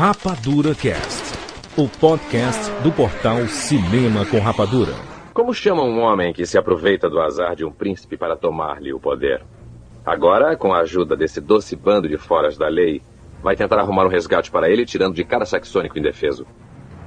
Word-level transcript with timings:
Rapadura 0.00 0.74
Cast, 0.74 1.34
o 1.76 1.86
podcast 1.86 2.72
do 2.82 2.90
portal 2.90 3.46
Cinema 3.48 4.24
com 4.24 4.40
Rapadura. 4.40 4.94
Como 5.34 5.52
chama 5.52 5.82
um 5.82 6.00
homem 6.00 6.32
que 6.32 6.46
se 6.46 6.56
aproveita 6.56 7.06
do 7.10 7.20
azar 7.20 7.54
de 7.54 7.66
um 7.66 7.70
príncipe 7.70 8.16
para 8.16 8.34
tomar-lhe 8.34 8.94
o 8.94 8.98
poder? 8.98 9.42
Agora, 10.02 10.56
com 10.56 10.72
a 10.72 10.78
ajuda 10.78 11.14
desse 11.14 11.38
doce 11.38 11.76
bando 11.76 12.08
de 12.08 12.16
foras 12.16 12.56
da 12.56 12.66
lei, 12.66 13.02
vai 13.42 13.54
tentar 13.54 13.78
arrumar 13.78 14.06
um 14.06 14.08
resgate 14.08 14.50
para 14.50 14.70
ele, 14.70 14.86
tirando 14.86 15.14
de 15.14 15.22
cada 15.22 15.44
saxônico 15.44 15.98
indefeso. 15.98 16.46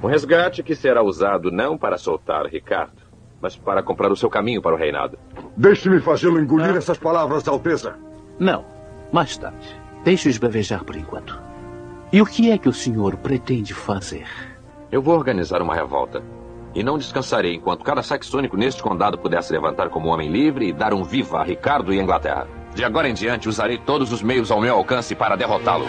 Um 0.00 0.06
resgate 0.06 0.62
que 0.62 0.76
será 0.76 1.02
usado 1.02 1.50
não 1.50 1.76
para 1.76 1.98
soltar 1.98 2.46
Ricardo, 2.46 3.02
mas 3.42 3.56
para 3.56 3.82
comprar 3.82 4.12
o 4.12 4.16
seu 4.16 4.30
caminho 4.30 4.62
para 4.62 4.76
o 4.76 4.78
reinado. 4.78 5.18
Deixe-me 5.56 5.98
fazê-lo 6.00 6.38
engolir 6.38 6.76
essas 6.76 6.96
palavras, 6.96 7.48
Alteza. 7.48 7.96
Não, 8.38 8.64
mais 9.12 9.36
tarde. 9.36 9.66
Deixe-o 10.04 10.30
esbravejar 10.30 10.84
por 10.84 10.94
enquanto. 10.94 11.53
E 12.14 12.22
o 12.22 12.26
que 12.26 12.48
é 12.48 12.56
que 12.56 12.68
o 12.68 12.72
senhor 12.72 13.16
pretende 13.16 13.74
fazer? 13.74 14.24
Eu 14.92 15.02
vou 15.02 15.16
organizar 15.16 15.60
uma 15.60 15.74
revolta. 15.74 16.22
E 16.72 16.80
não 16.80 16.96
descansarei 16.96 17.56
enquanto 17.56 17.82
cada 17.82 18.04
saxônico 18.04 18.56
neste 18.56 18.80
condado 18.80 19.18
pudesse 19.18 19.52
levantar 19.52 19.88
como 19.88 20.10
homem 20.10 20.30
livre 20.30 20.68
e 20.68 20.72
dar 20.72 20.94
um 20.94 21.02
viva 21.02 21.40
a 21.40 21.42
Ricardo 21.42 21.92
e 21.92 21.98
a 21.98 22.02
Inglaterra. 22.04 22.46
De 22.72 22.84
agora 22.84 23.08
em 23.08 23.14
diante, 23.14 23.48
usarei 23.48 23.78
todos 23.78 24.12
os 24.12 24.22
meios 24.22 24.52
ao 24.52 24.60
meu 24.60 24.76
alcance 24.76 25.12
para 25.16 25.34
derrotá-lo. 25.34 25.86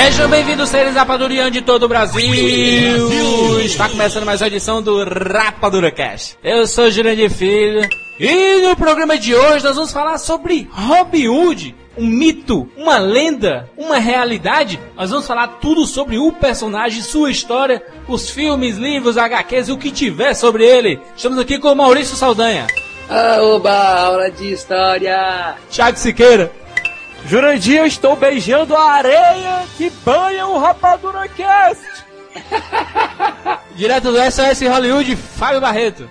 Sejam 0.00 0.30
bem-vindos, 0.30 0.68
seres 0.68 0.94
rapadurianos 0.94 1.52
de 1.52 1.60
todo 1.60 1.82
o 1.82 1.88
Brasil. 1.88 3.60
Está 3.60 3.88
começando 3.88 4.24
mais 4.24 4.40
uma 4.40 4.46
edição 4.46 4.80
do 4.80 5.02
Rapadura 5.02 5.90
Cast. 5.90 6.38
Eu 6.42 6.68
sou 6.68 6.88
Jurandir 6.88 7.28
Filho 7.28 7.80
e 8.18 8.62
no 8.62 8.76
programa 8.76 9.18
de 9.18 9.34
hoje 9.34 9.64
nós 9.64 9.74
vamos 9.74 9.92
falar 9.92 10.16
sobre 10.18 10.68
Robin 10.70 11.26
Hood, 11.26 11.74
um 11.96 12.06
mito, 12.06 12.68
uma 12.76 12.98
lenda, 12.98 13.68
uma 13.76 13.98
realidade. 13.98 14.78
Nós 14.96 15.10
vamos 15.10 15.26
falar 15.26 15.58
tudo 15.60 15.84
sobre 15.84 16.16
o 16.16 16.30
personagem, 16.30 17.02
sua 17.02 17.28
história, 17.28 17.82
os 18.06 18.30
filmes, 18.30 18.76
livros, 18.76 19.18
HQs 19.18 19.68
e 19.68 19.72
o 19.72 19.78
que 19.78 19.90
tiver 19.90 20.32
sobre 20.32 20.64
ele. 20.64 21.00
Estamos 21.16 21.40
aqui 21.40 21.58
com 21.58 21.72
o 21.72 21.76
Maurício 21.76 22.14
Saldanha. 22.16 22.68
Ah, 23.10 23.38
oba, 23.42 23.72
aula 23.72 24.30
de 24.30 24.52
história. 24.52 25.56
Thiago 25.68 25.98
Siqueira. 25.98 26.52
Jurandir, 27.24 27.78
eu 27.78 27.86
estou 27.86 28.16
beijando 28.16 28.76
a 28.76 28.92
areia 28.92 29.64
que 29.76 29.90
banha 30.04 30.46
o 30.46 30.58
Rapadura 30.58 31.28
Cast. 31.28 31.84
Direto 33.74 34.12
do 34.12 34.18
SOS 34.18 34.60
Hollywood, 34.62 35.16
Fábio 35.16 35.60
Barreto. 35.60 36.08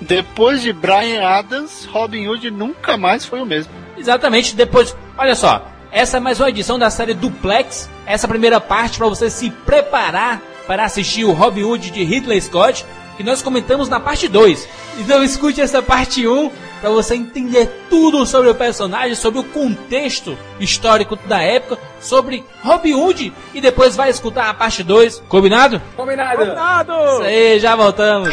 Depois 0.00 0.62
de 0.62 0.72
Brian 0.72 1.26
Adams, 1.26 1.86
Robin 1.86 2.28
Hood 2.28 2.50
nunca 2.50 2.96
mais 2.96 3.24
foi 3.24 3.40
o 3.40 3.46
mesmo. 3.46 3.72
Exatamente, 3.96 4.54
depois. 4.54 4.96
Olha 5.16 5.34
só, 5.34 5.66
essa 5.90 6.18
é 6.18 6.20
mais 6.20 6.38
uma 6.38 6.50
edição 6.50 6.78
da 6.78 6.90
série 6.90 7.14
Duplex. 7.14 7.88
Essa 8.06 8.28
primeira 8.28 8.60
parte 8.60 8.98
para 8.98 9.08
você 9.08 9.30
se 9.30 9.50
preparar 9.50 10.42
para 10.66 10.84
assistir 10.84 11.24
o 11.24 11.32
Robin 11.32 11.62
Hood 11.62 11.90
de 11.90 12.04
Ridley 12.04 12.40
Scott, 12.40 12.84
que 13.16 13.24
nós 13.24 13.42
comentamos 13.42 13.88
na 13.88 13.98
parte 13.98 14.28
2. 14.28 14.68
Então 14.98 15.22
escute 15.22 15.60
essa 15.60 15.82
parte 15.82 16.26
1 16.26 16.50
para 16.80 16.90
você 16.90 17.14
entender 17.14 17.86
tudo 17.88 18.26
sobre 18.26 18.50
o 18.50 18.54
personagem, 18.54 19.14
sobre 19.14 19.40
o 19.40 19.44
contexto 19.44 20.36
histórico 20.60 21.16
da 21.16 21.40
época, 21.40 21.78
sobre 22.00 22.44
Robin 22.62 22.94
Hood 22.94 23.32
e 23.54 23.60
depois 23.60 23.96
vai 23.96 24.10
escutar 24.10 24.48
a 24.50 24.54
parte 24.54 24.82
2. 24.82 25.22
Combinado? 25.28 25.80
Combinado. 25.96 26.38
Combinado. 26.38 26.92
Isso 26.92 27.22
aí, 27.22 27.58
já 27.58 27.74
voltamos. 27.74 28.28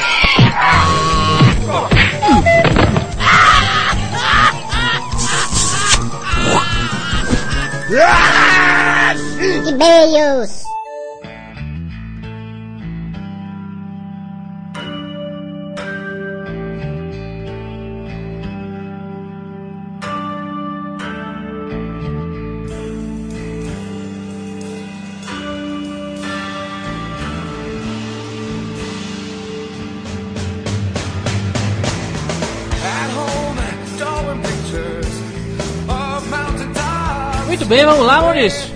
E-mails. 9.68 10.63
Bem, 37.73 37.85
vamos 37.85 38.06
lá, 38.06 38.22
Maurício. 38.22 38.69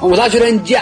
Vamos 0.00 0.16
lá, 0.16 0.28
Jurandir. 0.28 0.80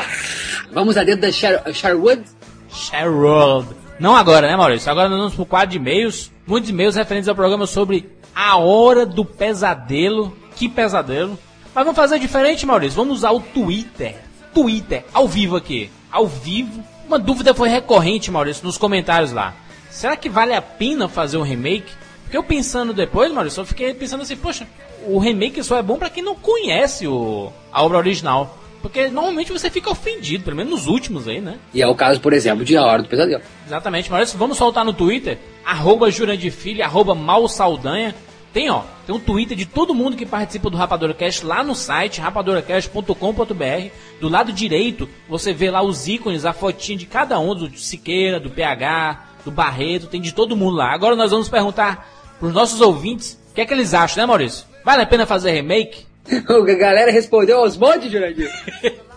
Vamos 0.70 0.98
a 0.98 1.02
dentro 1.02 1.22
da 1.22 1.32
Sherwood. 1.32 2.22
Sherwood. 2.68 3.68
Não 3.98 4.14
agora, 4.14 4.48
né, 4.48 4.54
Maurício? 4.54 4.90
Agora 4.90 5.08
nós 5.08 5.18
vamos 5.18 5.34
pro 5.34 5.46
quadro 5.46 5.70
de 5.70 5.76
e-mails. 5.78 6.30
Muitos 6.46 6.68
e-mails 6.68 6.94
referentes 6.94 7.26
ao 7.26 7.34
programa 7.34 7.66
sobre 7.66 8.10
a 8.34 8.58
hora 8.58 9.06
do 9.06 9.24
pesadelo. 9.24 10.36
Que 10.54 10.68
pesadelo. 10.68 11.38
Mas 11.74 11.84
vamos 11.84 11.96
fazer 11.96 12.18
diferente, 12.18 12.66
Maurício. 12.66 12.96
Vamos 12.96 13.18
usar 13.18 13.30
o 13.30 13.40
Twitter. 13.40 14.16
Twitter, 14.52 15.04
ao 15.14 15.26
vivo 15.26 15.56
aqui. 15.56 15.90
Ao 16.12 16.26
vivo. 16.26 16.84
Uma 17.06 17.18
dúvida 17.18 17.54
foi 17.54 17.70
recorrente, 17.70 18.30
Maurício, 18.30 18.66
nos 18.66 18.76
comentários 18.76 19.32
lá. 19.32 19.54
Será 19.90 20.16
que 20.16 20.28
vale 20.28 20.52
a 20.52 20.60
pena 20.60 21.08
fazer 21.08 21.38
um 21.38 21.42
remake? 21.42 21.90
Porque 22.24 22.36
eu 22.36 22.42
pensando 22.42 22.92
depois, 22.92 23.32
Maurício, 23.32 23.62
eu 23.62 23.64
fiquei 23.64 23.94
pensando 23.94 24.22
assim, 24.22 24.36
poxa, 24.36 24.66
o 25.06 25.18
remake 25.18 25.62
só 25.62 25.78
é 25.78 25.82
bom 25.82 25.96
pra 25.98 26.10
quem 26.10 26.22
não 26.22 26.34
conhece 26.34 27.06
o, 27.06 27.52
a 27.72 27.82
obra 27.82 27.98
original. 27.98 28.58
Porque 28.82 29.08
normalmente 29.08 29.50
você 29.50 29.70
fica 29.70 29.90
ofendido, 29.90 30.44
pelo 30.44 30.58
menos 30.58 30.70
nos 30.70 30.86
últimos 30.86 31.26
aí, 31.26 31.40
né? 31.40 31.58
E 31.72 31.80
é 31.80 31.86
o 31.86 31.94
caso, 31.94 32.20
por 32.20 32.34
exemplo, 32.34 32.66
de 32.66 32.76
A 32.76 32.84
Hora 32.84 33.02
do 33.02 33.08
Pesadelo. 33.08 33.42
Exatamente, 33.66 34.10
Maurício, 34.10 34.38
vamos 34.38 34.58
soltar 34.58 34.84
no 34.84 34.92
Twitter, 34.92 35.38
arroba 35.64 36.10
Jurandir 36.10 36.52
Filho, 36.52 36.84
arroba 36.84 37.14
Mal 37.14 37.48
Saldanha. 37.48 38.14
Tem, 38.52 38.68
ó, 38.68 38.82
tem 39.06 39.14
um 39.14 39.18
Twitter 39.18 39.56
de 39.56 39.64
todo 39.64 39.94
mundo 39.94 40.18
que 40.18 40.26
participa 40.26 40.68
do 40.68 40.76
Rapadura 40.76 41.14
Cast 41.14 41.46
lá 41.46 41.64
no 41.64 41.74
site, 41.74 42.20
rapaduracast.com.br. 42.20 43.90
Do 44.20 44.28
lado 44.28 44.52
direito, 44.52 45.08
você 45.28 45.54
vê 45.54 45.70
lá 45.70 45.82
os 45.82 46.06
ícones, 46.06 46.44
a 46.44 46.52
fotinha 46.52 46.98
de 46.98 47.06
cada 47.06 47.40
um, 47.40 47.54
do 47.54 47.74
Siqueira, 47.78 48.38
do 48.38 48.50
PH, 48.50 49.28
do 49.46 49.50
Barreto, 49.50 50.08
tem 50.08 50.20
de 50.20 50.34
todo 50.34 50.54
mundo 50.54 50.76
lá. 50.76 50.92
Agora 50.92 51.16
nós 51.16 51.30
vamos 51.30 51.48
perguntar 51.48 52.06
pros 52.38 52.52
nossos 52.52 52.82
ouvintes 52.82 53.42
o 53.50 53.54
que 53.54 53.60
é 53.60 53.64
que 53.64 53.72
eles 53.72 53.94
acham, 53.94 54.20
né, 54.20 54.26
Maurício? 54.26 54.66
Vale 54.84 55.02
a 55.02 55.06
pena 55.06 55.26
fazer 55.26 55.52
remake? 55.52 56.04
a 56.28 56.74
galera 56.74 57.10
respondeu 57.10 57.58
aos 57.58 57.76
montes, 57.76 58.10
Jurandir. 58.10 58.50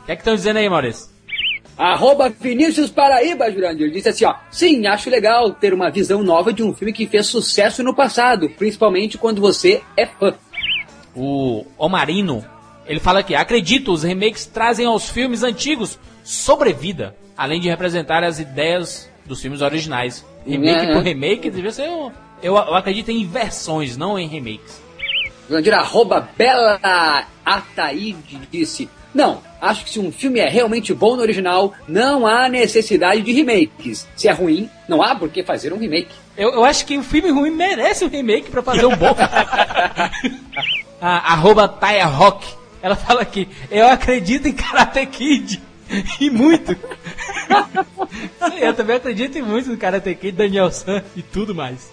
O 0.02 0.06
que 0.06 0.12
é 0.12 0.16
que 0.16 0.22
estão 0.22 0.36
dizendo 0.36 0.58
aí, 0.58 0.70
Maurício? 0.70 1.10
Arroba 1.78 2.30
Vinícius 2.30 2.90
Paraíba, 2.90 3.52
Jurandir, 3.52 3.92
disse 3.92 4.10
assim, 4.10 4.26
ó. 4.26 4.34
Sim, 4.50 4.88
acho 4.88 5.10
legal 5.10 5.52
ter 5.52 5.74
uma 5.74 5.92
visão 5.92 6.24
nova 6.24 6.52
de 6.52 6.64
um 6.64 6.74
filme 6.74 6.92
que 6.92 7.06
fez 7.06 7.28
sucesso 7.28 7.84
no 7.84 7.94
passado, 7.94 8.50
principalmente 8.50 9.18
quando 9.18 9.40
você 9.42 9.82
é 9.96 10.06
fã. 10.06 10.34
O 11.16 11.66
Omarino, 11.78 12.44
ele 12.88 13.00
fala 13.00 13.20
aqui, 13.20 13.36
acredito, 13.36 13.92
os 13.92 14.04
remakes 14.04 14.46
trazem 14.46 14.88
aos 14.88 15.10
filmes 15.10 15.44
antigos 15.44 16.00
sobrevida, 16.24 17.16
além 17.38 17.60
de 17.60 17.70
representar 17.70 18.24
as 18.24 18.40
ideias 18.40 19.08
dos 19.26 19.42
filmes 19.42 19.62
originais. 19.62 20.26
Remake 20.46 20.86
É, 20.86 20.94
por 20.94 21.04
remake 21.04 21.50
devia 21.50 21.72
ser 21.72 21.90
um... 21.90 22.12
Eu, 22.42 22.56
eu 22.56 22.76
acredito 22.76 23.12
em 23.12 23.26
versões, 23.28 23.98
não 23.98 24.18
em 24.18 24.28
remakes. 24.28 24.82
Jurandir, 25.48 25.74
arroba 25.74 26.30
Bela 26.38 26.80
Ataíde 27.46 28.40
disse, 28.52 28.90
não, 29.14 29.42
acho 29.62 29.86
que 29.86 29.90
se 29.90 30.00
um 30.00 30.12
filme 30.12 30.40
é 30.40 30.50
realmente 30.50 30.94
bom 30.94 31.16
no 31.16 31.22
original, 31.22 31.74
não 31.88 32.28
há 32.28 32.50
necessidade 32.50 33.22
de 33.22 33.32
remakes. 33.32 34.08
Se 34.16 34.28
é 34.28 34.32
ruim, 34.32 34.70
não 34.88 35.02
há 35.02 35.16
por 35.16 35.30
que 35.30 35.44
fazer 35.44 35.74
um 35.74 35.78
remake. 35.78 36.12
Eu, 36.38 36.52
eu 36.52 36.64
acho 36.64 36.86
que 36.86 36.98
o 36.98 37.04
filme 37.04 37.32
ruim 37.32 37.50
merece 37.50 38.06
um 38.06 38.10
remake 38.10 38.52
pra 38.52 38.62
fazer 38.62 38.86
um 38.86 38.96
bom. 38.96 39.16
a, 41.02 41.34
arroba 41.34 41.68
Taya 41.68 42.06
Rock, 42.06 42.46
ela 42.82 42.96
fala 42.96 43.22
aqui, 43.22 43.48
eu 43.72 43.88
acredito 43.88 44.48
em 44.48 44.54
Karate 44.54 45.06
Kid. 45.08 45.62
E 46.20 46.30
muito. 46.30 46.76
eu 48.60 48.74
também 48.74 48.98
acredito 48.98 49.38
em 49.38 49.42
muito 49.42 49.70
no 49.70 49.78
Karate 49.78 50.14
Kid, 50.16 50.34
Daniel 50.34 50.70
San 50.70 51.02
e 51.16 51.22
tudo 51.22 51.56
mais. 51.56 51.90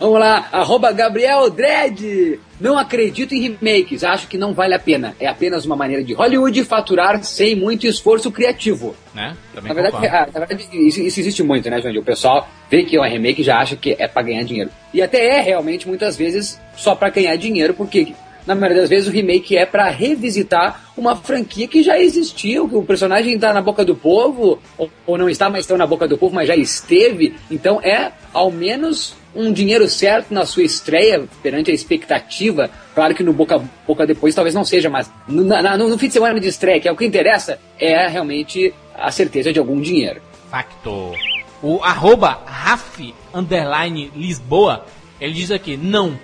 Vamos 0.00 0.18
lá, 0.18 0.48
arroba 0.50 0.90
Gabriel 0.92 1.50
Dredd. 1.50 2.40
Não 2.58 2.78
acredito 2.78 3.34
em 3.34 3.42
remakes, 3.42 4.02
acho 4.02 4.28
que 4.28 4.38
não 4.38 4.54
vale 4.54 4.74
a 4.74 4.78
pena. 4.78 5.14
É 5.20 5.26
apenas 5.26 5.66
uma 5.66 5.76
maneira 5.76 6.02
de 6.02 6.14
Hollywood 6.14 6.64
faturar 6.64 7.22
sem 7.22 7.54
muito 7.54 7.86
esforço 7.86 8.30
criativo. 8.32 8.96
Né? 9.14 9.36
Também 9.54 9.68
Na 9.68 9.74
verdade, 9.74 9.96
concordo. 9.96 10.16
ah, 10.16 10.28
na 10.32 10.46
verdade, 10.46 10.68
isso, 10.72 11.02
isso 11.02 11.20
existe 11.20 11.42
muito, 11.42 11.68
né, 11.68 11.82
Jandir? 11.82 12.00
O 12.00 12.04
pessoal 12.04 12.48
vê 12.70 12.82
que 12.82 12.96
é 12.96 13.00
um 13.00 13.04
remake 13.04 13.42
e 13.42 13.44
já 13.44 13.58
acha 13.58 13.76
que 13.76 13.94
é 13.98 14.08
pra 14.08 14.22
ganhar 14.22 14.42
dinheiro. 14.42 14.70
E 14.94 15.02
até 15.02 15.38
é 15.38 15.40
realmente, 15.42 15.86
muitas 15.86 16.16
vezes, 16.16 16.58
só 16.74 16.94
pra 16.94 17.10
ganhar 17.10 17.36
dinheiro, 17.36 17.74
porque 17.74 18.14
na 18.46 18.54
maioria 18.54 18.80
das 18.80 18.90
vezes, 18.90 19.06
o 19.06 19.12
remake 19.12 19.56
é 19.56 19.66
para 19.66 19.88
revisitar 19.90 20.90
uma 20.96 21.14
franquia 21.14 21.68
que 21.68 21.82
já 21.82 21.98
existiu, 21.98 22.68
que 22.68 22.74
o 22.74 22.82
personagem 22.82 23.34
está 23.34 23.52
na 23.52 23.60
boca 23.60 23.84
do 23.84 23.94
povo, 23.94 24.58
ou, 24.78 24.90
ou 25.06 25.18
não 25.18 25.28
está 25.28 25.50
mais 25.50 25.66
tão 25.66 25.76
na 25.76 25.86
boca 25.86 26.08
do 26.08 26.16
povo, 26.16 26.34
mas 26.34 26.48
já 26.48 26.56
esteve. 26.56 27.34
Então 27.50 27.80
é, 27.82 28.12
ao 28.32 28.50
menos, 28.50 29.14
um 29.34 29.52
dinheiro 29.52 29.88
certo 29.88 30.32
na 30.32 30.44
sua 30.44 30.62
estreia, 30.62 31.24
perante 31.42 31.70
a 31.70 31.74
expectativa. 31.74 32.70
Claro 32.94 33.14
que 33.14 33.22
no 33.22 33.32
boca 33.32 33.62
boca 33.86 34.06
depois 34.06 34.34
talvez 34.34 34.54
não 34.54 34.64
seja, 34.64 34.90
mas 34.90 35.10
no, 35.28 35.44
no, 35.44 35.88
no 35.88 35.98
fim 35.98 36.08
de 36.08 36.14
semana 36.14 36.40
de 36.40 36.48
estreia, 36.48 36.80
que 36.80 36.88
é 36.88 36.92
o 36.92 36.96
que 36.96 37.04
interessa, 37.04 37.58
é 37.78 38.06
realmente 38.08 38.74
a 38.94 39.10
certeza 39.10 39.52
de 39.52 39.58
algum 39.58 39.80
dinheiro. 39.80 40.20
Facto. 40.50 41.14
O 41.62 41.82
arroba 41.82 42.40
Raf 42.44 43.14
underline 43.34 44.10
Lisboa, 44.16 44.86
ele 45.20 45.34
diz 45.34 45.50
aqui, 45.50 45.76
não. 45.76 46.18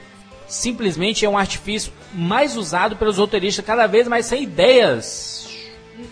Simplesmente 0.49 1.25
é 1.25 1.29
um 1.29 1.37
artifício 1.37 1.93
mais 2.13 2.57
usado 2.57 2.97
pelos 2.97 3.19
roteiristas 3.19 3.65
cada 3.65 3.87
vez 3.87 4.09
mais 4.09 4.27
sem 4.27 4.45
ideias. 4.45 5.49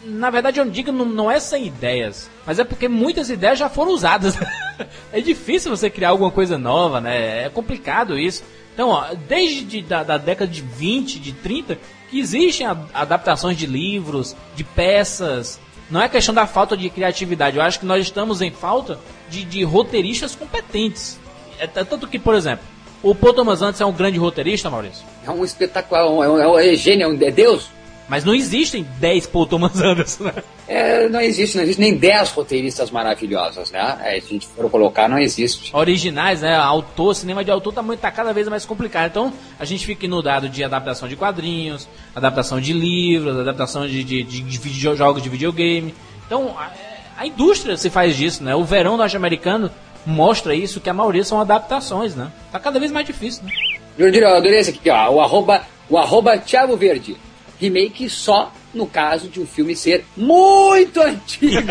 Na 0.05 0.31
verdade, 0.31 0.61
eu 0.61 0.69
digo 0.69 0.93
não, 0.93 1.05
não 1.05 1.31
é 1.31 1.38
sem 1.38 1.67
ideias, 1.67 2.31
mas 2.46 2.58
é 2.58 2.64
porque 2.64 2.88
muitas 2.88 3.31
ideias 3.31 3.58
já 3.58 3.69
foram 3.69 3.93
usadas. 3.93 4.37
é 5.12 5.21
difícil 5.21 5.75
você 5.75 5.88
criar 5.88 6.11
alguma 6.11 6.31
coisa 6.31 6.59
nova, 6.59 7.00
né? 7.00 7.44
É 7.44 7.49
complicado 7.49 8.19
isso. 8.19 8.43
Então, 8.73 8.88
ó, 8.88 9.15
desde 9.29 9.65
de, 9.65 9.82
da, 9.82 10.03
da, 10.03 10.19
década 10.19 10.50
de 10.50 10.61
20, 10.61 11.21
de 11.21 11.32
30, 11.32 11.79
que 12.11 12.19
existem 12.19 12.67
a, 12.67 12.76
adaptações 12.93 13.56
de 13.56 13.67
livros, 13.67 14.35
de 14.55 14.65
peças. 14.65 15.61
Não 15.91 16.03
é 16.03 16.09
questão 16.09 16.35
da 16.35 16.47
falta 16.47 16.76
de 16.76 16.91
criatividade. 16.91 17.56
Eu 17.56 17.62
acho 17.62 17.79
que 17.79 17.87
nós 17.87 18.03
estamos 18.03 18.43
em 18.43 18.50
falta 18.50 18.99
de, 19.29 19.44
de 19.44 19.62
roteiristas 19.62 20.35
competentes. 20.35 21.19
É, 21.59 21.67
tanto 21.67 22.09
que, 22.09 22.19
por 22.19 22.35
exemplo, 22.35 22.65
o 23.03 23.15
Paul 23.15 23.35
Thomas 23.35 23.62
Anderson 23.62 23.85
é 23.85 23.87
um 23.87 23.93
grande 23.93 24.19
roteirista, 24.19 24.70
Maurício? 24.70 25.05
É 25.25 25.31
um 25.31 25.44
espetacular, 25.44 26.05
é, 26.05 26.09
um, 26.09 26.41
é, 26.41 26.49
um, 26.49 26.59
é 26.59 26.75
gênio, 26.75 27.17
é 27.23 27.31
Deus. 27.31 27.69
Mas 28.09 28.25
não 28.25 28.35
existem 28.35 28.87
10 28.99 29.27
Paul 29.27 29.47
Thomas 29.47 29.81
Anderson, 29.81 30.25
né? 30.25 30.35
É, 30.69 31.09
não 31.09 31.21
existe, 31.21 31.56
não 31.56 31.62
existe 31.65 31.81
nem 31.81 31.97
10 31.97 32.31
roteiristas 32.33 32.91
maravilhosos, 32.91 33.71
né? 33.71 33.99
É, 34.03 34.21
se 34.21 34.27
a 34.27 34.31
gente 34.31 34.47
for 34.47 34.71
colocar, 34.71 35.09
não 35.09 35.19
existe. 35.19 35.75
Originais, 35.75 36.43
né? 36.43 36.55
Autor, 36.55 37.15
cinema 37.15 37.43
de 37.43 37.51
autor 37.51 37.73
tá, 37.73 37.83
muito, 37.83 38.01
tá 38.01 38.11
cada 38.11 38.33
vez 38.33 38.49
mais 38.49 38.65
complicado. 38.65 39.11
Então, 39.11 39.33
a 39.59 39.65
gente 39.65 39.87
fica 39.87 40.05
inundado 40.05 40.49
de 40.49 40.62
adaptação 40.62 41.09
de 41.09 41.17
quadrinhos, 41.17 41.89
adaptação 42.15 42.61
de 42.61 42.73
livros, 42.73 43.39
adaptação 43.39 43.87
de, 43.87 44.05
de, 44.05 44.23
de, 44.23 44.43
de 44.43 44.81
jogos 44.97 45.23
de 45.23 45.29
videogame. 45.29 45.95
Então, 46.27 46.55
a, 46.59 46.71
a 47.17 47.27
indústria 47.27 47.77
se 47.77 47.89
faz 47.89 48.17
disso, 48.17 48.43
né? 48.43 48.55
O 48.55 48.65
verão 48.65 48.97
norte-americano 48.97 49.71
mostra 50.06 50.55
isso, 50.55 50.81
que 50.81 50.91
a 50.91 50.95
maioria 50.95 51.25
são 51.25 51.41
adaptações, 51.41 52.15
né? 52.15 52.31
Tá 52.53 52.61
cada 52.61 52.79
vez 52.79 52.93
mais 52.93 53.06
difícil, 53.06 53.45
né? 53.45 53.53
Júlio, 53.99 54.21
eu 54.21 54.37
adorei 54.37 54.59
esse 54.59 54.71
aqui, 54.71 54.91
ó. 54.91 55.11
O 55.11 55.21
arroba, 55.21 55.62
o 55.89 55.97
arroba 55.97 56.37
Thiago 56.39 56.77
Verde. 56.77 57.17
Remake 57.61 58.09
só 58.09 58.53
no 58.73 58.87
caso 58.87 59.29
de 59.29 59.41
um 59.41 59.47
filme 59.47 59.77
ser 59.77 60.05
muito 60.17 61.01
antigo. 61.03 61.71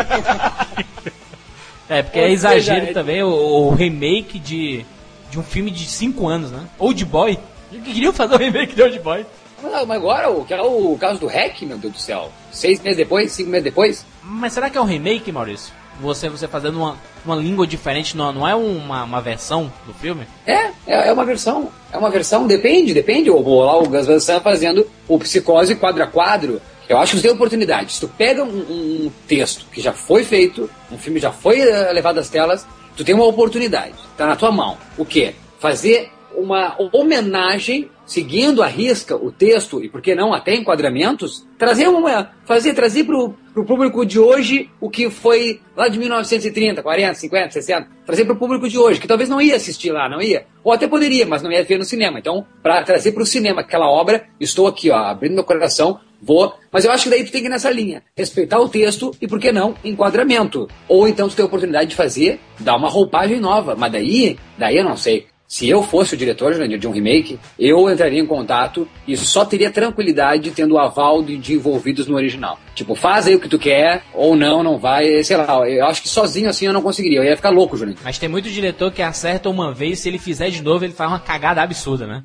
é, 1.90 2.02
porque 2.02 2.20
é 2.20 2.32
exagero 2.32 2.82
seja, 2.82 2.94
também 2.94 3.22
o, 3.24 3.30
o, 3.30 3.70
remake 3.72 4.40
de, 4.40 4.86
de 5.30 5.40
um 5.40 5.44
filme 5.44 5.70
de 5.70 5.86
5 5.86 6.28
anos, 6.28 6.52
né? 6.52 6.68
Old 6.80 7.04
Boy. 7.06 7.38
Queriam 7.72 8.14
fazer 8.14 8.36
o 8.36 8.38
remake 8.38 8.76
de 8.76 8.82
Old 8.82 9.00
Boy. 9.00 9.26
Mas 9.62 9.90
agora, 9.90 10.30
o, 10.30 10.44
que 10.44 10.54
é 10.54 10.62
o 10.62 10.98
caso 11.00 11.20
do 11.20 11.28
Hack, 11.28 11.62
meu 11.62 11.78
Deus 11.78 11.94
do 11.94 12.00
céu. 12.00 12.32
Seis 12.52 12.82
meses 12.82 12.98
depois, 12.98 13.32
cinco 13.32 13.50
meses 13.50 13.64
depois. 13.64 14.06
Mas 14.22 14.54
será 14.54 14.70
que 14.70 14.78
é 14.78 14.82
um 14.82 14.86
remake, 14.86 15.32
Maurício? 15.32 15.74
Você, 16.02 16.30
você 16.30 16.48
fazendo 16.48 16.80
uma, 16.80 16.98
uma 17.26 17.36
língua 17.36 17.68
diferente, 17.68 18.18
não, 18.18 18.32
não 18.32 18.48
é 18.48 18.56
uma, 18.56 19.04
uma 19.04 19.22
versão 19.22 19.72
do 19.86 19.94
filme? 19.94 20.28
É, 20.46 20.72
é, 20.88 21.10
é 21.10 21.14
uma 21.14 21.26
versão. 21.26 21.70
É 21.92 21.98
uma 21.98 22.10
versão, 22.10 22.48
depende, 22.48 22.94
depende. 22.94 23.30
Ou 23.30 23.64
lá 23.64 23.78
o 23.78 23.88
Gus 23.88 24.08
Van 24.08 24.20
Sant 24.20 24.44
fazendo 24.44 24.88
o 25.08 25.20
Psicose 25.20 25.76
quadro 25.76 26.04
a 26.04 26.08
quadro. 26.08 26.62
Eu 26.88 26.98
acho 26.98 27.12
que 27.12 27.18
você 27.18 27.28
tem 27.28 27.36
oportunidade. 27.36 27.94
Se 27.94 28.02
tu 28.02 28.08
pega 28.08 28.44
um, 28.44 28.48
um, 28.48 29.12
texto 29.28 29.66
que 29.72 29.82
já 29.82 29.94
foi 29.94 30.24
feito, 30.24 30.70
um 30.92 30.98
filme 30.98 31.20
já 31.20 31.32
foi 31.32 31.62
uh, 31.62 31.94
levado 31.94 32.18
às 32.20 32.30
telas, 32.30 32.68
tu 32.96 33.04
tem 33.04 33.16
uma 33.16 33.26
oportunidade. 33.26 33.96
Tá 34.18 34.28
na 34.28 34.36
tua 34.36 34.52
mão. 34.52 34.78
O 34.98 35.06
quê? 35.06 35.34
Fazer 35.60 36.12
uma 36.36 36.76
homenagem 36.92 37.90
seguindo 38.06 38.62
a 38.62 38.68
risca 38.68 39.16
o 39.16 39.32
texto 39.32 39.84
e 39.84 39.88
por 39.88 40.02
que 40.02 40.14
não 40.14 40.34
até 40.34 40.56
enquadramentos, 40.56 41.46
trazer 41.58 41.88
uma 41.88 42.32
fazer 42.46 42.74
trazer 42.74 43.06
para 43.54 43.62
o 43.62 43.66
público 43.66 44.04
de 44.06 44.20
hoje 44.20 44.70
o 44.82 44.90
que 44.90 45.10
foi 45.10 45.62
lá 45.78 45.88
de 45.88 46.00
1930, 46.00 46.82
40, 46.82 47.14
50, 47.14 47.52
60, 47.52 47.88
trazer 48.06 48.26
para 48.26 48.34
o 48.34 48.38
público 48.38 48.68
de 48.68 48.78
hoje 48.78 49.00
que 49.00 49.08
talvez 49.08 49.30
não 49.30 49.40
ia 49.40 49.56
assistir 49.56 49.92
lá, 49.92 50.10
não 50.10 50.22
ia, 50.22 50.48
ou 50.64 50.74
até 50.74 50.88
poderia, 50.88 51.26
mas 51.26 51.44
não 51.44 51.52
ia 51.52 51.64
ver 51.64 51.78
no 51.78 51.86
cinema. 51.86 52.18
Então, 52.18 52.46
para 52.64 52.82
trazer 52.84 53.12
para 53.12 53.24
o 53.24 53.26
cinema 53.26 53.62
aquela 53.62 53.90
obra, 53.90 54.26
estou 54.40 54.68
aqui, 54.68 54.90
ó, 54.90 54.98
abrindo 54.98 55.36
meu 55.36 55.44
coração, 55.44 56.00
vou, 56.20 56.54
mas 56.72 56.84
eu 56.84 56.92
acho 56.92 57.04
que 57.04 57.10
daí 57.12 57.24
tu 57.24 57.32
tem 57.32 57.42
que 57.42 57.48
ir 57.48 57.52
nessa 57.52 57.70
linha, 57.70 58.02
respeitar 58.18 58.60
o 58.60 58.70
texto 58.70 59.12
e 59.22 59.28
por 59.28 59.40
que 59.40 59.52
não 59.52 59.76
enquadramento, 59.84 60.68
ou 60.88 61.08
então 61.08 61.30
tu 61.30 61.36
tem 61.36 61.44
a 61.44 61.48
oportunidade 61.48 61.92
de 61.92 61.96
fazer, 61.96 62.40
dar 62.60 62.76
uma 62.76 62.90
roupagem 62.90 63.40
nova, 63.40 63.76
mas 63.76 63.92
daí, 63.92 64.38
daí 64.58 64.78
eu 64.78 64.84
não 64.84 64.98
sei. 64.98 65.28
Se 65.54 65.70
eu 65.70 65.84
fosse 65.84 66.16
o 66.16 66.18
diretor 66.18 66.52
de 66.68 66.88
um 66.88 66.92
remake, 66.92 67.40
eu 67.60 67.88
entraria 67.88 68.20
em 68.20 68.26
contato 68.26 68.88
e 69.08 69.16
só 69.16 69.46
teria 69.46 69.70
tranquilidade 69.70 70.50
tendo 70.50 70.74
o 70.74 70.80
aval 70.80 71.22
de, 71.22 71.38
de 71.38 71.54
envolvidos 71.54 72.08
no 72.08 72.16
original. 72.16 72.58
Tipo, 72.74 72.96
faz 72.96 73.28
aí 73.28 73.36
o 73.36 73.40
que 73.40 73.48
tu 73.48 73.60
quer, 73.60 74.02
ou 74.16 74.36
não, 74.36 74.64
não 74.64 74.80
vai, 74.80 75.24
sei 75.24 75.38
lá, 75.38 75.70
eu 75.70 75.86
acho 75.86 76.02
que 76.02 76.10
sozinho 76.10 76.50
assim 76.50 76.66
eu 76.66 76.74
não 76.74 76.82
conseguiria, 76.82 77.20
eu 77.20 77.24
ia 77.24 77.36
ficar 77.36 77.52
louco, 77.52 77.78
Juninho. 77.78 78.00
Mas 78.04 78.18
tem 78.18 78.28
muito 78.28 78.50
diretor 78.50 78.92
que 78.92 79.04
acerta 79.04 79.48
uma 79.48 79.72
vez, 79.72 80.00
se 80.00 80.10
ele 80.10 80.18
fizer 80.18 80.50
de 80.50 80.64
novo, 80.64 80.86
ele 80.86 80.94
faz 80.94 81.12
uma 81.12 81.20
cagada 81.20 81.62
absurda, 81.62 82.08
né? 82.08 82.24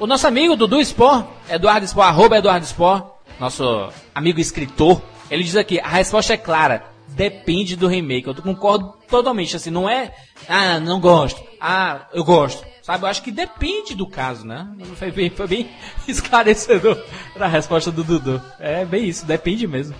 O 0.00 0.04
nosso 0.08 0.26
amigo 0.26 0.56
Dudu 0.56 0.84
Spor, 0.84 1.24
Eduardo 1.48 1.86
Spor, 1.86 2.02
arroba 2.02 2.38
Eduardo 2.38 2.66
Spor, 2.66 3.08
nosso 3.38 3.88
amigo 4.12 4.40
escritor, 4.40 5.00
ele 5.30 5.44
diz 5.44 5.54
aqui, 5.54 5.78
a 5.78 5.90
resposta 5.90 6.32
é 6.32 6.36
clara, 6.36 6.82
depende 7.14 7.76
do 7.76 7.86
remake. 7.86 8.26
Eu 8.26 8.34
concordo 8.34 8.94
totalmente, 9.08 9.56
assim, 9.56 9.70
não 9.70 9.88
é, 9.88 10.12
ah, 10.48 10.78
não 10.80 11.00
gosto, 11.00 11.42
ah, 11.60 12.06
eu 12.12 12.24
gosto. 12.24 12.64
Sabe, 12.82 13.04
eu 13.04 13.08
acho 13.08 13.22
que 13.22 13.32
depende 13.32 13.94
do 13.94 14.06
caso, 14.06 14.46
né? 14.46 14.68
Foi 14.96 15.10
bem, 15.10 15.30
foi 15.30 15.46
bem 15.46 15.70
esclarecedor 16.06 17.02
a 17.40 17.46
resposta 17.46 17.90
do 17.90 18.04
Dudu. 18.04 18.42
É 18.60 18.84
bem 18.84 19.08
isso, 19.08 19.24
depende 19.24 19.66
mesmo. 19.66 19.94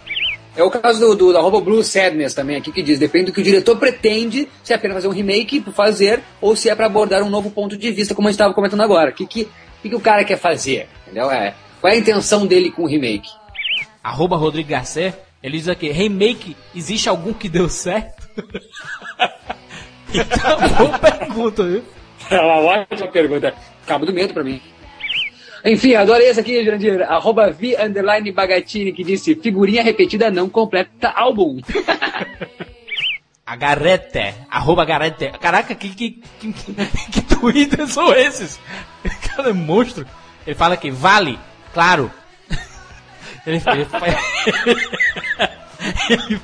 É 0.56 0.62
o 0.62 0.70
caso 0.70 1.00
do, 1.00 1.16
do, 1.16 1.32
da 1.32 1.38
arroba 1.38 1.60
Blue 1.60 1.82
Sadness 1.82 2.34
também 2.34 2.56
aqui, 2.56 2.70
que 2.70 2.82
diz, 2.82 2.98
depende 2.98 3.26
do 3.26 3.32
que 3.32 3.40
o 3.40 3.44
diretor 3.44 3.76
pretende, 3.76 4.48
se 4.62 4.72
é 4.72 4.76
apenas 4.76 4.98
fazer 4.98 5.08
um 5.08 5.12
remake 5.12 5.60
por 5.60 5.72
fazer, 5.72 6.22
ou 6.40 6.54
se 6.54 6.68
é 6.68 6.74
para 6.74 6.86
abordar 6.86 7.22
um 7.22 7.30
novo 7.30 7.50
ponto 7.50 7.76
de 7.76 7.90
vista, 7.90 8.14
como 8.14 8.28
a 8.28 8.30
gente 8.30 8.36
estava 8.36 8.54
comentando 8.54 8.82
agora. 8.82 9.10
O 9.10 9.14
que, 9.14 9.26
que, 9.26 9.48
que, 9.82 9.88
que 9.88 9.96
o 9.96 10.00
cara 10.00 10.22
quer 10.22 10.36
fazer? 10.36 10.88
Entendeu? 11.06 11.30
É, 11.30 11.54
qual 11.80 11.92
é 11.92 11.96
a 11.96 11.98
intenção 11.98 12.46
dele 12.46 12.70
com 12.70 12.82
o 12.82 12.86
remake? 12.86 13.28
Arroba 14.02 14.36
Rodrigo 14.36 14.68
Garcia 14.68 15.18
ele 15.44 15.58
diz 15.58 15.68
aqui, 15.68 15.90
remake, 15.90 16.56
existe 16.74 17.06
algum 17.06 17.34
que 17.34 17.50
deu 17.50 17.68
certo? 17.68 18.26
então, 20.08 20.56
boa 20.78 20.98
pergunta, 20.98 21.62
viu? 21.64 21.84
É 22.30 22.40
uma 22.40 22.56
ótima 22.60 23.08
pergunta. 23.08 23.54
Cabo 23.86 24.06
do 24.06 24.12
medo 24.14 24.32
pra 24.32 24.42
mim. 24.42 24.58
Enfim, 25.62 25.96
adorei 25.96 26.28
esse 26.28 26.40
aqui, 26.40 26.64
Jurandir. 26.64 27.02
Arroba 27.02 27.50
V 27.50 27.76
underline 27.78 28.32
Bagatini, 28.32 28.90
que 28.90 29.04
disse 29.04 29.34
figurinha 29.34 29.82
repetida 29.82 30.30
não 30.30 30.48
completa 30.48 31.10
álbum. 31.10 31.60
A 33.44 33.54
Garete, 33.54 34.34
arroba 34.50 34.86
Garete. 34.86 35.30
Caraca, 35.38 35.74
que, 35.74 35.90
que, 35.90 36.22
que, 36.40 36.52
que 37.12 37.20
Twitter 37.20 37.86
são 37.86 38.14
esses? 38.14 38.58
Cara, 39.28 39.50
é 39.50 39.52
monstro. 39.52 40.06
Ele 40.46 40.56
fala 40.56 40.74
que 40.78 40.90
vale, 40.90 41.38
claro, 41.74 42.10
ele, 43.46 43.62
ele, 43.66 43.86
ele 46.10 46.40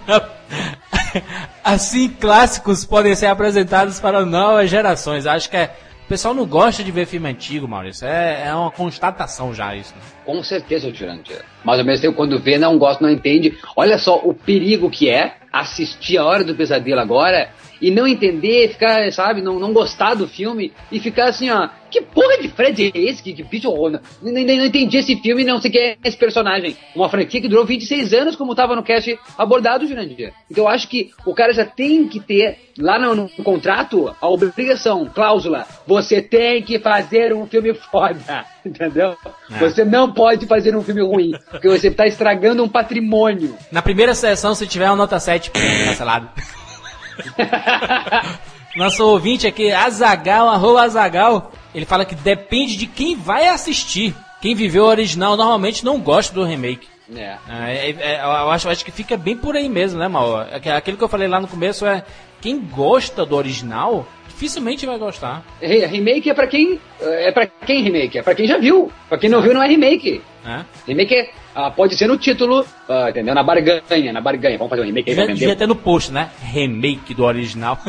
assim, 1.64 2.08
clássicos 2.08 2.84
podem 2.84 3.14
ser 3.14 3.26
apresentados 3.26 4.00
para 4.00 4.24
novas 4.24 4.70
gerações. 4.70 5.26
Acho 5.26 5.48
que 5.48 5.56
é, 5.56 5.74
o 6.04 6.08
pessoal 6.08 6.34
não 6.34 6.46
gosta 6.46 6.82
de 6.82 6.90
ver 6.90 7.06
filme 7.06 7.28
antigo, 7.28 7.66
Maurício. 7.68 8.06
É, 8.06 8.48
é 8.48 8.54
uma 8.54 8.70
constatação 8.70 9.54
já 9.54 9.74
isso. 9.74 9.94
Né? 9.94 10.00
Com 10.24 10.42
certeza, 10.42 10.92
Jurandir. 10.92 11.44
Mas 11.64 11.78
ao 11.78 11.84
mesmo 11.84 12.02
tempo, 12.02 12.16
quando 12.16 12.38
vê, 12.40 12.58
não 12.58 12.78
gosta, 12.78 13.02
não 13.02 13.10
entende. 13.10 13.56
Olha 13.76 13.98
só 13.98 14.16
o 14.18 14.34
perigo 14.34 14.90
que 14.90 15.08
é 15.08 15.34
assistir 15.52 16.18
a 16.18 16.24
Hora 16.24 16.44
do 16.44 16.54
Pesadelo 16.54 17.00
agora 17.00 17.50
e 17.80 17.90
não 17.90 18.06
entender, 18.06 18.68
ficar, 18.68 19.10
sabe, 19.12 19.40
não, 19.40 19.58
não 19.58 19.72
gostar 19.72 20.14
do 20.14 20.28
filme 20.28 20.72
e 20.90 21.00
ficar 21.00 21.28
assim, 21.28 21.50
ó, 21.50 21.68
que 21.90 22.00
porra 22.00 22.38
de 22.40 22.48
Fred 22.48 22.92
é 22.94 22.98
esse? 22.98 23.22
Que, 23.22 23.32
que 23.32 23.42
bicho 23.42 23.68
horror? 23.68 23.90
Não, 23.90 24.00
não, 24.22 24.32
não 24.32 24.64
entendi 24.64 24.96
esse 24.96 25.16
filme, 25.16 25.44
não 25.44 25.60
sei 25.60 25.70
quem 25.70 25.82
é 25.82 25.96
esse 26.04 26.16
personagem. 26.16 26.76
Uma 26.94 27.08
franquia 27.08 27.40
que 27.40 27.48
durou 27.48 27.64
26 27.64 28.12
anos, 28.12 28.36
como 28.36 28.52
estava 28.52 28.76
no 28.76 28.82
cast 28.82 29.18
abordado, 29.36 29.86
Jurandir. 29.86 30.32
Então 30.50 30.64
eu 30.64 30.68
acho 30.68 30.88
que 30.88 31.10
o 31.26 31.34
cara 31.34 31.52
já 31.52 31.64
tem 31.64 32.06
que 32.06 32.20
ter, 32.20 32.58
lá 32.78 32.98
no, 32.98 33.14
no, 33.14 33.28
contrato, 33.42 34.14
a 34.20 34.28
obrigação, 34.28 35.10
cláusula, 35.12 35.66
você 35.86 36.22
tem 36.22 36.62
que 36.62 36.78
fazer 36.78 37.34
um 37.34 37.46
filme 37.46 37.74
foda, 37.74 38.44
entendeu? 38.64 39.16
É. 39.50 39.58
Você 39.58 39.84
não 39.84 40.12
pode 40.12 40.46
fazer 40.46 40.76
um 40.76 40.82
filme 40.82 41.02
ruim, 41.02 41.32
porque 41.50 41.68
você 41.68 41.88
está 41.88 42.06
estragando 42.06 42.62
um 42.62 42.68
patrimônio. 42.68 43.56
Na 43.72 43.82
primeira 43.82 44.14
sessão, 44.14 44.54
se 44.54 44.66
tiver 44.66 44.86
uma 44.86 44.96
nota 44.96 45.18
7, 45.18 45.50
cancelado. 45.50 46.28
Nosso 48.76 49.04
ouvinte 49.04 49.46
aqui, 49.46 49.72
Azagal, 49.72 50.48
arroba 50.48 50.82
Azagal, 50.82 51.52
ele 51.74 51.84
fala 51.84 52.04
que 52.04 52.14
depende 52.14 52.76
de 52.76 52.86
quem 52.86 53.16
vai 53.16 53.48
assistir. 53.48 54.14
quem 54.40 54.54
viveu 54.54 54.84
o 54.84 54.88
original 54.88 55.36
normalmente 55.36 55.84
não 55.84 55.98
gosta 55.98 56.32
do 56.32 56.44
remake. 56.44 56.88
É. 57.14 57.36
É, 57.48 57.90
é, 57.90 57.96
é, 58.00 58.20
eu 58.22 58.50
acho, 58.50 58.68
acho 58.68 58.84
que 58.84 58.92
fica 58.92 59.16
bem 59.16 59.36
por 59.36 59.56
aí 59.56 59.68
mesmo, 59.68 59.98
né, 59.98 60.06
Mal? 60.06 60.46
Aquilo 60.76 60.96
que 60.96 61.02
eu 61.02 61.08
falei 61.08 61.26
lá 61.26 61.40
no 61.40 61.48
começo 61.48 61.84
é 61.84 62.04
quem 62.40 62.58
gosta 62.60 63.24
do 63.26 63.36
original 63.36 64.06
dificilmente 64.28 64.86
vai 64.86 64.98
gostar. 64.98 65.42
Re- 65.60 65.84
Remake 65.86 66.30
é 66.30 66.34
pra 66.34 66.46
quem. 66.46 66.80
É 67.00 67.30
pra 67.30 67.46
quem 67.46 67.82
remake? 67.82 68.18
É 68.18 68.22
pra 68.22 68.34
quem 68.34 68.46
já 68.46 68.56
viu. 68.58 68.90
Pra 69.08 69.18
quem 69.18 69.28
não 69.28 69.42
viu, 69.42 69.52
não 69.52 69.62
é 69.62 69.68
remake. 69.68 70.22
Né? 70.44 70.64
Remake 70.88 71.14
é, 71.14 71.30
ah, 71.54 71.70
pode 71.70 71.94
ser 71.96 72.06
no 72.06 72.16
título, 72.16 72.64
ah, 72.88 73.10
entendeu? 73.10 73.34
Na 73.34 73.42
barganha, 73.42 74.12
na 74.12 74.20
barganha. 74.22 74.56
Vamos 74.56 74.70
fazer 74.70 74.82
um 74.82 74.86
remake 74.86 75.10
aí 75.10 75.14
pra 75.16 75.26
Devia, 75.26 75.38
devia 75.40 75.56
ter 75.56 75.66
no 75.66 75.76
post, 75.76 76.10
né? 76.10 76.30
Remake 76.42 77.12
do 77.12 77.24
original. 77.24 77.78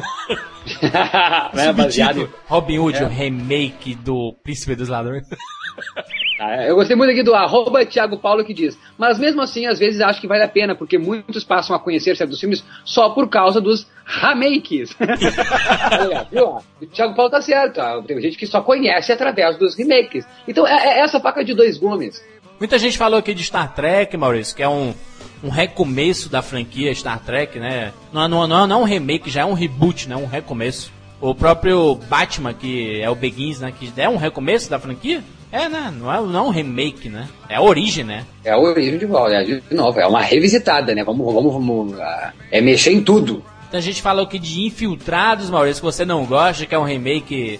é, 1.57 1.71
baseado. 1.73 2.29
Robin 2.47 2.79
Hood, 2.79 2.97
É. 2.97 3.03
o 3.05 3.07
remake 3.07 3.95
do 3.95 4.35
Príncipe 4.43 4.75
dos 4.75 4.89
Ladrões. 4.89 5.23
Ah, 6.43 6.65
Eu 6.65 6.75
gostei 6.75 6.95
muito 6.95 7.11
aqui 7.11 7.21
do 7.21 7.35
arroba 7.35 7.85
Thiago 7.85 8.17
Paulo 8.17 8.43
que 8.43 8.51
diz, 8.51 8.75
mas 8.97 9.19
mesmo 9.19 9.43
assim, 9.43 9.67
às 9.67 9.77
vezes 9.77 10.01
acho 10.01 10.19
que 10.19 10.25
vale 10.27 10.43
a 10.43 10.47
pena, 10.47 10.73
porque 10.73 10.97
muitos 10.97 11.43
passam 11.43 11.75
a 11.75 11.79
conhecer 11.79 12.17
certos 12.17 12.39
filmes 12.39 12.63
só 12.83 13.11
por 13.11 13.29
causa 13.29 13.61
dos 13.61 13.85
remakes. 14.03 14.95
O 16.81 16.85
Thiago 16.87 17.15
Paulo 17.15 17.29
tá 17.29 17.41
certo, 17.41 17.79
tem 18.07 18.19
gente 18.19 18.37
que 18.37 18.47
só 18.47 18.59
conhece 18.61 19.11
através 19.11 19.55
dos 19.59 19.75
remakes. 19.77 20.25
Então 20.47 20.65
é, 20.65 20.71
é 20.71 20.99
essa 21.01 21.19
faca 21.19 21.45
de 21.45 21.53
dois 21.53 21.77
gumes. 21.77 22.23
Muita 22.59 22.79
gente 22.79 22.97
falou 22.97 23.19
aqui 23.19 23.35
de 23.35 23.43
Star 23.43 23.73
Trek, 23.75 24.17
Maurício, 24.17 24.55
que 24.55 24.63
é 24.63 24.69
um, 24.69 24.95
um 25.43 25.49
recomeço 25.49 26.27
da 26.27 26.41
franquia 26.41 26.93
Star 26.95 27.19
Trek, 27.19 27.59
né? 27.59 27.93
Não, 28.11 28.27
não, 28.27 28.47
não, 28.47 28.65
não 28.65 28.79
é 28.79 28.79
um 28.79 28.85
remake, 28.85 29.29
já 29.29 29.41
é 29.41 29.45
um 29.45 29.53
reboot, 29.53 30.09
né? 30.09 30.15
Um 30.15 30.25
recomeço. 30.25 30.91
O 31.19 31.35
próprio 31.35 31.93
Batman, 32.09 32.51
que 32.53 32.99
é 32.99 33.09
o 33.09 33.13
Begins, 33.15 33.59
né? 33.59 33.71
Que 33.71 33.91
é 33.95 34.09
um 34.09 34.17
recomeço 34.17 34.69
da 34.69 34.79
franquia? 34.79 35.23
É, 35.51 35.67
né? 35.67 35.93
Não 35.95 36.11
é, 36.11 36.21
não 36.21 36.39
é 36.39 36.41
um 36.43 36.49
remake, 36.49 37.09
né? 37.09 37.27
É 37.49 37.55
a 37.55 37.61
origem, 37.61 38.03
né? 38.03 38.25
É 38.43 38.51
a 38.51 38.57
origem 38.57 38.97
de 38.97 39.05
volta, 39.05 39.35
é, 39.35 39.43
de 39.43 39.61
novo, 39.71 39.99
é 39.99 40.07
uma 40.07 40.21
revisitada, 40.21 40.95
né? 40.95 41.03
Vamos, 41.03 41.33
vamos, 41.33 41.53
vamos 41.53 41.95
é 42.49 42.61
mexer 42.61 42.91
em 42.91 43.03
tudo. 43.03 43.43
Então 43.67 43.77
a 43.77 43.81
gente 43.81 44.01
falou 44.01 44.23
aqui 44.23 44.39
de 44.39 44.61
Infiltrados, 44.65 45.49
Maurício, 45.49 45.81
que 45.81 45.85
você 45.85 46.05
não 46.05 46.25
gosta, 46.25 46.65
que 46.65 46.75
é 46.75 46.79
um 46.79 46.83
remake. 46.83 47.59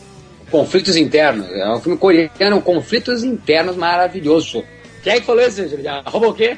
Conflitos 0.50 0.98
internos, 0.98 1.50
é 1.50 1.74
um 1.74 1.80
filme 1.80 1.98
coreano, 1.98 2.62
conflitos 2.62 3.24
internos 3.24 3.78
maravilhoso. 3.78 4.64
Quem 5.02 5.14
é 5.14 5.20
que 5.20 5.26
falou 5.26 5.42
isso? 5.42 5.62
Arroba 6.06 6.28
o 6.28 6.34
quê? 6.34 6.58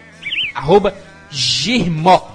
Arroba 0.55 0.95
Girmok. 1.29 2.32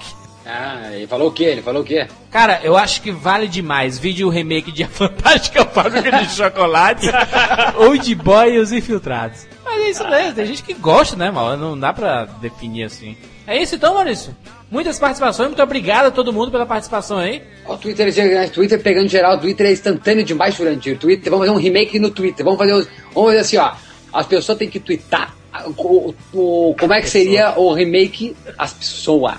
Ah, 0.50 0.88
ele 0.95 1.07
falou 1.07 1.28
o 1.28 1.33
quê? 1.33 1.45
Ele 1.45 1.61
falou 1.62 1.83
o 1.83 1.85
quê? 1.85 2.07
Cara, 2.31 2.61
eu 2.62 2.75
acho 2.76 3.02
que 3.02 3.11
vale 3.12 3.47
demais. 3.47 3.99
Vídeo 3.99 4.31
remake 4.31 4.73
de 4.73 4.83
A 4.83 4.88
Fantástica 4.88 5.64
Fábrica 5.67 6.11
de 6.11 6.31
Chocolate 6.35 7.07
ou 7.76 7.97
de 7.99 8.14
Boy 8.14 8.55
e 8.55 8.59
os 8.59 8.73
Infiltrados. 8.73 9.47
Mas 9.62 9.83
é 9.83 9.90
isso 9.90 10.09
mesmo, 10.09 10.33
tem 10.35 10.47
gente 10.47 10.62
que 10.62 10.73
gosta, 10.73 11.17
né, 11.17 11.31
mal? 11.31 11.55
Não 11.57 11.78
dá 11.78 11.93
pra 11.93 12.25
definir 12.25 12.85
assim. 12.85 13.14
É 13.47 13.61
isso 13.61 13.75
então, 13.75 13.93
Maurício. 13.95 14.35
Muitas 14.71 14.99
participações, 14.99 15.49
muito 15.49 15.62
obrigado 15.62 16.07
a 16.07 16.11
todo 16.11 16.33
mundo 16.33 16.50
pela 16.50 16.64
participação 16.67 17.19
aí. 17.19 17.43
Ó, 17.67 17.75
O 17.75 17.78
Twitter, 17.78 18.09
é- 18.19 18.47
Twitter 18.49 18.81
pegando 18.83 19.09
geral, 19.09 19.37
o 19.37 19.40
Twitter 19.40 19.67
é 19.67 19.73
instantâneo 19.73 20.25
demais, 20.25 20.55
Jurandir. 20.55 20.99
Twitter, 20.99 21.31
vamos 21.31 21.47
fazer 21.47 21.59
um 21.59 21.61
remake 21.61 21.99
no 21.99 22.11
Twitter. 22.11 22.43
Vamos 22.45 22.59
fazer, 22.59 22.73
os- 22.73 22.88
vamos 23.14 23.31
fazer 23.31 23.38
assim, 23.40 23.57
ó. 23.59 23.73
As 24.12 24.26
pessoas 24.26 24.57
têm 24.57 24.69
que 24.71 24.81
twittar 24.81 25.35
o, 25.76 26.14
o- 26.33 26.75
como 26.78 26.93
é 26.95 27.00
que 27.02 27.09
seria 27.11 27.52
o 27.59 27.73
remake 27.75 28.35
as 28.57 28.73
pessoas. 28.73 29.35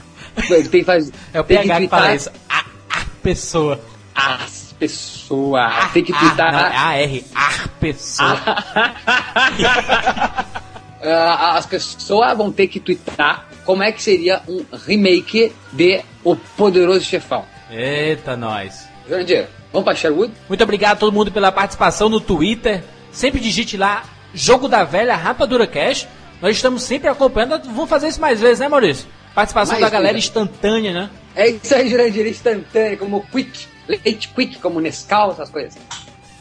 Tem 0.47 0.63
que 0.63 0.83
fazer. 0.83 1.13
É 1.33 1.39
o 1.39 1.43
tem 1.43 1.57
PH 1.57 1.73
que 1.73 1.79
twittar 1.79 1.99
fala 1.99 2.15
isso. 2.15 2.31
A, 2.49 2.59
a 2.89 3.05
pessoa. 3.21 3.79
As 4.15 4.75
pessoas. 4.79 5.91
Tem 5.93 6.03
que 6.03 6.13
twittar. 6.13 6.51
Não, 6.51 6.59
é 6.59 6.75
AR. 6.75 7.21
A 7.35 7.67
pessoa. 7.79 8.39
Ah, 11.01 11.57
as 11.57 11.65
pessoas 11.65 12.37
vão 12.37 12.51
ter 12.51 12.67
que 12.67 12.77
twittar 12.77 13.47
como 13.63 13.81
é 13.81 13.91
que 13.91 14.01
seria 14.01 14.41
um 14.47 14.65
remake 14.85 15.53
de 15.71 16.01
O 16.23 16.35
Poderoso 16.35 17.05
Chefão. 17.05 17.45
Eita, 17.71 18.35
nós. 18.35 18.87
Jurandir, 19.07 19.47
vamos 19.71 19.85
pra 19.85 19.95
Sherwood? 19.95 20.33
Muito 20.47 20.63
obrigado 20.63 20.93
a 20.93 20.99
todo 20.99 21.13
mundo 21.13 21.31
pela 21.31 21.51
participação 21.51 22.09
no 22.09 22.19
Twitter. 22.19 22.83
Sempre 23.11 23.39
digite 23.39 23.77
lá 23.77 24.03
Jogo 24.33 24.67
da 24.67 24.83
Velha 24.83 25.15
Rapadura 25.15 25.65
Cash. 25.65 26.07
Nós 26.41 26.55
estamos 26.55 26.83
sempre 26.83 27.07
acompanhando. 27.07 27.61
Vamos 27.63 27.89
fazer 27.89 28.07
isso 28.07 28.19
mais 28.19 28.41
vezes, 28.41 28.59
né, 28.59 28.67
Maurício? 28.67 29.07
Participação 29.39 29.79
Mais 29.79 29.85
da 29.85 29.89
galera 29.89 30.15
vezes. 30.15 30.27
instantânea, 30.27 30.91
né? 30.91 31.09
É 31.33 31.47
isso 31.47 31.73
aí, 31.73 31.87
Jurandir, 31.87 32.27
instantâneo, 32.27 32.97
como 32.97 33.25
Quick, 33.27 33.67
Leite 33.87 34.27
Quick, 34.27 34.59
como 34.59 34.81
Nescau, 34.81 35.31
essas 35.31 35.49
coisas. 35.49 35.77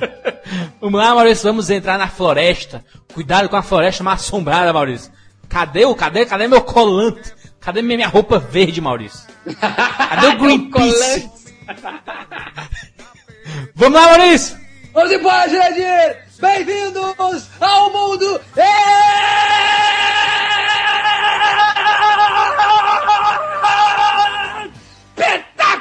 Vamos 0.80 0.98
lá, 0.98 1.14
Maurício, 1.14 1.44
vamos 1.44 1.70
entrar 1.70 1.96
na 1.96 2.08
floresta. 2.08 2.84
Cuidado 3.14 3.48
com 3.48 3.54
a 3.54 3.62
floresta 3.62 4.02
mal 4.02 4.14
assombrada, 4.14 4.72
Maurício. 4.72 5.12
Cadê 5.48 5.84
o, 5.84 5.94
cadê, 5.94 6.26
cadê 6.26 6.48
meu 6.48 6.60
colante? 6.60 7.32
Cadê 7.60 7.82
minha, 7.82 7.98
minha 7.98 8.08
roupa 8.08 8.40
verde, 8.40 8.80
Maurício? 8.80 9.28
Cadê 9.60 10.26
o 10.26 10.38
Greenpeace? 10.38 11.30
Vamos 13.76 14.00
lá, 14.00 14.18
Maurício! 14.18 14.58
Vamos 14.92 15.12
embora, 15.12 15.48
Jurandir! 15.48 16.16
Bem-vindos 16.40 17.48
ao 17.60 17.92
mundo 17.92 18.40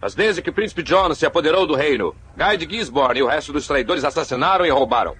Mas 0.00 0.14
desde 0.14 0.42
que 0.42 0.52
Príncipe 0.52 0.82
John 0.82 1.14
se 1.14 1.26
apoderou 1.26 1.66
do 1.66 1.74
reino, 1.74 2.14
Guy 2.36 2.56
de 2.58 2.76
Gisborne 2.76 3.20
e 3.20 3.22
o 3.22 3.26
resto 3.26 3.52
dos 3.52 3.66
traidores 3.66 4.04
assassinaram 4.04 4.66
e 4.66 4.70
roubaram. 4.70 5.16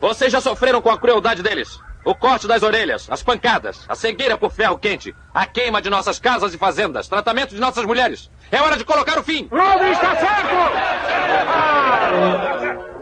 Vocês 0.00 0.32
já 0.32 0.40
sofreram 0.40 0.80
com 0.80 0.90
a 0.90 0.98
crueldade 0.98 1.42
deles. 1.42 1.78
O 2.04 2.14
corte 2.14 2.46
das 2.48 2.62
orelhas, 2.62 3.06
as 3.10 3.22
pancadas, 3.22 3.84
a 3.86 3.94
cegueira 3.94 4.38
por 4.38 4.50
ferro 4.50 4.78
quente, 4.78 5.14
a 5.34 5.44
queima 5.44 5.82
de 5.82 5.90
nossas 5.90 6.18
casas 6.18 6.54
e 6.54 6.58
fazendas, 6.58 7.06
tratamento 7.08 7.54
de 7.54 7.60
nossas 7.60 7.84
mulheres. 7.84 8.30
É 8.50 8.60
hora 8.60 8.78
de 8.78 8.84
colocar 8.84 9.18
o 9.18 9.22
fim. 9.22 9.48
está 9.92 10.16
certo! 10.16 10.54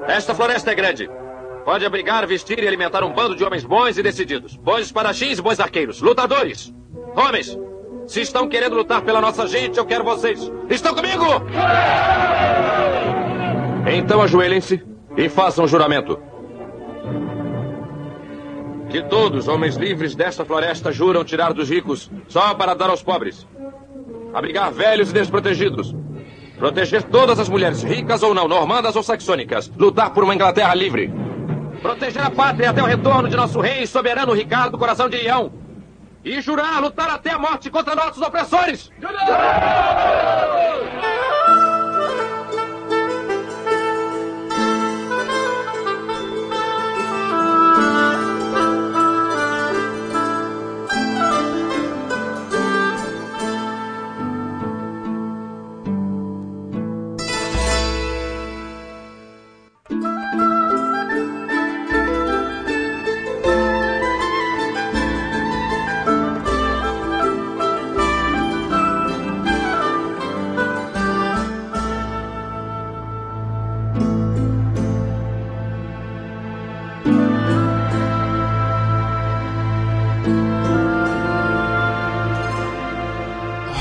Esta 0.08 0.34
floresta 0.34 0.72
é 0.72 0.74
grande. 0.74 1.08
Pode 1.64 1.86
abrigar, 1.86 2.26
vestir 2.26 2.62
e 2.62 2.66
alimentar 2.66 3.04
um 3.04 3.12
bando 3.12 3.36
de 3.36 3.44
homens 3.44 3.64
bons 3.64 3.96
e 3.98 4.02
decididos. 4.02 4.56
Bons 4.56 4.80
espadachins 4.80 5.38
e 5.38 5.42
bons 5.42 5.60
arqueiros. 5.60 6.00
Lutadores. 6.00 6.74
Homens, 7.14 7.56
se 8.08 8.22
estão 8.22 8.48
querendo 8.48 8.74
lutar 8.74 9.02
pela 9.02 9.20
nossa 9.20 9.46
gente, 9.46 9.78
eu 9.78 9.84
quero 9.84 10.02
vocês. 10.02 10.50
Estão 10.70 10.94
comigo? 10.94 11.24
Então 13.86 14.22
ajoelhem-se 14.22 14.82
e 15.14 15.28
façam 15.28 15.66
o 15.66 15.68
juramento. 15.68 16.18
Que 18.88 19.02
todos, 19.02 19.46
homens 19.46 19.76
livres 19.76 20.14
desta 20.14 20.42
floresta, 20.42 20.90
juram 20.90 21.22
tirar 21.22 21.52
dos 21.52 21.68
ricos 21.68 22.10
só 22.26 22.54
para 22.54 22.72
dar 22.72 22.88
aos 22.88 23.02
pobres. 23.02 23.46
Abrigar 24.32 24.72
velhos 24.72 25.10
e 25.10 25.12
desprotegidos. 25.12 25.94
Proteger 26.56 27.02
todas 27.02 27.38
as 27.38 27.48
mulheres, 27.48 27.82
ricas 27.82 28.22
ou 28.22 28.32
não, 28.32 28.48
normandas 28.48 28.96
ou 28.96 29.02
saxônicas. 29.02 29.70
Lutar 29.76 30.14
por 30.14 30.24
uma 30.24 30.34
Inglaterra 30.34 30.74
livre. 30.74 31.12
Proteger 31.82 32.22
a 32.22 32.30
pátria 32.30 32.70
até 32.70 32.82
o 32.82 32.86
retorno 32.86 33.28
de 33.28 33.36
nosso 33.36 33.60
rei 33.60 33.86
soberano 33.86 34.32
Ricardo 34.32 34.78
Coração 34.78 35.10
de 35.10 35.18
Leão. 35.18 35.67
E 36.25 36.40
jurar 36.40 36.80
lutar 36.80 37.10
até 37.10 37.30
a 37.30 37.38
morte 37.38 37.70
contra 37.70 37.94
nossos 37.94 38.22
opressores. 38.22 38.90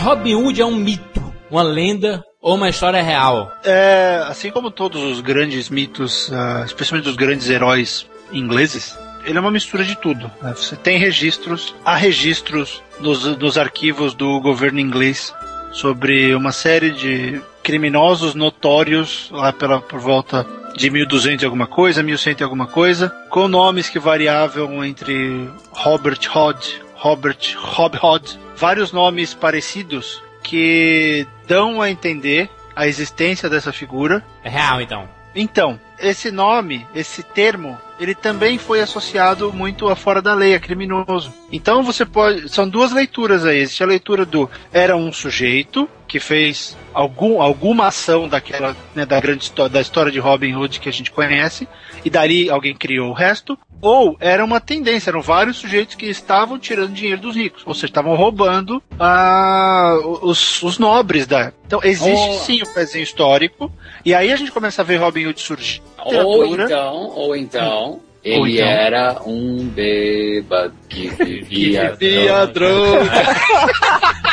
Robin 0.08 0.36
Hood 0.36 0.62
é 0.62 0.66
um 0.66 0.78
mito, 0.78 1.34
uma 1.52 1.62
lenda 1.62 2.24
ou 2.42 2.56
uma 2.56 2.70
história 2.70 3.04
real? 3.04 3.52
É, 3.62 4.24
assim 4.26 4.50
como 4.50 4.72
todos 4.72 5.04
os 5.04 5.20
grandes 5.20 5.70
mitos, 5.70 6.32
ah, 6.32 6.64
especialmente 6.66 7.04
dos 7.04 7.18
grandes 7.18 7.50
heróis 7.50 8.08
ingleses, 8.32 8.98
ele 9.26 9.38
é 9.38 9.42
uma 9.42 9.52
mistura 9.52 9.84
de 9.84 9.98
tudo. 9.98 10.32
né? 10.42 10.54
Você 10.56 10.78
tem 10.78 10.98
registros, 10.98 11.76
há 11.84 11.98
registros 11.98 12.82
nos, 13.02 13.26
nos 13.38 13.58
arquivos 13.58 14.14
do 14.14 14.40
governo 14.40 14.80
inglês 14.80 15.34
sobre 15.74 16.34
uma 16.34 16.54
série 16.54 16.92
de 16.92 17.42
criminosos 17.62 18.34
notórios 18.34 19.28
lá 19.30 19.52
pela, 19.52 19.82
por 19.82 20.00
volta 20.00 20.48
de 20.74 20.90
1200 20.90 21.44
e 21.44 21.46
alguma 21.46 21.68
coisa, 21.68 22.02
1100 22.02 22.38
e 22.40 22.44
alguma 22.44 22.68
coisa, 22.68 23.10
com 23.30 23.50
nomes 23.50 23.90
que 23.90 24.00
variavam 24.00 24.86
entre 24.86 25.50
Robert 25.74 26.22
Hood, 26.34 26.82
Robert 26.96 27.58
Hob 27.78 28.00
Hood, 28.02 28.47
vários 28.58 28.92
nomes 28.92 29.34
parecidos 29.34 30.22
que 30.44 31.26
dão 31.48 31.82
a 31.82 31.90
entender 31.90 32.50
a 32.76 32.88
existência 32.88 33.50
dessa 33.50 33.72
figura. 33.72 34.26
É 34.44 34.50
real, 34.50 34.82
então. 34.82 35.08
Então, 35.36 35.80
esse 36.00 36.32
nome, 36.32 36.86
esse 36.96 37.22
termo, 37.22 37.80
ele 38.00 38.16
também 38.16 38.58
foi 38.58 38.82
associado 38.82 39.52
muito 39.54 39.88
a 39.90 39.96
fora 39.96 40.22
da 40.22 40.34
lei, 40.34 40.54
a 40.56 40.60
criminoso. 40.60 41.34
Então 41.52 41.84
você 41.84 42.06
pode. 42.06 42.50
São 42.50 42.68
duas 42.68 42.92
leituras 42.92 43.46
aí. 43.46 43.60
Existe 43.60 43.84
a 43.84 43.88
leitura 43.88 44.26
do 44.26 44.50
era 44.72 44.96
um 44.96 45.12
sujeito 45.12 45.90
que 46.08 46.20
fez 46.20 46.78
algum, 46.94 47.42
alguma 47.42 47.88
ação 47.88 48.28
daquela, 48.30 48.76
né, 48.96 49.06
da 49.06 49.20
grande 49.20 49.44
história, 49.44 49.70
da 49.70 49.82
história 49.82 50.12
de 50.12 50.20
Robin 50.20 50.56
Hood 50.56 50.80
que 50.80 50.88
a 50.88 50.94
gente 50.94 51.12
conhece, 51.12 51.68
e 52.04 52.10
dali 52.10 52.50
alguém 52.50 52.74
criou 52.74 53.10
o 53.10 53.14
resto. 53.14 53.58
Ou 53.80 54.18
era 54.20 54.44
uma 54.44 54.60
tendência, 54.60 55.12
eram 55.12 55.22
vários 55.22 55.58
sujeitos 55.58 55.96
que 55.96 56.08
estavam 56.08 56.58
tirando 56.58 56.94
dinheiro 56.94 57.22
dos 57.22 57.36
ricos, 57.36 57.62
ou 57.66 57.76
seja, 57.76 57.88
estavam 57.88 58.16
roubando 58.16 58.82
ah, 59.00 59.96
os, 60.22 60.64
os 60.64 60.80
nobres 60.80 61.28
da. 61.28 61.52
Então 61.66 61.82
existe 61.84 62.28
Oh. 62.30 62.40
sim 62.40 62.62
o 62.64 62.74
pezinho 62.74 63.04
histórico, 63.04 63.72
e 64.04 64.16
aí 64.16 64.32
a 64.32 64.36
gente 64.36 64.52
começa 64.52 64.82
a 64.82 64.86
ver 64.86 64.98
Robin 64.98 65.28
Hood 65.28 65.40
surgir. 65.40 65.82
Ou 66.08 66.44
Literatura. 66.44 66.64
então, 66.66 67.12
ou 67.16 67.36
então, 67.36 68.00
ele 68.24 68.40
Ou 68.40 68.48
então. 68.48 68.66
era 68.68 69.22
um 69.26 69.68
bêbado 69.70 70.74
que 70.90 71.08
vivia. 71.24 71.96
Via 72.00 72.46
droga. 72.48 73.12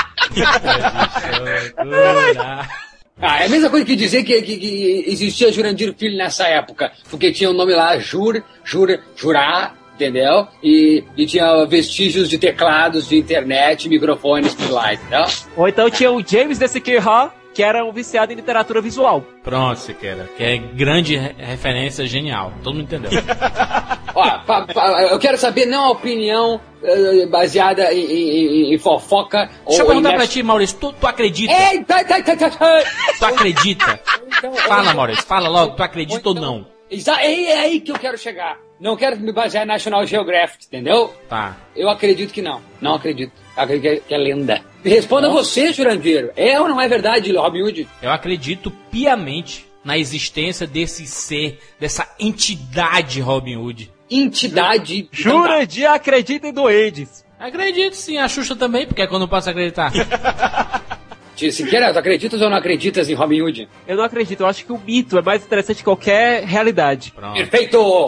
Ah, 3.21 3.43
é 3.43 3.47
a 3.47 3.49
mesma 3.49 3.71
coisa 3.71 3.87
que 3.87 3.95
dizer 3.95 4.25
que, 4.25 4.43
que- 4.43 4.57
que 4.59 5.05
existia 5.07 5.53
Jurandir 5.53 5.95
Filho 5.97 6.17
nessa 6.19 6.47
época, 6.49 6.91
porque 7.09 7.31
tinha 7.33 7.49
o 7.49 7.53
nome 7.55 7.73
lá 7.73 7.97
Jur, 7.99 8.43
Jur, 8.65 8.99
Jurá, 9.15 9.73
entendeu? 9.95 10.49
E, 10.63 11.05
e 11.17 11.25
tinha 11.25 11.65
vestígios 11.65 12.29
de 12.29 12.37
teclados, 12.39 13.09
de 13.09 13.17
internet, 13.17 13.89
microfones 13.89 14.55
por 14.55 14.69
lá, 14.71 14.93
entendeu? 14.95 15.25
Ou 15.57 15.69
então 15.69 15.89
tinha 15.89 16.11
o 16.11 16.23
James 16.27 16.59
D.C.K. 16.59 16.99
Ha, 16.99 17.31
que 17.55 17.63
era 17.63 17.85
um 17.85 17.93
viciado 17.93 18.33
em 18.33 18.37
literatura 18.37 18.81
visual. 18.81 19.25
Pronto, 19.43 19.79
Siqueira. 19.79 20.29
Que 20.37 20.43
é 20.45 20.57
grande 20.59 21.17
re- 21.17 21.35
referência 21.39 22.05
genial. 22.07 22.53
Todo 22.63 22.75
mundo 22.75 22.85
entendeu. 22.85 23.11
Ó, 24.15 24.39
pa- 24.47 24.67
pa- 24.67 25.03
eu 25.11 25.19
quero 25.19 25.37
saber 25.39 25.67
não 25.67 25.85
a 25.87 25.91
opinião 25.91 26.61
eh, 26.83 27.27
baseada 27.27 27.93
em, 27.93 28.05
em- 28.05 28.75
em 28.75 28.79
fofoca 28.79 29.51
Deixa 29.67 29.83
eu 29.83 29.87
ou 29.87 29.93
em 29.93 29.97
perguntar 29.97 30.15
pra 30.17 30.27
ti, 30.27 30.43
Maurício. 30.43 30.77
Tu, 30.79 30.93
tu 30.93 31.07
acredita? 31.07 31.53
Eita, 31.53 32.05
tá, 32.05 32.23
tá, 32.23 32.37
tá, 32.37 32.51
tá. 32.51 32.83
Tu 33.19 33.25
acredita? 33.25 34.01
Então, 34.39 34.53
Fala, 34.55 34.95
Maurício. 34.95 35.25
Fala 35.25 35.49
logo. 35.49 35.75
Tu 35.75 35.83
acredita 35.83 36.29
ou 36.29 36.35
não? 36.35 36.67
É 36.91 37.51
é 37.51 37.59
aí 37.61 37.81
que 37.81 37.91
eu 37.91 37.99
quero 37.99 38.17
chegar. 38.19 38.57
Não 38.79 38.97
quero 38.97 39.19
me 39.19 39.33
basear 39.33 39.65
em 39.65 39.69
National 39.69 40.07
Geographic, 40.07 40.67
entendeu? 40.67 41.13
Tá. 41.29 41.57
Eu 41.75 41.89
acredito 41.89 42.33
que 42.33 42.43
não. 42.43 42.61
Não 42.81 42.95
acredito. 42.95 43.33
Acredito 43.57 43.83
que 43.83 43.89
é, 43.89 43.97
que 44.09 44.15
é 44.15 44.19
lenda. 44.19 44.61
Responda 44.85 45.31
você, 45.31 45.73
Jurandir. 45.73 46.31
É 46.37 46.61
ou 46.61 46.69
não 46.69 46.81
é 46.81 46.87
verdade, 46.87 47.35
Robin 47.35 47.63
Hood? 47.63 47.89
Eu 48.03 48.11
acredito 48.11 48.71
piamente 48.91 49.67
na 49.85 49.99
existência 49.99 50.67
desse 50.67 51.07
ser, 51.07 51.59
dessa 51.81 52.09
entidade 52.19 53.21
Robin 53.21 53.57
Hood. 53.57 53.91
Entidade. 54.11 55.09
Jurandir 55.11 55.91
acredita 55.91 56.47
em 56.47 56.53
doentes. 56.53 57.25
Acredito 57.39 57.95
sim, 57.95 58.19
a 58.19 58.29
Xuxa 58.29 58.55
também, 58.55 58.87
porque 58.87 59.03
é 59.03 59.07
quando 59.07 59.23
eu 59.23 59.29
posso 59.29 59.51
acreditar. 59.51 59.93
Siqueira, 61.37 61.93
tu 61.93 61.99
acreditas 61.99 62.41
ou 62.41 62.49
não 62.49 62.57
acreditas 62.57 63.09
em 63.11 63.15
Robin 63.15 63.43
Hood? 63.43 63.69
Eu 63.87 63.97
não 63.97 64.05
acredito, 64.05 64.41
eu 64.41 64.47
acho 64.47 64.65
que 64.65 64.73
o 64.73 64.79
mito 64.79 65.19
é 65.19 65.23
mais 65.23 65.45
interessante 65.45 65.79
que 65.79 65.85
qualquer 65.85 66.45
realidade. 66.45 67.13
Pronto. 67.15 67.35
Perfeito! 67.35 68.07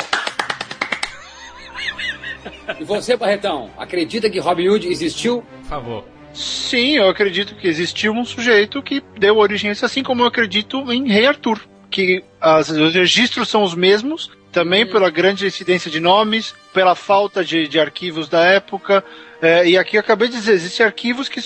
E 2.79 2.85
você, 2.85 3.17
Barretão, 3.17 3.71
acredita 3.77 4.31
que 4.31 4.39
Robin 4.39 4.69
Hood 4.69 4.89
existiu? 4.89 5.43
Por 5.43 5.69
favor. 5.69 6.16
Sim, 6.37 6.97
eu 6.97 7.09
acredito 7.09 7.55
que 7.55 7.67
existiu 7.67 8.13
um 8.13 8.25
sujeito 8.25 8.83
que 8.83 9.03
deu 9.19 9.37
origem 9.39 9.71
a 9.71 9.73
isso, 9.73 9.85
assim 9.87 10.03
como 10.03 10.23
eu 10.23 10.27
acredito 10.27 10.93
em 10.93 11.09
Rei 11.11 11.27
Arthur. 11.27 11.61
Que 11.91 12.23
as- 12.41 12.69
os 12.69 12.95
registros 12.95 13.49
são 13.49 13.63
os 13.63 13.75
mesmos, 13.75 14.31
também 14.53 14.87
pela 14.87 15.09
grande 15.11 15.47
incidência 15.47 15.91
de 15.91 16.01
nomes, 16.01 16.55
pela 16.75 16.95
falta 16.95 17.45
de, 17.45 17.67
de 17.69 17.81
arquivos 17.81 18.29
da 18.29 18.45
época. 18.45 19.03
é, 19.41 19.69
e 19.69 19.77
aqui 19.79 19.97
eu 19.97 20.01
acabei 20.01 20.29
de 20.29 20.35
dizer, 20.35 20.53
existem 20.55 20.85
arquivos 20.87 21.29
que 21.29 21.41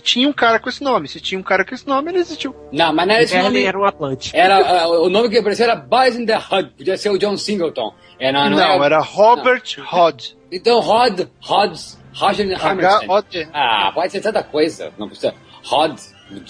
tinha 0.00 0.28
um 0.28 0.32
cara 0.32 0.58
com 0.58 0.68
esse 0.68 0.82
nome. 0.82 1.06
Se 1.08 1.20
tinha 1.20 1.38
um 1.38 1.42
cara 1.42 1.64
com 1.64 1.72
esse 1.74 1.86
nome, 1.86 2.10
ele 2.10 2.18
existiu. 2.18 2.54
Não, 2.72 2.92
mas 2.92 3.06
não 3.06 3.14
era 3.14 3.22
esse 3.22 3.34
Merlin 3.34 3.48
nome. 3.50 3.64
era 3.64 3.78
um 3.78 3.84
Atlante. 3.84 4.30
Era, 4.36 4.56
ah, 4.82 4.88
o 4.88 5.08
nome 5.08 5.28
que 5.30 5.38
apareceu 5.38 5.64
era 5.64 5.76
Boys 5.76 6.16
in 6.16 6.26
the 6.26 6.36
Hood. 6.36 6.70
Podia 6.76 6.96
ser 6.96 7.10
o 7.10 7.18
John 7.18 7.36
Singleton. 7.36 7.94
É, 8.18 8.32
não, 8.32 8.50
Não, 8.50 8.56
não, 8.58 8.84
era 8.84 8.98
Robert 8.98 9.62
Hodd. 9.92 10.36
Então, 10.50 10.80
Rod, 10.80 11.20
Rods, 11.40 11.96
Roger 12.18 12.46
Hammerstein. 12.64 13.48
Ah, 13.52 13.90
pode 13.94 14.12
ser 14.12 14.20
tanta 14.20 14.42
coisa. 14.42 14.92
Não 14.98 15.08
precisa. 15.08 15.34
Rod, 15.64 15.98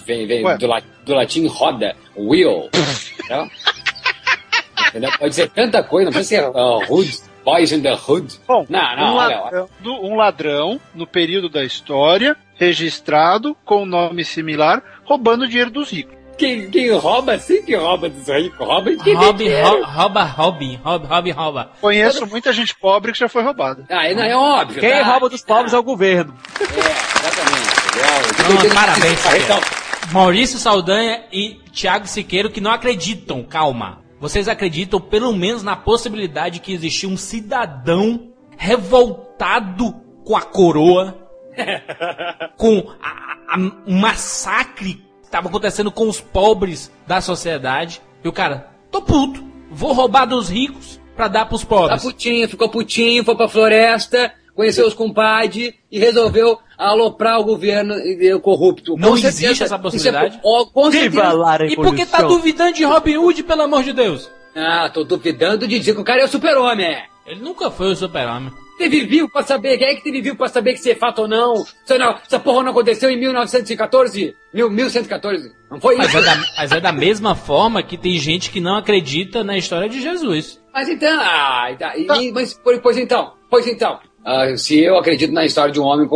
vem, 0.04 0.26
vem 0.26 0.44
Ué. 0.44 0.56
do, 0.58 0.66
la- 0.66 0.82
do 1.04 1.14
latim 1.14 1.46
roda, 1.46 1.94
wheel. 2.16 2.68
entendeu? 3.18 3.48
Entendeu? 4.88 5.10
Pode 5.18 5.34
ser 5.34 5.48
tanta 5.50 5.82
coisa, 5.82 6.06
não 6.06 6.12
precisa 6.12 6.42
ser 6.42 6.48
uh, 6.48 6.92
hood, 6.92 7.18
boys 7.44 7.72
in 7.72 7.82
the 7.82 7.94
hood. 7.94 8.38
Bom, 8.46 8.64
não, 8.68 8.96
não, 8.96 9.14
um, 9.14 9.16
olha, 9.16 9.36
olha. 9.36 9.40
ladrão, 9.44 9.68
do- 9.80 10.06
um 10.06 10.14
ladrão, 10.16 10.80
no 10.94 11.06
período 11.06 11.48
da 11.48 11.62
história, 11.64 12.36
registrado, 12.54 13.54
com 13.64 13.84
nome 13.84 14.24
similar, 14.24 14.82
roubando 15.04 15.46
dinheiro 15.48 15.70
dos 15.70 15.90
ricos. 15.90 16.16
Quem, 16.38 16.70
quem 16.70 16.90
rouba, 16.92 17.36
sim 17.38 17.62
que 17.62 17.74
rouba 17.74 18.08
dos 18.08 18.28
ricos. 18.28 18.66
Rouba 18.66 18.90
de 18.92 19.02
quem 19.02 19.18
tem 19.18 19.34
dinheiro. 19.34 19.84
rouba, 19.84 20.22
Robin, 20.22 20.80
Rob, 20.82 21.06
Robin, 21.06 21.30
rouba. 21.32 21.72
Conheço 21.80 22.24
muita 22.26 22.52
gente 22.52 22.74
pobre 22.76 23.10
que 23.12 23.18
já 23.18 23.28
foi 23.28 23.42
roubada. 23.42 23.84
Ah, 23.90 24.08
não, 24.14 24.22
é 24.22 24.36
óbvio. 24.36 24.80
Quem 24.80 24.90
tá? 24.90 25.02
rouba 25.02 25.28
dos 25.28 25.42
pobres 25.42 25.74
é 25.74 25.78
o 25.78 25.82
governo. 25.82 26.34
É, 26.60 26.64
exatamente. 27.18 27.68
Não, 28.68 28.74
parabéns, 28.74 29.26
Então, 29.44 29.60
Maurício 30.12 30.58
Saldanha 30.58 31.24
e 31.32 31.60
Thiago 31.72 32.06
Siqueiro 32.06 32.50
que 32.50 32.60
não 32.60 32.70
acreditam, 32.70 33.42
calma. 33.42 33.98
Vocês 34.20 34.48
acreditam 34.48 35.00
pelo 35.00 35.32
menos 35.32 35.62
na 35.64 35.74
possibilidade 35.74 36.60
que 36.60 36.72
existia 36.72 37.08
um 37.08 37.16
cidadão 37.16 38.32
revoltado 38.56 39.92
com 40.24 40.36
a 40.36 40.42
coroa, 40.42 41.16
com 42.56 42.84
um 43.86 44.00
massacre 44.00 45.07
que 45.28 45.36
estava 45.36 45.48
acontecendo 45.48 45.90
com 45.92 46.08
os 46.08 46.20
pobres 46.20 46.90
da 47.06 47.20
sociedade. 47.20 48.00
E 48.24 48.28
o 48.28 48.32
cara, 48.32 48.68
tô 48.90 49.02
puto, 49.02 49.44
vou 49.70 49.92
roubar 49.92 50.24
dos 50.24 50.48
ricos 50.48 50.98
pra 51.14 51.28
dar 51.28 51.44
pros 51.46 51.60
Tá 51.62 51.66
pobres. 51.68 52.02
putinho, 52.02 52.48
ficou 52.48 52.68
putinho, 52.70 53.22
foi 53.24 53.36
pra 53.36 53.46
floresta, 53.48 54.32
conheceu 54.54 54.86
os 54.86 54.94
compadres 54.94 55.74
e 55.92 55.98
resolveu 55.98 56.58
aloprar 56.78 57.38
o 57.40 57.44
governo 57.44 57.94
corrupto. 58.40 58.96
Não 58.96 59.10
Com 59.10 59.16
existe 59.18 59.40
certeza, 59.40 59.64
essa 59.64 59.74
é- 59.74 59.78
possibilidade? 59.78 60.40
com 60.72 60.90
certeza. 60.90 61.32
lá 61.32 61.56
a 61.56 61.66
E 61.66 61.76
por 61.76 61.94
que 61.94 62.06
tá 62.06 62.22
duvidando 62.22 62.72
de 62.72 62.84
Robin 62.84 63.16
Hood, 63.18 63.42
pelo 63.42 63.62
amor 63.62 63.82
de 63.82 63.92
Deus? 63.92 64.30
Ah, 64.56 64.88
tô 64.92 65.04
duvidando 65.04 65.68
de 65.68 65.78
dizer 65.78 65.94
que 65.94 66.00
o 66.00 66.04
cara 66.04 66.22
é 66.22 66.24
o 66.24 66.28
super-homem. 66.28 66.96
Ele 67.26 67.40
nunca 67.40 67.70
foi 67.70 67.92
o 67.92 67.96
super-homem. 67.96 68.50
Teve 68.78 69.04
vivo 69.04 69.28
pra 69.28 69.42
saber, 69.42 69.76
quem 69.76 69.88
é 69.88 69.94
que 69.96 70.04
teve 70.04 70.20
vivo 70.22 70.36
pra 70.36 70.48
saber 70.48 70.72
que 70.72 70.78
isso 70.78 70.88
é 70.88 70.94
fato 70.94 71.22
ou 71.22 71.28
não? 71.28 71.54
Isso 71.54 71.98
não, 71.98 72.12
essa 72.24 72.38
porra 72.38 72.62
não 72.62 72.70
aconteceu 72.70 73.10
em 73.10 73.18
1914? 73.18 74.34
Mil, 74.54 74.70
1114? 74.70 75.52
Não 75.70 75.80
foi 75.80 75.96
Mas 75.96 76.08
isso? 76.08 76.18
é, 76.18 76.22
da, 76.22 76.36
mas 76.56 76.72
é 76.72 76.80
da 76.80 76.92
mesma 76.92 77.34
forma 77.34 77.82
que 77.82 77.98
tem 77.98 78.18
gente 78.18 78.50
que 78.50 78.60
não 78.60 78.76
acredita 78.76 79.42
na 79.44 79.58
história 79.58 79.88
de 79.88 80.00
Jesus. 80.00 80.60
Mas 80.72 80.88
então, 80.88 81.20
ah, 81.20 81.68
tá, 81.78 81.96
e- 81.96 82.30
mas, 82.32 82.58
pois, 82.82 82.96
então, 82.96 83.32
pois 83.50 83.66
então. 83.66 83.98
Ah, 84.24 84.56
se 84.56 84.78
eu 84.80 84.98
acredito 84.98 85.32
na 85.32 85.44
história 85.44 85.72
de 85.72 85.80
um 85.80 85.84
homem 85.84 86.06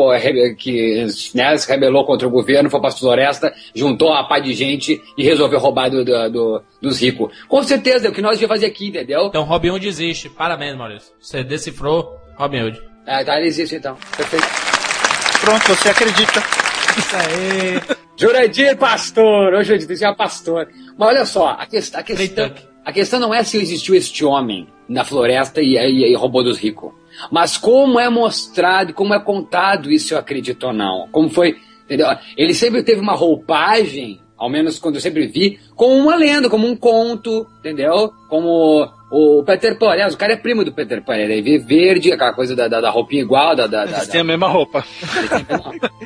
que 0.58 1.06
né, 1.34 1.56
se 1.56 1.68
rebelou 1.70 2.04
contra 2.04 2.26
o 2.26 2.30
governo, 2.30 2.68
foi 2.68 2.80
pra 2.80 2.90
floresta, 2.90 3.54
juntou 3.74 4.08
uma 4.10 4.28
pá 4.28 4.38
de 4.38 4.52
gente 4.52 5.00
e 5.16 5.22
resolveu 5.24 5.58
roubar 5.58 5.88
do, 5.88 6.04
do- 6.04 6.30
do- 6.30 6.62
dos 6.80 7.00
ricos. 7.00 7.32
Com 7.48 7.62
certeza, 7.62 8.06
é 8.06 8.10
o 8.10 8.12
que 8.12 8.20
nós 8.20 8.40
ia 8.40 8.48
fazer 8.48 8.66
aqui, 8.66 8.88
entendeu? 8.88 9.26
Então 9.26 9.44
Robin 9.44 9.70
Hood 9.70 9.86
existe. 9.88 10.28
Parabéns, 10.28 10.76
Maurício. 10.76 11.12
Você 11.20 11.42
decifrou 11.42 12.20
Robin 12.42 12.62
Hood. 12.64 12.82
Ah, 13.06 13.24
tá, 13.24 13.38
ele 13.38 13.46
existe 13.48 13.76
então. 13.76 13.96
Perfeito. 14.16 14.46
Pronto, 15.40 15.68
você 15.74 15.88
acredita. 15.90 16.42
Isso 16.98 17.16
aí. 17.16 17.96
Jurandir 18.16 18.76
Pastor! 18.76 19.54
Ô, 19.54 19.62
Jurandir, 19.62 19.86
você 19.96 20.04
é 20.04 20.14
pastor. 20.14 20.68
Mas 20.98 21.08
olha 21.08 21.24
só, 21.24 21.56
a, 21.58 21.66
que- 21.66 21.78
a 21.78 22.02
questão, 22.02 22.52
a 22.84 22.92
questão 22.92 23.20
não 23.20 23.32
é 23.34 23.42
se 23.42 23.56
existiu 23.58 23.94
este 23.94 24.24
homem 24.24 24.68
na 24.88 25.04
floresta 25.04 25.60
e, 25.62 25.76
e- 25.76 26.12
e 26.12 26.14
roubou 26.16 26.42
dos 26.44 26.58
ricos. 26.58 26.92
Mas 27.30 27.56
como 27.56 27.98
é 28.00 28.08
mostrado, 28.08 28.92
como 28.92 29.14
é 29.14 29.20
contado 29.20 29.90
isso 29.90 30.14
eu 30.14 30.18
acredito 30.18 30.64
ou 30.66 30.72
não. 30.72 31.08
Como 31.12 31.28
foi 31.30 31.56
Entendeu? 31.84 32.06
Ele 32.38 32.54
sempre 32.54 32.82
teve 32.82 33.00
uma 33.00 33.12
roupagem, 33.12 34.20
ao 34.42 34.50
menos 34.50 34.76
quando 34.76 34.96
eu 34.96 35.00
sempre 35.00 35.28
vi, 35.28 35.60
como 35.76 35.94
uma 35.94 36.16
lenda, 36.16 36.50
como 36.50 36.66
um 36.66 36.74
conto, 36.74 37.46
entendeu? 37.60 38.12
Como 38.28 38.88
o 39.08 39.44
Peter 39.44 39.78
Pan. 39.78 39.90
Aliás, 39.90 40.14
o 40.14 40.18
cara 40.18 40.32
é 40.32 40.36
primo 40.36 40.64
do 40.64 40.72
Peter 40.72 41.00
Pan, 41.04 41.14
ele 41.14 41.38
é 41.38 41.58
verde, 41.58 42.12
aquela 42.12 42.32
coisa 42.32 42.56
da, 42.56 42.66
da, 42.66 42.80
da 42.80 42.90
roupinha 42.90 43.22
igual, 43.22 43.54
da. 43.54 43.68
da, 43.68 43.84
da 43.84 43.98
Eles 43.98 44.08
têm 44.08 44.20
a 44.20 44.24
mesma 44.24 44.48
roupa. 44.48 44.84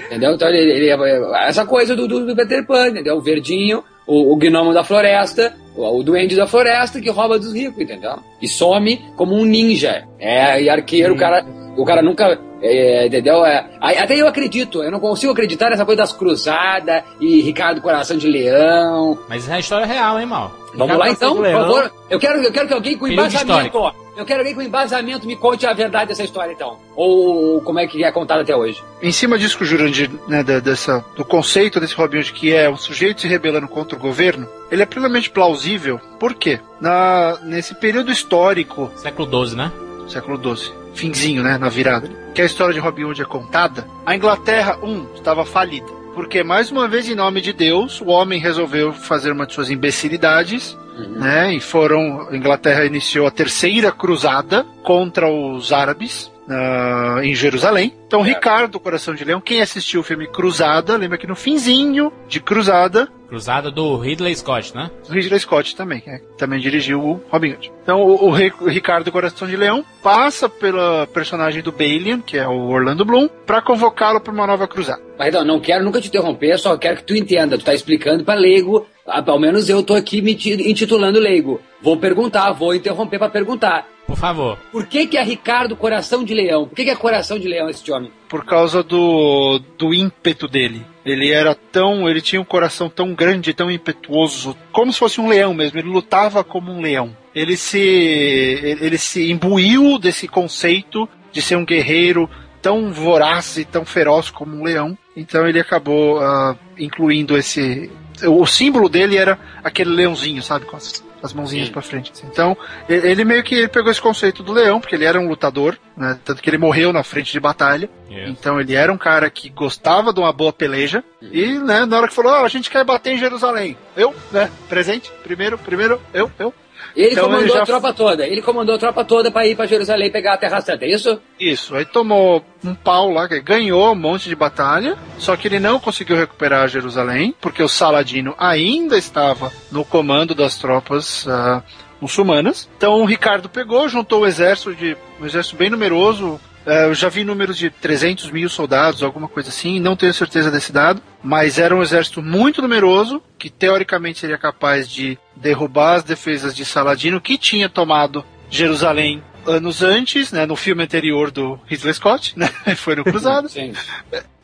entendeu? 0.07 0.35
Então 0.35 0.49
ele, 0.51 0.71
ele 0.71 0.91
é 0.91 1.49
essa 1.49 1.65
coisa 1.65 1.97
do, 1.97 2.07
do, 2.07 2.27
do 2.27 2.37
Peter 2.37 2.67
Pan, 2.67 2.89
entendeu? 2.89 3.17
O 3.17 3.23
verdinho, 3.23 3.83
o, 4.07 4.35
o 4.35 4.37
gnomo 4.37 4.75
da 4.75 4.85
floresta, 4.85 5.57
o, 5.75 5.99
o 5.99 6.03
duende 6.03 6.37
da 6.37 6.47
floresta 6.47 7.01
que 7.01 7.09
rouba 7.09 7.39
dos 7.39 7.55
ricos, 7.55 7.81
entendeu? 7.81 8.19
E 8.43 8.47
some 8.47 9.01
como 9.17 9.35
um 9.35 9.47
ninja. 9.47 10.07
É, 10.19 10.61
e 10.63 10.69
arqueiro, 10.69 11.15
o 11.15 11.17
cara. 11.17 11.43
O 11.75 11.87
cara 11.87 12.03
nunca. 12.03 12.39
É, 12.67 13.07
entendeu? 13.07 13.45
É, 13.45 13.67
até 13.81 14.15
eu 14.21 14.27
acredito, 14.29 14.83
eu 14.83 14.91
não 14.91 15.01
consigo 15.01 15.33
acreditar 15.33 15.71
nessa 15.71 15.85
coisa 15.85 16.03
das 16.03 16.13
cruzadas 16.13 17.03
e 17.21 17.41
Ricardo 17.43 17.81
Coração 17.81 18.17
de 18.17 18.29
Leão. 18.29 19.19
Mas 19.29 19.49
é 19.49 19.55
a 19.55 19.59
história 19.59 19.87
real, 19.87 20.19
hein, 20.19 20.27
Mal? 20.27 20.53
Vamos 20.75 20.99
lá 20.99 21.09
então, 21.11 21.35
por 21.37 21.51
favor. 21.51 21.93
Eu 22.11 22.19
quero, 22.19 22.43
eu 22.43 22.53
quero 22.53 22.69
que 22.69 22.75
alguém 22.75 22.99
com 22.99 23.09
embasamento. 23.09 23.93
Eu 24.15 24.25
quero 24.25 24.41
alguém 24.41 24.55
com 24.55 24.63
embasamento 24.63 25.27
me 25.27 25.37
conte 25.37 25.67
a 25.67 25.73
verdade 25.73 26.09
dessa 26.09 26.23
história, 26.23 26.53
então. 26.53 26.79
Ou 26.95 27.61
como 27.63 27.79
é 27.79 27.87
que 27.87 28.03
é 28.05 28.11
contado 28.13 28.41
até 28.41 28.55
hoje. 28.55 28.83
Em 29.03 29.13
cima 29.13 29.39
disso 29.39 29.57
que 29.57 29.63
o 29.65 29.67
Jurandir, 29.67 30.11
né, 30.29 30.43
da- 30.43 30.59
dessa, 30.61 31.05
do 31.15 31.25
conceito 31.25 31.81
desse 31.81 31.95
Robin 31.95 32.19
Hood, 32.19 32.33
que 32.33 32.53
é 32.55 32.69
o 32.69 32.77
sujeito 32.77 33.21
se 33.23 33.29
rebelando 33.29 33.69
contra 33.69 33.97
o 33.97 34.01
governo, 34.01 34.47
ele 34.71 34.83
é 34.83 34.87
plenamente 34.87 35.31
plausível. 35.31 35.99
Por 36.19 36.35
quê? 36.35 36.61
Na, 36.81 37.39
nesse 37.43 37.75
período 37.75 38.11
histórico, 38.13 38.91
Século 38.97 39.47
XII, 39.47 39.57
né? 39.57 39.73
século 40.09 40.39
XII, 40.57 40.73
finzinho, 40.97 41.43
né, 41.43 41.59
na 41.59 41.69
virada, 41.69 42.09
que 42.35 42.43
a 42.43 42.45
história 42.45 42.75
de 42.75 42.81
Robin 42.81 43.05
Hood 43.05 43.23
é 43.23 43.25
contada, 43.25 43.87
a 44.05 44.17
Inglaterra, 44.17 44.79
um, 44.83 45.07
estava 45.15 45.45
falida. 45.45 45.87
Porque, 46.15 46.43
mais 46.43 46.73
uma 46.73 46.89
vez, 46.89 47.09
em 47.09 47.15
nome 47.15 47.43
de 47.43 47.53
Deus, 47.53 48.01
o 48.01 48.07
homem 48.07 48.41
resolveu 48.41 48.93
fazer 48.93 49.31
uma 49.33 49.47
de 49.47 49.53
suas 49.53 49.71
imbecilidades, 49.71 50.77
né, 51.11 51.55
e 51.55 51.61
foram, 51.61 52.29
a 52.31 52.37
Inglaterra 52.37 52.87
iniciou 52.87 53.27
a 53.27 53.31
terceira 53.31 53.93
cruzada 53.93 54.65
contra 54.83 55.29
os 55.29 55.73
árabes, 55.73 56.33
ah, 56.49 57.21
em 57.23 57.35
Jerusalém. 57.35 57.93
Então, 58.07 58.23
Ricardo, 58.23 58.79
Coração 58.81 59.15
de 59.15 59.25
Leão, 59.25 59.41
quem 59.41 59.61
assistiu 59.61 60.01
o 60.01 60.05
filme 60.05 60.27
Cruzada, 60.27 60.97
lembra 60.97 61.19
que 61.19 61.27
no 61.27 61.35
finzinho 61.37 62.13
de 62.29 62.41
Cruzada, 62.41 63.09
Cruzada 63.29 63.73
do 63.73 63.97
Ridley 63.97 64.37
Scott, 64.37 64.73
né? 64.73 64.89
Ridley 65.11 65.41
Scott 65.41 65.75
também, 65.75 66.01
é, 66.07 66.21
também 66.39 66.61
dirigiu 66.61 67.03
o 67.03 67.21
Robin 67.29 67.55
Hood. 67.55 67.73
Então 67.83 68.01
o, 68.01 68.29
o 68.29 68.31
o 68.31 68.69
Ricardo 68.69 69.11
Coração 69.11 69.49
de 69.49 69.57
Leão 69.57 69.85
passa 70.01 70.49
pela 70.49 71.09
personagem 71.09 71.61
do 71.61 71.73
Balian, 71.73 72.21
que 72.21 72.39
é 72.39 72.47
o 72.47 72.69
Orlando 72.69 73.05
Bloom, 73.05 73.27
para 73.45 73.61
convocá-lo 73.61 74.21
para 74.21 74.33
uma 74.33 74.47
nova 74.47 74.69
cruzada. 74.69 75.03
Mas 75.19 75.35
não, 75.35 75.45
não 75.45 75.59
quero 75.59 75.85
nunca 75.85 76.01
te 76.01 76.07
interromper, 76.07 76.57
só 76.57 76.77
quero 76.77 76.99
que 76.99 77.03
tu 77.03 77.17
entenda. 77.17 77.59
Tu 77.59 77.65
tá 77.65 77.75
explicando 77.75 78.23
para 78.23 78.39
leigo, 78.39 78.87
pelo 79.25 79.39
menos 79.41 79.69
eu 79.69 79.83
tô 79.83 79.95
aqui 79.95 80.23
me 80.23 80.37
ti- 80.37 80.71
intitulando 80.71 81.19
leigo. 81.19 81.61
Vou 81.83 81.97
perguntar, 81.97 82.53
vou 82.53 82.75
interromper 82.77 83.19
para 83.19 83.29
perguntar. 83.29 83.89
Por 84.07 84.17
favor. 84.17 84.57
Por 84.71 84.87
que 84.87 85.07
que 85.07 85.19
é 85.19 85.23
Ricardo 85.23 85.77
Coração 85.77 86.23
de 86.23 86.33
Leão? 86.33 86.67
Por 86.67 86.77
que 86.77 86.85
que 86.85 86.91
é 86.91 86.97
Coração 86.97 87.39
de 87.39 87.49
Leão 87.49 87.69
esse 87.69 87.91
homem? 87.91 88.13
Por 88.29 88.45
causa 88.45 88.83
do, 88.83 89.61
do 89.77 89.93
ímpeto 89.93 90.47
dele. 90.47 90.87
Ele 91.05 91.33
era 91.33 91.55
tão. 91.55 92.09
Ele 92.09 92.21
tinha 92.21 92.41
um 92.41 92.45
coração 92.45 92.89
tão 92.89 93.15
grande, 93.15 93.53
tão 93.53 93.71
impetuoso, 93.71 94.57
como 94.73 94.93
se 94.93 94.99
fosse 94.99 95.21
um 95.21 95.29
leão 95.29 95.53
mesmo. 95.53 95.79
Ele 95.79 95.89
lutava 95.89 96.45
como 96.45 96.73
um 96.73 96.81
leão. 96.81 97.17
Ele 97.35 97.57
se. 97.57 97.79
Ele, 97.79 98.97
se 98.99 99.31
imbuiu 99.31 99.99
desse 99.99 100.29
conceito 100.29 101.09
de 101.33 101.43
ser 101.43 101.57
um 101.57 101.65
guerreiro 101.65 102.29
tão 102.63 102.93
voraz 102.93 103.57
e 103.57 103.65
tão 103.65 103.85
feroz 103.85 104.31
como 104.31 104.57
um 104.57 104.65
leão. 104.65 104.97
Então 105.17 105.47
ele 105.47 105.61
acabou 105.61 106.19
ah, 106.21 106.57
incluindo 106.79 107.37
esse. 107.37 107.91
O 108.25 108.47
símbolo 108.47 108.89
dele 108.89 109.17
era 109.17 109.39
aquele 109.63 109.91
leãozinho, 109.91 110.43
sabe? 110.43 110.65
Com 110.65 110.77
as, 110.77 111.05
as 111.23 111.33
mãozinhas 111.33 111.69
pra 111.69 111.83
frente. 111.83 112.13
assim. 112.13 112.27
Então, 112.31 112.57
ele 112.89 113.25
meio 113.25 113.43
que 113.43 113.67
pegou 113.69 113.91
esse 113.91 114.01
conceito 114.01 114.43
do 114.43 114.53
leão, 114.53 114.81
porque 114.81 114.95
ele 114.95 115.05
era 115.05 115.19
um 115.21 115.29
lutador, 115.29 115.79
né? 115.97 116.19
Tanto 116.25 116.43
que 116.43 116.49
ele 116.51 116.59
morreu 116.59 116.93
na 116.93 117.03
frente 117.03 117.33
de 117.33 117.41
batalha. 117.41 117.89
Então 118.31 118.61
ele 118.61 118.75
era 118.75 118.93
um 118.93 118.99
cara 118.99 119.29
que 119.29 119.49
gostava 119.51 120.13
de 120.13 120.21
uma 120.21 120.33
boa 120.33 120.53
peleja. 120.53 121.03
E, 121.21 121.59
né, 121.59 121.85
na 121.85 121.97
hora 121.99 122.09
que 122.09 122.15
falou, 122.15 122.33
"Ah, 122.33 122.43
a 122.43 122.49
gente 122.49 122.71
quer 122.71 122.85
bater 122.85 123.13
em 123.13 123.19
Jerusalém. 123.19 123.77
Eu, 123.97 124.15
né, 124.31 124.51
presente, 124.69 125.11
primeiro, 125.23 125.59
primeiro, 125.59 126.01
eu, 126.15 126.31
eu. 126.39 126.55
Ele 126.97 127.13
Então, 127.13 127.25
comandou 127.25 127.45
ele 127.47 127.53
já- 127.55 127.63
a 127.63 127.67
tropa 127.67 127.93
toda. 127.93 128.27
Ele 128.27 128.41
comandou 128.41 128.75
a 128.75 128.79
tropa 128.79 129.05
toda 129.05 129.31
para 129.31 129.47
ir 129.47 129.55
para 129.55 129.67
Jerusalém 129.67 130.11
pegar 130.11 130.33
a 130.33 130.39
Terra 130.39 130.61
Santa, 130.63 130.85
é 130.87 130.89
isso? 130.91 131.21
Isso, 131.39 131.77
aí 131.77 131.85
tomou 131.85 132.43
um 132.65 132.75
pau 132.75 133.11
lá, 133.13 133.27
ganhou 133.27 133.93
um 133.93 133.95
monte 133.95 134.29
de 134.31 134.35
batalha, 134.35 134.97
só 135.19 135.37
que 135.37 135.47
ele 135.47 135.61
não 135.61 135.79
conseguiu 135.79 136.17
recuperar 136.17 136.69
Jerusalém, 136.69 137.35
porque 137.41 137.63
o 137.63 137.69
Saladino 137.69 138.35
ainda 138.39 138.97
estava 138.97 139.53
no 139.71 139.85
comando 139.85 140.35
das 140.35 140.57
tropas 140.57 141.27
ah, 141.29 141.63
muçulmanas. 142.01 142.69
Então 142.77 143.01
o 143.01 143.05
Ricardo 143.05 143.49
pegou, 143.49 143.89
juntou 143.89 144.23
o 144.23 144.27
exército 144.27 144.75
de 144.75 144.97
um 145.21 145.27
exército 145.27 145.57
bem 145.57 145.71
numeroso. 145.71 146.41
eh, 146.69 146.87
eu 146.87 146.95
já 146.95 147.09
vi 147.09 147.23
números 147.23 147.57
de 147.57 147.71
300 147.71 148.29
mil 148.33 148.49
soldados, 148.49 149.01
alguma 149.01 149.29
coisa 149.29 149.51
assim, 149.51 149.79
não 149.79 149.95
tenho 149.95 150.13
certeza 150.13 150.51
desse 150.51 150.73
dado, 150.73 151.01
mas 151.23 151.61
era 151.61 151.73
um 151.77 151.81
exército 151.81 152.21
muito 152.21 152.61
numeroso, 152.61 153.23
que 153.39 153.49
teoricamente 153.49 154.19
seria 154.19 154.37
capaz 154.37 154.91
de 154.91 155.17
derrubar 155.37 155.95
as 155.97 156.03
defesas 156.05 156.55
de 156.55 156.65
Saladino, 156.65 157.21
que 157.21 157.37
tinha 157.39 157.69
tomado 157.69 158.25
Jerusalém 158.51 159.23
anos 159.47 159.83
antes, 159.83 160.33
né, 160.33 160.45
no 160.45 160.57
filme 160.57 160.83
anterior 160.83 161.31
do 161.31 161.59
Ridley 161.67 161.95
Scott, 161.95 162.33
né, 162.37 162.49
foi 162.77 162.97
no 162.97 163.05
Cruzado. 163.05 163.49
Sim. 163.49 163.73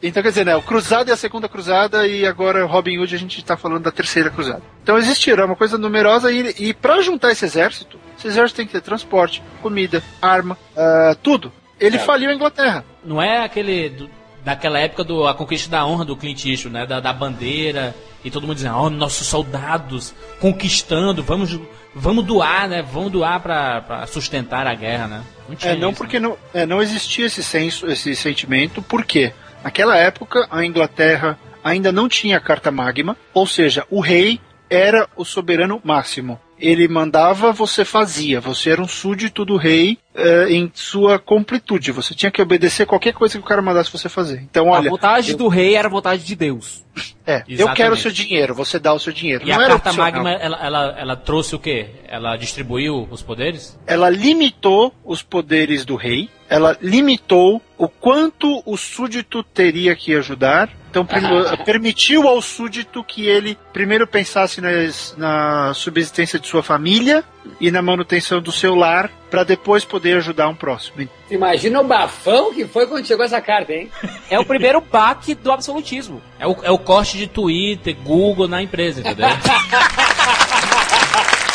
Então 0.03 0.23
quer 0.23 0.29
dizer, 0.29 0.47
né, 0.47 0.55
o 0.55 0.63
Cruzado 0.63 1.11
é 1.11 1.13
a 1.13 1.17
segunda 1.17 1.49
Cruzada 1.49 2.07
e 2.07 2.25
agora 2.27 2.65
Robin 2.65 2.99
Hood 2.99 3.15
a 3.15 3.19
gente 3.19 3.39
está 3.39 3.57
falando 3.57 3.83
da 3.83 3.91
terceira 3.91 4.31
Cruzada. 4.31 4.63
Então 4.83 4.97
existirá 4.99 5.45
uma 5.45 5.57
coisa 5.57 5.77
numerosa 5.77 6.31
e, 6.31 6.55
e 6.59 6.75
para 6.75 7.01
juntar 7.03 7.33
esse 7.33 7.45
exército, 7.45 7.99
esse 8.17 8.29
exército 8.29 8.59
tem 8.59 8.67
que 8.67 8.73
ter 8.73 8.81
transporte, 8.81 9.43
comida, 9.61 10.03
arma, 10.21 10.57
ah, 10.77 11.17
tudo. 11.21 11.53
Ele 11.81 11.99
faliu 11.99 12.31
a 12.31 12.35
Inglaterra. 12.35 12.85
Não 13.05 13.21
é 13.21 13.45
aquele. 13.45 13.89
do- 13.89 14.22
daquela 14.45 14.79
época 14.79 15.05
do 15.05 15.27
A 15.27 15.35
Conquista 15.35 15.71
da 15.71 15.87
Honra 15.87 16.05
do 16.05 16.17
Clint 16.17 16.45
Eastwood, 16.45 16.75
né? 16.75 16.87
Da, 16.87 17.01
da 17.01 17.13
bandeira 17.13 17.95
e 18.25 18.31
todo 18.31 18.47
mundo 18.47 18.57
dizendo, 18.57 18.77
ó, 18.77 18.91
nossos 18.91 19.27
soldados 19.27 20.15
conquistando, 20.41 21.23
vamos, 21.23 21.59
vamos 21.95 22.25
doar, 22.25 22.69
né? 22.69 22.83
Vamos 22.83 23.11
doar 23.11 23.41
pra 23.41 24.07
sustentar 24.07 24.67
a 24.67 24.75
guerra, 24.75 25.09
né? 25.09 25.23
Não 25.49 25.57
É, 25.69 25.77
não 25.77 25.91
isso, 25.91 25.99
porque 25.99 26.21
não, 26.21 26.37
é, 26.55 26.65
não 26.67 26.81
existia 26.81 27.27
esse 27.27 27.43
senso, 27.43 27.87
esse 27.87 28.15
sentimento, 28.15 28.83
porque 28.83 29.33
naquela 29.63 29.97
época 29.97 30.47
a 30.51 30.65
Inglaterra 30.65 31.39
ainda 31.63 31.93
não 31.93 32.09
tinha 32.09 32.41
carta 32.41 32.71
magma, 32.71 33.17
ou 33.33 33.47
seja, 33.47 33.87
o 33.91 34.01
rei 34.01 34.41
era 34.69 35.09
o 35.17 35.25
soberano 35.25 35.81
máximo. 35.85 36.41
Ele 36.63 36.87
mandava, 36.87 37.53
você 37.53 37.85
fazia. 37.85 38.41
Você 38.41 38.71
era 38.71 38.81
um 38.81 38.87
súdito 38.87 39.45
do 39.45 39.57
rei 39.57 39.99
eh, 40.15 40.47
em 40.51 40.71
sua 40.73 41.19
completude. 41.19 41.91
Você 41.91 42.15
tinha 42.15 42.31
que 42.31 42.41
obedecer 42.41 42.87
qualquer 42.87 43.13
coisa 43.13 43.37
que 43.37 43.45
o 43.45 43.47
cara 43.47 43.61
mandasse 43.61 43.91
você 43.91 44.09
fazer. 44.09 44.41
Então, 44.43 44.69
olha, 44.69 44.87
a 44.87 44.91
vontade 44.91 45.35
do 45.35 45.49
rei 45.49 45.75
era 45.75 45.89
a 45.89 45.91
vontade 45.91 46.23
de 46.25 46.37
Deus. 46.37 46.85
é, 47.27 47.43
eu 47.49 47.73
quero 47.73 47.95
o 47.95 47.97
seu 47.97 48.13
dinheiro, 48.13 48.55
você 48.55 48.79
dá 48.79 48.93
o 48.93 48.99
seu 49.01 49.13
dinheiro. 49.13 49.45
E 49.45 49.49
não 49.49 49.57
a 49.57 49.67
Carta 49.67 49.91
opcional. 49.91 50.13
Magma, 50.13 50.33
ela, 50.33 50.65
ela, 50.65 50.95
ela 50.99 51.17
trouxe 51.17 51.57
o 51.57 51.59
quê? 51.59 51.89
Ela 52.07 52.37
distribuiu 52.37 53.09
os 53.11 53.23
poderes? 53.23 53.79
ela 53.87 54.09
limitou 54.09 54.95
os 55.05 55.23
poderes 55.23 55.85
do 55.85 55.97
rei, 55.97 56.31
ela 56.53 56.77
limitou 56.83 57.63
o 57.79 57.89
quanto 57.89 58.63
o 58.67 58.77
súdito 58.77 59.43
teria 59.43 59.97
que 59.97 60.15
ajudar. 60.15 60.69
Então, 60.91 61.07
prim- 61.07 61.23
permitiu 61.65 62.29
ao 62.29 62.43
súdito 62.43 63.03
que 63.03 63.27
ele 63.27 63.57
primeiro 63.73 64.07
pensasse 64.07 64.61
nas- 64.61 65.15
na 65.17 65.73
subsistência 65.75 66.39
de 66.39 66.47
sua 66.47 66.63
família 66.63 67.25
e 67.59 67.71
na 67.71 67.81
manutenção 67.81 68.43
do 68.43 68.53
seu 68.53 68.75
lar, 68.75 69.11
para 69.31 69.43
depois 69.45 69.83
poder 69.87 70.19
ajudar 70.19 70.49
um 70.49 70.55
próximo. 70.55 71.09
Imagina 71.31 71.81
o 71.81 71.85
bafão 71.85 72.53
que 72.53 72.67
foi 72.67 72.87
quando 72.87 73.07
chegou 73.07 73.25
essa 73.25 73.41
carta, 73.41 73.73
hein? 73.73 73.91
É 74.31 74.39
o 74.39 74.45
primeiro 74.45 74.83
baque 74.83 75.35
do 75.35 75.51
absolutismo. 75.51 76.21
É 76.39 76.47
o, 76.47 76.55
é 76.63 76.71
o 76.71 76.79
corte 76.79 77.17
de 77.17 77.27
Twitter, 77.27 77.97
Google 78.05 78.47
na 78.47 78.61
empresa, 78.63 79.01
entendeu? 79.01 79.29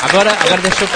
agora, 0.02 0.32
agora 0.32 0.62
deixa 0.62 0.84
eu. 0.84 0.90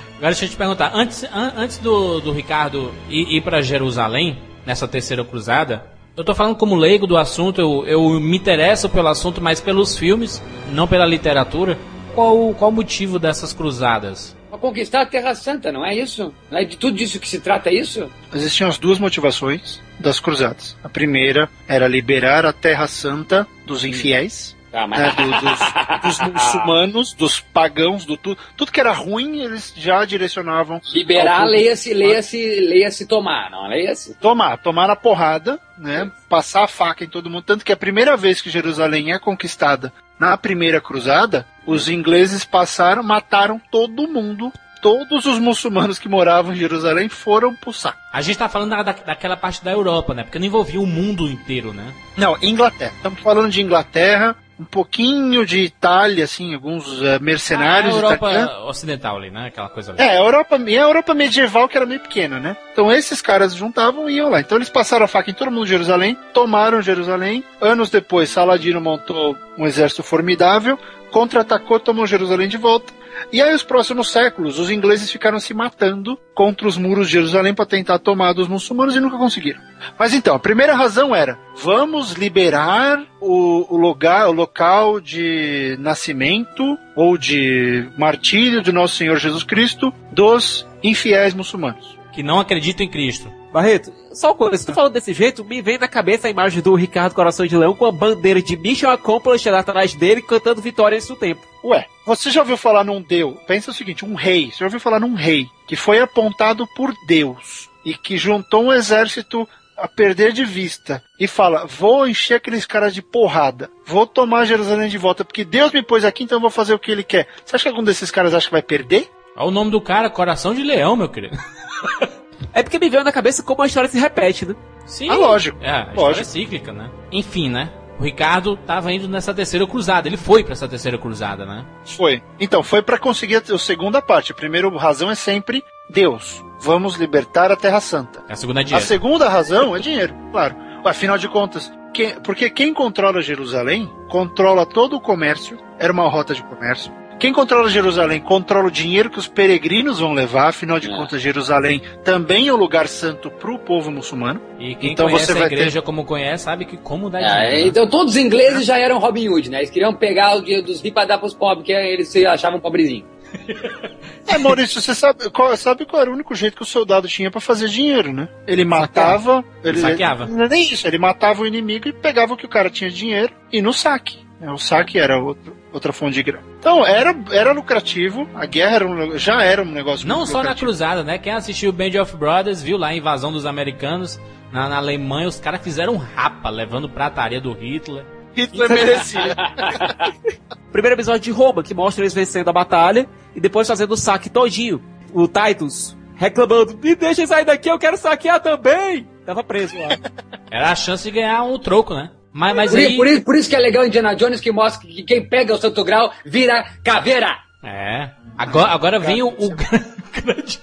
agora 0.20 0.32
deixa 0.32 0.44
eu 0.44 0.48
te 0.50 0.56
perguntar. 0.56 0.92
Antes, 0.94 1.24
an- 1.24 1.52
antes 1.56 1.78
do, 1.78 2.20
do 2.20 2.32
Ricardo 2.32 2.92
ir, 3.08 3.36
ir 3.36 3.40
para 3.42 3.62
Jerusalém, 3.62 4.38
nessa 4.66 4.86
terceira 4.86 5.24
cruzada, 5.24 5.84
eu 6.16 6.22
tô 6.24 6.34
falando 6.34 6.56
como 6.56 6.74
leigo 6.76 7.06
do 7.06 7.16
assunto, 7.16 7.60
eu, 7.60 7.84
eu 7.86 8.20
me 8.20 8.36
interesso 8.36 8.88
pelo 8.88 9.08
assunto, 9.08 9.40
mas 9.40 9.60
pelos 9.60 9.96
filmes, 9.96 10.42
não 10.72 10.86
pela 10.86 11.06
literatura. 11.06 11.78
Qual, 12.14 12.52
qual 12.54 12.70
o 12.70 12.74
motivo 12.74 13.18
dessas 13.18 13.52
cruzadas? 13.52 14.36
Pra 14.50 14.58
conquistar 14.58 15.02
a 15.02 15.06
Terra 15.06 15.32
Santa, 15.34 15.70
não 15.70 15.86
é 15.86 15.94
isso? 15.94 16.34
Não 16.50 16.58
é 16.58 16.64
de 16.64 16.76
tudo 16.76 16.96
disso 16.96 17.20
que 17.20 17.28
se 17.28 17.38
trata 17.40 17.70
isso? 17.72 18.10
Existiam 18.34 18.68
as 18.68 18.78
duas 18.78 18.98
motivações 18.98 19.80
das 19.98 20.18
cruzadas. 20.18 20.76
A 20.82 20.88
primeira 20.88 21.48
era 21.68 21.86
liberar 21.86 22.44
a 22.44 22.52
Terra 22.52 22.88
Santa 22.88 23.46
dos 23.64 23.84
infiéis, 23.84 24.56
Ah, 24.72 24.86
mas- 24.86 25.00
né, 25.00 25.10
do- 26.00 26.00
dos, 26.02 26.18
dos 26.18 26.28
muçulmanos, 26.32 27.12
dos 27.14 27.40
pagãos, 27.40 28.04
do 28.04 28.16
tudo. 28.16 28.38
Tudo 28.56 28.70
que 28.72 28.80
era 28.80 28.92
ruim, 28.92 29.40
eles 29.42 29.72
já 29.76 30.04
direcionavam. 30.04 30.80
Liberar, 30.94 31.44
leia-se, 31.44 31.92
leia-se, 31.94 32.60
leia-se 32.60 33.06
tomar, 33.06 33.50
não 33.50 33.66
leia-se. 33.68 34.14
Tomar, 34.14 34.58
tomar 34.58 34.86
na 34.88 34.96
porrada, 34.96 35.58
né? 35.78 36.10
Passar 36.28 36.64
a 36.64 36.68
faca 36.68 37.04
em 37.04 37.08
todo 37.08 37.28
mundo. 37.30 37.42
Tanto 37.42 37.64
que 37.64 37.72
a 37.72 37.76
primeira 37.76 38.16
vez 38.16 38.40
que 38.40 38.50
Jerusalém 38.50 39.12
é 39.12 39.18
conquistada 39.18 39.92
na 40.18 40.36
primeira 40.36 40.80
cruzada, 40.80 41.46
os 41.66 41.88
ingleses 41.88 42.44
passaram, 42.44 43.02
mataram 43.02 43.60
todo 43.70 44.06
mundo. 44.06 44.52
Todos 44.82 45.26
os 45.26 45.38
muçulmanos 45.38 45.98
que 45.98 46.08
moravam 46.08 46.54
em 46.54 46.56
Jerusalém 46.56 47.06
foram 47.10 47.54
pro 47.54 47.70
saco. 47.70 47.98
A 48.10 48.22
gente 48.22 48.38
tá 48.38 48.48
falando 48.48 48.70
da, 48.70 48.82
da- 48.82 48.92
daquela 48.92 49.36
parte 49.36 49.62
da 49.62 49.70
Europa, 49.70 50.14
né? 50.14 50.22
Porque 50.22 50.38
não 50.38 50.46
envolvia 50.46 50.80
o 50.80 50.86
mundo 50.86 51.28
inteiro, 51.28 51.74
né? 51.74 51.92
Não, 52.16 52.34
Inglaterra. 52.42 52.92
Estamos 52.96 53.20
falando 53.20 53.50
de 53.50 53.60
Inglaterra, 53.60 54.34
um 54.60 54.64
pouquinho 54.64 55.46
de 55.46 55.58
Itália, 55.62 56.24
assim, 56.24 56.52
alguns 56.52 57.02
eh, 57.02 57.18
mercenários 57.18 57.94
a 57.94 57.96
Europa 57.96 58.16
italianos. 58.16 58.68
ocidental 58.68 59.16
ali, 59.16 59.30
né? 59.30 59.46
Aquela 59.46 59.70
coisa 59.70 59.92
ali. 59.92 60.02
É, 60.02 60.10
a 60.10 60.16
Europa, 60.16 60.56
a 60.56 60.70
Europa 60.70 61.14
medieval 61.14 61.66
que 61.66 61.78
era 61.78 61.86
meio 61.86 62.00
pequena, 62.00 62.38
né? 62.38 62.54
Então 62.70 62.92
esses 62.92 63.22
caras 63.22 63.54
juntavam 63.54 64.08
e 64.10 64.16
iam 64.16 64.28
lá. 64.28 64.40
Então 64.40 64.58
eles 64.58 64.68
passaram 64.68 65.06
a 65.06 65.08
faca 65.08 65.30
em 65.30 65.34
todo 65.34 65.50
mundo 65.50 65.64
de 65.64 65.70
Jerusalém, 65.70 66.14
tomaram 66.34 66.82
Jerusalém. 66.82 67.42
Anos 67.58 67.88
depois, 67.88 68.28
Saladino 68.28 68.82
montou 68.82 69.34
um 69.56 69.66
exército 69.66 70.02
formidável, 70.02 70.78
contra-atacou, 71.10 71.78
tomou 71.78 72.06
Jerusalém 72.06 72.48
de 72.48 72.56
volta. 72.56 72.92
E 73.32 73.42
aí, 73.42 73.54
os 73.54 73.62
próximos 73.62 74.10
séculos, 74.10 74.58
os 74.58 74.70
ingleses 74.70 75.10
ficaram 75.10 75.38
se 75.38 75.52
matando 75.52 76.18
contra 76.34 76.66
os 76.66 76.76
muros 76.78 77.06
de 77.06 77.14
Jerusalém 77.14 77.54
para 77.54 77.66
tentar 77.66 77.98
tomar 77.98 78.32
dos 78.32 78.48
muçulmanos 78.48 78.96
e 78.96 79.00
nunca 79.00 79.18
conseguiram. 79.18 79.60
Mas 79.98 80.14
então, 80.14 80.34
a 80.34 80.38
primeira 80.38 80.74
razão 80.74 81.14
era: 81.14 81.38
vamos 81.56 82.12
liberar 82.12 83.04
o, 83.20 83.74
o 83.74 83.76
lugar, 83.76 84.28
o 84.28 84.32
local 84.32 85.00
de 85.00 85.76
nascimento 85.78 86.78
ou 86.96 87.18
de 87.18 87.88
martírio 87.98 88.62
de 88.62 88.72
nosso 88.72 88.96
Senhor 88.96 89.16
Jesus 89.18 89.44
Cristo 89.44 89.92
dos 90.10 90.66
infiéis 90.82 91.34
muçulmanos. 91.34 91.98
Que 92.12 92.22
não 92.22 92.40
acreditam 92.40 92.84
em 92.84 92.90
Cristo. 92.90 93.39
Barreto, 93.52 93.92
só 94.12 94.28
uma 94.28 94.36
coisa, 94.36 94.56
se 94.56 94.66
tu 94.66 94.72
falando 94.72 94.92
desse 94.92 95.12
jeito, 95.12 95.44
me 95.44 95.60
vem 95.60 95.78
na 95.78 95.88
cabeça 95.88 96.28
a 96.28 96.30
imagem 96.30 96.62
do 96.62 96.74
Ricardo 96.74 97.14
Coração 97.14 97.46
de 97.46 97.56
Leão 97.56 97.74
com 97.74 97.84
a 97.84 97.92
bandeira 97.92 98.40
de 98.40 98.56
Mission 98.56 98.90
Accomplished 98.90 99.48
atrás 99.48 99.94
dele 99.94 100.22
cantando 100.22 100.62
vitória 100.62 100.96
antes 100.96 101.08
do 101.08 101.16
tempo. 101.16 101.40
Ué, 101.64 101.86
você 102.06 102.30
já 102.30 102.40
ouviu 102.40 102.56
falar 102.56 102.84
num 102.84 103.02
Deus? 103.02 103.36
Pensa 103.46 103.70
o 103.70 103.74
seguinte: 103.74 104.04
um 104.04 104.14
rei. 104.14 104.50
Você 104.50 104.58
já 104.58 104.66
ouviu 104.66 104.80
falar 104.80 105.00
num 105.00 105.14
rei 105.14 105.48
que 105.66 105.76
foi 105.76 105.98
apontado 105.98 106.66
por 106.76 106.94
Deus 107.06 107.68
e 107.84 107.94
que 107.94 108.16
juntou 108.16 108.64
um 108.64 108.72
exército 108.72 109.48
a 109.76 109.88
perder 109.88 110.32
de 110.32 110.44
vista 110.44 111.02
e 111.18 111.26
fala: 111.26 111.66
vou 111.66 112.06
encher 112.06 112.34
aqueles 112.34 112.66
caras 112.66 112.94
de 112.94 113.02
porrada, 113.02 113.70
vou 113.84 114.06
tomar 114.06 114.44
Jerusalém 114.44 114.88
de 114.88 114.98
volta 114.98 115.24
porque 115.24 115.44
Deus 115.44 115.72
me 115.72 115.82
pôs 115.82 116.04
aqui, 116.04 116.24
então 116.24 116.36
eu 116.36 116.42
vou 116.42 116.50
fazer 116.50 116.74
o 116.74 116.78
que 116.78 116.90
ele 116.90 117.02
quer. 117.02 117.26
Você 117.44 117.56
acha 117.56 117.64
que 117.64 117.68
algum 117.68 117.82
desses 117.82 118.10
caras 118.10 118.34
acha 118.34 118.46
que 118.46 118.52
vai 118.52 118.62
perder? 118.62 119.10
Olha 119.36 119.46
o 119.46 119.50
nome 119.50 119.70
do 119.70 119.80
cara, 119.80 120.10
Coração 120.10 120.54
de 120.54 120.62
Leão, 120.62 120.96
meu 120.96 121.08
querido. 121.08 121.36
É 122.52 122.62
porque 122.62 122.78
me 122.78 122.88
veio 122.88 123.04
na 123.04 123.12
cabeça 123.12 123.42
como 123.42 123.62
a 123.62 123.66
história 123.66 123.88
se 123.88 123.98
repete, 123.98 124.44
né? 124.46 124.54
Sim. 124.86 125.08
Ah, 125.08 125.14
lógico. 125.14 125.58
É, 125.62 125.70
a 125.70 125.78
história 125.80 126.00
Lógico. 126.00 126.20
é 126.20 126.24
cíclica, 126.24 126.72
né? 126.72 126.90
Enfim, 127.12 127.48
né? 127.48 127.70
O 127.98 128.02
Ricardo 128.02 128.56
tava 128.56 128.90
indo 128.92 129.06
nessa 129.08 129.32
terceira 129.34 129.66
cruzada. 129.66 130.08
Ele 130.08 130.16
foi 130.16 130.42
pra 130.42 130.52
essa 130.54 130.66
terceira 130.66 130.96
cruzada, 130.98 131.44
né? 131.44 131.64
Foi. 131.84 132.22
Então, 132.40 132.62
foi 132.62 132.80
para 132.82 132.98
conseguir 132.98 133.36
a 133.36 133.54
a 133.54 133.58
segunda 133.58 134.00
parte. 134.02 134.32
A 134.32 134.34
primeira 134.34 134.68
razão 134.70 135.10
é 135.10 135.14
sempre 135.14 135.62
Deus. 135.90 136.42
Vamos 136.60 136.96
libertar 136.96 137.52
a 137.52 137.56
Terra 137.56 137.80
Santa. 137.80 138.22
A 138.28 138.34
segunda 138.34 138.60
é 138.60 138.62
A 138.62 138.64
dinheiro. 138.64 138.86
segunda 138.86 139.28
razão 139.28 139.76
é 139.76 139.78
dinheiro, 139.78 140.14
claro. 140.32 140.56
Afinal 140.84 141.18
de 141.18 141.28
contas, 141.28 141.70
quem- 141.92 142.18
porque 142.20 142.48
quem 142.50 142.72
controla 142.72 143.20
Jerusalém 143.22 143.88
controla 144.08 144.64
todo 144.64 144.96
o 144.96 145.00
comércio, 145.00 145.58
era 145.78 145.92
uma 145.92 146.08
rota 146.08 146.34
de 146.34 146.42
comércio. 146.42 146.90
Quem 147.20 147.32
controla 147.34 147.68
Jerusalém 147.68 148.18
controla 148.18 148.68
o 148.68 148.70
dinheiro 148.70 149.10
que 149.10 149.18
os 149.18 149.28
peregrinos 149.28 150.00
vão 150.00 150.12
levar, 150.14 150.48
afinal 150.48 150.80
de 150.80 150.90
É. 150.90 150.96
contas, 150.96 151.20
Jerusalém 151.20 151.82
também 152.02 152.48
é 152.48 152.52
o 152.52 152.56
lugar 152.56 152.88
santo 152.88 153.30
para 153.30 153.52
o 153.52 153.58
povo 153.58 153.90
muçulmano. 153.90 154.40
E 154.58 154.74
quem 154.74 154.92
Então 154.92 155.06
conhece 155.06 155.26
você 155.26 155.32
a 155.32 155.34
vai 155.34 155.46
igreja 155.46 155.82
como 155.82 156.04
conhece, 156.04 156.44
sabe 156.44 156.64
que 156.64 156.78
como 156.78 157.10
dá 157.10 157.20
É, 157.20 157.24
dinheiro. 157.24 157.50
né? 157.56 157.60
então 157.68 157.86
todos 157.86 158.14
os 158.14 158.16
ingleses 158.20 158.64
já 158.64 158.78
eram 158.78 158.98
Robin 158.98 159.28
Hood, 159.28 159.50
né? 159.50 159.58
Eles 159.58 159.68
queriam 159.70 159.94
pegar 159.94 160.36
o 160.36 160.40
dinheiro 160.42 160.64
dos 160.66 160.76
ricos 160.80 160.94
pra 160.94 161.04
dar 161.04 161.18
pros 161.18 161.34
pobres, 161.34 161.66
que 161.66 161.72
eles 161.72 162.08
se 162.08 162.24
achavam 162.26 162.58
pobrezinhos. 162.58 163.04
É, 164.26 164.38
Maurício, 164.38 164.80
você 164.80 164.94
sabe 164.94 165.28
qual, 165.30 165.56
sabe 165.56 165.84
qual 165.84 166.02
era 166.02 166.10
o 166.10 166.14
único 166.14 166.34
jeito 166.36 166.54
que 166.56 166.62
o 166.62 166.66
soldado 166.66 167.08
tinha 167.08 167.32
para 167.32 167.40
fazer 167.40 167.66
dinheiro, 167.68 168.12
né? 168.12 168.28
Ele 168.46 168.64
matava. 168.64 169.44
Ele, 169.64 169.78
Saqueava. 169.78 170.26
Não 170.26 170.44
é 170.44 170.48
nem 170.48 170.62
isso, 170.62 170.86
ele 170.86 170.98
matava 170.98 171.42
o 171.42 171.46
inimigo 171.46 171.88
e 171.88 171.92
pegava 171.92 172.34
o 172.34 172.36
que 172.36 172.46
o 172.46 172.48
cara 172.48 172.70
tinha 172.70 172.88
de 172.90 172.96
dinheiro 172.96 173.32
e 173.52 173.60
no 173.60 173.72
saque. 173.72 174.18
Né? 174.40 174.50
O 174.50 174.58
saque 174.58 174.98
era 174.98 175.18
outro- 175.18 175.54
outra 175.72 175.92
fonte 175.92 176.14
de 176.14 176.22
grana. 176.22 176.44
Então, 176.58 176.84
era, 176.86 177.14
era 177.30 177.52
lucrativo, 177.52 178.28
a 178.34 178.46
guerra 178.46 178.76
era 178.76 178.86
um- 178.88 179.18
já 179.18 179.42
era 179.42 179.62
um 179.62 179.66
negócio 179.70 180.06
Não 180.08 180.18
muito 180.18 180.28
só 180.28 180.34
na 180.38 180.40
lucrativo. 180.42 180.66
cruzada, 180.66 181.04
né? 181.04 181.18
Quem 181.18 181.32
assistiu 181.32 181.72
Band 181.72 182.00
of 182.00 182.16
Brothers 182.16 182.62
viu 182.62 182.76
lá 182.78 182.88
a 182.88 182.94
invasão 182.94 183.30
dos 183.32 183.46
americanos 183.46 184.18
na, 184.52 184.68
na 184.68 184.76
Alemanha. 184.78 185.28
Os 185.28 185.38
caras 185.38 185.60
fizeram 185.62 185.94
um 185.94 185.98
rapa, 185.98 186.48
levando 186.50 186.88
prataria 186.88 187.40
do 187.40 187.52
Hitler. 187.52 188.04
Hitler 188.34 188.68
merecia. 188.70 189.36
Primeiro 190.72 190.94
episódio 190.96 191.20
de 191.20 191.30
Roma, 191.32 191.62
que 191.62 191.74
mostra 191.74 192.02
eles 192.02 192.14
vencendo 192.14 192.48
a 192.48 192.52
batalha 192.52 193.08
e 193.34 193.40
depois 193.40 193.66
fazendo 193.66 193.92
o 193.92 193.96
saque 193.96 194.30
todinho. 194.30 194.80
O 195.12 195.26
Titus 195.26 195.96
reclamando, 196.14 196.78
me 196.82 196.94
deixem 196.94 197.26
sair 197.26 197.44
daqui, 197.44 197.68
eu 197.70 197.78
quero 197.78 197.96
saquear 197.96 198.40
também! 198.40 199.08
Tava 199.24 199.42
preso 199.42 199.76
lá. 199.78 199.88
Era 200.50 200.70
a 200.70 200.74
chance 200.76 201.02
de 201.04 201.10
ganhar 201.10 201.42
um 201.44 201.58
troco, 201.58 201.94
né? 201.94 202.10
Mas, 202.32 202.54
mas 202.54 202.70
Por, 202.70 202.78
aí... 202.78 202.96
por 202.96 203.06
i- 203.06 203.20
por 203.20 203.34
isso 203.36 203.48
que 203.50 203.56
é 203.56 203.58
legal 203.58 203.84
Indiana 203.84 204.14
Jones 204.14 204.40
que 204.40 204.52
mostra 204.52 204.88
que 204.88 205.02
quem 205.02 205.28
pega 205.28 205.54
o 205.54 205.58
santo 205.58 205.82
grau 205.84 206.12
vira 206.24 206.64
caveira. 206.84 207.38
É. 207.62 208.10
Agora, 208.38 208.70
agora 208.72 208.98
vem 208.98 209.22
o, 209.22 209.28
o 209.28 209.50
grande... 209.54 210.60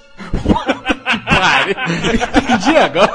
Pare. 1.30 1.76
Entendi 2.42 2.78
agora. 2.78 3.14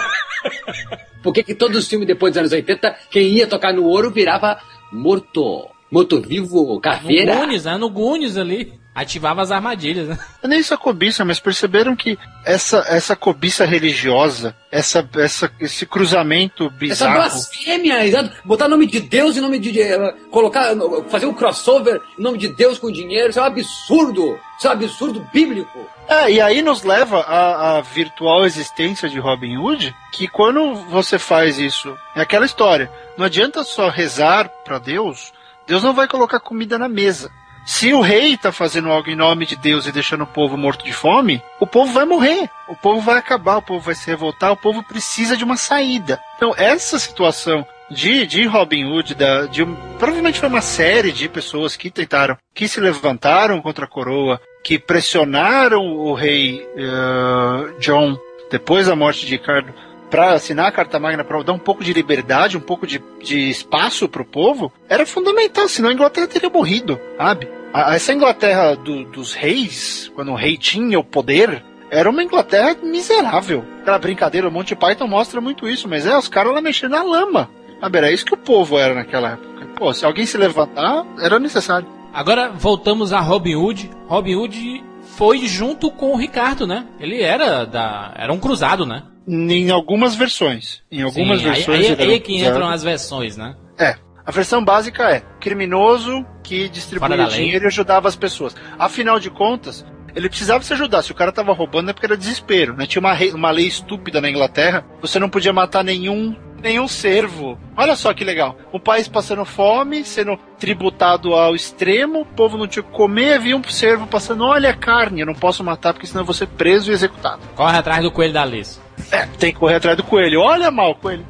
Por 1.23 1.33
que 1.33 1.43
que 1.43 1.55
todos 1.55 1.77
os 1.79 1.89
filmes 1.89 2.07
depois 2.07 2.33
dos 2.33 2.41
anos 2.41 2.53
80, 2.53 2.95
quem 3.11 3.29
ia 3.29 3.47
tocar 3.47 3.73
no 3.73 3.85
ouro 3.85 4.11
virava 4.11 4.59
morto. 4.93 5.69
Morto-vivo, 5.93 6.75
No 6.75 6.81
caveira. 6.81 7.37
Gunis, 7.37 7.65
né? 7.65 7.77
No 7.77 7.91
Gunis 7.91 8.37
ali. 8.37 8.81
Ativava 8.95 9.41
as 9.41 9.51
armadilhas, 9.51 10.07
né? 10.09 10.19
Não 10.43 10.45
é 10.45 10.49
nem 10.49 10.59
isso 10.61 10.75
a 10.75 10.77
cobiça, 10.77 11.25
mas 11.25 11.41
perceberam 11.41 11.97
que 11.97 12.19
essa, 12.45 12.85
essa 12.87 13.17
cobiça 13.17 13.65
religiosa, 13.65 14.55
essa, 14.71 15.09
essa, 15.17 15.51
esse 15.59 15.87
cruzamento 15.87 16.65
Essa 16.67 16.77
bizarro. 16.77 17.15
blasfêmia, 17.15 18.07
exato. 18.07 18.31
Botar 18.45 18.69
nome 18.69 18.87
de 18.87 19.01
Deus 19.01 19.35
em 19.35 19.41
nome 19.41 19.59
de. 19.59 19.81
eh, 19.81 20.15
colocar. 20.31 20.75
fazer 21.09 21.25
um 21.25 21.33
crossover 21.33 22.03
em 22.19 22.23
nome 22.23 22.37
de 22.37 22.49
Deus 22.49 22.79
com 22.79 22.93
dinheiro, 22.93 23.31
isso 23.31 23.39
é 23.39 23.43
um 23.43 23.47
absurdo. 23.47 24.39
Isso 24.59 24.67
é 24.67 24.71
um 24.71 24.73
absurdo 24.75 25.27
bíblico. 25.33 25.89
É, 26.07 26.31
e 26.31 26.39
aí 26.39 26.61
nos 26.61 26.83
leva 26.83 27.21
à, 27.21 27.79
à 27.79 27.81
virtual 27.81 28.45
existência 28.45 29.09
de 29.09 29.19
Robin 29.19 29.57
Hood, 29.57 29.95
que 30.13 30.29
quando 30.29 30.75
você 30.91 31.19
faz 31.19 31.59
isso, 31.59 31.97
é 32.15 32.21
aquela 32.21 32.45
história. 32.45 32.91
Não 33.17 33.25
adianta 33.25 33.65
só 33.65 33.89
rezar 33.89 34.51
para 34.67 34.79
Deus, 34.79 35.33
Deus 35.67 35.83
não 35.83 35.95
vai 35.95 36.09
colocar 36.09 36.41
comida 36.41 36.79
na 36.79 36.89
mesa. 36.89 37.31
Se 37.65 37.93
o 37.93 38.01
rei 38.01 38.37
tá 38.37 38.51
fazendo 38.51 38.91
algo 38.91 39.09
em 39.09 39.15
nome 39.15 39.47
de 39.47 39.55
Deus 39.55 39.87
e 39.87 39.93
deixando 39.93 40.25
o 40.25 40.27
povo 40.27 40.57
morto 40.57 40.85
de 40.85 40.93
fome, 40.93 41.41
o 41.61 41.67
povo 41.67 41.93
vai 41.93 42.05
morrer, 42.05 42.51
o 42.69 42.75
povo 42.75 43.01
vai 43.01 43.19
acabar, 43.19 43.59
o 43.59 43.63
povo 43.63 43.81
vai 43.81 43.95
se 43.95 44.07
revoltar, 44.09 44.51
o 44.51 44.57
povo 44.57 44.83
precisa 44.83 45.37
de 45.37 45.45
uma 45.45 45.57
saída. 45.57 46.21
Então 46.37 46.53
essa 46.57 46.99
situação 46.99 47.65
de, 47.89 48.27
de 48.27 48.47
Robin 48.47 48.85
Hood, 48.85 49.15
da, 49.15 49.47
de 49.47 49.65
provavelmente 49.99 50.41
foi 50.41 50.49
uma 50.49 50.61
série 50.61 51.13
de 51.13 51.29
pessoas 51.29 51.77
que 51.77 51.91
tentaram, 51.91 52.37
que 52.53 52.67
se 52.67 52.81
levantaram 52.81 53.61
contra 53.63 53.85
a 53.85 53.89
coroa, 53.89 54.41
que 54.65 54.79
pressionaram 54.79 55.85
o 55.85 56.15
rei 56.15 56.67
eh, 56.77 57.75
John 57.79 58.17
depois 58.51 58.87
da 58.87 58.97
morte 58.97 59.25
de 59.25 59.33
Ricardo 59.33 59.73
para 60.13 60.35
assinar 60.35 60.67
a 60.67 60.71
Carta 60.73 61.01
Magna 61.01 61.25
para 61.25 61.43
dar 61.43 61.55
um 61.55 61.59
pouco 61.59 61.83
de 61.83 61.93
liberdade, 61.95 62.57
um 62.59 62.61
pouco 62.61 62.87
de, 62.87 63.03
de 63.23 63.49
espaço 63.49 64.07
para 64.07 64.21
o 64.21 64.27
povo, 64.27 64.71
era 64.89 65.07
fundamental, 65.07 65.67
senão 65.69 65.89
a 65.89 65.93
Inglaterra 65.95 66.27
teria 66.27 66.51
morrido, 66.51 67.01
sabe? 67.17 67.49
A- 67.73 67.95
essa 67.95 68.13
Inglaterra 68.13 68.77
do- 68.77 69.05
dos 69.07 69.33
reis, 69.33 70.13
quando 70.15 70.31
o 70.31 70.35
rei 70.37 70.59
tinha 70.59 70.99
o 70.99 71.05
poder, 71.05 71.65
era 71.91 72.11
uma 72.11 72.23
Inglaterra 72.23 72.77
miserável. 72.83 73.65
Aquela 73.81 73.99
brincadeira, 73.99 74.49
o 74.49 74.53
Monty 74.53 74.77
Python 74.77 75.07
mostra 75.09 75.41
muito 75.41 75.67
isso, 75.67 75.89
mas 75.89 76.07
é, 76.07 76.15
os 76.17 76.29
caras 76.29 76.53
lá 76.53 76.61
mexendo 76.61 76.91
na 76.93 77.03
lama. 77.03 77.49
Sabe, 77.81 77.97
era 77.99 78.13
isso 78.13 78.25
que 78.27 78.35
o 78.35 78.39
povo 78.39 78.79
era 78.79 78.95
naquela 78.95 79.31
época. 79.33 79.67
Pô, 79.77 79.93
se 79.95 80.05
alguém 80.05 80.27
se 80.27 80.37
levantar, 80.37 81.07
era 81.21 81.39
necessário. 81.39 81.89
Agora 82.13 82.51
voltamos 82.51 83.15
a 83.15 83.19
Robin 83.21 83.55
Hood. 83.57 83.91
Robin 84.07 84.35
Hood 84.37 84.85
foi 85.17 85.39
junto 85.47 85.91
com 85.91 86.13
o 86.13 86.17
Ricardo, 86.17 86.67
né? 86.67 86.87
Ele 87.01 87.23
era 87.23 87.65
da. 87.65 88.13
Era 88.15 88.33
um 88.33 88.39
cruzado, 88.39 88.85
né? 88.87 89.03
Em 89.27 89.71
algumas 89.71 90.15
versões. 90.15 90.83
Em 90.91 91.03
algumas 91.03 91.41
Sim, 91.41 91.47
aí- 91.49 91.53
versões. 91.55 91.79
Aí, 91.79 91.87
aí, 91.87 91.93
era 91.93 92.15
é 92.15 92.19
que 92.19 92.37
entram 92.37 92.69
as 92.69 92.83
versões, 92.83 93.37
né? 93.37 93.55
É. 93.79 93.95
A 94.25 94.31
versão 94.31 94.65
básica 94.65 95.11
é 95.11 95.21
criminoso 95.41 96.25
que 96.43 96.69
distribuía 96.69 97.27
dinheiro 97.27 97.65
e 97.65 97.67
ajudava 97.69 98.09
as 98.09 98.17
pessoas. 98.17 98.55
Afinal 98.79 99.19
de 99.19 99.31
contas, 99.31 99.85
ele 100.15 100.29
precisava 100.29 100.63
se 100.63 100.73
ajudar. 100.73 101.03
Se 101.03 101.11
o 101.13 101.15
cara 101.15 101.33
tava 101.33 101.53
roubando 101.53 101.91
é 101.91 101.93
porque 101.93 102.07
era 102.07 102.17
desespero, 102.17 102.77
né? 102.77 102.87
Tinha 102.87 103.01
uma, 103.01 103.13
rei- 103.15 103.33
uma 103.33 103.51
lei 103.51 103.67
estúpida 103.67 104.21
na 104.21 104.31
Inglaterra. 104.31 104.85
Você 105.01 105.19
não 105.19 105.29
podia 105.29 105.53
matar 105.53 105.83
nenhum 105.85 106.37
nenhum 106.63 106.87
servo. 106.87 107.59
Olha 107.77 107.97
só 107.97 108.15
que 108.15 108.23
legal. 108.23 108.57
Um 108.73 108.79
país 108.79 109.09
passando 109.09 109.45
fome, 109.45 110.05
sendo 110.05 110.39
tributado 110.61 111.35
ao 111.35 111.57
extremo, 111.57 112.21
o 112.21 112.25
povo 112.25 112.57
não 112.57 112.69
tinha 112.69 112.85
o 112.85 112.87
que 112.87 112.93
comer, 112.93 113.33
havia 113.35 113.57
um 113.57 113.65
servo 113.65 114.07
passando, 114.07 114.45
olha 114.45 114.71
a 114.71 114.73
carne, 114.73 115.23
eu 115.23 115.27
não 115.27 115.35
posso 115.35 115.65
matar 115.65 115.93
porque 115.93 116.07
senão 116.07 116.21
eu 116.23 116.25
vou 116.25 116.33
ser 116.33 116.47
preso 116.47 116.93
e 116.93 116.95
executado. 116.95 117.41
Corre 117.57 117.77
atrás 117.77 118.01
do 118.05 118.13
coelho 118.13 118.33
da 118.33 118.43
Alice. 118.43 118.79
É, 119.11 119.27
tem 119.39 119.53
que 119.53 119.59
correr 119.59 119.77
atrás 119.77 119.97
do 119.97 120.03
coelho. 120.03 120.41
Olha 120.41 120.71
mal, 120.71 120.95
coelho. 120.95 121.25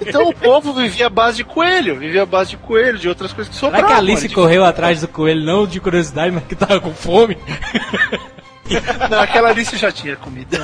Então 0.00 0.28
o 0.28 0.34
povo 0.34 0.72
vivia 0.72 1.06
à 1.06 1.10
base 1.10 1.38
de 1.38 1.44
coelho, 1.44 1.98
vivia 1.98 2.22
à 2.22 2.26
base 2.26 2.50
de 2.50 2.56
coelho, 2.56 2.98
de 2.98 3.06
outras 3.08 3.32
coisas 3.34 3.52
que 3.52 3.58
Será 3.58 3.72
sobravam. 3.72 3.88
que 3.88 3.94
a 3.94 3.98
Alice 3.98 4.28
correu 4.30 4.64
atrás 4.64 5.00
do 5.02 5.08
coelho, 5.08 5.44
não 5.44 5.66
de 5.66 5.78
curiosidade, 5.78 6.30
mas 6.32 6.44
que 6.44 6.54
tava 6.54 6.80
com 6.80 6.92
fome? 6.94 7.36
Não, 9.10 9.20
aquela 9.20 9.50
Alice 9.50 9.76
já 9.76 9.90
tinha 9.90 10.16
comida. 10.16 10.58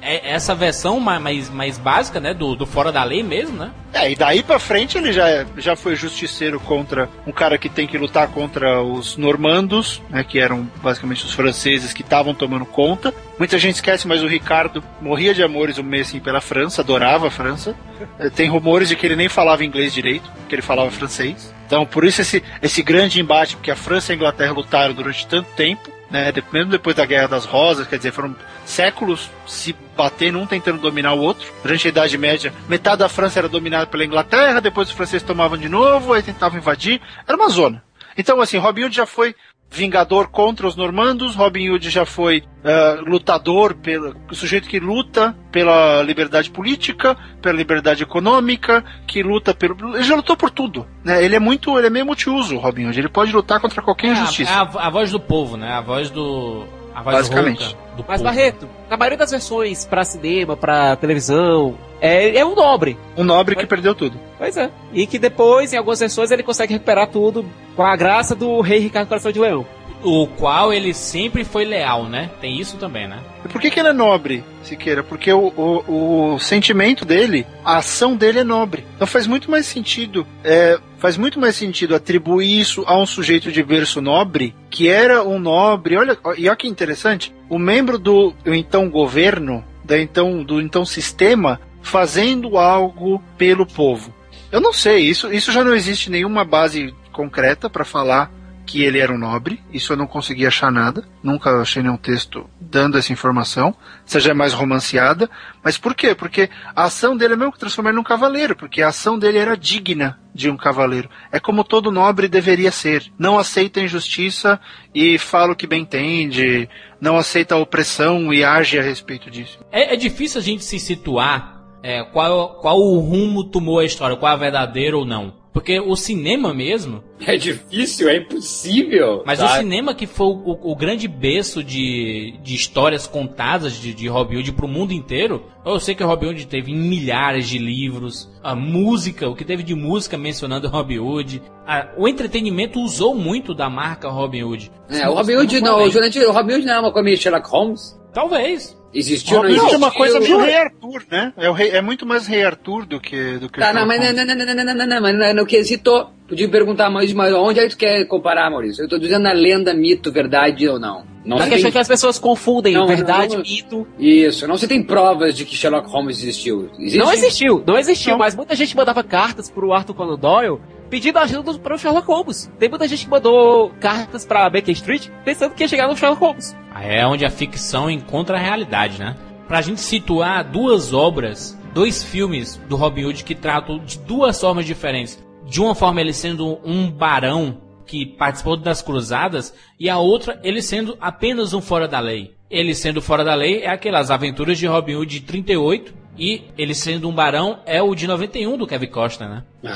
É 0.00 0.30
essa 0.32 0.54
versão 0.54 1.00
ma- 1.00 1.18
mais, 1.18 1.50
mais 1.50 1.78
básica, 1.78 2.20
né? 2.20 2.32
Do, 2.32 2.54
do 2.54 2.64
fora 2.66 2.92
da 2.92 3.02
lei 3.02 3.22
mesmo, 3.22 3.56
né? 3.56 3.70
É, 3.92 4.10
e 4.10 4.14
daí 4.14 4.42
pra 4.42 4.58
frente 4.58 4.98
ele 4.98 5.12
já, 5.12 5.44
já 5.56 5.74
foi 5.74 5.96
justiceiro 5.96 6.60
contra 6.60 7.08
um 7.26 7.32
cara 7.32 7.56
que 7.58 7.68
tem 7.68 7.86
que 7.86 7.96
lutar 7.96 8.28
contra 8.28 8.82
os 8.82 9.16
normandos, 9.16 10.02
né, 10.10 10.22
que 10.22 10.38
eram 10.38 10.68
basicamente 10.82 11.24
os 11.24 11.32
franceses 11.32 11.92
que 11.94 12.02
estavam 12.02 12.34
tomando 12.34 12.66
conta. 12.66 13.12
Muita 13.38 13.58
gente 13.58 13.76
esquece, 13.76 14.06
mas 14.06 14.22
o 14.22 14.26
Ricardo 14.26 14.82
morria 15.00 15.32
de 15.34 15.42
amores 15.42 15.78
um 15.78 15.82
mês 15.82 16.08
assim, 16.08 16.20
pela 16.20 16.40
França, 16.40 16.82
adorava 16.82 17.28
a 17.28 17.30
França. 17.30 17.74
Eh, 18.18 18.28
Tem 18.30 18.48
rumores 18.50 18.88
de 18.90 18.96
que 18.96 19.06
ele 19.06 19.16
nem 19.16 19.28
falava 19.28 19.64
inglês 19.64 19.92
direito, 19.94 20.30
que 20.48 20.54
ele 20.54 20.62
falava 20.62 20.90
francês. 20.90 21.52
Então, 21.66 21.84
por 21.86 22.04
isso 22.04 22.20
esse, 22.20 22.42
esse 22.62 22.82
grande 22.82 23.20
embate, 23.20 23.56
porque 23.56 23.70
a 23.70 23.76
França 23.76 24.12
e 24.12 24.14
a 24.14 24.16
Inglaterra 24.16 24.52
lutaram 24.52 24.94
durante 24.94 25.26
tanto 25.26 25.48
tempo, 25.56 25.90
né, 26.16 26.32
mesmo 26.52 26.70
depois 26.70 26.96
da 26.96 27.04
Guerra 27.04 27.28
das 27.28 27.44
Rosas, 27.44 27.86
quer 27.86 27.96
dizer, 27.96 28.12
foram 28.12 28.34
séculos 28.64 29.30
se 29.46 29.74
batendo, 29.96 30.38
um 30.38 30.46
tentando 30.46 30.80
dominar 30.80 31.12
o 31.12 31.20
outro. 31.20 31.52
Durante 31.62 31.86
a 31.86 31.90
Idade 31.90 32.18
Média, 32.18 32.52
metade 32.68 32.98
da 32.98 33.08
França 33.08 33.38
era 33.38 33.48
dominada 33.48 33.86
pela 33.86 34.04
Inglaterra, 34.04 34.60
depois 34.60 34.88
os 34.88 34.94
franceses 34.94 35.26
tomavam 35.26 35.58
de 35.58 35.68
novo, 35.68 36.12
aí 36.12 36.22
tentavam 36.22 36.58
invadir. 36.58 37.00
Era 37.26 37.36
uma 37.36 37.48
zona. 37.48 37.82
Então, 38.16 38.40
assim, 38.40 38.56
Robin 38.56 38.84
Hood 38.84 38.96
já 38.96 39.06
foi 39.06 39.34
vingador 39.70 40.28
contra 40.28 40.66
os 40.66 40.76
normandos, 40.76 41.34
Robin 41.34 41.70
Hood 41.70 41.90
já 41.90 42.06
foi 42.06 42.42
eh, 42.64 42.98
lutador, 43.06 43.74
pelo, 43.74 44.16
sujeito 44.32 44.68
que 44.68 44.80
luta 44.80 45.36
pela 45.52 46.02
liberdade 46.02 46.50
política, 46.50 47.16
pela 47.42 47.56
liberdade 47.56 48.02
econômica, 48.02 48.84
que 49.06 49.22
luta 49.22 49.54
pelo. 49.54 49.94
Ele 49.94 50.04
já 50.04 50.16
lutou 50.16 50.36
por 50.36 50.50
tudo. 50.50 50.86
Né? 51.04 51.24
Ele 51.24 51.36
é 51.36 51.40
muito. 51.40 51.76
Ele 51.78 51.88
é 51.88 51.90
meio 51.90 52.06
multiuso, 52.06 52.56
Robin 52.56 52.86
Hood. 52.86 52.98
Ele 52.98 53.08
pode 53.08 53.32
lutar 53.32 53.60
contra 53.60 53.82
qualquer 53.82 54.08
É 54.08 54.10
a, 54.10 54.12
injustiça. 54.14 54.50
é 54.50 54.54
a, 54.54 54.86
a 54.86 54.90
voz 54.90 55.10
do 55.10 55.20
povo, 55.20 55.56
né? 55.56 55.72
A 55.72 55.80
voz 55.80 56.10
do. 56.10 56.64
A 56.96 57.02
voz 57.02 57.14
Basicamente. 57.14 57.76
do 57.94 58.02
Mas. 58.08 58.22
Barreto, 58.22 58.66
na 58.88 58.96
maioria 58.96 59.18
das 59.18 59.30
versões 59.30 59.84
pra 59.84 60.02
cinema, 60.02 60.56
pra 60.56 60.96
televisão, 60.96 61.74
é, 62.00 62.38
é 62.38 62.42
um 62.42 62.54
nobre. 62.54 62.98
Um 63.18 63.22
nobre 63.22 63.54
que 63.54 63.66
perdeu 63.66 63.94
tudo. 63.94 64.18
Pois 64.38 64.56
é. 64.56 64.70
E 64.94 65.06
que 65.06 65.18
depois, 65.18 65.74
em 65.74 65.76
algumas 65.76 66.00
versões, 66.00 66.30
ele 66.30 66.42
consegue 66.42 66.72
recuperar 66.72 67.06
tudo 67.08 67.44
com 67.76 67.82
a 67.82 67.94
graça 67.96 68.34
do 68.34 68.62
rei 68.62 68.78
Ricardo 68.78 69.08
Coração 69.08 69.30
de 69.30 69.38
Leão. 69.38 69.66
O 70.08 70.28
qual 70.28 70.72
ele 70.72 70.94
sempre 70.94 71.42
foi 71.42 71.64
leal, 71.64 72.04
né? 72.08 72.30
Tem 72.40 72.60
isso 72.60 72.76
também, 72.76 73.08
né? 73.08 73.20
Por 73.50 73.60
que, 73.60 73.72
que 73.72 73.80
ele 73.80 73.88
é 73.88 73.92
nobre, 73.92 74.44
Siqueira? 74.62 75.02
Porque 75.02 75.32
o, 75.32 75.48
o, 75.48 76.34
o 76.34 76.38
sentimento 76.38 77.04
dele, 77.04 77.44
a 77.64 77.78
ação 77.78 78.16
dele 78.16 78.38
é 78.38 78.44
nobre. 78.44 78.86
Então 78.94 79.04
faz 79.04 79.26
muito 79.26 79.50
mais 79.50 79.66
sentido, 79.66 80.24
é, 80.44 80.78
faz 80.98 81.16
muito 81.16 81.40
mais 81.40 81.56
sentido 81.56 81.92
atribuir 81.92 82.60
isso 82.60 82.84
a 82.86 82.96
um 82.96 83.04
sujeito 83.04 83.50
de 83.50 83.64
berço 83.64 84.00
nobre, 84.00 84.54
que 84.70 84.88
era 84.88 85.24
um 85.24 85.40
nobre. 85.40 85.96
Olha, 85.96 86.16
e 86.38 86.48
olha 86.48 86.56
que 86.56 86.68
interessante, 86.68 87.34
o 87.48 87.58
membro 87.58 87.98
do 87.98 88.32
então 88.46 88.88
governo, 88.88 89.64
da 89.82 90.00
então, 90.00 90.44
do 90.44 90.60
então 90.60 90.84
sistema, 90.84 91.60
fazendo 91.82 92.56
algo 92.58 93.20
pelo 93.36 93.66
povo. 93.66 94.14
Eu 94.52 94.60
não 94.60 94.72
sei, 94.72 95.00
isso, 95.00 95.32
isso 95.32 95.50
já 95.50 95.64
não 95.64 95.74
existe 95.74 96.12
nenhuma 96.12 96.44
base 96.44 96.94
concreta 97.10 97.68
para 97.68 97.84
falar 97.84 98.30
que 98.66 98.82
ele 98.82 98.98
era 98.98 99.12
um 99.12 99.18
nobre, 99.18 99.62
isso 99.72 99.92
eu 99.92 99.96
não 99.96 100.06
consegui 100.06 100.44
achar 100.44 100.72
nada, 100.72 101.04
nunca 101.22 101.50
achei 101.60 101.82
nenhum 101.82 101.96
texto 101.96 102.50
dando 102.60 102.98
essa 102.98 103.12
informação, 103.12 103.74
seja 104.04 104.34
mais 104.34 104.52
romanceada, 104.52 105.30
mas 105.62 105.78
por 105.78 105.94
quê? 105.94 106.14
Porque 106.14 106.50
a 106.74 106.84
ação 106.84 107.16
dele 107.16 107.34
é 107.34 107.36
mesmo 107.36 107.52
que 107.52 107.58
transformar 107.58 107.90
ele 107.90 107.96
num 107.96 108.02
cavaleiro, 108.02 108.56
porque 108.56 108.82
a 108.82 108.88
ação 108.88 109.18
dele 109.18 109.38
era 109.38 109.56
digna 109.56 110.18
de 110.34 110.50
um 110.50 110.56
cavaleiro. 110.56 111.08
É 111.30 111.38
como 111.38 111.64
todo 111.64 111.90
nobre 111.90 112.28
deveria 112.28 112.70
ser. 112.70 113.10
Não 113.18 113.38
aceita 113.38 113.80
injustiça 113.80 114.60
e 114.94 115.16
fala 115.16 115.52
o 115.52 115.56
que 115.56 115.66
bem 115.66 115.82
entende, 115.82 116.68
não 117.00 117.16
aceita 117.16 117.54
a 117.54 117.58
opressão 117.58 118.34
e 118.34 118.44
age 118.44 118.78
a 118.78 118.82
respeito 118.82 119.30
disso. 119.30 119.58
É, 119.70 119.94
é 119.94 119.96
difícil 119.96 120.40
a 120.40 120.44
gente 120.44 120.64
se 120.64 120.78
situar 120.78 121.56
é, 121.82 122.02
qual, 122.02 122.58
qual 122.60 122.78
o 122.78 122.98
rumo 122.98 123.44
tomou 123.44 123.78
a 123.78 123.84
história, 123.84 124.16
qual 124.16 124.34
é 124.34 124.36
verdadeiro 124.36 124.98
ou 124.98 125.04
não. 125.04 125.45
Porque 125.56 125.80
o 125.80 125.96
cinema 125.96 126.52
mesmo. 126.52 127.02
É 127.26 127.34
difícil, 127.38 128.10
é 128.10 128.18
impossível. 128.18 129.22
Mas 129.24 129.38
sabe? 129.38 129.52
o 129.54 129.56
cinema 129.56 129.94
que 129.94 130.06
foi 130.06 130.26
o, 130.26 130.70
o 130.70 130.76
grande 130.76 131.08
berço 131.08 131.64
de, 131.64 132.34
de 132.42 132.54
histórias 132.54 133.06
contadas 133.06 133.72
de, 133.80 133.94
de 133.94 134.06
Robin 134.06 134.36
Hood 134.36 134.52
pro 134.52 134.68
mundo 134.68 134.92
inteiro. 134.92 135.46
Eu 135.64 135.80
sei 135.80 135.94
que 135.94 136.04
Robin 136.04 136.26
Hood 136.26 136.46
teve 136.46 136.74
milhares 136.74 137.48
de 137.48 137.56
livros, 137.56 138.30
a 138.42 138.54
música, 138.54 139.30
o 139.30 139.34
que 139.34 139.46
teve 139.46 139.62
de 139.62 139.74
música 139.74 140.18
mencionando 140.18 140.68
Robin 140.68 140.98
Hood. 140.98 141.42
A- 141.66 141.88
o 141.96 142.06
entretenimento 142.06 142.78
usou 142.78 143.14
muito 143.14 143.54
da 143.54 143.70
marca 143.70 144.10
Robin 144.10 144.42
Hood. 144.42 144.70
É, 144.90 145.08
o 145.08 145.14
Robin 145.14 145.36
Hood 145.36 145.58
não, 145.62 145.78
o 145.78 146.32
Robin 146.32 146.52
Hood 146.52 146.66
não 146.66 146.74
é 146.74 146.80
uma 146.80 147.02
meio 147.02 147.16
Sherlock 147.16 147.48
Holmes? 147.48 147.98
Talvez. 148.12 148.76
Existiu, 148.94 149.36
não 149.36 149.42
Robin 149.42 149.52
Hood 149.54 149.58
existiu? 149.66 149.74
é 149.74 149.78
uma 149.78 149.90
coisa 149.92 150.20
meio 150.20 150.38
Rei 150.38 150.54
Arthur, 150.56 151.02
né? 151.10 151.32
É, 151.36 151.50
o 151.50 151.52
rei- 151.52 151.70
é 151.70 151.82
muito 151.82 152.06
mais 152.06 152.26
Rei 152.26 152.44
Arthur 152.44 152.86
do 152.86 152.98
que 153.00 153.38
do 153.38 153.48
que 153.48 153.60
Tá, 153.60 153.72
não, 153.72 153.86
mas 153.86 154.00
não, 154.00 154.24
não, 154.24 154.34
não, 154.34 154.46
não, 154.46 154.64
não, 154.64 154.74
não, 154.74 154.86
não, 154.86 155.00
mas 155.02 155.14
no- 155.18 155.34
no 155.42 155.46
quesito, 155.46 156.08
podia 156.28 156.48
perguntar 156.48 156.88
mais, 156.88 157.12
mas 157.12 157.32
onde 157.34 157.60
é 157.60 157.64
que 157.64 157.70
tu 157.70 157.78
quer 157.78 158.04
comparar, 158.06 158.50
Maurício? 158.50 158.82
Eu 158.84 158.88
tô 158.88 158.98
dizendo 158.98 159.22
na 159.24 159.32
lenda, 159.32 159.74
mito, 159.74 160.10
verdade 160.10 160.66
ou 160.68 160.78
não. 160.78 161.04
Não 161.24 161.38
se 161.38 161.44
questão 161.48 161.62
tem... 161.64 161.72
que 161.72 161.78
as 161.78 161.88
pessoas 161.88 162.18
confundem 162.20 162.72
Não, 162.74 162.86
verdade, 162.86 163.34
não, 163.34 163.42
mito. 163.42 163.86
Isso, 163.98 164.46
não 164.46 164.56
se 164.56 164.68
tem 164.68 164.80
provas 164.82 165.36
de 165.36 165.44
que 165.44 165.56
Sherlock 165.56 165.90
Holmes 165.90 166.18
existiu. 166.22 166.70
Existe? 166.78 166.98
Não 166.98 167.12
existiu, 167.12 167.64
não 167.66 167.76
existiu, 167.76 168.12
Não. 168.12 168.18
mas 168.18 168.34
muita 168.36 168.54
gente 168.54 168.76
mandava 168.76 169.02
cartas 169.02 169.50
pro 169.50 169.72
Arthur 169.72 169.92
Conan 169.94 170.16
Doyle 170.16 170.58
pedindo 170.88 171.18
ajuda 171.18 171.52
para 171.54 171.74
o 171.74 171.78
Sherlock 171.78 172.06
Holmes. 172.06 172.48
Tem 172.60 172.68
muita 172.68 172.86
gente 172.86 173.04
que 173.06 173.10
mandou 173.10 173.72
cartas 173.80 174.24
pra 174.24 174.48
Baker 174.48 174.70
Street 174.70 175.08
pensando 175.24 175.52
que 175.52 175.64
ia 175.64 175.68
chegar 175.68 175.88
no 175.88 175.96
Sherlock 175.96 176.20
Holmes. 176.22 176.56
É 176.80 177.04
onde 177.04 177.24
a 177.24 177.30
ficção 177.30 177.90
encontra 177.90 178.36
a 178.36 178.40
realidade, 178.40 178.75
né? 178.98 179.16
Pra 179.48 179.62
gente 179.62 179.80
situar 179.80 180.44
duas 180.44 180.92
obras, 180.92 181.58
dois 181.72 182.02
filmes 182.02 182.56
do 182.68 182.76
Robin 182.76 183.04
Hood 183.04 183.24
que 183.24 183.34
tratam 183.34 183.78
de 183.78 183.98
duas 183.98 184.40
formas 184.40 184.66
diferentes. 184.66 185.24
De 185.44 185.60
uma 185.60 185.74
forma 185.74 186.00
ele 186.00 186.12
sendo 186.12 186.58
um 186.64 186.90
barão 186.90 187.60
que 187.86 188.04
participou 188.04 188.56
das 188.56 188.82
cruzadas 188.82 189.54
e 189.78 189.88
a 189.88 189.98
outra 189.98 190.40
ele 190.42 190.60
sendo 190.60 190.96
apenas 191.00 191.54
um 191.54 191.60
fora 191.60 191.86
da 191.86 192.00
lei. 192.00 192.34
Ele 192.50 192.74
sendo 192.74 193.00
fora 193.00 193.24
da 193.24 193.34
lei 193.34 193.62
é 193.62 193.70
aquelas 193.70 194.10
aventuras 194.10 194.58
de 194.58 194.66
Robin 194.66 194.96
Hood 194.96 195.20
de 195.20 195.26
38 195.26 195.94
e 196.18 196.42
ele 196.58 196.74
sendo 196.74 197.08
um 197.08 197.14
barão 197.14 197.60
é 197.64 197.80
o 197.80 197.94
de 197.94 198.06
91 198.06 198.58
do 198.58 198.66
Kevin 198.66 198.86
Costner, 198.88 199.28
né? 199.28 199.44
No, 199.62 199.70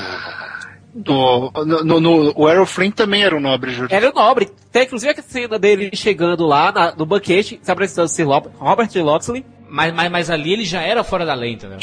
no, 0.93 1.51
no, 1.83 1.99
no- 1.99 2.33
o 2.35 2.49
Errol 2.49 2.65
Flynn 2.65 2.91
também 2.91 3.23
era 3.23 3.35
um 3.35 3.39
nobre, 3.39 3.71
Júlio. 3.71 3.89
Era 3.93 4.09
o 4.09 4.13
nobre. 4.13 4.49
Tem 4.71 4.83
inclusive 4.83 5.13
a 5.17 5.21
cena 5.21 5.57
dele 5.59 5.89
chegando 5.93 6.45
lá 6.45 6.71
na- 6.71 6.93
no 6.95 7.05
banquete, 7.05 7.59
se 7.61 7.71
apresentando 7.71 8.07
Sir 8.07 8.27
Lo- 8.27 8.51
Robert 8.57 8.89
Locksley. 8.95 9.45
Mas, 9.69 9.93
mas, 9.93 10.11
mas 10.11 10.29
ali 10.29 10.53
ele 10.53 10.65
já 10.65 10.81
era 10.81 11.03
fora 11.03 11.25
da 11.25 11.33
lei, 11.33 11.53
entendeu? 11.53 11.77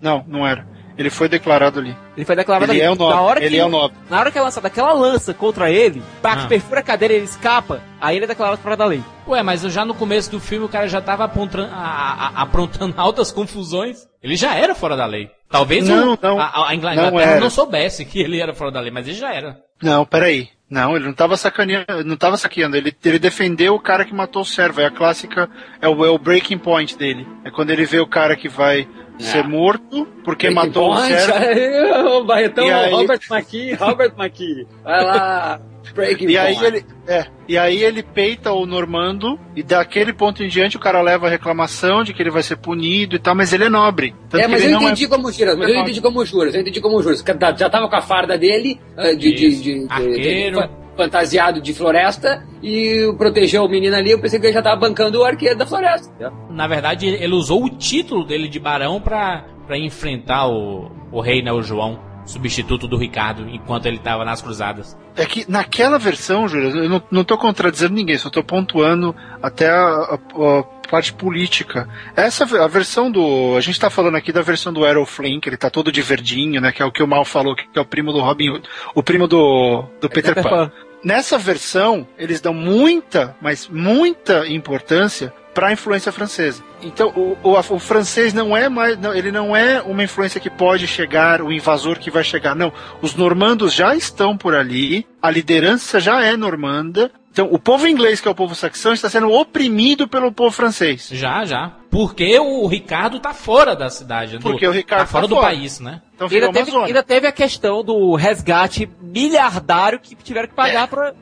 Não, 0.00 0.24
não 0.28 0.46
era. 0.46 0.66
Ele 0.96 1.10
foi 1.10 1.28
declarado 1.28 1.78
ali. 1.78 1.96
Ele 2.16 2.26
foi 2.26 2.34
declarado 2.34 2.72
Ele 2.72 2.80
ali. 2.82 2.88
é 2.88 2.90
o 2.90 2.96
nobre. 2.96 3.14
Na 3.14 3.22
hora 3.22 3.40
Ele 3.40 3.50
que, 3.54 3.60
é 3.60 3.64
o 3.64 3.68
nobre. 3.68 3.96
Na 4.10 4.18
hora 4.18 4.30
que 4.32 4.38
é 4.38 4.42
lançada 4.42 4.66
aquela 4.66 4.92
lança 4.92 5.32
contra 5.32 5.70
ele, 5.70 6.02
pá, 6.20 6.36
que 6.36 6.42
Ah. 6.44 6.48
perfura 6.48 6.80
a 6.80 6.82
cadeira 6.82 7.14
e 7.14 7.18
ele 7.18 7.24
escapa, 7.24 7.80
aí 8.00 8.16
ele 8.16 8.24
é 8.24 8.28
declarado 8.28 8.60
fora 8.60 8.76
da 8.76 8.84
lei. 8.84 9.00
Ué, 9.28 9.40
mas 9.42 9.62
já 9.62 9.84
no 9.84 9.94
começo 9.94 10.28
do 10.28 10.40
filme 10.40 10.66
o 10.66 10.68
cara 10.68 10.88
já 10.88 11.00
tava 11.00 11.22
apontando, 11.24 11.68
a- 11.72 12.32
a- 12.34 12.42
aprontando 12.42 12.94
altas 12.98 13.30
confusões. 13.30 14.08
Ele 14.20 14.34
já 14.34 14.54
era 14.56 14.74
fora 14.74 14.96
da 14.96 15.06
lei. 15.06 15.30
Talvez 15.50 15.88
Não, 15.88 16.14
o- 16.14 16.18
não. 16.20 16.38
a, 16.40 16.68
a 16.68 16.74
Ingl- 16.74 16.86
a 16.88 16.94
Não 16.94 17.06
Inglaterra 17.08 17.30
era. 17.32 17.40
não 17.40 17.50
soubesse 17.50 18.04
que 18.04 18.20
ele 18.20 18.40
era 18.40 18.54
fora 18.54 18.70
da 18.70 18.80
lei, 18.80 18.90
mas 18.90 19.06
ele 19.08 19.16
já 19.16 19.32
era. 19.32 19.58
Não, 19.82 20.04
peraí. 20.04 20.48
Não, 20.70 20.94
ele 20.96 21.06
não 21.06 21.14
tava 21.14 21.34
sacaneando, 21.38 22.04
não 22.04 22.16
tava 22.16 22.36
saqueando. 22.36 22.76
Ele, 22.76 22.94
ele 23.02 23.18
defendeu 23.18 23.74
o 23.74 23.80
cara 23.80 24.04
que 24.04 24.12
matou 24.14 24.42
o 24.42 24.44
servo. 24.44 24.82
É 24.82 24.86
a 24.86 24.90
clássica, 24.90 25.48
é 25.80 25.88
o, 25.88 26.04
é 26.04 26.10
o 26.10 26.18
breaking 26.18 26.58
point 26.58 26.94
dele. 26.98 27.26
É 27.42 27.50
quando 27.50 27.70
ele 27.70 27.86
vê 27.86 27.98
o 27.98 28.06
cara 28.06 28.36
que 28.36 28.48
vai 28.50 28.86
ser 29.18 29.44
morto 29.46 30.06
porque 30.24 30.48
Breaking 30.50 30.68
matou 30.68 30.90
o 30.92 30.94
Point, 30.96 31.08
servo. 31.20 31.34
aí, 31.38 31.92
o 32.06 32.24
Barretão, 32.24 32.66
E 32.66 32.70
aí- 32.72 32.90
Robert 32.92 33.20
McKee, 33.30 33.74
Robert 33.74 34.12
McKee. 34.18 34.66
Vai 34.84 35.04
lá, 35.04 35.60
Breaking 35.94 36.28
E 36.28 36.36
aí 36.38 36.54
Point. 36.54 36.66
ele, 36.66 36.86
é, 37.06 37.26
e 37.48 37.56
aí 37.58 37.82
ele 37.82 38.02
peita 38.02 38.52
o 38.52 38.66
Normando 38.66 39.38
e 39.56 39.62
daquele 39.62 40.12
ponto 40.12 40.42
em 40.44 40.48
diante 40.48 40.76
o 40.76 40.80
cara 40.80 41.00
leva 41.00 41.26
a 41.26 41.30
reclamação 41.30 42.04
de 42.04 42.12
que 42.12 42.22
ele 42.22 42.30
vai 42.30 42.42
ser 42.42 42.56
punido 42.56 43.16
e 43.16 43.18
tal, 43.18 43.34
mas 43.34 43.52
ele 43.52 43.64
é 43.64 43.68
nobre. 43.70 44.14
Tanto 44.28 44.42
É, 44.42 44.44
que 44.44 44.50
mas 44.52 44.62
ele 44.62 44.74
eu 44.74 44.76
não 44.80 44.86
entendi 44.86 45.08
como 45.08 45.32
juras, 45.32 45.56
mas 45.56 45.68
eu 45.70 45.74
É 45.76 45.80
entendi 45.80 46.00
como 46.02 46.24
juras, 46.26 46.54
eu 46.54 46.60
entendi 46.60 46.80
como 46.80 47.02
juras. 47.02 47.24
Já 47.26 47.56
já 47.56 47.70
tava 47.70 47.88
com 47.88 47.96
a 47.96 48.02
farda 48.02 48.36
dele, 48.36 48.78
ah, 48.96 49.12
de, 49.14 49.32
de, 49.32 49.32
de, 49.34 49.62
de- 49.62 49.86
Arqueiro. 49.88 50.60
de- 50.60 50.68
fantasiado 50.98 51.62
de 51.62 51.72
floresta, 51.72 52.44
e 52.60 53.14
protegeu 53.16 53.64
o 53.64 53.68
menino 53.68 53.94
ali, 53.94 54.10
eu 54.10 54.20
pensei 54.20 54.40
que 54.40 54.46
ele 54.46 54.52
já 54.52 54.60
tava 54.60 54.74
bancando 54.76 55.20
o 55.20 55.24
arqueiro 55.24 55.56
da 55.56 55.64
floresta. 55.64 56.12
Na 56.50 56.66
verdade, 56.66 57.06
ele 57.06 57.32
usou 57.34 57.64
o 57.64 57.70
título 57.70 58.24
dele 58.26 58.48
de 58.48 58.58
barão 58.58 59.00
pra, 59.00 59.44
pra 59.64 59.78
enfrentar 59.78 60.48
o, 60.48 60.90
o 61.12 61.20
rei, 61.20 61.40
né, 61.40 61.52
o 61.52 61.62
João, 61.62 62.00
substituto 62.26 62.88
do 62.88 62.96
Ricardo, 62.98 63.48
enquanto 63.48 63.86
ele 63.86 63.98
tava 63.98 64.24
nas 64.24 64.42
cruzadas. 64.42 64.98
É 65.16 65.24
que 65.24 65.50
naquela 65.50 65.98
versão, 65.98 66.48
Júlio, 66.48 66.70
eu 66.84 66.88
não, 66.90 67.02
não 67.10 67.24
tô 67.24 67.38
contradizendo 67.38 67.94
ninguém, 67.94 68.18
só 68.18 68.28
tô 68.28 68.42
pontuando 68.42 69.14
até 69.40 69.70
a, 69.70 69.78
a- 69.78 70.18
a 70.58 70.62
parte 70.90 71.12
política. 71.12 71.88
Essa 72.16 72.44
a 72.62 72.66
versão 72.66 73.10
do. 73.10 73.54
A 73.56 73.60
gente 73.60 73.78
tá 73.80 73.88
falando 73.90 74.16
aqui 74.16 74.32
da 74.32 74.40
versão 74.42 74.72
do 74.72 74.86
Errol 74.86 75.04
Flynn, 75.06 75.38
que 75.40 75.48
ele 75.48 75.56
tá 75.56 75.68
todo 75.70 75.90
de 75.92 76.00
verdinho, 76.02 76.60
né? 76.62 76.70
Que 76.72 76.82
é 76.82 76.84
o 76.86 76.90
que 76.92 77.02
o 77.02 77.06
Mal 77.06 77.24
falou, 77.26 77.54
que 77.54 77.64
é 77.74 77.80
o 77.80 77.84
primo 77.84 78.10
do 78.12 78.20
Robin 78.20 78.50
Hood, 78.50 78.68
o 78.94 79.02
primo 79.02 79.26
do, 79.28 79.84
do 80.00 80.08
Peter, 80.08 80.34
Peter 80.34 80.42
Pan. 80.42 80.50
Pan. 80.68 80.72
Nessa 81.02 81.38
versão, 81.38 82.06
eles 82.18 82.40
dão 82.40 82.52
muita, 82.52 83.36
mas 83.40 83.68
muita 83.68 84.46
importância 84.48 85.32
para 85.54 85.68
a 85.68 85.72
influência 85.72 86.12
francesa. 86.12 86.62
Então, 86.80 87.08
o, 87.08 87.36
o, 87.42 87.58
o 87.58 87.78
francês 87.80 88.32
não 88.32 88.56
é 88.56 88.68
mais, 88.68 88.96
não, 88.96 89.12
ele 89.12 89.32
não 89.32 89.56
é 89.56 89.80
uma 89.82 90.04
influência 90.04 90.40
que 90.40 90.48
pode 90.48 90.86
chegar, 90.86 91.42
o 91.42 91.52
invasor 91.52 91.98
que 91.98 92.10
vai 92.10 92.22
chegar. 92.22 92.54
Não, 92.54 92.72
os 93.02 93.16
normandos 93.16 93.74
já 93.74 93.94
estão 93.96 94.36
por 94.36 94.54
ali, 94.54 95.04
a 95.20 95.30
liderança 95.30 95.98
já 95.98 96.24
é 96.24 96.36
normanda. 96.36 97.10
Então, 97.30 97.48
o 97.52 97.58
povo 97.58 97.86
inglês, 97.86 98.20
que 98.20 98.26
é 98.26 98.30
o 98.30 98.34
povo 98.34 98.54
saxão, 98.54 98.92
está 98.92 99.08
sendo 99.08 99.30
oprimido 99.30 100.08
pelo 100.08 100.32
povo 100.32 100.50
francês. 100.50 101.08
Já, 101.12 101.44
já. 101.44 101.72
Porque 101.90 102.38
o 102.38 102.66
Ricardo 102.66 103.20
tá 103.20 103.32
fora 103.32 103.76
da 103.76 103.88
cidade. 103.88 104.38
do- 104.38 104.42
Porque 104.42 104.66
o 104.66 104.72
Ricardo 104.72 105.02
tá 105.02 105.06
fora 105.06 105.22
tá 105.24 105.28
do 105.28 105.34
fora. 105.36 105.46
país, 105.46 105.78
né? 105.80 106.02
Então, 106.14 106.26
E 106.30 106.34
ainda 106.34 106.52
teve, 106.52 106.76
ainda 106.76 107.02
teve 107.02 107.26
a 107.28 107.32
questão 107.32 107.84
do 107.84 108.14
resgate 108.16 108.90
milhardário 109.00 110.00
que 110.00 110.14
tiveram 110.16 110.48
que 110.48 110.54
pagar 110.54 110.88
pra, 110.88 111.14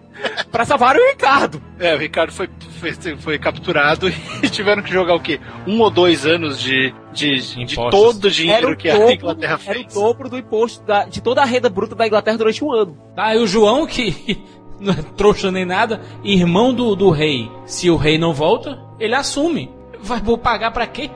pra 0.51 0.65
salvar 0.65 0.97
o 0.97 1.07
Ricardo. 1.11 1.63
É, 1.79 1.95
o 1.95 1.99
Ricardo 1.99 2.33
foi, 2.33 2.49
foi, 2.81 3.17
foi 3.19 3.39
capturado 3.39 4.09
e 4.43 4.49
tiveram 4.49 4.83
que 4.83 4.91
jogar 4.91 5.15
o 5.15 5.21
quê? 5.21 5.39
Um 5.67 5.81
ou 5.83 5.91
dois 5.91 6.25
anos 6.25 6.59
de, 6.59 6.95
de, 7.13 7.37
de 7.67 7.77
todo 7.91 8.25
o 8.25 8.31
dinheiro 8.31 8.73
o, 8.73 8.77
que 8.77 8.89
a 8.89 9.13
Inglaterra 9.13 9.61
era 9.67 9.73
o 9.79 9.83
fez. 9.83 9.93
dobro 9.95 10.29
do 10.31 10.39
imposto 10.39 10.83
da- 10.85 11.05
de 11.05 11.21
toda 11.21 11.43
a 11.43 11.45
renda 11.45 11.69
bruta 11.69 11.95
da 11.95 12.07
Inglaterra 12.07 12.39
durante 12.39 12.65
um 12.65 12.73
ano. 12.73 12.97
Tá, 13.15 13.35
e 13.35 13.39
o 13.39 13.47
João, 13.47 13.87
que 13.87 14.43
não 14.81 14.93
é 14.93 15.03
trouxa 15.17 15.51
nem 15.51 15.65
nada, 15.65 16.01
irmão 16.23 16.73
do, 16.73 16.95
do 16.95 17.11
rei. 17.11 17.51
Se 17.65 17.91
o 17.91 17.97
rei 17.97 18.19
não 18.19 18.33
volta, 18.33 18.79
ele 18.99 19.15
assume. 19.15 19.71
Vai 20.01 20.21
vou 20.21 20.39
pagar 20.39 20.71
pra 20.71 20.87
quê? 20.87 21.11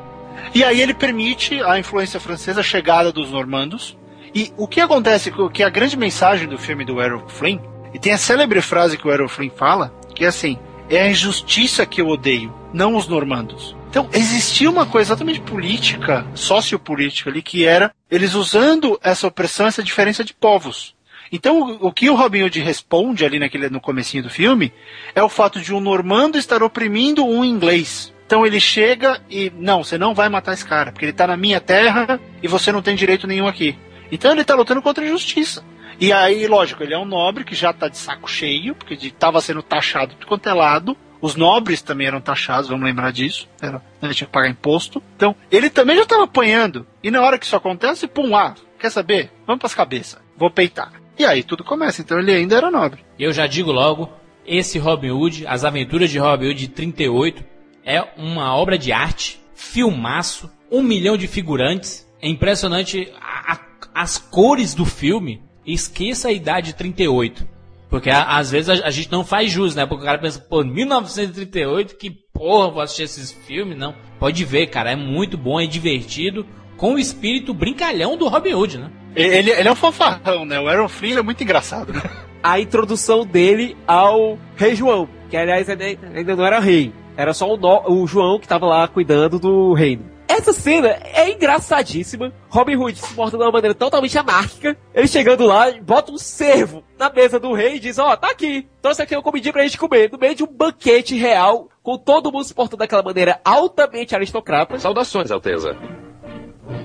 E 0.54 0.64
aí 0.64 0.80
ele 0.80 0.94
permite 0.94 1.62
a 1.62 1.78
influência 1.78 2.18
francesa, 2.18 2.60
a 2.60 2.64
chegada 2.64 3.12
dos 3.12 3.30
normandos. 3.30 3.96
E 4.34 4.52
o 4.56 4.66
que 4.66 4.80
acontece, 4.80 5.32
que 5.52 5.62
a 5.62 5.68
grande 5.68 5.96
mensagem 5.96 6.48
do 6.48 6.58
filme 6.58 6.84
do 6.84 7.00
Errol 7.00 7.28
Flynn, 7.28 7.58
e 7.92 7.98
tem 7.98 8.12
a 8.12 8.18
célebre 8.18 8.62
frase 8.62 8.96
que 8.96 9.06
o 9.06 9.12
Errol 9.12 9.28
Flynn 9.28 9.50
fala, 9.50 9.92
que 10.14 10.24
é 10.24 10.28
assim, 10.28 10.56
é 10.88 11.02
a 11.02 11.08
injustiça 11.08 11.84
que 11.84 12.00
eu 12.00 12.08
odeio, 12.08 12.52
não 12.72 12.96
os 12.96 13.08
normandos. 13.08 13.76
Então, 13.88 14.08
existia 14.12 14.70
uma 14.70 14.86
coisa 14.86 15.08
exatamente 15.08 15.40
política, 15.40 16.24
sociopolítica 16.32 17.28
ali, 17.28 17.42
que 17.42 17.64
era 17.64 17.92
eles 18.08 18.34
usando 18.34 18.98
essa 19.02 19.26
opressão, 19.26 19.66
essa 19.66 19.82
diferença 19.82 20.22
de 20.22 20.32
povos. 20.32 20.94
Então, 21.32 21.78
o- 21.80 21.92
que 21.92 22.10
o 22.10 22.14
Robin 22.14 22.42
Hood 22.42 22.60
responde 22.60 23.24
ali 23.24 23.38
naquele, 23.38 23.68
no 23.70 23.80
comecinho 23.80 24.22
do 24.24 24.30
filme 24.30 24.72
é 25.14 25.22
o 25.22 25.28
fato 25.28 25.60
de 25.60 25.72
um 25.74 25.80
normando 25.80 26.36
estar 26.38 26.62
oprimindo 26.62 27.24
um 27.24 27.44
inglês. 27.44 28.12
Então 28.26 28.46
ele 28.46 28.60
chega 28.60 29.20
e, 29.28 29.52
não, 29.56 29.82
você 29.82 29.98
não 29.98 30.14
vai 30.14 30.28
matar 30.28 30.52
esse 30.52 30.64
cara, 30.64 30.92
porque 30.92 31.04
ele 31.04 31.12
tá 31.12 31.26
na 31.26 31.36
minha 31.36 31.60
terra 31.60 32.20
e 32.42 32.46
você 32.48 32.70
não 32.70 32.80
tem 32.82 32.94
direito 32.94 33.26
nenhum 33.26 33.46
aqui. 33.46 33.76
Então 34.10 34.32
ele 34.32 34.44
tá 34.44 34.54
lutando 34.54 34.80
contra 34.82 35.04
a 35.04 35.06
injustiça. 35.06 35.64
E 35.98 36.12
aí, 36.12 36.46
lógico, 36.46 36.82
ele 36.82 36.94
é 36.94 36.98
um 36.98 37.04
nobre 37.04 37.44
que 37.44 37.54
já 37.54 37.72
tá 37.72 37.86
de 37.88 37.98
saco 37.98 38.30
cheio, 38.30 38.74
porque 38.74 38.96
de- 38.96 39.10
tava 39.10 39.40
sendo 39.40 39.62
taxado 39.62 40.14
de 40.18 40.24
quanto 40.26 40.48
é 40.48 40.54
lado. 40.54 40.96
Os 41.20 41.36
nobres 41.36 41.82
também 41.82 42.06
eram 42.06 42.20
taxados, 42.20 42.68
vamos 42.70 42.84
lembrar 42.86 43.12
disso. 43.12 43.46
Era, 43.60 43.82
né, 44.00 44.14
tinha 44.14 44.26
que 44.26 44.32
pagar 44.32 44.48
imposto. 44.48 45.02
Então, 45.16 45.36
ele 45.50 45.68
também 45.68 45.96
já 45.96 46.06
tava 46.06 46.24
apanhando. 46.24 46.86
E 47.02 47.10
na 47.10 47.20
hora 47.20 47.36
que 47.38 47.44
isso 47.44 47.54
acontece, 47.56 48.06
pum, 48.08 48.34
ah, 48.34 48.54
quer 48.78 48.90
saber? 48.90 49.30
Vamos 49.46 49.60
pras 49.60 49.74
cabeças. 49.74 50.18
Vou 50.36 50.50
peitar. 50.50 50.92
E 51.20 51.24
aí 51.26 51.42
tudo 51.42 51.62
começa. 51.62 52.00
Então 52.00 52.18
ele 52.18 52.32
ainda 52.32 52.56
era 52.56 52.70
nobre. 52.70 53.04
Eu 53.18 53.30
já 53.30 53.46
digo 53.46 53.70
logo, 53.70 54.08
esse 54.46 54.78
Robin 54.78 55.10
Hood, 55.10 55.46
As 55.46 55.66
Aventuras 55.66 56.08
de 56.08 56.18
Robin 56.18 56.46
Hood 56.48 56.60
de 56.60 56.68
38, 56.68 57.44
é 57.84 58.00
uma 58.16 58.56
obra 58.56 58.78
de 58.78 58.90
arte, 58.90 59.38
filmaço, 59.54 60.50
um 60.72 60.82
milhão 60.82 61.18
de 61.18 61.26
figurantes. 61.28 62.10
É 62.22 62.26
impressionante 62.26 63.12
a- 63.20 63.52
a- 63.52 63.60
as 63.94 64.16
cores 64.16 64.72
do 64.72 64.86
filme. 64.86 65.42
Esqueça 65.66 66.28
a 66.28 66.32
idade 66.32 66.74
38. 66.74 67.46
Porque 67.90 68.08
a- 68.08 68.38
às 68.38 68.50
vezes 68.50 68.70
a, 68.70 68.90
gente 68.90 69.12
não 69.12 69.22
faz 69.22 69.52
jus, 69.52 69.74
né? 69.74 69.84
Porque 69.84 70.02
o 70.02 70.06
cara 70.06 70.18
pensa, 70.18 70.38
pô, 70.40 70.64
1938, 70.64 71.98
que 71.98 72.10
porra, 72.32 72.70
vou 72.70 72.80
assistir 72.80 73.02
esses 73.02 73.30
filmes? 73.30 73.76
Não. 73.76 73.94
Pode 74.18 74.42
ver, 74.46 74.68
cara, 74.68 74.92
é 74.92 74.96
muito 74.96 75.36
bom, 75.36 75.60
é 75.60 75.66
divertido, 75.66 76.46
com 76.80 76.94
o 76.94 76.98
espírito 76.98 77.52
brincalhão 77.52 78.16
do 78.16 78.26
Robin 78.26 78.54
Hood, 78.54 78.78
né? 78.78 78.90
Ele, 79.14 79.50
ele 79.50 79.68
é 79.68 79.70
um 79.72 79.76
fanfarrão, 79.76 80.46
né? 80.46 80.58
O 80.58 80.66
Aaron 80.66 80.88
Flynn 80.88 81.18
é 81.18 81.22
muito 81.22 81.42
engraçado, 81.44 81.92
né? 81.92 82.00
A 82.42 82.58
introdução 82.58 83.26
dele 83.26 83.76
ao 83.86 84.38
Rei 84.56 84.74
João, 84.74 85.06
que 85.28 85.36
aliás 85.36 85.68
ainda 85.68 86.34
não 86.34 86.46
era 86.46 86.58
rei, 86.58 86.90
era 87.18 87.34
só 87.34 87.46
o, 87.52 87.58
no- 87.58 87.84
o 87.86 88.06
João 88.06 88.38
que 88.40 88.48
tava 88.48 88.64
lá 88.64 88.88
cuidando 88.88 89.38
do 89.38 89.74
reino. 89.74 90.06
Essa 90.26 90.52
cena 90.54 90.96
é 91.12 91.30
engraçadíssima. 91.30 92.32
Robin 92.48 92.76
Hood 92.76 92.96
se 92.98 93.12
porta 93.14 93.36
de 93.36 93.42
uma 93.42 93.52
maneira 93.52 93.74
totalmente 93.74 94.16
anárquica. 94.16 94.74
Ele 94.94 95.06
chegando 95.06 95.44
lá, 95.44 95.66
bota 95.82 96.12
um 96.12 96.16
cervo 96.16 96.82
na 96.98 97.10
mesa 97.10 97.38
do 97.38 97.52
rei 97.52 97.74
e 97.76 97.80
diz: 97.80 97.98
Ó, 97.98 98.16
tá 98.16 98.30
aqui, 98.30 98.66
trouxe 98.80 99.02
aqui 99.02 99.14
uma 99.14 99.22
comidinha 99.22 99.52
pra 99.52 99.64
gente 99.64 99.76
comer. 99.76 100.08
No 100.10 100.16
meio 100.18 100.34
de 100.34 100.42
um 100.44 100.46
banquete 100.46 101.14
real, 101.16 101.68
com 101.82 101.98
todo 101.98 102.32
mundo 102.32 102.44
se 102.44 102.54
portando 102.54 102.78
daquela 102.78 103.02
maneira 103.02 103.38
altamente 103.44 104.14
aristocrata. 104.14 104.78
Saudações, 104.78 105.30
Alteza. 105.30 105.76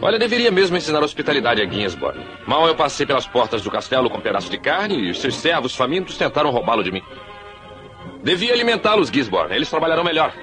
Olha, 0.01 0.19
deveria 0.19 0.51
mesmo 0.51 0.77
ensinar 0.77 1.03
hospitalidade 1.03 1.61
a 1.61 1.65
Ginsborg. 1.65 2.19
Mal 2.45 2.67
eu 2.67 2.75
passei 2.75 3.05
pelas 3.05 3.27
portas 3.27 3.61
do 3.61 3.71
castelo 3.71 4.09
com 4.09 4.17
um 4.17 4.21
pedaço 4.21 4.49
de 4.49 4.57
carne 4.57 4.95
e 4.95 5.11
os 5.11 5.19
seus 5.19 5.35
servos 5.35 5.75
famintos 5.75 6.17
tentaram 6.17 6.51
roubá-lo 6.51 6.83
de 6.83 6.91
mim. 6.91 7.01
Devia 8.23 8.53
alimentá-los, 8.53 9.09
Gisborne. 9.09 9.55
Eles 9.55 9.69
trabalharão 9.69 10.03
melhor. 10.03 10.33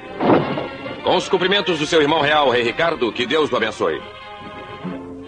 Com 1.02 1.16
os 1.16 1.28
cumprimentos 1.28 1.78
do 1.78 1.86
seu 1.86 2.00
irmão 2.00 2.20
real, 2.20 2.48
Rei 2.48 2.62
Ricardo, 2.62 3.12
que 3.12 3.26
Deus 3.26 3.50
o 3.50 3.56
abençoe. 3.56 4.00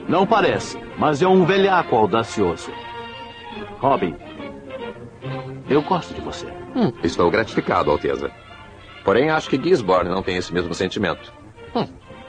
Não 0.08 0.26
parece, 0.26 0.78
mas 0.96 1.20
é 1.20 1.26
um 1.26 1.44
velhaco 1.44 1.96
audacioso. 1.96 2.72
Robin, 3.78 4.14
eu 5.68 5.82
gosto 5.82 6.14
de 6.14 6.20
você. 6.20 6.46
Hum, 6.76 6.92
estou 7.02 7.30
gratificado, 7.30 7.90
Alteza. 7.90 8.30
Porém, 9.04 9.30
acho 9.30 9.50
que 9.50 9.60
Gisborne 9.62 10.10
não 10.10 10.22
tem 10.22 10.36
esse 10.36 10.52
mesmo 10.52 10.74
sentimento. 10.74 11.32
Hum, 11.74 11.86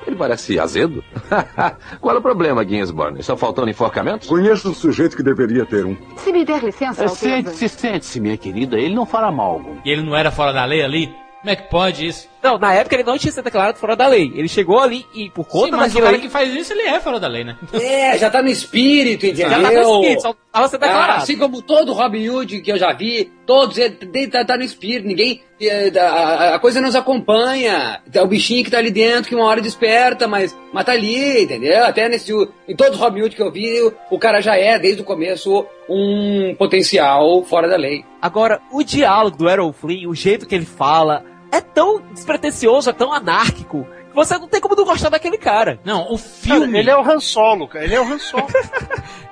ele 0.08 0.16
parece 0.16 0.60
azedo. 0.60 1.04
Qual 2.00 2.16
é 2.16 2.20
o 2.20 2.22
problema, 2.22 2.68
Ginsborne? 2.68 3.20
Estão 3.20 3.36
faltando 3.38 3.70
enforcamentos? 3.70 4.28
Conheço 4.28 4.70
um 4.70 4.74
sujeito 4.74 5.16
que 5.16 5.24
deveria 5.24 5.66
ter 5.66 5.86
um. 5.86 5.96
Se 6.18 6.32
me 6.32 6.46
der 6.46 6.64
licença, 6.64 7.06
É. 7.06 7.08
Sente-se, 7.08 7.70
sente-se, 7.70 8.20
minha 8.20 8.38
querida. 8.38 8.78
Ele 8.78 8.94
não 8.96 9.06
fará 9.06 9.32
mal 9.32 9.52
algum. 9.54 9.76
E 9.84 9.90
ele 9.90 10.02
não 10.04 10.16
era 10.16 10.32
fora 10.32 10.52
da 10.54 10.66
lei 10.66 10.84
ali? 10.84 11.08
Como 11.42 11.52
é 11.52 11.56
que 11.56 11.70
pode 11.70 12.08
isso? 12.08 12.28
Não, 12.46 12.58
na 12.60 12.74
época 12.74 12.96
ele 12.96 13.04
não 13.04 13.18
tinha 13.18 13.32
sido 13.32 13.44
declarado 13.44 13.78
fora 13.78 13.96
da 13.96 14.08
lei. 14.08 14.32
Ele 14.36 14.48
chegou 14.48 14.80
ali 14.80 15.06
e 15.14 15.30
por 15.30 15.44
Sim, 15.46 15.50
conta 15.52 15.78
mas 15.78 15.86
o 15.86 15.88
daquilo 15.88 16.04
cara 16.04 16.16
ali, 16.16 16.22
que 16.24 16.30
faz 16.30 16.54
isso, 16.54 16.74
ele 16.74 16.84
é 16.84 17.00
fora 17.00 17.20
da 17.20 17.28
lei, 17.28 17.44
né? 17.44 17.58
É, 17.74 18.18
já 18.18 18.30
tá 18.30 18.42
no 18.42 18.50
espírito, 18.50 19.26
entendeu? 19.26 19.50
já 19.50 19.62
tá 19.62 19.72
no 19.72 19.94
espírito, 19.96 20.22
só 20.22 20.36
tava 20.52 20.68
sendo 20.68 20.84
Ah, 20.84 20.88
declarado. 20.88 21.24
assim 21.24 21.38
como 21.38 21.62
todo 21.62 21.94
Robin 21.94 22.30
Hood 22.30 22.62
que 22.62 22.72
eu 22.72 22.78
já 22.78 22.94
vi, 22.94 23.32
todos 23.46 23.78
ele 23.78 24.28
tá, 24.28 24.46
tá 24.46 24.58
no 24.58 24.64
espírito, 24.64 25.08
ninguém. 25.08 25.42
eh, 25.60 25.92
A, 26.00 26.04
a- 26.04 26.56
a 26.56 26.60
coisa 26.60 26.80
nos 26.82 26.96
acompanha. 26.96 28.02
É 28.14 28.22
o 28.22 28.28
bichinho 28.28 28.64
que 28.64 28.72
tá 28.72 28.78
ali 28.78 28.92
dentro 28.92 29.30
que 29.30 29.36
uma 29.36 29.46
hora 29.46 29.62
desperta, 29.62 30.28
mas, 30.28 30.56
mas 30.74 30.86
tá 30.86 30.92
ali, 30.94 31.44
entendeu? 31.44 31.84
Até 31.86 32.08
nesse. 32.10 32.32
Em 32.68 32.76
todos 32.76 32.96
os 32.96 33.00
Robin 33.00 33.22
Hood 33.24 33.36
que 33.36 33.42
eu 33.42 33.52
vi, 33.52 33.82
o, 33.82 33.94
o 34.12 34.20
cara 34.20 34.42
já 34.42 34.56
é, 34.58 34.78
desde 34.78 35.02
o 35.02 35.06
começo, 35.06 35.66
um 35.90 36.54
potencial 36.58 37.44
fora 37.44 37.68
da 37.68 37.78
lei. 37.78 38.04
Agora, 38.22 38.60
o 38.72 38.84
diálogo 38.84 39.38
do 39.38 39.50
Errol 39.50 39.72
Flynn, 39.74 40.08
o 40.10 40.16
jeito 40.16 40.46
que 40.48 40.56
ele 40.56 40.66
fala, 40.66 41.24
é 41.56 41.62
tão 41.62 42.02
despretensioso, 42.14 42.90
é 42.90 42.94
tão 42.94 43.14
anárquico, 43.14 43.88
que 44.10 44.16
você 44.16 44.38
não 44.38 44.48
tem 44.48 44.62
como 44.62 44.76
não 44.76 44.86
gostar 44.86 45.10
daquele 45.10 45.38
cara. 45.38 45.80
Não, 45.84 46.04
o 46.04 46.18
Cara, 46.18 46.20
filme. 46.20 46.80
ele 46.80 46.90
é 46.90 46.98
o 46.98 47.02
Han 47.02 47.20
Solo, 47.20 47.68
cara. 47.68 47.86
Ele 47.86 47.96
é 47.96 48.02
o 48.02 48.04
Han 48.04 48.20
Solo. 48.20 48.48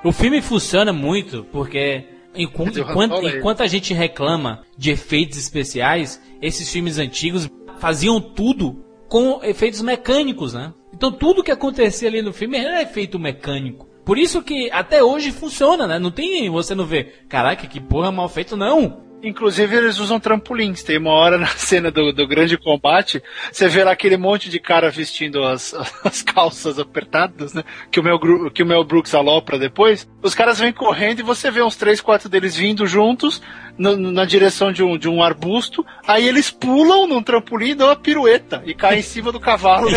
O 0.04 0.12
filme 0.12 0.42
funciona 0.42 0.92
muito 0.92 1.44
porque 1.50 2.04
enquanto, 2.34 2.78
enquanto, 2.78 3.26
é 3.26 3.38
enquanto 3.38 3.62
a 3.62 3.66
gente 3.66 3.94
reclama 3.94 4.60
de 4.76 4.90
efeitos 4.90 5.38
especiais, 5.38 6.20
esses 6.42 6.70
filmes 6.70 6.98
antigos 6.98 7.48
faziam 7.78 8.20
tudo 8.20 8.84
com 9.08 9.40
efeitos 9.42 9.80
mecânicos, 9.80 10.52
né? 10.52 10.74
Então 10.92 11.10
tudo 11.10 11.42
que 11.42 11.50
acontecia 11.50 12.06
ali 12.06 12.20
no 12.20 12.34
filme 12.34 12.58
era 12.58 12.82
efeito 12.82 13.18
mecânico. 13.18 13.88
Por 14.04 14.18
isso 14.18 14.42
que 14.42 14.70
até 14.70 15.02
hoje 15.02 15.32
funciona, 15.32 15.86
né? 15.86 15.98
Não 15.98 16.10
tem 16.10 16.50
você 16.50 16.74
não 16.74 16.84
vê, 16.84 17.04
caraca, 17.26 17.66
que 17.66 17.80
porra 17.80 18.12
mal 18.12 18.28
feito, 18.28 18.58
não. 18.58 19.00
Inclusive, 19.24 19.74
eles 19.74 19.98
usam 19.98 20.20
trampolins. 20.20 20.82
Tem 20.82 20.98
uma 20.98 21.10
hora 21.12 21.38
na 21.38 21.46
cena 21.56 21.90
do, 21.90 22.12
do 22.12 22.26
grande 22.26 22.58
combate, 22.58 23.22
você 23.50 23.68
vê 23.68 23.82
lá 23.82 23.92
aquele 23.92 24.16
monte 24.16 24.50
de 24.50 24.58
cara 24.60 24.90
vestindo 24.90 25.42
as, 25.42 25.74
as 26.04 26.20
calças 26.22 26.78
apertadas, 26.78 27.54
né? 27.54 27.64
Que 27.90 27.98
o, 27.98 28.02
Mel, 28.02 28.18
que 28.50 28.62
o 28.62 28.66
Mel 28.66 28.84
Brooks 28.84 29.14
alopra 29.14 29.58
depois. 29.58 30.06
Os 30.22 30.34
caras 30.34 30.58
vêm 30.58 30.72
correndo 30.72 31.20
e 31.20 31.22
você 31.22 31.50
vê 31.50 31.62
uns 31.62 31.76
três, 31.76 32.00
quatro 32.00 32.28
deles 32.28 32.54
vindo 32.54 32.86
juntos 32.86 33.40
no- 33.78 33.96
na 33.96 34.24
direção 34.24 34.70
de 34.70 34.82
um, 34.82 34.98
de 34.98 35.08
um 35.08 35.22
arbusto. 35.22 35.84
Aí 36.06 36.28
eles 36.28 36.50
pulam 36.50 37.06
num 37.06 37.22
trampolim 37.22 37.70
e 37.70 37.74
dão 37.74 37.88
uma 37.88 37.96
pirueta 37.96 38.62
e 38.66 38.74
caem 38.74 39.00
em 39.00 39.02
cima 39.02 39.32
do 39.32 39.40
cavalo 39.40 39.88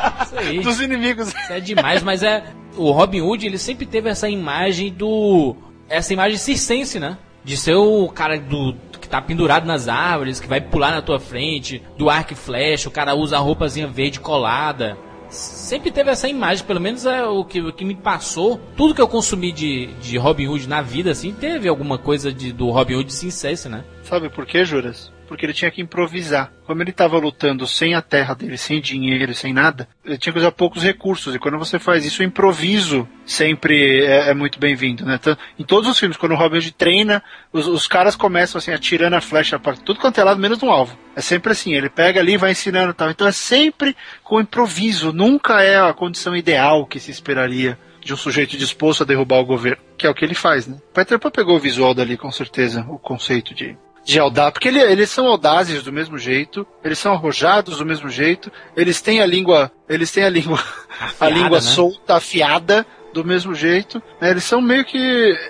dos 0.62 0.80
inimigos. 0.80 1.28
Isso 1.28 1.52
é 1.52 1.60
demais, 1.60 2.02
mas 2.02 2.22
é. 2.22 2.44
O 2.76 2.90
Robin 2.90 3.22
Hood, 3.22 3.46
ele 3.46 3.56
sempre 3.56 3.86
teve 3.86 4.10
essa 4.10 4.28
imagem 4.28 4.92
do. 4.92 5.56
Essa 5.88 6.12
imagem 6.12 6.36
circense, 6.36 6.98
né? 7.00 7.16
De 7.46 7.56
ser 7.56 7.74
o 7.76 8.08
cara 8.08 8.38
do. 8.38 8.74
que 9.00 9.08
tá 9.08 9.22
pendurado 9.22 9.64
nas 9.64 9.88
árvores, 9.88 10.38
que 10.38 10.48
vai 10.48 10.60
pular 10.60 10.90
na 10.90 11.00
tua 11.00 11.18
frente, 11.18 11.82
do 11.96 12.10
arco 12.10 12.34
e 12.34 12.36
flecha, 12.36 12.88
o 12.88 12.92
cara 12.92 13.14
usa 13.14 13.36
a 13.36 13.40
roupazinha 13.40 13.86
verde 13.86 14.20
colada. 14.20 14.98
Sempre 15.28 15.90
teve 15.90 16.10
essa 16.10 16.28
imagem, 16.28 16.64
pelo 16.66 16.80
menos 16.80 17.06
é 17.06 17.24
o 17.24 17.44
que, 17.44 17.60
o 17.60 17.72
que 17.72 17.84
me 17.84 17.94
passou. 17.94 18.60
Tudo 18.76 18.94
que 18.94 19.00
eu 19.00 19.08
consumi 19.08 19.52
de, 19.52 19.86
de 20.00 20.18
Robin 20.18 20.48
Hood 20.48 20.68
na 20.68 20.82
vida, 20.82 21.10
assim, 21.10 21.32
teve 21.32 21.68
alguma 21.68 21.98
coisa 21.98 22.32
de, 22.32 22.52
do 22.52 22.70
Robin 22.70 22.96
Hood 22.96 23.12
circense, 23.12 23.68
né? 23.68 23.84
Sabe 24.02 24.28
por 24.28 24.44
quê, 24.44 24.64
Juras? 24.64 25.12
Porque 25.26 25.44
ele 25.44 25.52
tinha 25.52 25.70
que 25.70 25.80
improvisar. 25.80 26.52
Como 26.66 26.82
ele 26.82 26.90
estava 26.90 27.18
lutando 27.18 27.66
sem 27.66 27.94
a 27.94 28.02
terra 28.02 28.34
dele, 28.34 28.56
sem 28.56 28.80
dinheiro, 28.80 29.34
sem 29.34 29.52
nada, 29.52 29.88
ele 30.04 30.18
tinha 30.18 30.32
que 30.32 30.38
usar 30.38 30.52
poucos 30.52 30.82
recursos. 30.82 31.34
E 31.34 31.38
quando 31.38 31.58
você 31.58 31.78
faz 31.78 32.04
isso, 32.04 32.22
o 32.22 32.24
improviso 32.24 33.08
sempre 33.24 34.04
é, 34.04 34.30
é 34.30 34.34
muito 34.34 34.58
bem-vindo, 34.58 35.04
né? 35.04 35.18
Então, 35.20 35.36
em 35.58 35.64
todos 35.64 35.88
os 35.88 35.98
filmes, 35.98 36.16
quando 36.16 36.32
o 36.32 36.36
Robin 36.36 36.58
Hood 36.58 36.72
treina, 36.72 37.22
os, 37.52 37.66
os 37.66 37.86
caras 37.86 38.14
começam 38.16 38.58
assim, 38.58 38.72
atirando 38.72 39.16
a 39.16 39.20
flecha 39.20 39.58
para 39.58 39.76
tudo 39.76 40.00
quanto 40.00 40.20
é 40.20 40.24
lado, 40.24 40.40
menos 40.40 40.60
no 40.60 40.70
alvo. 40.70 40.98
É 41.14 41.20
sempre 41.20 41.52
assim, 41.52 41.74
ele 41.74 41.88
pega 41.88 42.20
ali 42.20 42.36
vai 42.36 42.52
ensinando 42.52 42.90
e 42.90 42.94
tal. 42.94 43.10
Então 43.10 43.26
é 43.26 43.32
sempre 43.32 43.96
com 44.22 44.40
improviso, 44.40 45.12
nunca 45.12 45.62
é 45.62 45.80
a 45.80 45.92
condição 45.92 46.36
ideal 46.36 46.86
que 46.86 47.00
se 47.00 47.10
esperaria 47.10 47.78
de 48.06 48.14
um 48.14 48.16
sujeito 48.16 48.56
disposto 48.56 49.02
a 49.02 49.06
derrubar 49.06 49.40
o 49.40 49.44
governo, 49.44 49.82
que 49.98 50.06
é 50.06 50.10
o 50.10 50.14
que 50.14 50.24
ele 50.24 50.34
faz, 50.34 50.66
né? 50.66 50.78
Peter 50.94 51.18
Pan 51.18 51.30
pegou 51.30 51.56
o 51.56 51.60
visual 51.60 51.92
dali, 51.92 52.16
com 52.16 52.30
certeza, 52.30 52.86
o 52.88 52.98
conceito 52.98 53.52
de, 53.52 53.76
de 54.06 54.18
audaz, 54.20 54.52
porque 54.52 54.68
ele- 54.68 54.80
eles 54.80 55.10
são 55.10 55.26
audazes 55.26 55.82
do 55.82 55.92
mesmo 55.92 56.16
jeito, 56.16 56.64
eles 56.84 56.98
são 56.98 57.12
arrojados 57.12 57.78
do 57.78 57.84
mesmo 57.84 58.08
jeito, 58.08 58.50
eles 58.76 59.02
têm 59.02 59.20
a 59.20 59.26
língua, 59.26 59.70
eles 59.88 60.12
têm 60.12 60.22
a 60.24 60.30
língua, 60.30 60.58
a 61.00 61.04
Afiada, 61.06 61.34
língua 61.34 61.56
né? 61.56 61.60
solta, 61.60 62.14
afiada, 62.14 62.86
do 63.12 63.24
mesmo 63.24 63.54
jeito, 63.54 64.00
né? 64.20 64.30
Eles 64.30 64.44
são 64.44 64.60
meio 64.60 64.84
que, 64.84 64.96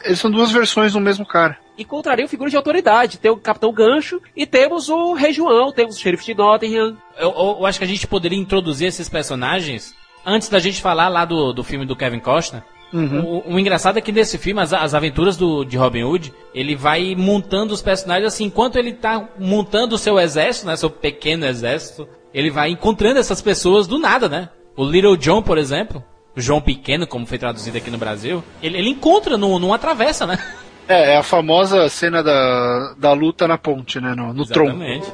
eles 0.04 0.18
são 0.20 0.30
duas 0.30 0.50
versões 0.52 0.92
do 0.94 1.00
mesmo 1.00 1.26
cara. 1.26 1.58
Encontrariam 1.76 2.26
figuras 2.28 2.50
de 2.52 2.56
autoridade. 2.56 3.18
Tem 3.18 3.30
o 3.30 3.36
Capitão 3.36 3.72
Gancho 3.72 4.20
e 4.34 4.46
temos 4.46 4.88
o 4.88 5.12
Rei 5.14 5.32
João, 5.32 5.72
temos 5.72 5.96
o 5.96 6.00
Xerife 6.00 6.24
de 6.24 6.34
Nottingham. 6.34 6.96
Eu, 7.18 7.28
eu- 7.30 7.56
eu 7.60 7.66
acho 7.66 7.78
que 7.78 7.84
a 7.84 7.88
gente 7.88 8.06
poderia 8.06 8.38
introduzir 8.38 8.86
esses 8.88 9.08
personagens 9.08 9.92
antes 10.24 10.48
da 10.48 10.58
gente 10.60 10.80
falar 10.80 11.08
lá 11.08 11.24
do, 11.24 11.52
do 11.52 11.62
filme 11.64 11.84
do 11.84 11.94
Kevin 11.96 12.20
Costner. 12.20 12.62
O, 12.98 13.54
o 13.54 13.58
engraçado 13.58 13.98
é 13.98 14.00
que 14.00 14.12
nesse 14.12 14.38
filme, 14.38 14.60
as, 14.60 14.72
as 14.72 14.94
aventuras 14.94 15.36
do, 15.36 15.64
de 15.64 15.76
Robin 15.76 16.04
Hood, 16.04 16.32
ele 16.54 16.74
vai 16.74 17.14
montando 17.16 17.74
os 17.74 17.82
personagens 17.82 18.32
assim, 18.32 18.44
enquanto 18.44 18.76
ele 18.76 18.92
tá 18.92 19.28
montando 19.38 19.94
o 19.94 19.98
seu 19.98 20.18
exército, 20.18 20.66
né, 20.66 20.76
seu 20.76 20.90
pequeno 20.90 21.44
exército, 21.46 22.08
ele 22.32 22.50
vai 22.50 22.70
encontrando 22.70 23.18
essas 23.18 23.40
pessoas 23.42 23.86
do 23.86 23.98
nada, 23.98 24.28
né? 24.28 24.48
O 24.76 24.84
Little 24.84 25.16
John, 25.16 25.42
por 25.42 25.58
exemplo, 25.58 26.04
o 26.36 26.40
João 26.40 26.60
Pequeno, 26.60 27.06
como 27.06 27.26
foi 27.26 27.38
traduzido 27.38 27.78
aqui 27.78 27.90
no 27.90 27.96
Brasil, 27.96 28.44
ele, 28.62 28.76
ele 28.76 28.90
encontra 28.90 29.38
no, 29.38 29.58
numa 29.58 29.78
travessa, 29.78 30.26
né? 30.26 30.38
É, 30.88 31.14
é 31.14 31.16
a 31.16 31.22
famosa 31.24 31.88
cena 31.88 32.22
da, 32.22 32.94
da 32.96 33.12
luta 33.12 33.48
na 33.48 33.58
ponte, 33.58 34.00
né? 34.00 34.14
No, 34.14 34.32
no 34.32 34.46
tronco. 34.46 34.70
Exatamente. 34.70 35.12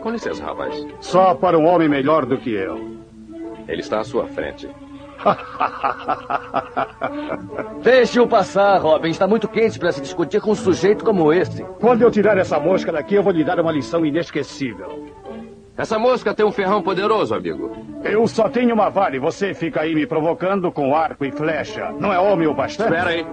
Com 0.00 0.10
licença, 0.10 0.44
rapaz. 0.44 0.84
Só 1.00 1.32
para 1.32 1.56
um 1.56 1.64
homem 1.64 1.88
melhor 1.88 2.26
do 2.26 2.36
que 2.36 2.50
eu. 2.50 2.98
Ele 3.68 3.80
está 3.80 4.00
à 4.00 4.04
sua 4.04 4.26
frente. 4.26 4.68
Deixe-o 7.82 8.26
passar, 8.26 8.78
Robin. 8.78 9.10
Está 9.10 9.26
muito 9.26 9.48
quente 9.48 9.78
para 9.78 9.92
se 9.92 10.00
discutir 10.00 10.40
com 10.40 10.52
um 10.52 10.54
sujeito 10.54 11.04
como 11.04 11.32
esse. 11.32 11.62
Quando 11.80 12.02
eu 12.02 12.10
tirar 12.10 12.38
essa 12.38 12.58
mosca 12.58 12.92
daqui, 12.92 13.14
eu 13.14 13.22
vou 13.22 13.32
lhe 13.32 13.44
dar 13.44 13.60
uma 13.60 13.72
lição 13.72 14.04
inesquecível. 14.04 15.10
Essa 15.76 15.98
mosca 15.98 16.34
tem 16.34 16.44
um 16.44 16.52
ferrão 16.52 16.82
poderoso, 16.82 17.34
amigo. 17.34 17.74
Eu 18.04 18.26
só 18.28 18.48
tenho 18.48 18.74
uma 18.74 18.90
vara 18.90 19.16
e 19.16 19.18
você 19.18 19.54
fica 19.54 19.80
aí 19.80 19.94
me 19.94 20.06
provocando 20.06 20.70
com 20.70 20.94
arco 20.94 21.24
e 21.24 21.32
flecha. 21.32 21.90
Não 21.98 22.12
é 22.12 22.18
homem 22.18 22.46
o 22.46 22.54
bastante? 22.54 22.92
Espera 22.92 23.10
aí. 23.10 23.26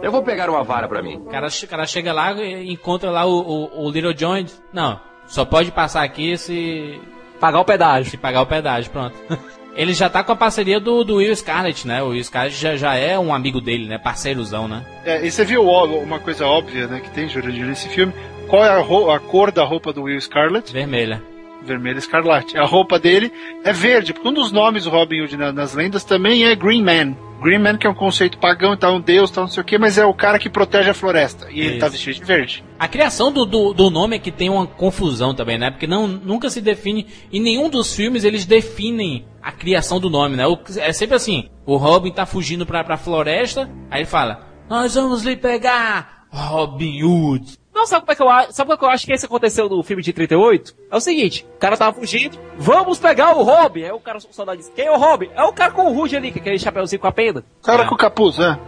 Eu 0.00 0.12
vou 0.12 0.22
pegar 0.22 0.48
uma 0.48 0.62
vara 0.62 0.86
pra 0.86 1.02
mim. 1.02 1.16
O 1.16 1.24
cara, 1.24 1.48
o 1.48 1.68
cara 1.68 1.86
chega 1.86 2.12
lá 2.12 2.32
e 2.32 2.72
encontra 2.72 3.10
lá 3.10 3.24
o, 3.24 3.40
o, 3.40 3.86
o 3.86 3.90
Little 3.90 4.14
John. 4.14 4.44
Não, 4.72 5.00
só 5.26 5.44
pode 5.44 5.72
passar 5.72 6.02
aqui 6.02 6.38
se, 6.38 7.00
Pagar 7.40 7.60
o 7.60 7.64
pedágio. 7.64 8.10
se 8.10 8.16
pagar 8.16 8.42
o 8.42 8.46
pedágio, 8.46 8.90
pronto. 8.90 9.14
Ele 9.76 9.92
já 9.92 10.08
tá 10.08 10.24
com 10.24 10.32
a 10.32 10.36
parceria 10.36 10.80
do, 10.80 11.04
do 11.04 11.16
Will 11.16 11.36
Scarlett, 11.36 11.86
né? 11.86 12.02
O 12.02 12.08
Will 12.08 12.24
Scarlett 12.24 12.56
já, 12.56 12.76
já 12.76 12.94
é 12.94 13.18
um 13.18 13.34
amigo 13.34 13.60
dele, 13.60 13.86
né? 13.86 13.98
Parceirozão, 13.98 14.66
né? 14.66 14.84
É, 15.04 15.24
e 15.24 15.30
você 15.30 15.44
viu 15.44 15.62
uma 15.62 16.18
coisa 16.18 16.46
óbvia, 16.46 16.86
né, 16.86 17.00
que 17.00 17.10
tem, 17.10 17.28
Jurandir, 17.28 17.66
nesse 17.66 17.88
filme? 17.88 18.12
Qual 18.48 18.64
é 18.64 18.70
a, 18.70 18.80
a 19.14 19.20
cor 19.20 19.52
da 19.52 19.64
roupa 19.64 19.92
do 19.92 20.04
Will 20.04 20.20
Scarlett? 20.20 20.72
Vermelha. 20.72 21.22
Vermelho 21.66 21.98
escarlate. 21.98 22.56
A 22.56 22.64
roupa 22.64 22.98
dele 22.98 23.30
é 23.64 23.72
verde, 23.72 24.12
porque 24.14 24.28
um 24.28 24.32
dos 24.32 24.52
nomes 24.52 24.84
do 24.84 24.90
Robin 24.90 25.22
Hood 25.22 25.36
na- 25.36 25.52
nas 25.52 25.74
lendas 25.74 26.04
também 26.04 26.44
é 26.44 26.54
Green 26.54 26.82
Man. 26.82 27.16
Green 27.42 27.58
Man, 27.58 27.76
que 27.76 27.86
é 27.86 27.90
um 27.90 27.94
conceito 27.94 28.38
pagão 28.38 28.72
e 28.72 28.76
tal, 28.78 28.94
um 28.96 29.00
deus, 29.00 29.30
tal, 29.30 29.44
não 29.44 29.50
sei 29.50 29.60
o 29.62 29.64
que, 29.66 29.76
mas 29.76 29.98
é 29.98 30.06
o 30.06 30.14
cara 30.14 30.38
que 30.38 30.48
protege 30.48 30.88
a 30.88 30.94
floresta. 30.94 31.48
E 31.50 31.60
ele 31.60 31.70
Isso. 31.72 31.80
tá 31.80 31.88
vestido 31.88 32.14
de 32.14 32.24
verde. 32.24 32.64
A 32.78 32.88
criação 32.88 33.30
do, 33.30 33.44
do, 33.44 33.74
do 33.74 33.90
nome 33.90 34.16
é 34.16 34.18
que 34.18 34.30
tem 34.30 34.48
uma 34.48 34.66
confusão 34.66 35.34
também, 35.34 35.58
né? 35.58 35.70
Porque 35.70 35.86
não, 35.86 36.06
nunca 36.06 36.48
se 36.48 36.62
define. 36.62 37.06
Em 37.30 37.40
nenhum 37.42 37.68
dos 37.68 37.94
filmes 37.94 38.24
eles 38.24 38.46
definem 38.46 39.26
a 39.42 39.52
criação 39.52 40.00
do 40.00 40.08
nome, 40.08 40.34
né? 40.34 40.46
O- 40.46 40.58
é 40.78 40.92
sempre 40.94 41.16
assim: 41.16 41.50
o 41.66 41.76
Robin 41.76 42.10
tá 42.10 42.24
fugindo 42.24 42.64
pra, 42.64 42.82
pra 42.82 42.96
floresta, 42.96 43.68
aí 43.90 44.00
ele 44.00 44.06
fala: 44.08 44.46
Nós 44.70 44.94
vamos 44.94 45.22
lhe 45.22 45.36
pegar, 45.36 46.24
Robin 46.30 47.02
Hood. 47.02 47.58
Não, 47.76 47.86
sabe 47.86 48.00
como 48.06 48.12
é 48.12 48.16
que 48.16 48.22
eu 48.22 48.28
acho? 48.30 48.52
Sabe 48.52 48.66
como 48.68 48.74
é 48.74 48.78
que 48.78 48.84
eu 48.84 48.88
acho 48.88 49.06
que 49.06 49.12
isso 49.12 49.26
aconteceu 49.26 49.68
no 49.68 49.82
filme 49.82 50.02
de 50.02 50.12
38? 50.12 50.74
É 50.90 50.96
o 50.96 51.00
seguinte, 51.00 51.46
o 51.54 51.58
cara 51.58 51.76
tava 51.76 51.92
fugindo, 51.92 52.38
vamos 52.56 52.98
pegar 52.98 53.36
o 53.36 53.42
Robin. 53.42 53.82
Aí 53.84 53.92
o 53.92 54.00
cara, 54.00 54.16
o 54.18 54.20
soldado 54.32 54.56
disse, 54.58 54.72
quem 54.72 54.86
é 54.86 54.90
o 54.90 54.96
Robin? 54.96 55.28
É 55.34 55.42
o 55.42 55.52
cara 55.52 55.70
com 55.70 55.84
o 55.84 55.92
Rude 55.92 56.16
ali, 56.16 56.32
que 56.32 56.38
é 56.38 56.40
aquele 56.40 56.58
chapéuzinho 56.58 56.98
com 57.00 57.06
a 57.06 57.12
pena. 57.12 57.44
Cara 57.62 57.82
É. 57.84 57.86
com 57.86 57.94
capuz, 57.94 58.38
né? 58.38 58.58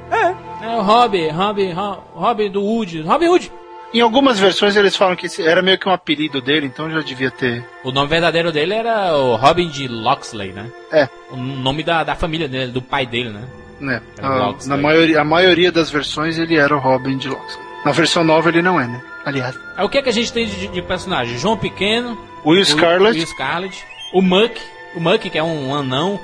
É 0.63 0.77
o 0.77 0.83
Robin, 0.83 1.29
Robin, 1.31 1.73
Ro- 1.73 2.03
Robin 2.15 2.51
do 2.51 2.63
Hood. 2.63 3.01
Robin 3.03 3.29
Hood. 3.29 3.53
Em 3.95 4.03
algumas 4.03 4.39
versões 4.39 4.77
eles 4.77 4.95
falam 4.95 5.17
que 5.17 5.25
esse 5.25 5.43
era 5.43 5.63
meio 5.63 5.79
que 5.79 5.89
um 5.89 5.93
apelido 5.93 6.43
dele, 6.43 6.67
então 6.67 6.91
já 6.91 7.01
devia 7.01 7.31
ter. 7.31 7.65
O 7.83 7.91
nome 7.91 8.09
verdadeiro 8.09 8.53
dele 8.53 8.75
era 8.75 9.17
o 9.17 9.37
Robin 9.37 9.69
de 9.71 9.89
Loxley, 9.89 10.53
né? 10.53 10.71
É. 10.93 11.09
O 11.31 11.37
nome 11.37 11.83
da, 11.83 12.05
da 12.05 12.15
família 12.15 12.47
dele, 12.47 12.71
do 12.71 12.83
pai 12.83 13.07
dele, 13.07 13.31
né? 13.31 13.45
Né? 13.81 14.03
Era 14.19 14.29
Ah, 14.29 14.55
na 14.67 14.77
maioria, 14.77 15.21
a 15.21 15.25
maioria 15.25 15.73
das 15.73 15.89
versões 15.91 16.37
ele 16.39 16.57
era 16.59 16.77
o 16.77 16.79
Robin 16.79 17.17
de 17.17 17.29
Loxley. 17.31 17.65
Na 17.85 17.93
versão 17.93 18.25
nova 18.25 18.49
ele 18.49 18.63
não 18.63 18.81
é, 18.81 18.87
né? 18.87 19.01
Aliás. 19.25 19.59
Aí 19.77 19.85
o 19.85 19.89
que 19.89 19.99
é 19.99 20.03
que 20.03 20.09
a 20.09 20.13
gente 20.13 20.33
tem 20.33 20.47
de, 20.47 20.69
de 20.69 20.83
personagem? 20.83 21.39
João 21.39 21.57
Pequeno, 21.57 22.19
Will 22.45 22.61
o 22.61 22.65
Scarlett. 22.65 23.19
Will 23.19 23.27
Scarlett, 23.27 23.85
o 24.13 24.21
Muck, 24.23 24.61
o 24.95 25.01
Muck 25.01 25.31
que 25.31 25.39
é 25.39 25.43
um 25.43 25.75
anão. 25.75 26.21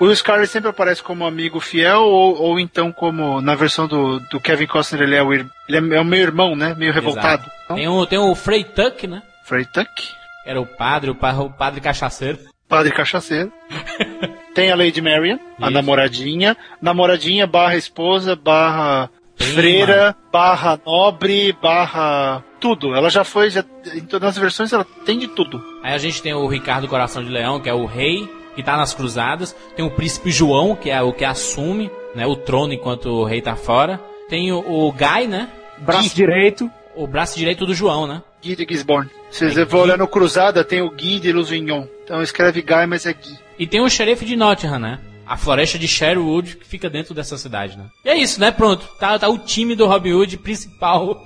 O 0.00 0.04
Will 0.04 0.14
Scarlett 0.16 0.50
sempre 0.52 0.70
aparece 0.70 1.02
como 1.02 1.26
amigo 1.26 1.58
fiel, 1.60 2.02
ou, 2.02 2.40
ou 2.40 2.60
então 2.60 2.92
como 2.92 3.40
na 3.40 3.54
versão 3.54 3.86
do, 3.88 4.20
do 4.20 4.40
Kevin 4.40 4.66
Costner 4.66 5.02
ele 5.02 5.16
é 5.16 5.22
o, 5.22 5.32
ele 5.32 5.44
é, 5.70 5.96
é 5.96 6.00
o 6.00 6.04
meio 6.04 6.22
irmão, 6.22 6.54
né? 6.54 6.74
Meio 6.78 6.92
revoltado. 6.92 7.42
Exato. 7.42 7.74
Tem 7.74 7.88
o, 7.88 8.06
tem 8.06 8.18
o 8.18 8.34
Frey 8.34 8.62
Tuck, 8.64 9.06
né? 9.08 9.22
Frey 9.44 9.64
Tuck, 9.64 9.88
era 10.46 10.60
o 10.60 10.66
padre, 10.66 11.10
o, 11.10 11.14
pa- 11.14 11.32
o 11.32 11.50
padre 11.50 11.80
cachaceiro. 11.80 12.38
padre 12.68 12.92
cachaceiro. 12.92 13.52
Tem 14.54 14.72
a 14.72 14.76
Lady 14.76 15.00
Marian, 15.00 15.38
a 15.60 15.70
namoradinha. 15.70 16.56
Namoradinha 16.82 17.46
barra 17.46 17.76
esposa, 17.76 18.34
barra 18.34 19.08
Freira, 19.38 20.16
barra 20.32 20.78
nobre, 20.84 21.52
barra 21.52 22.42
tudo. 22.60 22.94
Ela 22.94 23.08
já 23.08 23.24
foi, 23.24 23.50
já, 23.50 23.64
em 23.94 24.00
todas 24.00 24.30
as 24.30 24.38
versões 24.38 24.72
ela 24.72 24.86
tem 25.04 25.18
de 25.18 25.28
tudo. 25.28 25.62
Aí 25.82 25.94
a 25.94 25.98
gente 25.98 26.20
tem 26.22 26.34
o 26.34 26.46
Ricardo 26.46 26.88
Coração 26.88 27.22
de 27.22 27.30
Leão, 27.30 27.60
que 27.60 27.68
é 27.68 27.74
o 27.74 27.86
rei, 27.86 28.28
que 28.56 28.62
tá 28.62 28.76
nas 28.76 28.92
cruzadas. 28.94 29.54
Tem 29.76 29.84
o 29.84 29.90
príncipe 29.90 30.30
João, 30.30 30.74
que 30.74 30.90
é 30.90 31.00
o 31.00 31.12
que 31.12 31.24
assume 31.24 31.90
né, 32.14 32.26
o 32.26 32.36
trono 32.36 32.72
enquanto 32.72 33.06
o 33.06 33.24
rei 33.24 33.40
tá 33.40 33.54
fora. 33.56 34.00
Tem 34.28 34.52
o, 34.52 34.58
o 34.58 34.92
Guy, 34.92 35.26
né? 35.28 35.48
Braço 35.78 36.08
Gui, 36.10 36.14
direito. 36.16 36.70
o 36.96 37.06
braço 37.06 37.38
direito 37.38 37.64
do 37.64 37.74
João, 37.74 38.06
né? 38.06 38.22
Guy 38.42 38.56
de 38.56 38.66
Gisborne. 38.68 39.10
Se 39.30 39.44
É 39.46 39.50
você 39.50 39.66
for 39.66 39.78
olhar 39.82 39.96
no 39.98 40.08
Cruzada, 40.08 40.64
tem 40.64 40.82
o 40.82 40.90
Guy 40.90 41.20
de 41.20 41.32
Lusignan. 41.32 41.86
Então 42.04 42.20
escreve 42.22 42.60
Guy, 42.62 42.86
mas 42.86 43.06
é 43.06 43.12
Guy. 43.12 43.38
E 43.58 43.66
tem 43.66 43.80
o 43.80 43.88
xerife 43.88 44.24
de 44.24 44.36
Nottingham, 44.36 44.78
né? 44.78 44.98
A 45.28 45.36
floresta 45.36 45.78
de 45.78 45.86
Sherwood, 45.86 46.56
que 46.56 46.66
fica 46.66 46.88
dentro 46.88 47.14
dessa 47.14 47.36
cidade, 47.36 47.76
né? 47.76 47.84
E 48.04 48.08
é 48.08 48.16
isso, 48.16 48.40
né? 48.40 48.50
Pronto. 48.50 48.88
Tá, 48.98 49.18
tá 49.18 49.28
o 49.28 49.38
time 49.38 49.74
do 49.74 49.86
Robin 49.86 50.12
Hood 50.12 50.38
principal. 50.38 51.24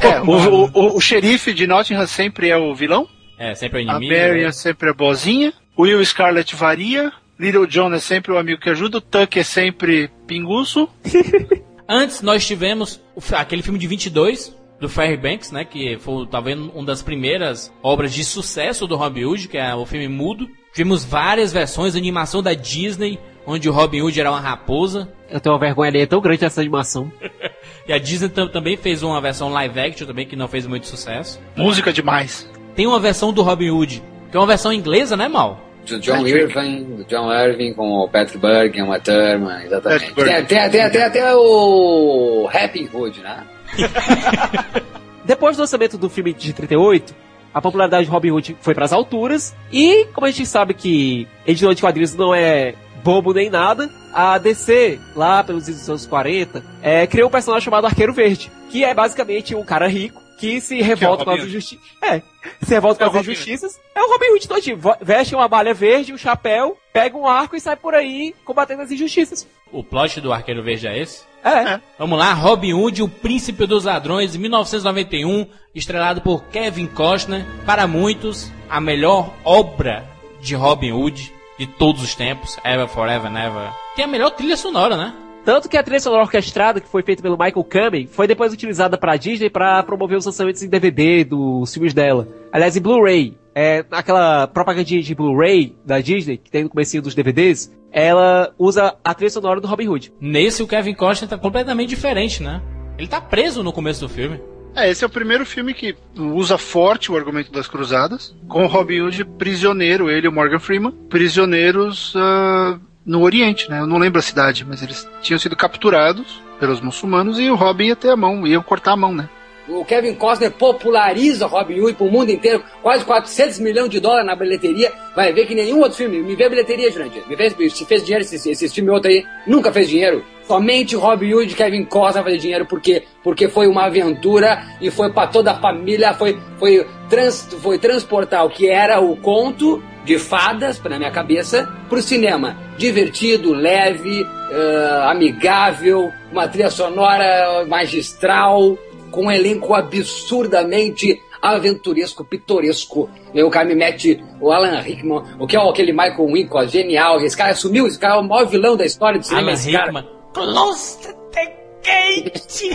É, 0.00 0.20
o, 0.28 0.68
o, 0.72 0.96
o- 0.96 1.00
xerife 1.00 1.52
de 1.52 1.66
Nottingham 1.66 2.06
sempre 2.06 2.48
é 2.48 2.56
o 2.56 2.74
vilão. 2.74 3.06
É, 3.38 3.54
sempre 3.54 3.82
é 3.82 3.86
o 3.86 3.90
A 3.90 3.96
inimigo. 3.96 4.20
Marian 4.20 4.46
né? 4.46 4.52
sempre 4.52 4.90
é 4.90 4.92
boazinha. 4.92 5.52
O 5.76 5.82
Will 5.82 6.04
Scarlett 6.04 6.54
varia. 6.56 7.12
Little 7.38 7.66
John 7.66 7.92
é 7.94 7.98
sempre 7.98 8.32
o 8.32 8.38
amigo 8.38 8.60
que 8.60 8.68
ajuda. 8.70 8.98
O 8.98 9.00
Tuck 9.00 9.38
é 9.38 9.42
sempre 9.42 10.10
pinguço. 10.26 10.88
Antes 11.88 12.22
nós 12.22 12.46
tivemos 12.46 13.00
aquele 13.32 13.62
filme 13.62 13.78
de 13.78 13.86
22 13.86 14.54
do 14.80 14.88
Ferry 14.88 15.16
Banks, 15.16 15.50
né, 15.50 15.64
que 15.64 15.98
foi 15.98 16.26
talvez 16.26 16.58
uma 16.58 16.84
das 16.84 17.02
primeiras 17.02 17.70
obras 17.82 18.14
de 18.14 18.24
sucesso 18.24 18.86
do 18.86 18.96
Robin 18.96 19.24
Hood, 19.24 19.48
que 19.48 19.58
é 19.58 19.74
o 19.74 19.84
filme 19.84 20.08
mudo. 20.08 20.48
Tivemos 20.72 21.04
várias 21.04 21.52
versões, 21.52 21.96
animação 21.96 22.42
da 22.42 22.54
Disney, 22.54 23.18
onde 23.46 23.68
o 23.68 23.72
Robin 23.72 24.02
Hood 24.02 24.20
era 24.20 24.30
uma 24.30 24.40
raposa. 24.40 25.08
Eu 25.28 25.40
tenho 25.40 25.54
uma 25.54 25.60
vergonha 25.60 25.90
ali, 25.90 26.00
é 26.00 26.06
tão 26.06 26.20
grande 26.20 26.44
essa 26.44 26.60
animação. 26.60 27.10
E 27.88 27.92
a 27.92 27.98
Disney 27.98 28.28
tam- 28.28 28.46
também 28.46 28.76
fez 28.76 29.02
uma 29.02 29.20
versão 29.20 29.48
live 29.48 29.80
action 29.80 30.06
também 30.06 30.24
que 30.24 30.36
não 30.36 30.46
fez 30.46 30.64
muito 30.64 30.86
sucesso. 30.86 31.40
Música 31.56 31.92
demais. 31.92 32.48
Tem 32.76 32.86
uma 32.86 33.00
versão 33.00 33.32
do 33.32 33.42
Robin 33.42 33.70
Hood, 33.70 34.00
que 34.30 34.36
é 34.36 34.38
uma 34.38 34.46
versão 34.46 34.72
inglesa, 34.72 35.16
né, 35.16 35.26
Mal? 35.26 35.58
Do 35.88 35.98
John 35.98 36.24
Irving, 36.24 36.84
do 36.98 37.04
John 37.04 37.32
Irving 37.32 37.72
com 37.74 37.90
o 37.90 38.08
Patrick 38.08 38.38
Berg, 38.38 38.80
uma 38.82 39.00
Thurman, 39.00 39.64
exatamente. 39.64 40.14
Tem, 40.14 40.44
tem, 40.44 40.70
tem, 40.70 40.90
tem 40.90 41.02
até 41.02 41.34
o 41.34 42.48
Happy 42.52 42.88
Hood, 42.92 43.20
né? 43.22 43.44
Depois 45.24 45.56
do 45.56 45.60
lançamento 45.60 45.98
do 45.98 46.08
filme 46.08 46.32
de 46.32 46.52
38, 46.52 47.14
a 47.52 47.60
popularidade 47.60 48.04
de 48.04 48.10
Robin 48.10 48.30
Hood 48.30 48.56
foi 48.60 48.74
pras 48.74 48.92
alturas. 48.92 49.54
E, 49.72 50.06
como 50.12 50.26
a 50.26 50.30
gente 50.30 50.46
sabe 50.46 50.74
que 50.74 51.26
editor 51.46 51.74
de 51.74 51.82
quadrinhos 51.82 52.14
não 52.14 52.34
é 52.34 52.74
bobo 53.02 53.32
nem 53.32 53.48
nada, 53.48 53.90
a 54.12 54.38
DC, 54.38 55.00
lá 55.16 55.42
pelos 55.42 55.68
anos 55.88 56.06
40, 56.06 56.62
é, 56.82 57.06
criou 57.06 57.28
um 57.28 57.32
personagem 57.32 57.64
chamado 57.64 57.86
Arqueiro 57.86 58.12
Verde, 58.12 58.50
que 58.70 58.84
é 58.84 58.92
basicamente 58.92 59.54
um 59.54 59.64
cara 59.64 59.86
rico 59.88 60.20
que 60.38 60.60
se 60.60 60.80
revolta 60.80 61.24
com 61.24 61.30
Robin 61.30 61.42
as 61.42 61.46
Hood. 61.46 61.56
injustiças. 61.56 61.86
É, 62.02 62.22
se 62.62 62.70
revolta 62.70 63.04
É 63.04 63.04
com 63.04 63.10
as 63.10 63.16
Robin 63.16 63.30
injustiças. 63.32 63.80
É 63.94 64.02
o 64.02 64.10
Robin 64.10 64.32
Hood 64.32 64.48
todinho. 64.48 64.80
Veste 65.02 65.34
uma 65.34 65.48
malha 65.48 65.74
verde, 65.74 66.14
um 66.14 66.18
chapéu, 66.18 66.78
pega 66.92 67.16
um 67.16 67.26
arco 67.26 67.56
e 67.56 67.60
sai 67.60 67.76
por 67.76 67.94
aí 67.94 68.34
combatendo 68.44 68.82
as 68.82 68.90
injustiças. 68.90 69.46
O 69.70 69.84
plot 69.84 70.20
do 70.20 70.32
Arqueiro 70.32 70.62
Verde 70.62 70.88
é 70.88 70.98
esse? 70.98 71.29
É. 71.44 71.80
Vamos 71.98 72.18
lá, 72.18 72.32
Robin 72.32 72.74
Hood, 72.74 73.02
o 73.02 73.08
Príncipe 73.08 73.66
dos 73.66 73.84
Ladrões, 73.84 74.32
de 74.32 74.38
1991, 74.38 75.46
estrelado 75.74 76.20
por 76.20 76.44
Kevin 76.44 76.86
Costner. 76.86 77.44
Para 77.64 77.86
muitos, 77.86 78.50
a 78.68 78.80
melhor 78.80 79.32
obra 79.44 80.04
de 80.40 80.54
Robin 80.54 80.92
Hood 80.92 81.32
de 81.58 81.66
todos 81.66 82.02
os 82.02 82.14
tempos, 82.14 82.58
Ever, 82.64 82.88
Forever, 82.88 83.30
Never. 83.30 83.70
Tem 83.94 84.04
a 84.04 84.08
melhor 84.08 84.30
trilha 84.30 84.56
sonora, 84.56 84.96
né? 84.96 85.14
Tanto 85.44 85.68
que 85.68 85.76
a 85.76 85.82
trilha 85.82 86.00
sonora 86.00 86.22
orquestrada, 86.22 86.80
que 86.80 86.88
foi 86.88 87.02
feita 87.02 87.22
pelo 87.22 87.36
Michael 87.36 87.64
Kamen, 87.64 88.06
foi 88.06 88.26
depois 88.26 88.52
utilizada 88.52 88.98
pra 88.98 89.16
Disney 89.16 89.48
pra 89.48 89.82
promover 89.82 90.18
os 90.18 90.26
lançamentos 90.26 90.62
em 90.62 90.68
DVD 90.68 91.24
dos 91.24 91.72
filmes 91.72 91.94
dela. 91.94 92.28
Aliás, 92.52 92.76
em 92.76 92.80
Blu-ray, 92.80 93.36
é, 93.54 93.84
naquela 93.90 94.46
propagandinha 94.46 95.02
de 95.02 95.14
Blu-ray 95.14 95.76
da 95.84 96.00
Disney, 96.00 96.36
que 96.36 96.50
tem 96.50 96.64
no 96.64 96.70
comecinho 96.70 97.02
dos 97.02 97.14
DVDs, 97.14 97.72
ela 97.92 98.52
usa 98.58 98.94
a 99.04 99.14
trilha 99.14 99.30
sonora 99.30 99.60
do 99.60 99.66
Robin 99.66 99.88
Hood. 99.88 100.12
Nesse, 100.20 100.62
o 100.62 100.66
Kevin 100.66 100.94
Costner 100.94 101.28
tá 101.28 101.36
completamente 101.36 101.88
diferente, 101.88 102.42
né? 102.42 102.62
Ele 102.96 103.08
tá 103.08 103.20
preso 103.20 103.62
no 103.62 103.72
começo 103.72 104.00
do 104.00 104.08
filme. 104.08 104.40
É, 104.74 104.88
esse 104.88 105.02
é 105.02 105.06
o 105.06 105.10
primeiro 105.10 105.44
filme 105.44 105.74
que 105.74 105.96
usa 106.16 106.56
forte 106.56 107.10
o 107.10 107.16
argumento 107.16 107.50
das 107.50 107.66
cruzadas, 107.66 108.36
com 108.48 108.64
o 108.64 108.68
Robin 108.68 109.00
Hood 109.00 109.24
prisioneiro, 109.24 110.08
ele 110.08 110.26
e 110.26 110.28
o 110.28 110.32
Morgan 110.32 110.60
Freeman, 110.60 110.92
prisioneiros 111.08 112.14
ah, 112.16 112.78
no 113.04 113.22
Oriente, 113.22 113.68
né? 113.68 113.80
Eu 113.80 113.86
não 113.86 113.98
lembro 113.98 114.20
a 114.20 114.22
cidade, 114.22 114.64
mas 114.64 114.82
eles 114.82 115.08
tinham 115.20 115.38
sido 115.38 115.56
capturados 115.56 116.40
pelos 116.60 116.80
muçulmanos 116.80 117.40
e 117.40 117.50
o 117.50 117.56
Robin 117.56 117.86
ia 117.86 117.96
ter 117.96 118.10
a 118.10 118.16
mão, 118.16 118.46
iam 118.46 118.62
cortar 118.62 118.92
a 118.92 118.96
mão, 118.96 119.12
né? 119.12 119.28
O 119.70 119.84
Kevin 119.84 120.14
Costner 120.14 120.50
populariza 120.50 121.46
Robin 121.46 121.80
Hood 121.80 121.94
pro 121.94 122.10
mundo 122.10 122.30
inteiro, 122.30 122.62
quase 122.82 123.04
400 123.04 123.60
milhões 123.60 123.88
de 123.88 124.00
dólares 124.00 124.26
na 124.26 124.34
bilheteria. 124.34 124.92
Vai 125.14 125.32
ver 125.32 125.46
que 125.46 125.54
nenhum 125.54 125.78
outro 125.78 125.96
filme. 125.96 126.20
Me 126.20 126.34
vê 126.34 126.44
a 126.44 126.48
bilheteria, 126.48 126.90
Jurandir. 126.90 127.22
Me 127.28 127.36
vê 127.36 127.50
se 127.50 127.84
fez 127.84 128.02
dinheiro 128.02 128.24
esse, 128.24 128.50
esse 128.50 128.68
filme 128.68 128.90
outro 128.90 129.08
aí. 129.08 129.24
Nunca 129.46 129.72
fez 129.72 129.88
dinheiro. 129.88 130.24
Somente 130.42 130.96
Robin 130.96 131.32
Hood 131.34 131.52
e 131.52 131.54
Kevin 131.54 131.84
Costner 131.84 132.24
fazer 132.24 132.38
dinheiro. 132.38 132.66
Por 132.66 132.80
quê? 132.80 133.04
Porque 133.22 133.48
foi 133.48 133.68
uma 133.68 133.84
aventura 133.84 134.60
e 134.80 134.90
foi 134.90 135.12
para 135.12 135.28
toda 135.28 135.52
a 135.52 135.60
família. 135.60 136.14
Foi, 136.14 136.36
foi, 136.58 136.84
trans, 137.08 137.48
foi 137.62 137.78
transportar 137.78 138.44
o 138.44 138.50
que 138.50 138.68
era 138.68 139.00
o 139.00 139.16
conto 139.16 139.80
de 140.04 140.18
fadas, 140.18 140.82
na 140.82 140.98
minha 140.98 141.10
cabeça, 141.12 141.68
pro 141.88 142.02
cinema. 142.02 142.56
Divertido, 142.76 143.52
leve, 143.52 144.26
eh, 144.50 145.02
amigável, 145.04 146.10
uma 146.32 146.48
trilha 146.48 146.70
sonora 146.70 147.64
magistral, 147.68 148.76
com 149.10 149.26
um 149.26 149.30
elenco 149.30 149.74
absurdamente 149.74 151.20
aventuresco, 151.40 152.24
pitoresco. 152.24 153.08
O 153.34 153.50
cara 153.50 153.66
me 153.66 153.74
mete 153.74 154.22
o 154.40 154.52
Alan 154.52 154.80
Rickman, 154.80 155.22
o 155.38 155.46
que 155.46 155.56
é 155.56 155.68
aquele 155.68 155.92
Michael 155.92 156.26
Wincott, 156.26 156.70
genial. 156.70 157.20
Esse 157.20 157.36
cara 157.36 157.54
sumiu, 157.54 157.86
esse 157.86 157.98
cara 157.98 158.14
é 158.14 158.18
o 158.18 158.22
maior 158.22 158.46
vilão 158.46 158.76
da 158.76 158.84
história 158.84 159.18
do 159.18 159.24
cinema. 159.24 159.48
Alan 159.48 159.54
esse 159.54 159.72
cara. 159.72 159.86
Rickman. 159.86 160.06
Close 160.32 160.98
the 161.02 161.59
gate! 161.82 162.70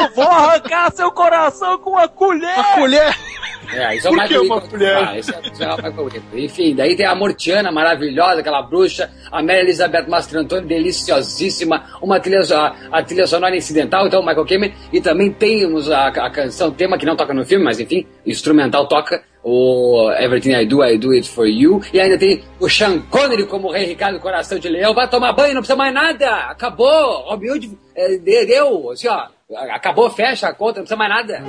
Eu 0.00 0.14
vou 0.14 0.28
arrancar 0.28 0.92
seu 0.92 1.10
coração 1.10 1.78
com 1.78 1.90
uma 1.90 2.08
colher! 2.08 2.54
Colher! 2.74 3.14
É, 3.72 3.96
isso 3.96 4.06
é 4.06 4.10
o 4.10 4.14
Por 4.14 4.22
Michael 4.22 4.40
que 4.40 4.46
uma 4.46 4.60
colher? 4.60 4.96
Ah, 4.96 5.18
esse 5.18 5.34
é, 5.34 5.36
é 5.36 6.00
o. 6.00 6.38
Enfim, 6.38 6.74
daí 6.74 6.96
tem 6.96 7.06
a 7.06 7.14
Mortiana 7.14 7.72
maravilhosa, 7.72 8.40
aquela 8.40 8.62
bruxa, 8.62 9.10
a 9.30 9.42
Mary 9.42 9.60
Elizabeth 9.60 10.06
Mastrantoni, 10.08 10.66
deliciosíssima, 10.66 11.84
uma 12.00 12.20
trilha, 12.20 12.40
a, 12.54 12.98
a 12.98 13.02
trilha 13.02 13.26
sonora 13.26 13.56
incidental, 13.56 14.06
então 14.06 14.20
o 14.20 14.26
Michael 14.26 14.46
Kamen, 14.46 14.74
e 14.92 15.00
também 15.00 15.32
temos 15.32 15.90
a, 15.90 16.06
a 16.06 16.30
canção, 16.30 16.70
tema 16.70 16.98
que 16.98 17.06
não 17.06 17.16
toca 17.16 17.34
no 17.34 17.44
filme, 17.44 17.64
mas 17.64 17.80
enfim, 17.80 18.06
instrumental 18.24 18.86
toca, 18.86 19.22
o 19.48 20.10
Everything 20.18 20.54
I 20.54 20.66
Do, 20.66 20.84
I 20.84 20.98
Do 20.98 21.12
It 21.12 21.28
For 21.28 21.46
You, 21.46 21.80
e 21.92 22.00
ainda 22.00 22.18
tem 22.18 22.42
o 22.58 22.68
Sean 22.68 22.98
Connery 23.02 23.46
como 23.46 23.70
Rei 23.70 23.86
Ricardo 23.86 24.18
Coração 24.18 24.58
de 24.58 24.68
Leão, 24.68 24.92
vai 24.92 25.08
tomar 25.08 25.32
banho, 25.34 25.54
não 25.54 25.60
precisa 25.60 25.76
mais 25.76 25.94
nada, 25.94 26.50
acabou, 26.50 27.22
Robin 27.28 27.50
Hood 27.50 27.78
é, 27.94 28.18
deu, 28.44 28.90
assim 28.90 29.06
ó, 29.06 29.28
acabou, 29.70 30.10
fecha 30.10 30.48
a 30.48 30.52
conta, 30.52 30.80
não 30.80 30.86
precisa 30.86 30.96
mais 30.96 31.10
nada. 31.10 31.44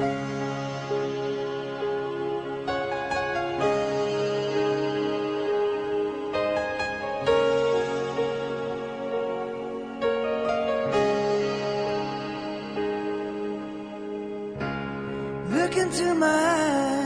Look 15.50 15.76
into 15.76 16.14
my 16.14 16.97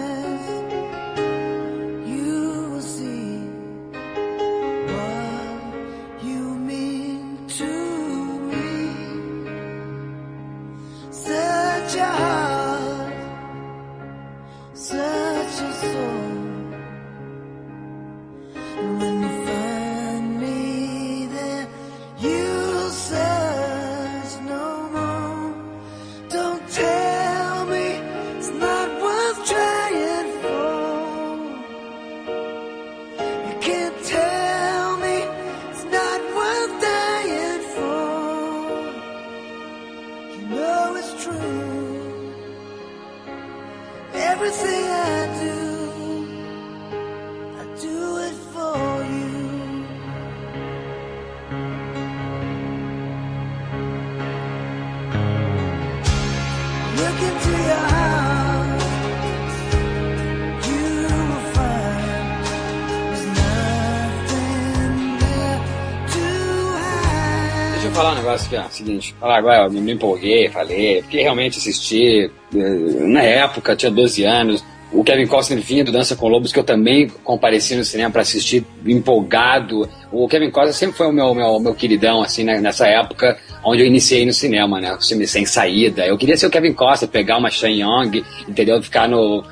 Negócio 68.32 68.48
aqui, 68.48 68.68
ó. 68.68 68.70
Seguinte, 68.70 69.16
falar 69.20 69.38
agora, 69.38 69.64
eu 69.66 69.72
me 69.72 69.92
empolguei, 69.92 70.50
falei, 70.50 71.02
porque 71.02 71.22
realmente 71.22 71.58
assisti. 71.60 72.32
eh, 72.56 72.60
Na 73.08 73.22
época, 73.24 73.76
tinha 73.76 73.92
12 73.92 74.24
anos. 74.24 74.64
O 74.94 75.06
Kevin 75.06 75.26
Costner 75.26 75.62
vinha 75.62 75.86
do 75.86 75.92
Dança 75.92 76.18
com 76.18 76.28
Lobos, 76.28 76.52
que 76.52 76.60
eu 76.60 76.66
também 76.66 77.08
compareci 77.24 77.76
no 77.76 77.84
cinema 77.86 78.12
para 78.12 78.24
assistir, 78.24 78.66
empolgado. 78.86 79.88
O 80.12 80.28
Kevin 80.28 80.50
Costner 80.52 80.74
sempre 80.74 80.98
foi 80.98 81.08
o 81.08 81.14
meu, 81.14 81.34
meu, 81.34 81.60
meu 81.62 81.74
queridão, 81.74 82.22
assim, 82.22 82.44
né, 82.44 82.60
nessa 82.60 82.86
época 82.88 83.38
onde 83.64 83.82
eu 83.84 83.86
iniciei 83.88 84.26
no 84.26 84.34
cinema, 84.34 84.82
né? 84.82 84.94
O 84.94 85.02
filme 85.02 85.26
sem 85.26 85.46
saída. 85.46 86.06
Eu 86.06 86.18
queria 86.18 86.36
ser 86.36 86.48
o 86.48 86.50
Kevin 86.50 86.74
Costner, 86.74 87.10
pegar 87.10 87.38
uma 87.38 87.50
Shan 87.50 87.70
Young, 87.70 88.22
entendeu? 88.50 88.82
Ficar 88.84 89.08
no- 89.08 89.44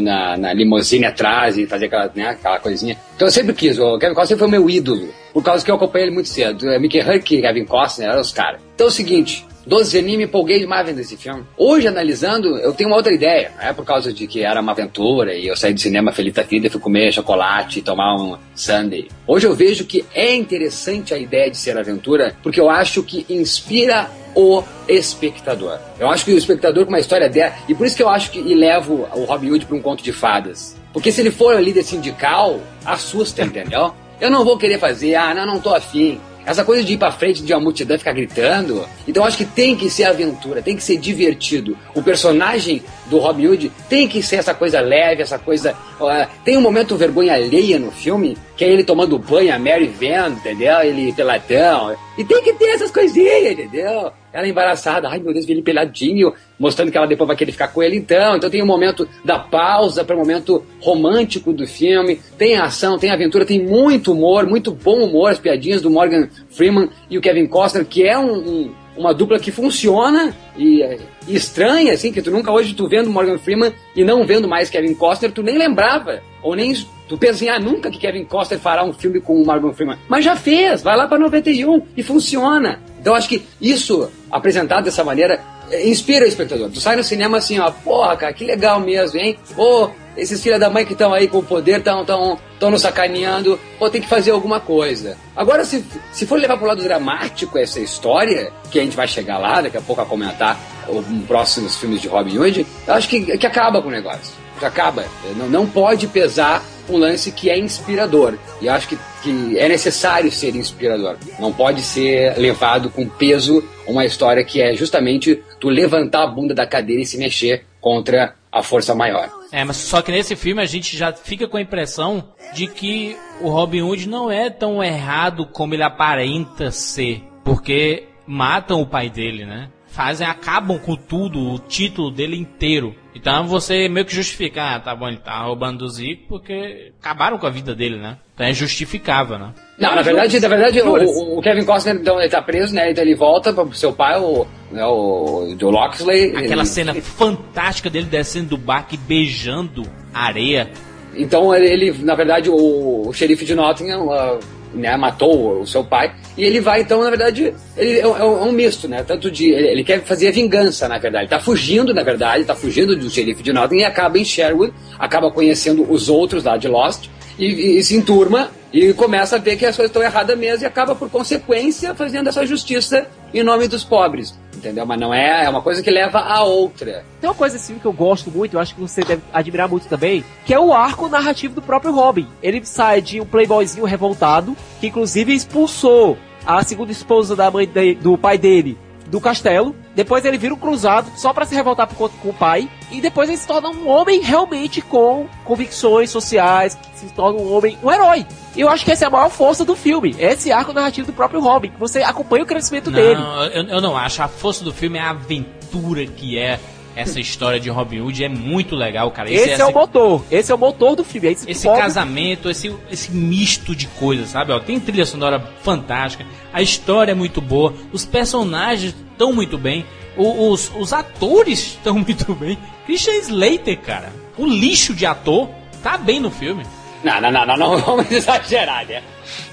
na, 0.00 0.36
na 0.36 0.52
limusine 0.52 1.06
atrás 1.06 1.56
e 1.56 1.66
fazer 1.66 1.86
aquela, 1.86 2.10
né, 2.14 2.28
aquela 2.28 2.58
coisinha. 2.58 2.94
Então 3.16 3.26
eu 3.28 3.32
sempre 3.32 3.54
quis, 3.54 3.78
o 3.78 3.98
Kevin 3.98 4.14
Costner 4.14 4.38
foi 4.38 4.48
o 4.48 4.50
meu 4.50 4.68
ídolo, 4.68 5.08
por 5.32 5.42
causa 5.42 5.64
que 5.64 5.70
eu 5.70 5.74
acompanhei 5.74 6.08
ele 6.08 6.14
muito 6.14 6.28
cedo. 6.28 6.68
É, 6.68 6.78
Mickey 6.78 7.00
Huck 7.00 7.36
e 7.36 7.40
Kevin 7.40 7.64
Costner 7.64 8.10
eram 8.10 8.20
os 8.20 8.32
caras. 8.32 8.60
Então 8.74 8.86
é 8.86 8.90
o 8.90 8.92
seguinte, 8.92 9.46
12 9.66 9.98
aninhos 9.98 10.18
me 10.18 10.24
empolguei 10.24 10.58
demais 10.58 10.86
vendo 10.86 10.98
esse 10.98 11.16
filme. 11.16 11.44
Hoje, 11.56 11.86
analisando, 11.86 12.56
eu 12.58 12.72
tenho 12.72 12.90
uma 12.90 12.96
outra 12.96 13.12
ideia. 13.12 13.52
É 13.60 13.72
por 13.72 13.84
causa 13.84 14.12
de 14.12 14.26
que 14.26 14.42
era 14.42 14.60
uma 14.60 14.72
aventura 14.72 15.34
e 15.34 15.46
eu 15.46 15.56
saí 15.56 15.72
do 15.72 15.80
cinema 15.80 16.12
feliz 16.12 16.34
da 16.34 16.42
vida 16.42 16.66
e 16.66 16.70
fui 16.70 16.80
comer 16.80 17.12
chocolate 17.12 17.78
e 17.78 17.82
tomar 17.82 18.16
um 18.16 18.36
sundae. 18.54 19.08
Hoje 19.26 19.46
eu 19.46 19.54
vejo 19.54 19.84
que 19.84 20.04
é 20.14 20.34
interessante 20.34 21.14
a 21.14 21.18
ideia 21.18 21.50
de 21.50 21.56
ser 21.56 21.76
aventura 21.78 22.36
porque 22.42 22.60
eu 22.60 22.68
acho 22.68 23.02
que 23.02 23.24
inspira 23.28 24.10
o 24.34 24.62
espectador. 24.88 25.78
Eu 25.98 26.08
acho 26.08 26.24
que 26.24 26.32
o 26.32 26.38
espectador 26.38 26.84
com 26.84 26.90
uma 26.90 27.00
história 27.00 27.28
dessa, 27.28 27.56
e 27.68 27.74
por 27.74 27.86
isso 27.86 27.96
que 27.96 28.02
eu 28.02 28.08
acho 28.08 28.30
que 28.30 28.40
e 28.40 28.54
levo 28.54 29.08
o 29.14 29.24
Robin 29.24 29.50
Hood 29.50 29.66
para 29.66 29.76
um 29.76 29.82
conto 29.82 30.02
de 30.02 30.12
fadas. 30.12 30.76
Porque 30.92 31.12
se 31.12 31.20
ele 31.20 31.30
for 31.30 31.60
líder 31.60 31.82
sindical, 31.82 32.60
assusta, 32.84 33.42
entendeu? 33.42 33.94
Eu 34.22 34.30
não 34.30 34.44
vou 34.44 34.56
querer 34.56 34.78
fazer, 34.78 35.16
ah, 35.16 35.34
não, 35.34 35.44
não 35.44 35.58
tô 35.58 35.74
afim. 35.74 36.20
Essa 36.46 36.64
coisa 36.64 36.84
de 36.84 36.92
ir 36.92 36.96
pra 36.96 37.10
frente 37.10 37.42
de 37.42 37.52
uma 37.52 37.58
multidão 37.58 37.96
e 37.96 37.98
ficar 37.98 38.12
gritando. 38.12 38.86
Então 39.06 39.24
acho 39.24 39.36
que 39.36 39.44
tem 39.44 39.74
que 39.74 39.90
ser 39.90 40.04
aventura, 40.04 40.62
tem 40.62 40.76
que 40.76 40.82
ser 40.84 40.96
divertido. 40.96 41.76
O 41.92 42.04
personagem 42.04 42.84
do 43.06 43.18
Robin 43.18 43.48
Hood 43.48 43.72
tem 43.88 44.06
que 44.06 44.22
ser 44.22 44.36
essa 44.36 44.54
coisa 44.54 44.80
leve, 44.80 45.22
essa 45.22 45.40
coisa. 45.40 45.76
ó, 45.98 46.24
tem 46.44 46.56
um 46.56 46.60
momento 46.60 46.96
vergonha 46.96 47.34
alheia 47.34 47.80
no 47.80 47.90
filme, 47.90 48.38
que 48.56 48.64
é 48.64 48.68
ele 48.68 48.84
tomando 48.84 49.18
banho, 49.18 49.52
a 49.52 49.58
Mary 49.58 49.88
vendo, 49.88 50.36
entendeu? 50.36 50.78
Ele 50.82 51.12
peladão. 51.12 51.96
E 52.16 52.22
tem 52.22 52.44
que 52.44 52.52
ter 52.52 52.66
essas 52.66 52.92
coisinhas, 52.92 53.54
entendeu? 53.54 54.12
Ela 54.32 54.48
embaraçada, 54.48 55.08
ai 55.08 55.18
meu 55.18 55.32
Deus, 55.32 55.44
vi 55.44 55.52
ele 55.52 55.62
peladinho, 55.62 56.32
mostrando 56.58 56.90
que 56.90 56.96
ela 56.96 57.06
depois 57.06 57.26
vai 57.28 57.36
querer 57.36 57.52
ficar 57.52 57.68
com 57.68 57.82
ele 57.82 57.96
então. 57.96 58.36
Então 58.36 58.48
tem 58.48 58.62
um 58.62 58.66
momento 58.66 59.08
da 59.24 59.38
pausa 59.38 60.04
para 60.04 60.16
o 60.16 60.18
momento 60.18 60.64
romântico 60.80 61.52
do 61.52 61.66
filme. 61.66 62.20
Tem 62.38 62.56
ação, 62.56 62.98
tem 62.98 63.10
aventura, 63.10 63.44
tem 63.44 63.62
muito 63.62 64.12
humor, 64.12 64.46
muito 64.46 64.70
bom 64.72 65.04
humor, 65.04 65.30
as 65.30 65.38
piadinhas 65.38 65.82
do 65.82 65.90
Morgan 65.90 66.28
Freeman 66.50 66.88
e 67.10 67.18
o 67.18 67.20
Kevin 67.20 67.46
Costner, 67.46 67.84
que 67.84 68.04
é 68.06 68.18
um- 68.18 68.32
um- 68.38 68.70
uma 68.96 69.14
dupla 69.14 69.38
que 69.38 69.50
funciona 69.50 70.34
e, 70.56 70.82
é, 70.82 70.98
e 71.26 71.34
estranha, 71.34 71.92
assim, 71.94 72.12
que 72.12 72.20
tu 72.20 72.30
nunca 72.30 72.52
hoje 72.52 72.74
tu 72.74 72.86
vendo 72.88 73.08
Morgan 73.10 73.38
Freeman 73.38 73.72
e 73.96 74.04
não 74.04 74.24
vendo 74.24 74.46
mais 74.46 74.68
Kevin 74.68 74.94
Costner, 74.94 75.32
tu 75.32 75.42
nem 75.42 75.56
lembrava. 75.56 76.20
Ou 76.42 76.54
nem 76.54 76.74
tu 77.12 77.18
pensa 77.18 77.34
assim, 77.34 77.48
ah, 77.50 77.60
nunca 77.60 77.90
que 77.90 77.98
Kevin 77.98 78.24
Costner 78.24 78.58
fará 78.58 78.82
um 78.82 78.92
filme 78.92 79.20
com 79.20 79.34
o 79.34 79.44
Morgan 79.44 79.70
Freeman. 79.74 79.98
Mas 80.08 80.24
já 80.24 80.34
fez, 80.34 80.82
vai 80.82 80.96
lá 80.96 81.06
pra 81.06 81.18
91 81.18 81.82
e 81.94 82.02
funciona. 82.02 82.80
Então 82.98 83.14
acho 83.14 83.28
que 83.28 83.44
isso, 83.60 84.10
apresentado 84.30 84.84
dessa 84.84 85.04
maneira, 85.04 85.38
eh, 85.70 85.90
inspira 85.90 86.24
o 86.24 86.28
espectador. 86.28 86.70
Tu 86.70 86.80
sai 86.80 86.96
no 86.96 87.04
cinema 87.04 87.36
assim, 87.36 87.58
ó, 87.58 87.70
porra, 87.70 88.16
cara, 88.16 88.32
que 88.32 88.44
legal 88.44 88.80
mesmo, 88.80 89.18
hein? 89.18 89.36
Pô, 89.54 89.90
esses 90.16 90.42
filhos 90.42 90.58
da 90.58 90.70
mãe 90.70 90.86
que 90.86 90.94
estão 90.94 91.12
aí 91.12 91.28
com 91.28 91.38
o 91.38 91.42
poder 91.42 91.80
estão 91.80 92.02
tão, 92.02 92.38
tão 92.58 92.70
nos 92.70 92.80
sacaneando, 92.80 93.60
pô, 93.78 93.90
tem 93.90 94.00
que 94.00 94.08
fazer 94.08 94.30
alguma 94.30 94.58
coisa. 94.58 95.18
Agora, 95.36 95.66
se, 95.66 95.84
se 96.12 96.24
for 96.24 96.38
levar 96.38 96.56
pro 96.56 96.66
lado 96.66 96.82
dramático 96.82 97.58
essa 97.58 97.78
história, 97.78 98.50
que 98.70 98.80
a 98.80 98.82
gente 98.82 98.96
vai 98.96 99.06
chegar 99.06 99.36
lá 99.36 99.60
daqui 99.60 99.76
a 99.76 99.82
pouco 99.82 100.00
a 100.00 100.06
comentar 100.06 100.58
os 100.88 101.04
próximos 101.26 101.76
filmes 101.76 102.00
de 102.00 102.08
Robin 102.08 102.38
Hood, 102.38 102.66
eu 102.86 102.94
acho 102.94 103.06
que, 103.06 103.36
que 103.36 103.46
acaba 103.46 103.82
com 103.82 103.88
o 103.88 103.92
negócio. 103.92 104.41
Acaba. 104.64 105.04
Não, 105.36 105.48
não 105.48 105.66
pode 105.66 106.06
pesar 106.06 106.62
um 106.88 106.96
lance 106.96 107.30
que 107.32 107.50
é 107.50 107.58
inspirador. 107.58 108.38
E 108.60 108.68
acho 108.68 108.88
que, 108.88 108.98
que 109.22 109.58
é 109.58 109.68
necessário 109.68 110.30
ser 110.30 110.54
inspirador. 110.56 111.16
Não 111.38 111.52
pode 111.52 111.82
ser 111.82 112.36
levado 112.38 112.90
com 112.90 113.08
peso 113.08 113.62
uma 113.86 114.04
história 114.04 114.44
que 114.44 114.60
é 114.60 114.74
justamente 114.74 115.42
tu 115.60 115.68
levantar 115.68 116.24
a 116.24 116.26
bunda 116.26 116.54
da 116.54 116.66
cadeira 116.66 117.02
e 117.02 117.06
se 117.06 117.18
mexer 117.18 117.64
contra 117.80 118.34
a 118.50 118.62
força 118.62 118.94
maior. 118.94 119.30
É, 119.50 119.64
mas 119.64 119.78
só 119.78 120.02
que 120.02 120.12
nesse 120.12 120.36
filme 120.36 120.60
a 120.62 120.66
gente 120.66 120.96
já 120.96 121.12
fica 121.12 121.48
com 121.48 121.56
a 121.56 121.62
impressão 121.62 122.32
de 122.52 122.66
que 122.66 123.16
o 123.40 123.48
Robin 123.48 123.82
Hood 123.82 124.08
não 124.08 124.30
é 124.30 124.50
tão 124.50 124.82
errado 124.82 125.46
como 125.46 125.74
ele 125.74 125.82
aparenta 125.82 126.70
ser. 126.70 127.22
Porque 127.44 128.04
matam 128.26 128.80
o 128.80 128.86
pai 128.86 129.10
dele, 129.10 129.44
né? 129.44 129.68
Fazem, 129.92 130.26
acabam 130.26 130.78
com 130.78 130.96
tudo, 130.96 131.38
o 131.52 131.58
título 131.58 132.10
dele 132.10 132.34
inteiro. 132.34 132.94
Então 133.14 133.46
você 133.46 133.90
meio 133.90 134.06
que 134.06 134.14
justifica, 134.14 134.62
ah, 134.76 134.80
tá 134.80 134.96
bom, 134.96 135.06
ele 135.06 135.18
tá 135.18 135.42
roubando 135.42 135.80
do 135.80 135.88
Zico 135.88 136.28
porque 136.28 136.92
acabaram 136.98 137.36
com 137.36 137.46
a 137.46 137.50
vida 137.50 137.74
dele, 137.74 137.98
né? 137.98 138.16
Então 138.34 138.46
é 138.46 138.54
justificável, 138.54 139.38
né? 139.38 139.52
Não, 139.78 139.94
na 139.94 140.00
verdade, 140.00 140.40
na 140.40 140.48
verdade 140.48 140.80
o, 140.80 141.38
o 141.38 141.42
Kevin 141.42 141.64
Costner 141.66 141.96
então, 141.96 142.18
ele 142.18 142.30
tá 142.30 142.40
preso, 142.40 142.74
né? 142.74 142.90
Então 142.90 143.04
ele 143.04 143.14
volta 143.14 143.52
pro 143.52 143.70
seu 143.74 143.92
pai, 143.92 144.18
o, 144.18 144.46
né, 144.70 144.82
o 144.86 145.54
do 145.58 145.68
Loxley. 145.68 146.30
Aquela 146.34 146.62
ele- 146.62 146.66
cena 146.66 146.94
fantástica 146.94 147.90
dele 147.90 148.06
descendo 148.06 148.48
do 148.48 148.56
barco 148.56 148.94
e 148.94 148.96
beijando 148.96 149.82
a 150.14 150.24
areia. 150.24 150.70
Então 151.14 151.54
ele, 151.54 151.92
na 152.02 152.14
verdade, 152.14 152.48
o, 152.48 153.08
o 153.08 153.12
xerife 153.12 153.44
de 153.44 153.54
Nottingham 153.54 154.10
ah, 154.10 154.38
né, 154.74 154.96
matou 154.96 155.60
o 155.60 155.66
seu 155.66 155.84
pai. 155.84 156.12
E 156.36 156.44
ele 156.44 156.60
vai, 156.60 156.80
então, 156.82 157.02
na 157.02 157.10
verdade, 157.10 157.52
ele 157.76 158.00
é, 158.00 158.06
um- 158.06 158.16
é 158.16 158.24
um 158.24 158.48
é 158.48 158.52
misto, 158.52 158.88
né? 158.88 159.02
Tanto 159.02 159.30
de. 159.30 159.50
Ele, 159.50 159.66
ele 159.68 159.84
quer 159.84 160.02
fazer 160.02 160.28
a 160.28 160.30
vingança, 160.32 160.88
na 160.88 160.98
verdade. 160.98 161.24
Ele 161.24 161.30
tá 161.30 161.40
fugindo, 161.40 161.92
na 161.94 162.02
verdade, 162.02 162.44
tá 162.44 162.54
fugindo 162.54 162.96
do 162.96 163.08
xerife 163.10 163.42
de 163.42 163.52
Nottingham 163.52 163.82
e 163.82 163.84
acaba 163.84 164.18
em 164.18 164.24
Sherwood, 164.24 164.72
acaba 164.98 165.30
conhecendo 165.30 165.86
os 165.90 166.08
outros 166.08 166.44
lá 166.44 166.56
de 166.56 166.68
Lost 166.68 167.06
e, 167.38 167.46
e- 167.46 167.78
e 167.78 167.82
se 167.82 167.96
enturma 167.96 168.50
e 168.72 168.92
começa 168.94 169.36
a 169.36 169.38
ver 169.38 169.56
que 169.56 169.66
as 169.66 169.76
coisas 169.76 169.90
estão 169.90 170.02
erradas 170.02 170.38
mesmo 170.38 170.64
e 170.64 170.66
acaba, 170.66 170.94
por 170.94 171.10
consequência, 171.10 171.94
fazendo 171.94 172.28
essa 172.28 172.46
justiça 172.46 173.06
em 173.34 173.42
nome 173.42 173.68
dos 173.68 173.84
pobres. 173.84 174.34
Entendeu? 174.62 174.86
Mas 174.86 175.00
não 175.00 175.12
é, 175.12 175.44
é 175.44 175.48
uma 175.48 175.60
coisa 175.60 175.82
que 175.82 175.90
leva 175.90 176.20
a 176.20 176.44
outra. 176.44 177.04
Tem 177.20 177.28
uma 177.28 177.34
coisa 177.34 177.56
assim 177.56 177.80
que 177.80 177.84
eu 177.84 177.92
gosto 177.92 178.30
muito, 178.30 178.54
eu 178.54 178.60
acho 178.60 178.76
que 178.76 178.80
você 178.80 179.02
deve 179.02 179.20
admirar 179.32 179.68
muito 179.68 179.88
também, 179.88 180.24
que 180.46 180.54
é 180.54 180.60
o 180.60 180.72
arco 180.72 181.08
narrativo 181.08 181.52
do 181.56 181.60
próprio 181.60 181.92
Robin. 181.92 182.28
Ele 182.40 182.64
sai 182.64 183.02
de 183.02 183.20
um 183.20 183.26
playboyzinho 183.26 183.84
revoltado, 183.84 184.56
que 184.80 184.86
inclusive 184.86 185.34
expulsou 185.34 186.16
a 186.46 186.62
segunda 186.62 186.92
esposa 186.92 187.34
da 187.34 187.50
mãe 187.50 187.66
de- 187.66 187.96
do 187.96 188.16
pai 188.16 188.38
dele 188.38 188.78
do 189.08 189.20
castelo. 189.20 189.74
Depois 189.94 190.24
ele 190.24 190.38
vira 190.38 190.54
um 190.54 190.58
cruzado 190.58 191.10
só 191.16 191.32
pra 191.32 191.44
se 191.44 191.54
revoltar 191.54 191.86
por 191.86 191.96
conta 191.96 192.14
com 192.20 192.30
o 192.30 192.34
pai. 192.34 192.68
E 192.90 193.00
depois 193.00 193.28
ele 193.28 193.38
se 193.38 193.46
torna 193.46 193.68
um 193.68 193.88
homem 193.88 194.20
realmente 194.20 194.80
com 194.80 195.26
convicções 195.44 196.10
sociais, 196.10 196.78
se 196.94 197.06
torna 197.12 197.38
um 197.38 197.52
homem, 197.52 197.78
um 197.82 197.90
herói. 197.90 198.26
E 198.54 198.60
eu 198.60 198.68
acho 198.68 198.84
que 198.84 198.92
essa 198.92 199.04
é 199.04 199.08
a 199.08 199.10
maior 199.10 199.30
força 199.30 199.64
do 199.64 199.74
filme. 199.74 200.14
Esse 200.18 200.52
arco 200.52 200.72
narrativo 200.72 201.06
do 201.06 201.12
próprio 201.12 201.40
Robin, 201.40 201.70
que 201.70 201.80
você 201.80 202.02
acompanha 202.02 202.44
o 202.44 202.46
crescimento 202.46 202.90
dele. 202.90 203.20
Não, 203.20 203.44
eu, 203.46 203.62
eu 203.64 203.80
não 203.80 203.96
acho. 203.96 204.22
A 204.22 204.28
força 204.28 204.64
do 204.64 204.72
filme 204.72 204.98
é 204.98 205.02
a 205.02 205.10
aventura 205.10 206.06
que 206.06 206.38
é 206.38 206.58
essa 206.94 207.18
história 207.20 207.58
de 207.60 207.68
Robin 207.70 208.00
Hood. 208.00 208.24
É 208.24 208.28
muito 208.28 208.74
legal, 208.76 209.10
cara. 209.10 209.30
Esse, 209.30 209.50
é, 209.50 209.52
essa- 209.54 209.66
o 209.68 209.72
motor. 209.72 210.24
Esse 210.30 210.52
é 210.52 210.54
o 210.54 210.58
motor 210.58 210.94
do 210.96 211.04
filme. 211.04 211.28
Esse, 211.28 211.50
esse 211.50 211.62
foca- 211.64 211.80
casamento, 211.82 212.48
esse, 212.50 212.74
esse 212.90 213.10
misto 213.12 213.74
de 213.74 213.86
coisas, 213.88 214.28
sabe? 214.30 214.52
Ó, 214.52 214.60
tem 214.60 214.78
trilha 214.80 215.06
sonora 215.06 215.40
fantástica, 215.62 216.24
a 216.52 216.60
história 216.62 217.12
é 217.12 217.14
muito 217.14 217.40
boa, 217.40 217.74
os 217.92 218.04
personagens 218.04 218.94
estão 219.12 219.32
muito 219.32 219.56
bem, 219.58 219.84
os, 220.16 220.70
os 220.76 220.92
atores 220.92 221.58
estão 221.60 221.94
muito 222.00 222.34
bem. 222.34 222.58
Christian 222.86 223.14
Slater, 223.18 223.78
cara, 223.80 224.12
o 224.36 224.46
lixo 224.46 224.94
de 224.94 225.06
ator, 225.06 225.48
tá 225.82 225.96
bem 225.96 226.20
no 226.20 226.30
filme. 226.30 226.64
Não, 227.04 227.20
não, 227.20 227.30
não, 227.32 227.46
não, 227.46 227.56
não 227.56 227.78
vamos 227.82 228.10
exagerar, 228.10 228.86
né? 228.86 229.02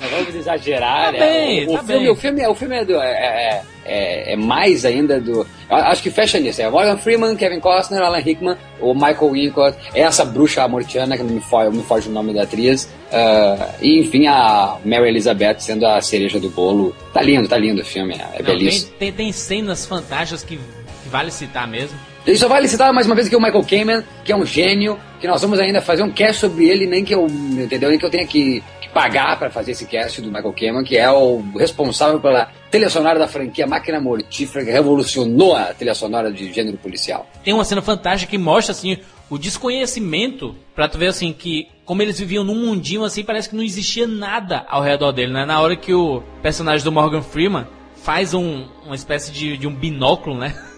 Não 0.02 0.10
vamos 0.10 0.36
exagerar, 0.36 1.06
Tá 1.08 1.12
né? 1.14 1.20
bem, 1.20 1.68
o, 1.68 1.72
o 1.72 1.74
tá 1.78 1.84
filme, 1.84 2.00
bem. 2.04 2.10
o 2.12 2.16
filme, 2.16 2.42
é- 2.42 2.50
o 2.50 2.56
filme 2.56 2.76
é, 2.78 2.86
do, 2.86 2.96
é, 3.02 3.12
é, 3.12 3.62
é- 3.86 4.34
é 4.34 4.36
mais 4.36 4.86
ainda 4.86 5.20
do. 5.20 5.46
Acho 5.70 6.04
que 6.04 6.12
fecha 6.12 6.40
nisso. 6.40 6.62
É 6.62 6.70
Morgan 6.70 6.98
Freeman, 6.98 7.36
Kevin 7.36 7.60
Costner, 7.60 8.02
Alan 8.02 8.20
Rickman, 8.20 8.56
o 8.80 8.94
Michael 8.94 9.30
Wincott, 9.32 9.78
essa 9.96 10.24
bruxa 10.26 10.64
amortiana, 10.64 11.18
que 11.18 11.24
não 11.24 11.34
me 11.34 11.42
foge, 11.42 11.76
me 11.76 11.84
foge 11.84 12.10
o 12.10 12.12
nome 12.12 12.34
da 12.34 12.44
atriz. 12.44 12.90
ah, 13.12 13.70
e 13.82 14.00
enfim, 14.00 14.28
a 14.28 14.78
Mary 14.86 15.08
Elizabeth 15.10 15.60
sendo 15.60 15.86
a 15.88 16.02
cereja 16.02 16.40
do 16.40 16.50
bolo. 16.50 16.96
Tá 17.14 17.22
lindo, 17.22 17.48
tá 17.48 17.58
lindo 17.58 17.82
o 17.82 17.86
filme, 17.86 18.14
é, 18.14 18.18
é 18.18 18.22
Não, 18.22 18.32
tem, 18.32 18.46
belíssimo. 18.46 18.92
tem, 19.00 19.12
tem 19.12 19.32
cenas 19.32 19.86
fantásticas 19.86 20.44
que, 20.44 20.58
que 20.58 21.10
vale 21.10 21.32
citar 21.32 21.68
mesmo. 21.68 21.98
E 22.30 22.38
só 22.38 22.48
vale 22.48 22.68
citar 22.68 22.94
mais 22.94 23.08
uma 23.08 23.16
vez 23.16 23.26
aqui 23.26 23.36
o 23.36 23.42
Michael 23.42 23.66
Kamen, 23.68 24.04
que 24.24 24.32
é 24.32 24.36
um 24.36 24.46
gênio, 24.46 25.00
que 25.20 25.28
nós 25.28 25.42
vamos 25.42 25.60
ainda 25.60 25.82
fazer 25.82 26.04
um 26.04 26.12
cast 26.12 26.42
sobre 26.42 26.70
ele, 26.70 26.86
nem 26.86 27.04
que 27.04 27.16
eu, 27.16 27.26
entendeu? 27.26 27.90
Nem 27.90 27.98
que 27.98 28.06
eu 28.06 28.10
tenha 28.12 28.28
que, 28.28 28.64
que 28.80 28.88
pagar 28.90 29.40
para 29.40 29.50
fazer 29.50 29.72
esse 29.72 29.88
cast 29.88 30.22
do 30.22 30.28
Michael 30.28 30.54
Kamen, 30.54 30.84
que 30.84 30.96
é 30.96 31.10
o 31.10 31.42
responsável 31.58 32.20
pela 32.20 32.52
trilha 32.70 32.88
sonora 32.88 33.18
da 33.18 33.28
franquia 33.28 33.66
Máquina 33.66 34.00
Mortífera, 34.00 34.64
que 34.64 34.70
revolucionou 34.70 35.56
a 35.56 35.74
trilha 35.74 35.96
sonora 35.96 36.32
de 36.32 36.54
gênero 36.54 36.78
policial. 36.78 37.28
Tem 37.44 37.52
uma 37.52 37.66
cena 37.66 37.82
fantástica 37.82 38.30
que 38.30 38.38
mostra 38.38 38.74
assim 38.74 39.00
o 39.28 39.36
desconhecimento 39.36 40.56
pra 40.76 40.88
tu 40.88 41.00
ver 41.00 41.08
assim 41.08 41.34
que 41.34 41.68
como 41.84 42.04
eles 42.04 42.20
viviam 42.20 42.44
num 42.44 42.68
mundinho 42.68 43.04
assim, 43.04 43.24
parece 43.24 43.50
que 43.50 43.56
não 43.56 43.64
existia 43.64 44.06
nada 44.06 44.68
ao 44.70 44.84
redor 44.84 45.12
dele, 45.14 45.34
né? 45.34 45.48
Na 45.48 45.60
hora 45.60 45.76
que 45.76 45.96
o 45.96 46.22
personagem 46.44 46.84
do 46.84 46.92
Morgan 46.92 47.24
Freeman 47.24 47.66
faz 48.04 48.36
um, 48.36 48.68
uma 48.86 48.94
espécie 48.94 49.32
de, 49.32 49.58
de 49.58 49.66
um 49.66 49.74
binóculo, 49.74 50.38
né? 50.38 50.54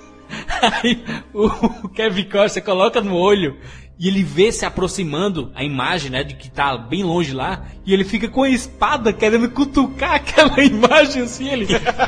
Aí 0.84 1.03
o, 1.34 1.89
Kevin 1.89 2.23
Costner 2.25 2.63
coloca 2.63 3.01
no 3.01 3.15
olho 3.15 3.57
e 3.99 4.07
ele 4.07 4.23
vê 4.23 4.51
se 4.51 4.65
aproximando 4.65 5.51
a 5.53 5.63
imagem, 5.63 6.09
né, 6.09 6.23
de 6.23 6.34
que 6.34 6.49
tá 6.49 6.75
bem 6.75 7.03
longe 7.03 7.34
lá, 7.34 7.67
e 7.86 7.93
ele 7.93 8.03
fica 8.03 8.27
com 8.27 8.41
a 8.41 8.49
espada 8.49 9.13
querendo 9.13 9.47
cutucar 9.51 10.15
aquela 10.25 10.59
imagem 10.63 11.21
assim, 11.21 11.47
ele 11.49 11.67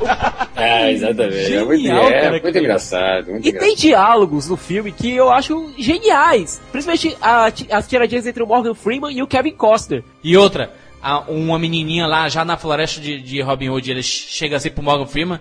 É, 0.56 0.92
exatamente. 0.92 1.54
é 1.54 1.64
muito, 1.64 1.82
Genial, 1.84 2.08
é, 2.10 2.22
cara, 2.22 2.42
muito 2.42 2.58
engraçado. 2.58 3.32
Muito 3.32 3.46
E 3.46 3.50
engraçado. 3.50 3.68
tem 3.70 3.76
diálogos 3.76 4.50
no 4.50 4.58
filme 4.58 4.92
que 4.92 5.12
eu 5.12 5.30
acho 5.32 5.72
geniais. 5.78 6.60
Principalmente 6.72 7.16
a, 7.22 7.52
as 7.72 7.88
tiradinhas 7.88 8.26
entre 8.26 8.42
o 8.42 8.48
Morgan 8.48 8.74
Freeman 8.74 9.16
e 9.16 9.22
o 9.22 9.28
Kevin 9.28 9.52
Costner. 9.52 10.04
E 10.24 10.36
outra, 10.36 10.74
uma 11.28 11.60
menininha 11.60 12.08
lá 12.08 12.28
já 12.30 12.44
na 12.46 12.58
floresta 12.58 13.00
de, 13.02 13.22
de 13.22 13.42
Robin 13.42 13.70
Hood, 13.70 13.92
ele 13.92 14.02
chega 14.02 14.56
assim 14.58 14.70
pro 14.72 14.82
Morgan 14.84 15.06
Freeman, 15.06 15.40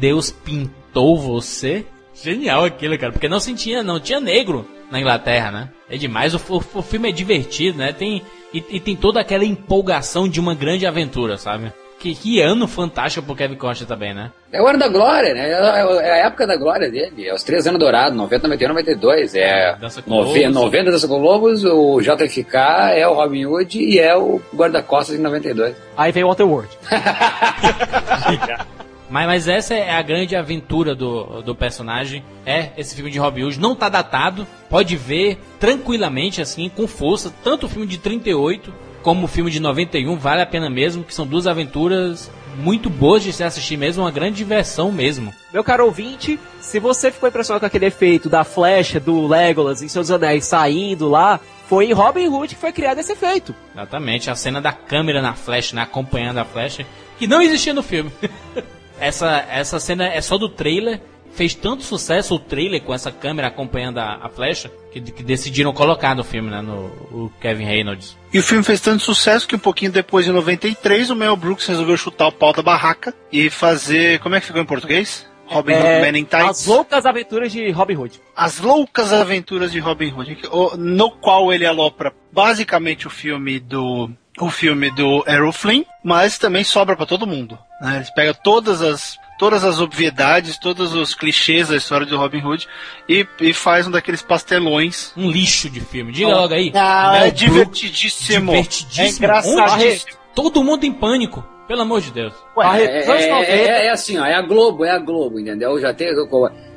Deus 0.00 0.30
pintou 0.32 1.16
você. 1.20 1.84
Genial 2.14 2.64
aquilo, 2.64 2.98
cara, 2.98 3.12
porque 3.12 3.28
não 3.28 3.40
sentia, 3.40 3.82
não 3.82 3.98
tinha 4.00 4.20
negro 4.20 4.66
na 4.90 5.00
Inglaterra, 5.00 5.50
né? 5.50 5.68
É 5.88 5.96
demais, 5.96 6.34
o, 6.34 6.40
o- 6.50 6.78
o 6.78 6.82
filme 6.82 7.08
é 7.08 7.12
divertido, 7.12 7.78
né? 7.78 7.92
Tem, 7.92 8.22
e, 8.52 8.62
e 8.70 8.80
tem 8.80 8.94
toda 8.94 9.20
aquela 9.20 9.44
empolgação 9.44 10.28
de 10.28 10.38
uma 10.40 10.54
grande 10.54 10.86
aventura, 10.86 11.36
sabe? 11.38 11.72
Que, 11.98 12.16
que 12.16 12.40
ano 12.40 12.66
fantástico 12.66 13.24
pro 13.24 13.36
Kevin 13.36 13.54
Costner 13.54 13.86
também, 13.88 14.12
né? 14.12 14.32
É 14.52 14.60
o 14.60 14.66
ano 14.66 14.76
da 14.78 14.88
glória, 14.88 15.32
né? 15.34 15.48
É 15.50 16.08
é 16.08 16.12
a 16.22 16.26
época 16.26 16.48
da 16.48 16.56
glória 16.56 16.90
dele. 16.90 17.28
É 17.28 17.32
os 17.32 17.44
três 17.44 17.64
anos 17.64 17.78
dourados, 17.78 18.18
90, 18.18 18.48
91, 18.48 18.68
92. 18.70 19.34
É 19.36 19.76
Dança 19.76 20.02
com 20.02 20.10
90, 20.10 20.48
Lobos. 20.48 20.62
90 20.64 20.90
Dança 20.90 21.06
com 21.08 21.18
Lobos, 21.18 21.64
o 21.64 22.00
JFK 22.00 22.56
é 22.96 23.06
o 23.06 23.14
Robin 23.14 23.46
Hood 23.46 23.78
e 23.80 24.00
é 24.00 24.16
o 24.16 24.40
Guarda-Costas 24.52 25.14
em 25.16 25.22
92. 25.22 25.76
Aí 25.96 26.10
vem 26.10 26.24
Waterworld. 26.24 26.68
Mas, 29.12 29.26
mas 29.26 29.46
essa 29.46 29.74
é 29.74 29.90
a 29.90 30.00
grande 30.00 30.34
aventura 30.34 30.94
do, 30.94 31.42
do 31.42 31.54
personagem. 31.54 32.24
É 32.46 32.70
esse 32.78 32.94
filme 32.94 33.10
de 33.10 33.18
Robin 33.18 33.42
Hood. 33.42 33.60
Não 33.60 33.76
tá 33.76 33.90
datado. 33.90 34.46
Pode 34.70 34.96
ver 34.96 35.38
tranquilamente, 35.60 36.40
assim, 36.40 36.70
com 36.70 36.86
força. 36.86 37.30
Tanto 37.44 37.66
o 37.66 37.68
filme 37.68 37.86
de 37.86 37.98
38 37.98 38.72
como 39.02 39.24
o 39.24 39.28
filme 39.28 39.50
de 39.50 39.60
91. 39.60 40.16
Vale 40.16 40.40
a 40.40 40.46
pena 40.46 40.70
mesmo. 40.70 41.04
Que 41.04 41.14
são 41.14 41.26
duas 41.26 41.46
aventuras 41.46 42.30
muito 42.56 42.88
boas 42.88 43.22
de 43.22 43.34
se 43.34 43.44
assistir 43.44 43.76
mesmo. 43.76 44.02
Uma 44.02 44.10
grande 44.10 44.36
diversão 44.36 44.90
mesmo. 44.90 45.30
Meu 45.52 45.62
caro 45.62 45.84
ouvinte, 45.84 46.40
se 46.58 46.80
você 46.80 47.12
ficou 47.12 47.28
impressionado 47.28 47.60
com 47.60 47.66
aquele 47.66 47.86
efeito 47.86 48.30
da 48.30 48.44
flecha 48.44 48.98
do 48.98 49.26
Legolas 49.26 49.82
em 49.82 49.88
Seus 49.88 50.10
Anéis 50.10 50.46
saindo 50.46 51.06
lá, 51.06 51.38
foi 51.68 51.84
em 51.84 51.92
Robin 51.92 52.28
Hood 52.28 52.54
que 52.54 52.60
foi 52.60 52.72
criado 52.72 53.00
esse 53.00 53.12
efeito. 53.12 53.54
Exatamente. 53.74 54.30
A 54.30 54.34
cena 54.34 54.58
da 54.58 54.72
câmera 54.72 55.20
na 55.20 55.34
flecha, 55.34 55.76
né? 55.76 55.82
Acompanhando 55.82 56.38
a 56.38 56.46
flecha. 56.46 56.86
Que 57.18 57.26
não 57.26 57.42
existia 57.42 57.74
no 57.74 57.82
filme. 57.82 58.10
essa, 59.02 59.44
essa 59.50 59.80
cena 59.80 60.06
é 60.06 60.20
só 60.20 60.38
do 60.38 60.48
trailer. 60.48 61.00
Fez 61.34 61.54
tanto 61.54 61.82
sucesso 61.82 62.34
o 62.34 62.38
trailer 62.38 62.82
com 62.82 62.92
essa 62.92 63.10
câmera 63.10 63.48
acompanhando 63.48 63.98
a, 63.98 64.20
a 64.22 64.28
flecha 64.28 64.70
que, 64.92 65.00
que 65.00 65.22
decidiram 65.22 65.72
colocar 65.72 66.14
no 66.14 66.22
filme, 66.22 66.50
né? 66.50 66.60
No 66.60 66.84
o 67.10 67.32
Kevin 67.40 67.64
Reynolds. 67.64 68.18
E 68.30 68.38
o 68.38 68.42
filme 68.42 68.62
fez 68.62 68.80
tanto 68.80 69.02
sucesso 69.02 69.48
que 69.48 69.56
um 69.56 69.58
pouquinho 69.58 69.90
depois, 69.90 70.28
em 70.28 70.32
93, 70.32 71.08
o 71.08 71.16
Mel 71.16 71.34
Brooks 71.34 71.66
resolveu 71.66 71.96
chutar 71.96 72.28
o 72.28 72.32
pau 72.32 72.52
da 72.52 72.62
barraca 72.62 73.14
e 73.32 73.48
fazer. 73.48 74.18
Como 74.20 74.34
é 74.34 74.40
que 74.40 74.46
ficou 74.46 74.60
em 74.60 74.66
português? 74.66 75.26
Robin 75.46 75.72
Hood 75.72 75.86
É, 75.86 76.00
Man 76.12 76.18
in 76.18 76.24
Tights. 76.24 76.48
As 76.48 76.66
loucas 76.66 77.06
aventuras 77.06 77.52
de 77.52 77.70
Robin 77.70 77.96
Hood. 77.96 78.20
As 78.34 78.58
Loucas 78.58 79.12
Aventuras 79.12 79.72
de 79.72 79.78
Robin 79.78 80.12
Hood, 80.12 80.38
no 80.78 81.10
qual 81.10 81.52
ele 81.52 81.66
alopra 81.66 82.12
basicamente 82.32 83.06
o 83.06 83.10
filme 83.10 83.58
do 83.58 84.10
o 84.40 84.50
filme 84.50 84.90
do 84.90 85.24
Errol 85.26 85.52
Flynn, 85.52 85.84
mas 86.02 86.38
também 86.38 86.64
sobra 86.64 86.96
pra 86.96 87.06
todo 87.06 87.26
mundo. 87.26 87.58
né? 87.80 87.96
Eles 87.96 88.10
pegam 88.10 88.34
todas 88.42 88.80
as 88.82 89.20
todas 89.38 89.64
as 89.64 89.80
obviedades, 89.80 90.56
todos 90.56 90.94
os 90.94 91.14
clichês 91.16 91.66
da 91.68 91.76
história 91.76 92.06
do 92.06 92.16
Robin 92.16 92.40
Hood 92.40 92.68
e, 93.08 93.26
e 93.40 93.52
faz 93.52 93.88
um 93.88 93.90
daqueles 93.90 94.22
pastelões. 94.22 95.12
Um 95.16 95.28
lixo 95.30 95.68
de 95.68 95.80
filme. 95.80 96.12
Diga 96.12 96.28
logo 96.28 96.54
aí. 96.54 96.70
Ah, 96.74 97.26
é 97.26 97.30
divertidíssimo. 97.30 98.52
divertidíssimo. 98.52 99.02
É 99.04 99.08
engraçadíssimo. 99.08 100.12
Todo 100.34 100.62
mundo 100.62 100.84
em 100.84 100.92
pânico. 100.92 101.44
Pelo 101.66 101.82
amor 101.82 102.00
de 102.00 102.10
Deus. 102.12 102.32
É, 102.76 102.84
é, 102.84 103.46
é- 103.50 103.86
é 103.86 103.90
assim, 103.90 104.18
ó, 104.18 104.24
é 104.24 104.34
a 104.34 104.42
Globo, 104.42 104.84
é 104.84 104.90
a 104.90 104.98
Globo, 104.98 105.40
entendeu? 105.40 105.80
Já 105.80 105.92
tem 105.94 106.08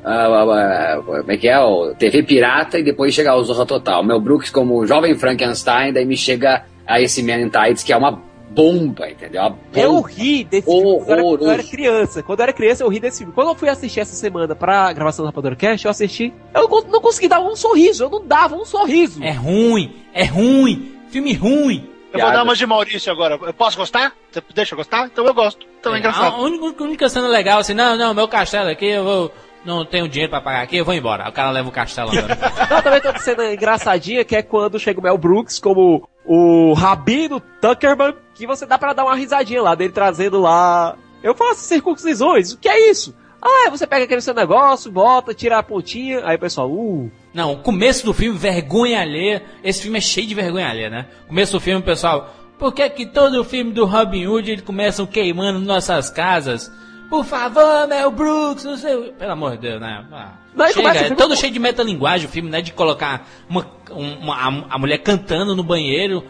co- 0.05 0.09
a- 0.09 0.43
a- 0.43 0.93
a- 0.95 1.01
como 1.01 1.31
é 1.31 1.37
que 1.37 1.47
é? 1.47 1.59
O 1.59 1.93
TV 1.95 2.23
Pirata 2.23 2.77
e 2.79 2.83
depois 2.83 3.13
chega 3.13 3.35
o 3.35 3.43
Zorra 3.43 3.65
Total. 3.65 4.03
Mel 4.03 4.19
Brooks 4.19 4.49
como 4.49 4.85
jovem 4.85 5.15
Frankenstein, 5.15 5.91
daí 5.93 6.05
me 6.05 6.15
chega 6.17 6.65
a 6.87 7.01
esse 7.01 7.23
Man 7.23 7.41
in 7.41 7.49
Tights, 7.49 7.83
que 7.83 7.91
é 7.91 7.97
uma 7.97 8.21
bomba, 8.51 9.09
entendeu? 9.09 9.41
Uma 9.41 9.49
bomba. 9.49 9.59
Eu 9.79 9.99
ri 10.01 10.43
desse 10.45 10.65
filme 10.65 10.83
quando 11.05 11.09
eu, 11.09 11.13
era, 11.13 11.23
quando 11.23 11.41
eu 11.43 11.51
era 11.51 11.63
criança. 11.63 12.23
Quando 12.23 12.39
eu 12.39 12.43
era 12.43 12.53
criança, 12.53 12.83
eu 12.83 12.87
ri 12.89 12.99
desse 12.99 13.17
filme. 13.19 13.33
Quando 13.33 13.49
eu 13.49 13.55
fui 13.55 13.67
assistir 13.67 13.99
essa 13.99 14.15
semana 14.15 14.55
pra 14.55 14.93
gravação 14.93 15.23
do 15.25 15.27
Rapador 15.27 15.55
Cast, 15.55 15.85
eu 15.85 15.91
assisti. 15.91 16.33
Eu 16.53 16.61
não, 16.61 16.67
cons- 16.69 16.85
não 16.87 17.01
consegui 17.01 17.27
dar 17.27 17.41
um 17.41 17.55
sorriso. 17.55 18.03
Eu 18.05 18.09
não 18.09 18.25
dava 18.25 18.55
um 18.55 18.63
sorriso. 18.63 19.21
É 19.23 19.31
ruim, 19.31 19.95
é 20.13 20.23
ruim. 20.25 20.93
Filme 21.09 21.33
ruim. 21.33 21.89
Eu 22.13 22.21
vou 22.21 22.31
dar 22.31 22.43
uma 22.43 22.55
de 22.55 22.65
Maurício 22.65 23.11
agora. 23.11 23.37
Eu 23.41 23.53
posso 23.53 23.75
gostar? 23.77 24.13
Você 24.31 24.41
deixa 24.53 24.73
eu 24.73 24.77
gostar? 24.77 25.05
Então 25.11 25.25
eu 25.25 25.33
gosto. 25.33 25.65
Então 25.81 25.91
é, 25.91 25.95
A 25.95 25.99
engraçado. 25.99 26.41
única, 26.41 26.81
a 26.81 26.87
única 26.87 27.09
cena 27.09 27.27
legal 27.27 27.59
assim, 27.59 27.73
não, 27.73 27.97
não, 27.97 28.13
meu 28.13 28.25
castelo 28.27 28.69
aqui, 28.69 28.85
eu 28.85 29.03
vou. 29.03 29.31
Não 29.65 29.83
tenho 29.83 30.07
dinheiro 30.07 30.29
pra 30.29 30.39
pagar 30.39 30.61
aqui, 30.61 30.77
eu 30.77 30.85
vou 30.85 30.93
embora. 30.93 31.27
O 31.27 31.31
cara 31.31 31.49
leva 31.49 31.67
o 31.67 31.71
castelo 31.71 32.11
andando. 32.11 32.29
Não, 32.69 32.81
também 32.81 33.01
uma 33.03 33.19
cena 33.19 33.51
engraçadinha 33.51 34.23
que 34.23 34.35
é 34.35 34.43
quando 34.43 34.79
chega 34.79 34.99
o 34.99 35.03
Mel 35.03 35.17
Brooks 35.17 35.59
como 35.59 36.07
o 36.23 36.73
Rabino 36.73 37.39
Tuckerman, 37.39 38.13
que 38.35 38.45
você 38.45 38.65
dá 38.65 38.77
pra 38.77 38.93
dar 38.93 39.03
uma 39.03 39.15
risadinha 39.15 39.61
lá 39.61 39.73
dele 39.73 39.91
trazendo 39.91 40.39
lá. 40.39 40.95
Eu 41.23 41.33
faço 41.33 41.61
circuncisões, 41.61 42.53
o 42.53 42.59
que 42.59 42.69
é 42.69 42.91
isso? 42.91 43.15
Ah, 43.41 43.69
você 43.69 43.85
pega 43.85 44.05
aquele 44.05 44.21
seu 44.21 44.33
negócio, 44.33 44.91
bota, 44.91 45.33
tira 45.33 45.59
a 45.59 45.63
pontinha, 45.63 46.21
aí 46.25 46.35
o 46.35 46.39
pessoal, 46.39 46.71
uh. 46.71 47.11
Não, 47.33 47.53
o 47.53 47.57
começo 47.57 48.05
do 48.05 48.13
filme, 48.13 48.37
vergonha 48.37 49.01
alheia. 49.01 49.43
Esse 49.63 49.83
filme 49.83 49.97
é 49.97 50.01
cheio 50.01 50.25
de 50.25 50.33
vergonha 50.33 50.67
alheia, 50.67 50.89
né? 50.89 51.07
Começo 51.27 51.51
do 51.51 51.59
filme, 51.59 51.83
pessoal. 51.83 52.33
Por 52.57 52.73
que 52.73 52.89
que 52.89 53.05
todo 53.05 53.39
o 53.39 53.43
filme 53.43 53.71
do 53.71 53.85
Robin 53.85 54.25
Hood 54.25 54.49
eles 54.49 54.63
começam 54.63 55.05
queimando 55.05 55.59
nossas 55.59 56.09
casas? 56.09 56.71
Por 57.09 57.23
favor, 57.23 57.87
Mel 57.87 58.09
Brooks, 58.11 58.63
não 58.65 58.75
sei. 58.77 58.95
o- 58.95 59.13
Pelo 59.13 59.31
amor 59.31 59.51
de 59.51 59.57
Deus, 59.69 59.79
né? 59.79 60.03
Ah, 60.11 60.31
Não, 60.55 60.67
chega, 60.71 60.89
é 60.97 61.09
todo 61.11 61.29
com- 61.29 61.35
cheio 61.35 61.51
de 61.53 61.59
metalinguagem 61.59 62.27
o 62.27 62.29
filme, 62.29 62.49
né? 62.49 62.61
De 62.61 62.73
colocar 62.73 63.27
uma, 63.49 63.65
um- 63.91 64.15
uma, 64.19 64.35
a, 64.35 64.47
a 64.75 64.77
mulher 64.79 64.97
cantando 64.97 65.55
no 65.55 65.63
banheiro. 65.63 66.23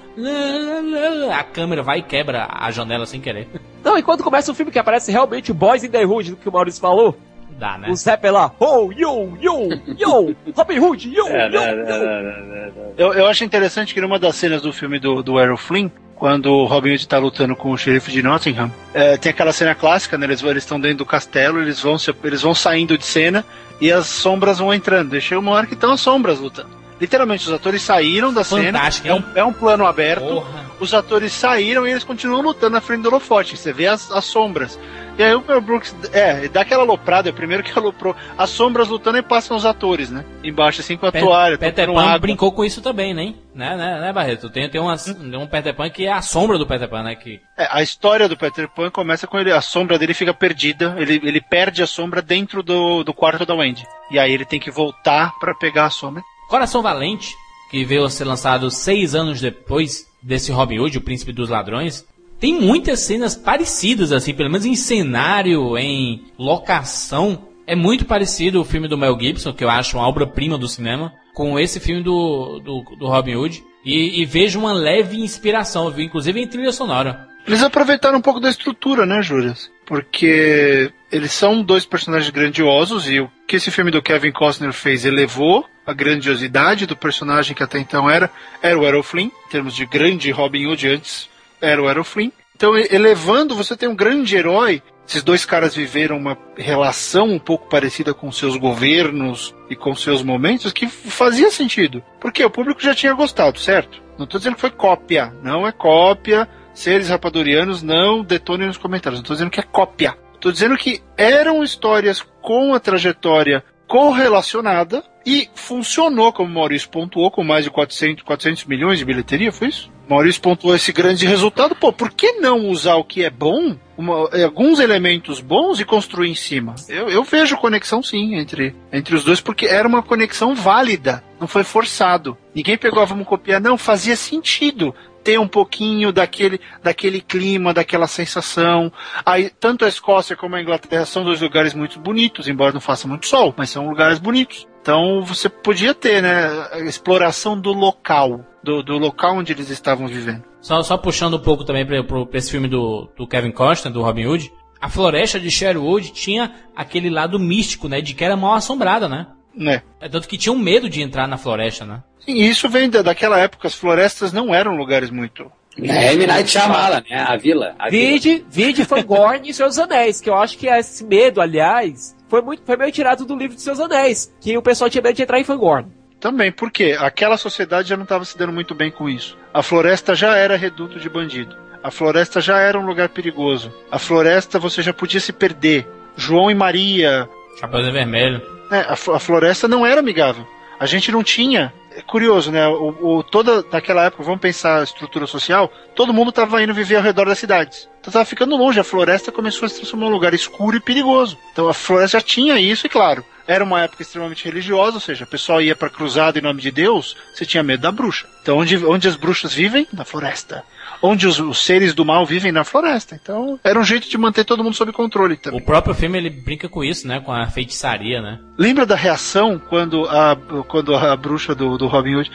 A 1.34 1.44
câmera 1.44 1.82
vai 1.82 2.00
e 2.00 2.04
quebra 2.04 2.48
a 2.52 2.70
janela 2.72 3.06
sem 3.06 3.22
querer. 3.22 3.48
Não, 3.84 3.98
e 3.98 4.04
quando 4.04 4.24
começa 4.24 4.52
o 4.52 4.56
filme 4.56 4.72
que 4.72 4.80
aparece 4.80 5.12
realmente 5.12 5.52
o 5.52 5.56
Boys 5.56 5.84
in 5.84 5.90
the 5.90 6.06
Hood, 6.06 6.32
do 6.32 6.38
que 6.38 6.50
o 6.50 6.52
Maurício 6.52 6.82
falou, 6.82 7.18
Dá, 7.58 7.78
né? 7.78 7.88
o 7.90 7.96
Zep 7.96 8.26
é 8.28 8.32
lá, 8.32 8.52
oh, 8.60 8.92
yo, 8.92 9.38
yo, 9.40 9.70
yo, 9.98 10.36
Robin 10.56 10.80
Hood, 10.80 11.10
yo, 11.10 11.26
É, 11.28 11.46
yo, 11.46 11.52
né, 11.52 11.70
yo. 11.70 11.76
né, 11.78 11.84
né, 11.86 12.22
né, 12.22 12.42
né. 12.76 12.92
Eu, 12.98 13.14
eu 13.14 13.28
acho 13.28 13.46
interessante 13.46 13.94
que 13.94 14.02
numa 14.02 14.20
das 14.20 14.36
cenas 14.36 14.62
do 14.62 14.74
filme 14.74 15.00
do, 15.00 15.24
do 15.24 15.40
Errol 15.40 15.56
Flynn, 15.56 15.90
quando 16.16 16.48
o 16.52 16.66
Robin 16.66 16.92
Hood 16.94 17.08
tá 17.08 17.18
lutando 17.18 17.56
com 17.56 17.72
o 17.72 17.78
xerife 17.78 18.12
de 18.12 18.24
Nottingham, 18.24 18.72
é, 18.94 19.18
tem 19.18 19.30
aquela 19.32 19.52
cena 19.52 19.76
clássica, 19.76 20.18
né? 20.18 20.26
Eles 20.26 20.42
estão 20.58 20.80
dentro 20.80 21.00
do 21.00 21.06
castelo, 21.06 21.62
eles 21.62 21.80
vão, 21.82 21.98
se- 21.98 22.14
eles 22.24 22.42
vão 22.42 22.56
saindo 22.56 22.98
de 22.98 23.06
cena 23.06 23.46
e 23.82 23.92
as 23.92 24.08
sombras 24.08 24.60
vão 24.60 24.74
entrando. 24.74 25.10
Deixei 25.10 25.38
uma 25.38 25.52
hora 25.52 25.68
que 25.68 25.74
estão 25.74 25.92
as 25.92 26.00
sombras 26.02 26.40
lutando. 26.40 26.70
Literalmente, 27.00 27.46
os 27.46 27.54
atores 27.54 27.82
saíram 27.82 28.34
da 28.34 28.44
Fantástico, 28.46 29.08
cena. 29.10 29.26
É 29.36 29.42
um, 29.42 29.42
é 29.42 29.44
um 29.44 29.52
plano 29.52 29.86
aberto. 29.86 30.24
Porra. 30.26 30.66
Os 30.80 30.94
atores 30.94 31.34
saíram 31.34 31.86
e 31.86 31.92
eles 31.92 32.06
continuam 32.06 32.42
lutando 32.42 32.72
na 32.74 32.82
frente 32.82 33.02
do 33.02 33.10
holofote. 33.10 33.58
Você 33.58 33.74
vê 33.74 33.88
as, 33.88 34.10
as 34.12 34.24
sombras. 34.24 34.80
E 35.18 35.24
aí 35.24 35.34
o 35.34 35.42
Mel 35.48 35.62
Brooks, 35.62 35.96
é, 36.12 36.48
dá 36.50 36.62
aquela 36.62 36.84
aloprada, 36.84 37.30
é 37.30 37.32
o 37.32 37.36
primeiro 37.36 37.64
que 37.64 37.72
aloprou. 37.78 38.16
As 38.38 38.50
sombras 38.50 38.88
lutando 38.90 39.18
e 39.18 39.22
passam 39.22 39.56
os 39.56 39.66
atores, 39.66 40.10
né? 40.12 40.26
Embaixo, 40.44 40.82
assim, 40.82 40.98
com 40.98 41.06
a 41.06 41.12
Pe- 41.12 41.22
toalha. 41.22 41.58
Peter 41.58 41.88
Pan 41.92 42.02
água. 42.06 42.20
brincou 42.20 42.52
com 42.52 42.66
isso 42.66 42.82
também, 42.82 43.14
né? 43.14 43.34
Né, 43.54 43.78
né, 43.78 44.02
né 44.02 44.12
Barreto? 44.14 44.50
Tem, 44.50 44.70
tem, 44.70 44.82
uma, 44.82 44.98
tem 44.98 45.38
um 45.38 45.48
Peter 45.48 45.74
Pan 45.74 45.90
que 45.90 46.06
é 46.06 46.12
a 46.12 46.22
sombra 46.22 46.58
do 46.58 46.68
Peter 46.68 46.90
Pan, 46.90 47.04
né? 47.04 47.16
Que 47.16 47.40
É, 47.58 47.68
a 47.72 47.82
história 47.82 48.28
do 48.28 48.36
Peter 48.36 48.68
Pan 48.68 48.92
começa 48.92 49.26
com 49.26 49.40
ele, 49.40 49.52
a 49.54 49.62
sombra 49.62 49.98
dele 49.98 50.14
fica 50.14 50.34
perdida, 50.34 50.94
ele, 50.98 51.22
ele 51.24 51.40
perde 51.40 51.82
a 51.82 51.88
sombra 51.88 52.22
dentro 52.22 52.62
do, 52.62 53.04
do 53.04 53.14
quarto 53.14 53.46
da 53.46 53.56
Wendy. 53.56 53.86
E 54.12 54.20
aí 54.20 54.34
ele 54.34 54.44
tem 54.46 54.60
que 54.60 54.70
voltar 54.70 55.32
pra 55.40 55.56
pegar 55.56 55.86
a 55.86 55.90
sombra. 55.90 56.22
Coração 56.50 56.82
Valente, 56.82 57.34
que 57.72 57.86
veio 57.86 58.04
a 58.04 58.10
ser 58.10 58.26
lançado 58.26 58.70
seis 58.70 59.16
anos 59.16 59.40
depois 59.40 60.06
desse 60.22 60.52
Robin 60.52 60.80
Hood, 60.80 60.98
o 60.98 61.02
Príncipe 61.02 61.32
dos 61.32 61.50
Ladrões, 61.50 62.06
tem 62.46 62.62
muitas 62.62 63.00
cenas 63.00 63.36
parecidas, 63.36 64.12
assim, 64.12 64.32
pelo 64.32 64.52
menos 64.52 64.68
em 64.68 64.76
cenário, 64.76 65.76
em 65.80 66.26
locação. 66.38 67.48
É 67.66 67.76
muito 67.76 68.06
parecido 68.06 68.62
o 68.62 68.64
filme 68.64 68.88
do 68.88 68.96
Mel 68.96 69.18
Gibson, 69.20 69.52
que 69.52 69.64
eu 69.64 69.70
acho 69.70 69.98
uma 69.98 70.08
obra-prima 70.08 70.56
do 70.56 70.68
cinema, 70.68 71.12
com 71.34 71.60
esse 71.60 71.80
filme 71.80 72.04
do, 72.04 72.60
do, 72.60 72.84
do 73.00 73.08
Robin 73.08 73.34
Hood. 73.34 73.64
E, 73.84 74.22
e 74.22 74.26
vejo 74.26 74.60
uma 74.60 74.74
leve 74.74 75.20
inspiração, 75.20 75.90
viu? 75.90 76.06
Inclusive 76.06 76.40
em 76.40 76.48
trilha 76.48 76.72
sonora. 76.72 77.28
Eles 77.48 77.64
aproveitaram 77.64 78.20
um 78.20 78.22
pouco 78.22 78.40
da 78.40 78.52
estrutura, 78.52 79.08
né, 79.08 79.24
Júlias? 79.24 79.72
Porque 79.84 80.92
eles 81.12 81.32
são 81.32 81.64
dois 81.64 81.84
personagens 81.84 82.30
grandiosos 82.30 83.10
e 83.10 83.22
o 83.22 83.32
que 83.48 83.56
esse 83.56 83.72
filme 83.72 83.90
do 83.90 84.04
Kevin 84.04 84.32
Costner 84.32 84.72
fez 84.72 85.04
elevou 85.04 85.66
a 85.84 85.94
grandiosidade 85.94 86.86
do 86.86 86.96
personagem 86.96 87.56
que 87.56 87.64
até 87.64 87.80
então 87.80 88.08
era, 88.08 88.30
era 88.62 88.78
o 88.78 88.86
Errol 88.86 89.02
Flynn, 89.02 89.30
em 89.48 89.50
termos 89.50 89.76
de 89.76 89.88
grande 89.88 90.30
Robin 90.30 90.68
Hood 90.68 90.88
antes, 90.88 91.28
era 91.62 91.82
o 91.82 91.90
Errol 91.90 92.04
Flynn. 92.04 92.32
Então, 92.56 92.78
elevando, 92.78 93.56
você 93.56 93.76
tem 93.76 93.90
um 93.90 93.96
grande 93.96 94.36
herói. 94.36 94.82
Esses 95.08 95.22
dois 95.22 95.46
caras 95.46 95.76
viveram 95.76 96.18
uma 96.18 96.38
relação 96.58 97.28
um 97.28 97.38
pouco 97.38 97.70
parecida 97.70 98.14
com 98.14 98.32
seus 98.32 98.56
governos 98.58 99.54
e 99.70 99.76
com 99.76 99.94
seus 99.94 100.24
momentos 100.24 100.72
que 100.72 100.88
fazia 100.88 101.52
sentido. 101.52 102.02
Porque 102.20 102.44
o 102.44 102.50
público 102.50 102.82
já 102.82 102.96
tinha 102.96 103.14
gostado, 103.14 103.60
certo? 103.60 104.02
Não 104.18 104.24
estou 104.24 104.40
dizendo 104.40 104.56
que 104.56 104.62
foi 104.62 104.72
cópia. 104.72 105.34
Não 105.44 105.68
é 105.68 105.72
cópia. 105.72 106.48
Seres 106.74 107.10
rapadurianos, 107.10 107.84
não 107.84 108.24
detonem 108.24 108.68
nos 108.68 108.78
comentários. 108.78 109.20
Não 109.20 109.24
estou 109.24 109.36
dizendo 109.36 109.52
que 109.52 109.60
é 109.60 109.64
cópia. 109.64 110.18
Estou 110.34 110.52
dizendo 110.52 110.78
que 110.78 111.02
eram 111.18 111.64
histórias 111.64 112.22
com 112.42 112.74
a 112.74 112.80
trajetória 112.80 113.64
correlacionada 113.88 115.04
e 115.26 115.50
funcionou, 115.56 116.32
como 116.32 116.50
o 116.50 116.54
Maurício 116.54 116.90
pontuou, 116.90 117.32
com 117.32 117.44
mais 117.44 117.64
de 117.64 117.72
400, 117.72 118.24
400 118.24 118.66
milhões 118.66 119.00
de 119.00 119.06
bilheteria, 119.06 119.52
foi 119.52 119.70
isso? 119.70 119.92
Maurício 120.08 120.42
pontuou 120.42 120.76
esse 120.76 120.92
grande 120.92 121.26
resultado. 121.26 121.76
Pô, 121.76 121.92
por 121.92 122.12
que 122.12 122.34
não 122.34 122.68
usar 122.70 122.96
o 122.96 123.04
que 123.04 123.24
é 123.24 123.30
bom 123.30 123.76
uma- 123.98 124.30
alguns 124.44 124.80
elementos 124.80 125.40
bons 125.40 125.80
e 125.80 125.86
construir 125.86 126.30
em 126.30 126.36
cima. 126.36 126.76
Eu, 126.90 127.10
eu 127.10 127.24
vejo 127.24 127.56
conexão 127.58 128.04
sim 128.04 128.36
entre, 128.36 128.76
entre 128.92 129.16
os 129.16 129.24
dois, 129.24 129.40
porque 129.40 129.66
era 129.68 129.88
uma 129.88 130.04
conexão 130.04 130.54
válida, 130.54 131.24
não 131.40 131.48
foi 131.48 131.64
forçado. 131.64 132.38
Ninguém 132.54 132.78
pegou, 132.78 133.02
"Ah, 133.02 133.06
vamos 133.06 133.26
copiar, 133.26 133.62
não, 133.62 133.78
fazia 133.78 134.16
sentido 134.18 134.94
ter 135.24 135.40
um 135.40 135.48
pouquinho 135.48 136.12
daquele, 136.12 136.60
daquele 136.84 137.20
clima, 137.20 137.74
daquela 137.74 138.06
sensação. 138.06 138.92
Aí, 139.26 139.50
tanto 139.60 139.84
a 139.84 139.88
Escócia 139.88 140.36
como 140.36 140.56
a 140.56 140.62
Inglaterra 140.62 141.06
são 141.06 141.24
dois 141.24 141.42
lugares 141.42 141.74
muito 141.74 142.00
bonitos, 142.00 142.48
embora 142.48 142.72
não 142.74 142.82
faça 142.82 143.08
muito 143.08 143.26
sol, 143.26 143.52
mas 143.58 143.70
são 143.72 143.90
lugares 143.90 144.20
bonitos. 144.20 144.68
Então 144.86 145.24
você 145.24 145.50
podia 145.50 145.96
ter, 145.96 146.22
né, 146.22 146.46
a 146.72 146.78
exploração 146.82 147.60
do 147.60 147.74
local, 147.74 148.46
do, 148.64 148.84
do 148.84 149.00
local 149.00 149.36
onde 149.38 149.52
eles 149.52 149.72
estavam 149.72 150.06
vivendo. 150.08 150.44
Só, 150.62 150.84
só 150.84 150.96
puxando 150.96 151.38
um 151.38 151.42
pouco 151.42 151.64
também 151.64 151.84
pra 151.84 151.98
esse 152.34 152.52
filme 152.52 152.68
do, 152.68 153.10
do 153.18 153.26
Kevin 153.26 153.50
Costner, 153.50 153.92
do 153.92 154.04
Robin 154.04 154.28
Hood. 154.28 154.54
A 154.80 154.88
floresta 154.88 155.40
de 155.40 155.50
Sherwood 155.50 156.12
tinha 156.14 156.54
aquele 156.76 157.10
lado 157.10 157.40
místico, 157.40 157.88
né? 157.90 158.00
De 158.00 158.14
que 158.14 158.24
era 158.24 158.38
mal 158.38 158.54
assombrada, 158.54 159.10
né? 159.10 159.26
Né? 159.56 159.82
É 160.00 160.08
tanto 160.08 160.28
que 160.28 160.38
tinham 160.38 160.56
medo 160.56 160.88
de 160.88 161.02
entrar 161.02 161.28
na 161.28 161.38
floresta, 161.38 161.84
né? 161.84 162.04
E 162.28 162.48
isso 162.48 162.70
vem 162.70 162.88
da- 162.88 163.02
daquela 163.02 163.40
época, 163.40 163.68
as 163.68 163.74
florestas 163.74 164.32
não 164.32 164.54
eram 164.54 164.78
lugares 164.78 165.10
muito. 165.10 165.52
É, 165.82 166.14
M. 166.14 166.28
Night 166.28 166.48
Shyamalan, 166.52 167.04
né? 167.10 167.26
A 167.28 167.36
vila. 167.38 167.74
A 167.80 167.90
vila. 167.90 168.04
Vide, 168.12 168.46
vide 168.52 168.86
Fangorn 168.86 169.50
e 169.50 169.54
Seus 169.54 169.80
Anéis, 169.80 170.22
que 170.22 170.30
eu 170.30 170.36
acho 170.36 170.58
que 170.60 170.68
esse 170.68 171.04
medo, 171.04 171.42
aliás, 171.42 172.15
foi 172.28 172.42
muito 172.42 172.64
foi 172.66 172.78
meio 172.78 172.92
tirado 172.92 173.26
do 173.26 173.36
livro 173.36 173.56
de 173.56 173.62
Seus 173.62 173.80
Anéis, 173.80 174.34
que 174.42 174.58
o 174.58 174.62
pessoal 174.62 174.90
tinha 174.90 175.02
medo 175.02 175.16
de 175.16 175.24
entrar 175.24 175.40
em 175.40 175.44
Fangorn. 175.44 175.88
Também, 176.20 176.52
porque 176.52 176.96
aquela 177.00 177.38
sociedade 177.38 177.90
já 177.90 177.96
não 177.98 178.04
estava 178.04 178.26
se 178.26 178.38
dando 178.38 178.52
muito 178.54 178.74
bem 178.74 178.90
com 178.90 179.08
isso. 179.10 179.38
A 179.54 179.62
floresta 179.62 180.16
já 180.16 180.36
era 180.36 180.56
reduto 180.56 181.00
de 181.00 181.10
bandido. 181.10 181.56
A 181.84 181.92
floresta 181.92 182.42
já 182.42 182.58
era 182.60 182.80
um 182.80 182.86
lugar 182.86 183.10
perigoso. 183.10 183.72
A 183.92 184.00
floresta 184.00 184.58
você 184.58 184.82
já 184.82 184.92
podia 184.92 185.20
se 185.20 185.32
perder. 185.32 185.88
João 186.16 186.50
e 186.50 186.56
Maria. 186.56 187.30
Chapeuzinho 187.60 187.94
vermelho. 187.94 188.42
né, 188.72 188.86
a, 188.88 188.94
a 188.94 189.20
floresta 189.20 189.68
não 189.68 189.86
era 189.86 190.00
amigável. 190.00 190.48
A 190.80 190.86
gente 190.88 191.12
não 191.12 191.24
tinha. 191.24 191.72
É 191.98 192.02
curioso, 192.02 192.52
né? 192.52 192.68
O, 192.68 193.18
o- 193.20 193.24
toda 193.24 193.64
naquela 193.72 194.04
época, 194.04 194.22
vamos 194.24 194.42
pensar 194.42 194.80
a 194.80 194.84
estrutura 194.84 195.26
social, 195.26 195.72
todo 195.96 196.14
mundo 196.14 196.30
estava 196.30 196.62
indo 196.62 196.74
viver 196.74 196.98
ao 196.98 197.02
redor 197.02 197.26
das 197.26 197.40
cidades. 197.40 197.88
Então 198.02 198.10
estava 198.12 198.26
ficando 198.26 198.56
longe. 198.58 198.80
A 198.80 198.84
floresta 198.84 199.32
começou 199.32 199.66
a 199.66 199.70
se 199.70 199.76
transformar 199.78 200.08
em 200.08 200.10
um 200.10 200.14
lugar 200.14 200.34
escuro 200.34 200.76
e 200.76 200.82
perigoso. 200.82 201.38
Então 201.54 201.70
a 201.70 201.74
floresta 201.74 202.20
já 202.20 202.24
tinha 202.26 202.60
isso, 202.60 202.86
e 202.86 202.90
claro, 202.90 203.24
era 203.48 203.64
uma 203.64 203.82
época 203.82 204.02
extremamente 204.02 204.44
religiosa, 204.44 204.96
ou 204.96 205.02
seja, 205.02 205.24
o 205.24 205.28
pessoal 205.28 205.62
ia 205.62 205.76
para 205.76 205.90
cruzada 205.90 206.38
em 206.38 206.42
nome 206.42 206.62
de 206.62 206.70
Deus, 206.72 207.16
você 207.34 207.46
tinha 207.46 207.64
medo 207.64 207.82
da 207.82 207.92
bruxa. 207.92 208.28
Então 208.42 208.58
onde, 208.58 208.84
onde 208.86 209.08
as 209.08 209.16
bruxas 209.16 209.54
vivem? 209.54 209.88
Na 209.94 210.04
floresta. 210.04 210.64
Onde 211.06 211.28
os, 211.28 211.40
os 211.40 211.64
seres 211.64 211.94
do 211.94 212.04
mal 212.04 212.26
vivem? 212.26 212.52
Na 212.52 212.64
floresta. 212.64 213.20
Então 213.22 213.60
era 213.64 213.80
um 213.80 213.84
jeito 213.84 214.10
de 214.10 214.18
manter 214.18 214.44
todo 214.44 214.64
mundo 214.64 214.76
sob 214.76 214.92
controle 214.92 215.38
também. 215.38 215.60
O 215.60 215.64
próprio 215.64 215.94
filme 215.94 216.18
ele 216.18 216.30
brinca 216.30 216.68
com 216.68 216.84
isso, 216.84 217.08
né? 217.08 217.20
Com 217.20 217.32
a 217.32 217.48
feitiçaria, 217.48 218.22
né? 218.22 218.40
Lembra 218.58 218.86
da 218.86 218.96
reação 218.96 219.60
quando 219.60 220.06
a, 220.06 220.36
quando 220.68 220.96
a 220.96 221.16
bruxa 221.16 221.54
do, 221.54 221.78
do 221.78 221.88
Robin 221.88 222.16
Hood 222.16 222.32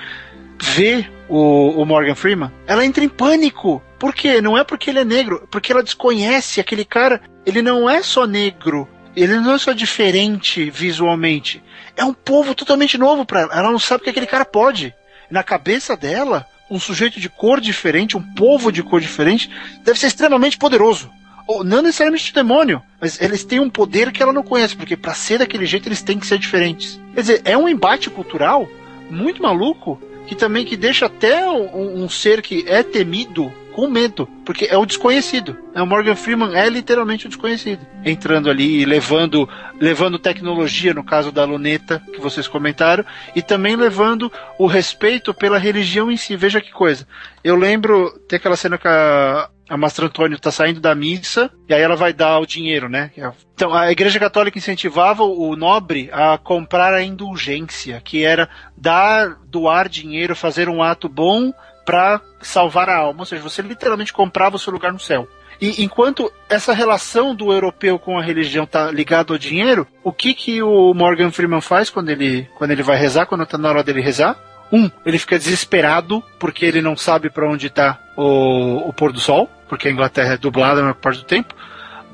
vê 0.60 1.06
o, 1.28 1.82
o 1.82 1.84
Morgan 1.84 2.14
Freeman? 2.14 2.52
Ela 2.66 2.84
entra 2.84 3.02
em 3.02 3.08
pânico. 3.08 3.82
Por 3.98 4.14
quê? 4.14 4.40
Não 4.40 4.56
é 4.56 4.62
porque 4.62 4.90
ele 4.90 5.00
é 5.00 5.04
negro, 5.04 5.46
porque 5.50 5.72
ela 5.72 5.82
desconhece 5.82 6.60
aquele 6.60 6.84
cara. 6.84 7.20
Ele 7.44 7.62
não 7.62 7.90
é 7.90 8.02
só 8.02 8.26
negro. 8.26 8.88
Ele 9.16 9.40
não 9.40 9.54
é 9.54 9.58
só 9.58 9.72
diferente 9.72 10.70
visualmente. 10.70 11.62
É 11.96 12.04
um 12.04 12.14
povo 12.14 12.54
totalmente 12.54 12.96
novo 12.96 13.24
para 13.26 13.40
ela. 13.40 13.54
Ela 13.54 13.70
não 13.72 13.78
sabe 13.78 14.02
o 14.02 14.04
que 14.04 14.10
aquele 14.10 14.26
cara 14.26 14.44
pode. 14.44 14.94
Na 15.28 15.42
cabeça 15.42 15.96
dela, 15.96 16.46
um 16.70 16.78
sujeito 16.78 17.18
de 17.18 17.28
cor 17.28 17.60
diferente, 17.60 18.16
um 18.16 18.22
povo 18.22 18.70
de 18.70 18.82
cor 18.82 19.00
diferente, 19.00 19.50
deve 19.82 19.98
ser 19.98 20.06
extremamente 20.06 20.56
poderoso. 20.56 21.10
Ou 21.46 21.64
não 21.64 21.82
necessariamente 21.82 22.26
de 22.26 22.32
demônio, 22.32 22.80
mas 23.00 23.20
eles 23.20 23.44
têm 23.44 23.58
um 23.58 23.68
poder 23.68 24.12
que 24.12 24.22
ela 24.22 24.32
não 24.32 24.42
conhece, 24.42 24.76
porque 24.76 24.96
para 24.96 25.14
ser 25.14 25.38
daquele 25.38 25.66
jeito 25.66 25.88
eles 25.88 26.00
têm 26.00 26.18
que 26.18 26.26
ser 26.26 26.38
diferentes. 26.38 27.00
Quer 27.12 27.20
dizer, 27.20 27.42
é 27.44 27.58
um 27.58 27.68
embate 27.68 28.08
cultural 28.08 28.68
muito 29.10 29.42
maluco 29.42 30.00
que 30.28 30.36
também 30.36 30.64
que 30.64 30.76
deixa 30.76 31.06
até 31.06 31.44
um, 31.50 32.04
um 32.04 32.08
ser 32.08 32.40
que 32.40 32.64
é 32.68 32.84
temido 32.84 33.52
com 33.80 33.88
medo, 33.88 34.28
porque 34.44 34.66
é 34.66 34.76
o 34.76 34.84
desconhecido. 34.84 35.56
É, 35.74 35.80
O 35.80 35.86
Morgan 35.86 36.14
Freeman 36.14 36.54
é 36.54 36.68
literalmente 36.68 37.24
o 37.24 37.28
desconhecido, 37.30 37.80
entrando 38.04 38.50
ali 38.50 38.82
e 38.82 38.84
levando, 38.84 39.48
levando 39.80 40.18
tecnologia, 40.18 40.92
no 40.92 41.02
caso 41.02 41.32
da 41.32 41.46
luneta 41.46 42.02
que 42.12 42.20
vocês 42.20 42.46
comentaram, 42.46 43.02
e 43.34 43.40
também 43.40 43.76
levando 43.76 44.30
o 44.58 44.66
respeito 44.66 45.32
pela 45.32 45.56
religião 45.56 46.10
em 46.10 46.16
si. 46.18 46.36
Veja 46.36 46.60
que 46.60 46.70
coisa. 46.70 47.08
Eu 47.42 47.56
lembro, 47.56 48.10
tem 48.28 48.36
aquela 48.36 48.54
cena 48.54 48.76
que 48.76 48.86
a, 48.86 49.48
a 49.66 49.78
Mastra 49.78 50.04
Antônio 50.04 50.38
tá 50.38 50.50
saindo 50.50 50.78
da 50.78 50.94
missa, 50.94 51.50
e 51.66 51.72
aí 51.72 51.80
ela 51.80 51.96
vai 51.96 52.12
dar 52.12 52.38
o 52.38 52.44
dinheiro, 52.44 52.86
né? 52.86 53.10
Então, 53.54 53.72
a 53.72 53.90
Igreja 53.90 54.20
Católica 54.20 54.58
incentivava 54.58 55.22
o 55.22 55.56
nobre 55.56 56.10
a 56.12 56.36
comprar 56.36 56.92
a 56.92 57.02
indulgência, 57.02 57.98
que 58.04 58.24
era 58.24 58.46
dar, 58.76 59.38
doar 59.46 59.88
dinheiro, 59.88 60.36
fazer 60.36 60.68
um 60.68 60.82
ato 60.82 61.08
bom 61.08 61.50
para 61.84 62.20
salvar 62.40 62.88
a 62.88 62.96
alma, 62.96 63.20
ou 63.20 63.26
seja, 63.26 63.42
você 63.42 63.62
literalmente 63.62 64.12
comprava 64.12 64.56
o 64.56 64.58
seu 64.58 64.72
lugar 64.72 64.92
no 64.92 65.00
céu. 65.00 65.28
E 65.60 65.84
enquanto 65.84 66.32
essa 66.48 66.72
relação 66.72 67.34
do 67.34 67.52
europeu 67.52 67.98
com 67.98 68.18
a 68.18 68.22
religião 68.22 68.64
tá 68.64 68.90
ligado 68.90 69.32
ao 69.32 69.38
dinheiro, 69.38 69.86
o 70.02 70.10
que 70.10 70.32
que 70.32 70.62
o 70.62 70.94
Morgan 70.94 71.30
Freeman 71.30 71.60
faz 71.60 71.90
quando 71.90 72.08
ele 72.08 72.48
quando 72.56 72.70
ele 72.70 72.82
vai 72.82 72.96
rezar, 72.96 73.26
quando 73.26 73.44
tá 73.44 73.58
na 73.58 73.68
hora 73.68 73.84
dele 73.84 74.00
rezar? 74.00 74.38
Um, 74.72 74.90
ele 75.04 75.18
fica 75.18 75.38
desesperado 75.38 76.22
porque 76.38 76.64
ele 76.64 76.80
não 76.80 76.96
sabe 76.96 77.28
para 77.28 77.48
onde 77.48 77.68
tá 77.68 77.98
o, 78.16 78.88
o 78.88 78.92
pôr 78.92 79.12
do 79.12 79.20
sol, 79.20 79.50
porque 79.68 79.88
a 79.88 79.90
Inglaterra 79.90 80.34
é 80.34 80.38
dublada 80.38 80.80
a 80.80 80.82
maior 80.82 80.94
parte 80.94 81.18
do 81.18 81.26
tempo. 81.26 81.54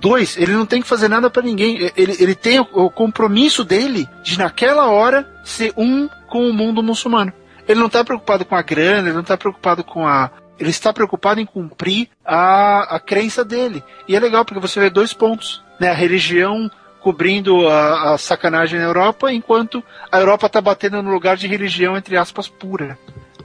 Dois, 0.01 0.37
ele 0.37 0.53
não 0.53 0.67
tem 0.67 0.83
que 0.83 0.89
fazer 0.89 1.09
nada 1.09 1.31
para 1.31 1.43
ninguém. 1.43 1.91
Ele, 1.97 2.17
ele 2.19 2.35
tem 2.35 2.59
o, 2.59 2.67
o 2.73 2.91
compromisso 2.91 3.65
dele 3.65 4.09
de, 4.23 4.39
naquela 4.39 4.91
hora, 4.91 5.27
ser 5.45 5.73
um 5.77 6.09
com 6.29 6.49
o 6.49 6.53
mundo 6.53 6.83
muçulmano. 6.83 7.33
Ele 7.69 7.81
não 7.81 7.87
está 7.87 8.05
preocupado 8.05 8.45
com 8.45 8.55
a 8.55 8.63
grana, 8.63 9.09
ele 9.09 9.15
não 9.15 9.23
está 9.23 9.37
preocupado 9.37 9.83
com 9.83 10.07
a. 10.07 10.31
Ele 10.59 10.71
está 10.71 10.93
preocupado 10.93 11.41
em 11.41 11.47
cumprir 11.47 12.09
a, 12.25 12.97
a 12.97 13.01
crença 13.01 13.45
dele. 13.45 13.85
E 14.09 14.17
é 14.17 14.21
legal 14.21 14.45
porque 14.45 14.61
você 14.61 14.81
vê 14.81 14.89
dois 14.89 15.13
pontos. 15.13 15.63
Né? 15.79 15.91
A 15.91 15.95
religião 15.95 16.71
cobrindo 17.07 17.69
a, 17.69 18.15
a 18.15 18.19
sacanagem 18.19 18.81
na 18.81 18.87
Europa, 18.87 19.33
enquanto 19.33 19.81
a 20.11 20.19
Europa 20.19 20.47
está 20.47 20.61
batendo 20.61 21.01
no 21.03 21.13
lugar 21.13 21.37
de 21.37 21.47
religião, 21.47 21.97
entre 21.97 22.17
aspas, 22.17 22.49
pura. 22.49 22.99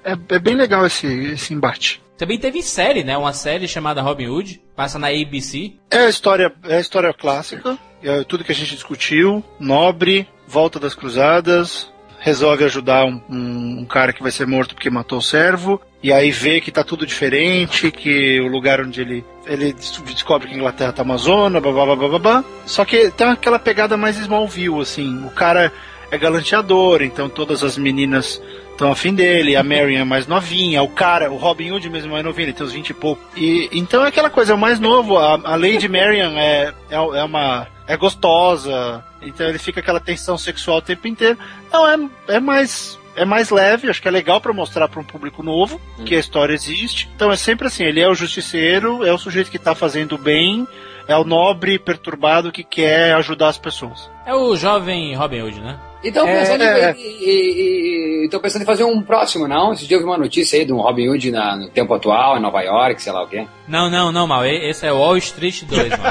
É, 0.03 0.13
é 0.29 0.39
bem 0.39 0.55
legal 0.55 0.83
esse, 0.85 1.05
esse 1.05 1.53
embate. 1.53 2.01
Também 2.17 2.39
teve 2.39 2.63
série, 2.63 3.03
né? 3.03 3.17
Uma 3.17 3.33
série 3.33 3.67
chamada 3.67 4.01
Robin 4.01 4.27
Hood, 4.27 4.61
passa 4.75 4.97
na 4.97 5.09
ABC. 5.09 5.73
É 5.91 5.99
a 5.99 6.09
história, 6.09 6.51
é 6.63 6.77
a 6.77 6.79
história 6.79 7.13
clássica, 7.13 7.77
é 8.01 8.23
tudo 8.23 8.43
que 8.43 8.51
a 8.51 8.55
gente 8.55 8.73
discutiu, 8.73 9.43
nobre, 9.59 10.27
volta 10.47 10.79
das 10.79 10.95
cruzadas, 10.95 11.91
resolve 12.23 12.63
ajudar 12.63 13.03
um, 13.03 13.19
um- 13.29 13.79
um 13.81 13.85
cara 13.85 14.13
que 14.13 14.21
vai 14.21 14.31
ser 14.31 14.45
morto 14.47 14.75
porque 14.75 14.89
matou 14.89 15.17
o 15.17 15.21
servo, 15.21 15.81
e 16.03 16.13
aí 16.13 16.31
vê 16.31 16.61
que 16.61 16.71
tá 16.71 16.83
tudo 16.83 17.05
diferente, 17.05 17.91
que 17.91 18.39
o 18.39 18.47
lugar 18.47 18.79
onde 18.79 19.01
ele 19.01 19.25
ele 19.47 19.73
des- 19.73 20.01
descobre 20.05 20.47
que 20.47 20.53
a 20.53 20.57
Inglaterra 20.57 20.93
tá 20.93 21.01
Amazônia, 21.01 21.59
babá, 21.59 21.85
babá, 21.85 22.07
babá. 22.07 22.43
Só 22.65 22.85
que 22.85 23.09
tem 23.11 23.27
aquela 23.27 23.57
pegada 23.59 23.97
mais 23.97 24.17
Smallville, 24.17 24.79
assim, 24.81 25.25
o 25.25 25.31
cara 25.31 25.73
é 26.11 26.17
galanteador, 26.17 27.01
então 27.01 27.27
todas 27.27 27.63
as 27.63 27.77
meninas 27.77 28.41
estão 28.71 28.91
afim 28.91 29.13
dele, 29.13 29.55
a 29.55 29.63
Marion 29.63 29.99
é 29.99 30.03
mais 30.03 30.27
novinha, 30.27 30.81
o 30.83 30.87
cara, 30.89 31.31
o 31.31 31.37
Robin 31.37 31.71
Hood 31.71 31.89
mesmo 31.89 32.09
é 32.09 32.11
mais 32.13 32.23
novinho, 32.25 32.45
ele 32.45 32.53
tem 32.53 32.65
uns 32.65 32.71
20 32.73 32.89
e 32.89 32.93
pouco. 32.93 33.21
E, 33.35 33.67
então 33.71 34.03
é 34.05 34.09
aquela 34.09 34.29
coisa, 34.29 34.53
é 34.53 34.55
o 34.55 34.59
mais 34.59 34.79
novo, 34.79 35.17
a, 35.17 35.33
a 35.43 35.55
Lady 35.55 35.87
Marion 35.89 36.37
é, 36.37 36.73
é, 36.89 36.95
é 36.95 37.23
uma. 37.23 37.67
É 37.87 37.97
gostosa, 37.97 39.03
então 39.21 39.47
ele 39.47 39.57
fica 39.57 39.79
aquela 39.79 39.99
tensão 39.99 40.37
sexual 40.37 40.77
o 40.77 40.81
tempo 40.81 41.07
inteiro. 41.07 41.37
Então 41.67 41.87
é, 41.87 42.35
é 42.35 42.39
mais. 42.39 42.99
É 43.13 43.25
mais 43.25 43.49
leve, 43.49 43.89
acho 43.89 44.01
que 44.01 44.07
é 44.07 44.11
legal 44.11 44.39
pra 44.39 44.53
mostrar 44.53 44.87
pra 44.87 45.01
um 45.01 45.03
público 45.03 45.43
novo 45.43 45.81
que 46.05 46.15
a 46.15 46.19
história 46.19 46.53
existe. 46.53 47.09
Então 47.13 47.29
é 47.29 47.35
sempre 47.35 47.67
assim: 47.67 47.83
ele 47.83 47.99
é 47.99 48.07
o 48.07 48.15
justiceiro, 48.15 49.05
é 49.05 49.11
o 49.11 49.17
sujeito 49.17 49.51
que 49.51 49.59
tá 49.59 49.75
fazendo 49.75 50.17
bem, 50.17 50.65
é 51.09 51.17
o 51.17 51.25
nobre 51.25 51.77
perturbado 51.77 52.53
que 52.53 52.63
quer 52.63 53.13
ajudar 53.15 53.49
as 53.49 53.57
pessoas. 53.57 54.09
É 54.25 54.33
o 54.33 54.55
jovem 54.55 55.13
Robin 55.13 55.41
Hood, 55.41 55.59
né? 55.59 55.77
Então 56.03 56.27
É, 56.27 56.39
pensando, 56.39 56.63
é. 56.63 56.91
em, 56.93 56.99
e- 56.99 57.01
e- 57.01 58.25
e- 58.25 58.29
tô 58.29 58.39
pensando 58.39 58.63
em 58.63 58.65
fazer 58.65 58.83
um 58.83 59.01
próximo, 59.03 59.47
não? 59.47 59.71
Esse 59.73 59.85
dia 59.87 59.97
eu 59.97 60.01
vi 60.01 60.05
uma 60.07 60.17
notícia 60.17 60.57
aí 60.59 60.65
de 60.65 60.73
um 60.73 60.77
Robin 60.81 61.07
Hood 61.09 61.29
na- 61.31 61.55
no 61.55 61.69
tempo 61.69 61.93
atual, 61.93 62.37
em 62.37 62.41
Nova 62.41 62.61
York, 62.61 63.01
sei 63.01 63.11
lá 63.13 63.21
o 63.23 63.27
quê. 63.27 63.45
Não, 63.67 63.89
não, 63.89 64.11
não, 64.11 64.25
mal. 64.25 64.43
Esse 64.45 64.85
é 64.87 64.91
Wall 64.91 65.17
Street 65.17 65.63
2, 65.65 65.89
mano. 65.89 66.03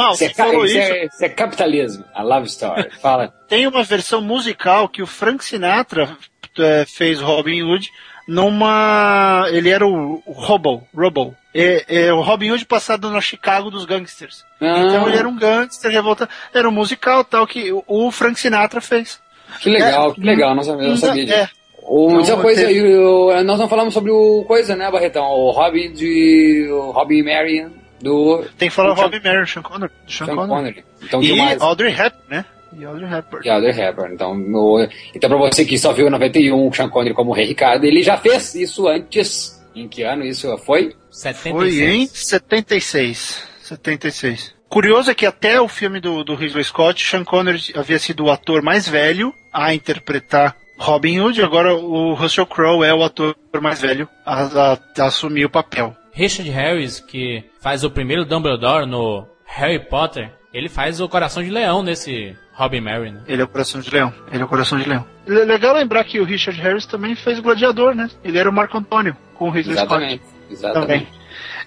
Ah, 0.00 0.10
Isso 0.12 0.24
é, 0.24 0.28
você 0.28 0.34
falou 0.34 0.64
isso 0.64 0.78
isso. 0.78 0.92
é- 0.92 1.04
isso 1.06 1.24
é 1.24 1.28
capitalismo, 1.28 2.04
a 2.14 2.22
love 2.22 2.46
story. 2.46 2.88
Fala. 3.00 3.34
Tem 3.48 3.66
uma 3.66 3.82
versão 3.82 4.20
musical 4.20 4.88
que 4.88 5.02
o 5.02 5.06
Frank 5.06 5.44
Sinatra 5.44 6.16
eh, 6.56 6.84
fez 6.86 7.20
Robin 7.20 7.62
Hood 7.62 7.90
numa. 8.28 9.46
Ele 9.50 9.70
era 9.70 9.86
o, 9.86 10.22
o 10.24 10.32
Robo. 10.32 10.86
Robo. 10.94 11.34
É, 11.54 12.06
é 12.06 12.12
o 12.12 12.20
Robin 12.20 12.50
Hood 12.52 12.66
passado 12.66 13.10
na 13.10 13.20
Chicago 13.20 13.70
dos 13.70 13.84
gangsters. 13.84 14.44
Ah. 14.60 14.84
Então 14.86 15.08
ele 15.08 15.16
era 15.16 15.28
um 15.28 15.36
gangster 15.36 15.90
revoltado. 15.90 16.30
Era 16.54 16.68
um 16.68 16.72
musical 16.72 17.24
tal 17.24 17.46
que 17.46 17.72
o- 17.86 18.10
Frank 18.12 18.38
Sinatra 18.38 18.80
fez. 18.80 19.18
Que 19.60 19.70
legal, 19.70 20.10
É, 20.10 20.14
que 20.14 20.20
legal, 20.20 20.54
não 20.54 20.62
sabia, 20.62 20.88
não 20.88 20.96
sabia 20.96 21.34
é, 21.34 21.48
O, 21.82 22.08
Então, 22.10 22.18
outra 22.18 22.36
coisa, 22.36 22.66
teve- 22.66 23.42
nós 23.44 23.58
não 23.58 23.66
falamos 23.68 23.94
sobre 23.94 24.10
o 24.12 24.44
coisa, 24.46 24.76
né, 24.76 24.90
Barretão? 24.90 25.24
O 25.24 25.50
Robin 25.50 25.90
de. 25.92 26.68
O 26.70 26.90
Robin 26.90 27.22
Marion 27.22 27.70
do. 28.00 28.44
Tem 28.58 28.68
que 28.68 28.74
falar 28.74 28.90
o 28.90 28.94
Robin 28.94 29.20
Merrill, 29.20 29.46
Sean 29.46 29.62
Connery. 29.62 29.90
Sean 30.06 30.26
Sean 30.26 30.36
Connery. 30.36 30.48
Connery. 30.54 30.84
Então, 31.02 31.22
E 31.22 31.28
tem 31.28 31.36
mais. 31.38 31.62
Audrey 31.62 31.90
Hepburn, 31.92 32.22
né? 32.28 32.44
E 32.78 32.84
Audrey 32.84 33.12
Hepburn. 33.12 33.48
É 33.48 33.52
Audrey 33.52 33.72
Hepburn. 33.80 34.14
Então, 34.14 34.34
no, 34.34 34.88
então, 35.14 35.28
pra 35.30 35.38
você 35.38 35.64
que 35.64 35.78
só 35.78 35.92
viu 35.92 36.06
em 36.06 36.10
91 36.10 36.68
o 36.68 36.72
Sean 36.72 36.88
Connery 36.88 37.14
como 37.14 37.32
Rei 37.32 37.46
Ricardo, 37.46 37.84
ele 37.84 38.02
já 38.02 38.16
fez 38.16 38.54
isso 38.54 38.86
antes. 38.88 39.58
Em 39.74 39.86
que 39.88 40.02
ano 40.02 40.24
isso 40.24 40.56
foi? 40.58 40.94
76. 41.10 41.52
Foi 41.86 41.94
em 41.96 42.06
76. 42.06 43.48
76. 43.62 44.54
Curioso 44.68 45.10
é 45.10 45.14
que 45.14 45.24
até 45.26 45.60
o 45.60 45.68
filme 45.68 46.00
do, 46.00 46.22
do 46.24 46.34
Ridley 46.34 46.64
Scott, 46.64 47.02
Sean 47.04 47.24
Connery 47.24 47.60
havia 47.74 47.98
sido 47.98 48.24
o 48.24 48.30
ator 48.30 48.62
mais 48.62 48.88
velho 48.88 49.32
a 49.52 49.74
interpretar 49.74 50.54
Robin 50.78 51.20
Hood, 51.20 51.42
agora 51.42 51.74
o 51.74 52.14
Russell 52.14 52.46
Crowe 52.46 52.84
é 52.86 52.94
o 52.94 53.02
ator 53.02 53.34
mais 53.60 53.80
velho 53.80 54.08
a, 54.24 54.42
a- 54.72 54.78
a 54.98 55.04
assumir 55.06 55.44
o 55.46 55.50
papel. 55.50 55.96
Richard 56.12 56.48
Harris, 56.50 57.00
que 57.00 57.42
faz 57.60 57.82
o 57.82 57.90
primeiro 57.90 58.24
Dumbledore 58.24 58.86
no 58.86 59.26
Harry 59.46 59.78
Potter, 59.80 60.30
ele 60.52 60.68
faz 60.68 61.00
o 61.00 61.08
Coração 61.08 61.42
de 61.42 61.50
Leão 61.50 61.82
nesse 61.82 62.36
Robin 62.58 62.80
Mary, 62.80 63.12
né? 63.12 63.20
Ele 63.28 63.40
é 63.40 63.44
o 63.44 63.48
Coração 63.48 63.80
de 63.80 63.88
Leão. 63.88 64.12
Ele 64.32 64.42
é 64.42 64.44
o 64.44 64.48
Coração 64.48 64.78
de 64.78 64.88
Leão. 64.88 65.06
É 65.26 65.30
legal 65.30 65.74
lembrar 65.76 66.02
que 66.02 66.18
o 66.18 66.24
Richard 66.24 66.60
Harris 66.60 66.86
também 66.86 67.14
fez 67.14 67.38
o 67.38 67.42
Gladiador, 67.42 67.94
né? 67.94 68.10
Ele 68.24 68.36
era 68.36 68.50
o 68.50 68.52
Marco 68.52 68.76
Antônio 68.76 69.16
com 69.34 69.46
o 69.48 69.50
Ridley 69.50 69.76
Exatamente. 69.76 70.24
Scott. 70.24 70.52
Exatamente. 70.52 70.86
Também. 71.06 71.08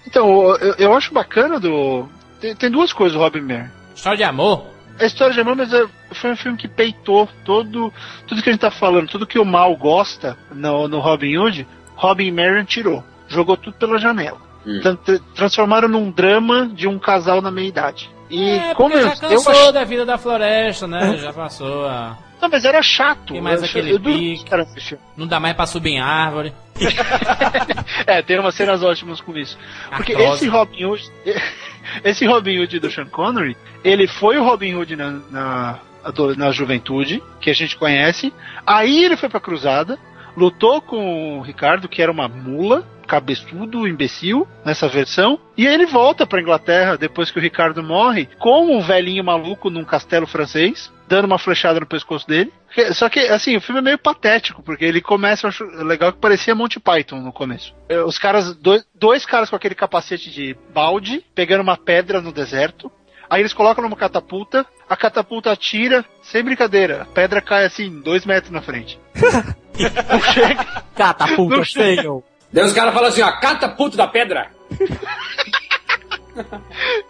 Então, 0.06 0.54
eu, 0.56 0.74
eu 0.78 0.94
acho 0.94 1.14
bacana 1.14 1.58
do. 1.58 2.06
Tem, 2.40 2.54
tem 2.54 2.70
duas 2.70 2.92
coisas, 2.92 3.16
o 3.16 3.20
Robin 3.20 3.40
Mary. 3.40 3.70
História 3.94 4.18
de 4.18 4.24
amor. 4.24 4.66
A 5.00 5.06
história 5.06 5.32
de 5.32 5.40
amor, 5.40 5.56
mas 5.56 5.72
é- 5.72 5.86
foi 6.12 6.32
um 6.32 6.36
filme 6.36 6.58
que 6.58 6.68
peitou 6.68 7.26
todo, 7.44 7.90
tudo 8.26 8.42
que 8.42 8.50
a 8.50 8.52
gente 8.52 8.60
tá 8.60 8.70
falando, 8.70 9.08
tudo 9.08 9.26
que 9.26 9.38
o 9.38 9.44
mal 9.46 9.74
gosta 9.76 10.36
no, 10.54 10.86
no 10.88 10.98
Robin 11.00 11.38
Hood, 11.38 11.66
Robin 11.94 12.30
Marion 12.30 12.64
tirou. 12.64 13.02
Jogou 13.28 13.56
tudo 13.56 13.74
pela 13.78 13.98
janela. 13.98 14.38
Hum. 14.66 14.80
Tra- 14.82 15.18
transformaram 15.34 15.88
num 15.88 16.10
drama 16.10 16.66
de 16.66 16.86
um 16.86 16.98
casal 16.98 17.40
na 17.40 17.50
meia-idade. 17.50 18.10
E 18.32 18.48
É, 18.50 18.74
como 18.74 18.94
eu, 18.94 19.02
já 19.02 19.12
eu 19.14 19.18
cansou 19.20 19.52
achei. 19.52 19.72
da 19.72 19.84
vida 19.84 20.06
da 20.06 20.16
floresta, 20.18 20.86
né? 20.86 21.18
Já 21.18 21.32
passou 21.32 21.86
a... 21.86 22.16
Não, 22.40 22.48
mas 22.48 22.64
era 22.64 22.82
chato. 22.82 23.34
Tem 23.34 23.40
mais 23.42 23.60
Eu- 23.62 23.68
aquele 23.68 23.92
eu 23.92 24.00
pique. 24.00 24.44
Não 25.16 25.26
dá 25.28 25.38
mais 25.38 25.54
pra 25.54 25.66
subir 25.66 25.90
em 25.90 26.00
árvore. 26.00 26.52
É, 28.06 28.20
tem 28.22 28.38
umas 28.38 28.54
cenas 28.54 28.82
ótimas 28.82 29.20
com 29.20 29.36
isso. 29.36 29.56
Porque 29.96 30.12
esse 30.12 30.48
Robin 30.48 30.84
Hood, 30.84 31.10
esse 32.04 32.26
Robin 32.26 32.58
Hood 32.60 32.80
do 32.80 32.90
Sean 32.90 33.06
Connery, 33.06 33.56
ele 33.84 34.06
foi 34.08 34.38
o 34.38 34.44
Robin 34.44 34.74
Hood 34.74 34.96
na, 34.96 35.10
na, 35.30 35.78
na 36.36 36.50
juventude, 36.50 37.22
que 37.40 37.50
a 37.50 37.54
gente 37.54 37.76
conhece. 37.76 38.32
Aí 38.66 39.04
ele 39.04 39.16
foi 39.16 39.28
pra 39.28 39.38
cruzada, 39.40 39.98
lutou 40.36 40.80
com 40.80 41.38
o 41.38 41.42
Ricardo, 41.42 41.88
que 41.88 42.02
era 42.02 42.10
uma 42.10 42.26
mula, 42.28 42.84
cabeçudo, 43.06 43.86
imbecil, 43.86 44.46
nessa 44.64 44.88
versão. 44.88 45.38
E 45.56 45.66
aí 45.66 45.74
ele 45.74 45.86
volta 45.86 46.26
pra 46.26 46.40
Inglaterra, 46.40 46.96
depois 46.96 47.30
que 47.30 47.38
o 47.38 47.42
Ricardo 47.42 47.82
morre, 47.82 48.28
com 48.38 48.76
um 48.76 48.80
velhinho 48.80 49.24
maluco 49.24 49.70
num 49.70 49.84
castelo 49.84 50.26
francês, 50.26 50.92
dando 51.08 51.26
uma 51.26 51.38
flechada 51.38 51.80
no 51.80 51.86
pescoço 51.86 52.26
dele. 52.26 52.52
Só 52.92 53.08
que, 53.08 53.20
assim, 53.20 53.54
o 53.56 53.60
filme 53.60 53.80
é 53.80 53.84
meio 53.84 53.98
patético, 53.98 54.62
porque 54.62 54.84
ele 54.84 55.02
começa, 55.02 55.46
eu 55.46 55.48
acho 55.50 55.64
legal 55.84 56.12
que 56.12 56.18
parecia 56.18 56.54
Monty 56.54 56.80
Python 56.80 57.20
no 57.20 57.32
começo. 57.32 57.74
É, 57.88 58.00
Os 58.00 58.18
caras, 58.18 58.54
dois, 58.56 58.84
dois 58.94 59.26
caras 59.26 59.50
com 59.50 59.56
aquele 59.56 59.74
capacete 59.74 60.30
de 60.30 60.56
balde, 60.72 61.22
pegando 61.34 61.60
uma 61.60 61.76
pedra 61.76 62.20
no 62.22 62.32
deserto. 62.32 62.90
Aí 63.28 63.40
eles 63.40 63.52
colocam 63.52 63.82
numa 63.82 63.96
catapulta, 63.96 64.66
a 64.88 64.96
catapulta 64.96 65.50
atira, 65.50 66.04
sem 66.22 66.42
brincadeira, 66.42 67.02
a 67.02 67.06
pedra 67.06 67.40
cai 67.40 67.64
assim, 67.64 68.00
dois 68.00 68.26
metros 68.26 68.52
na 68.52 68.60
frente. 68.60 68.98
Não 70.10 70.20
chega. 70.20 70.64
Catapulta, 70.94 71.56
Não 71.56 71.64
chega. 71.64 72.22
Daí 72.52 72.64
os 72.64 72.72
caras 72.72 72.92
falam 72.92 73.08
assim, 73.08 73.22
ó, 73.22 73.32
cata 73.32 73.68
puto 73.68 73.96
da 73.96 74.06
pedra. 74.06 74.50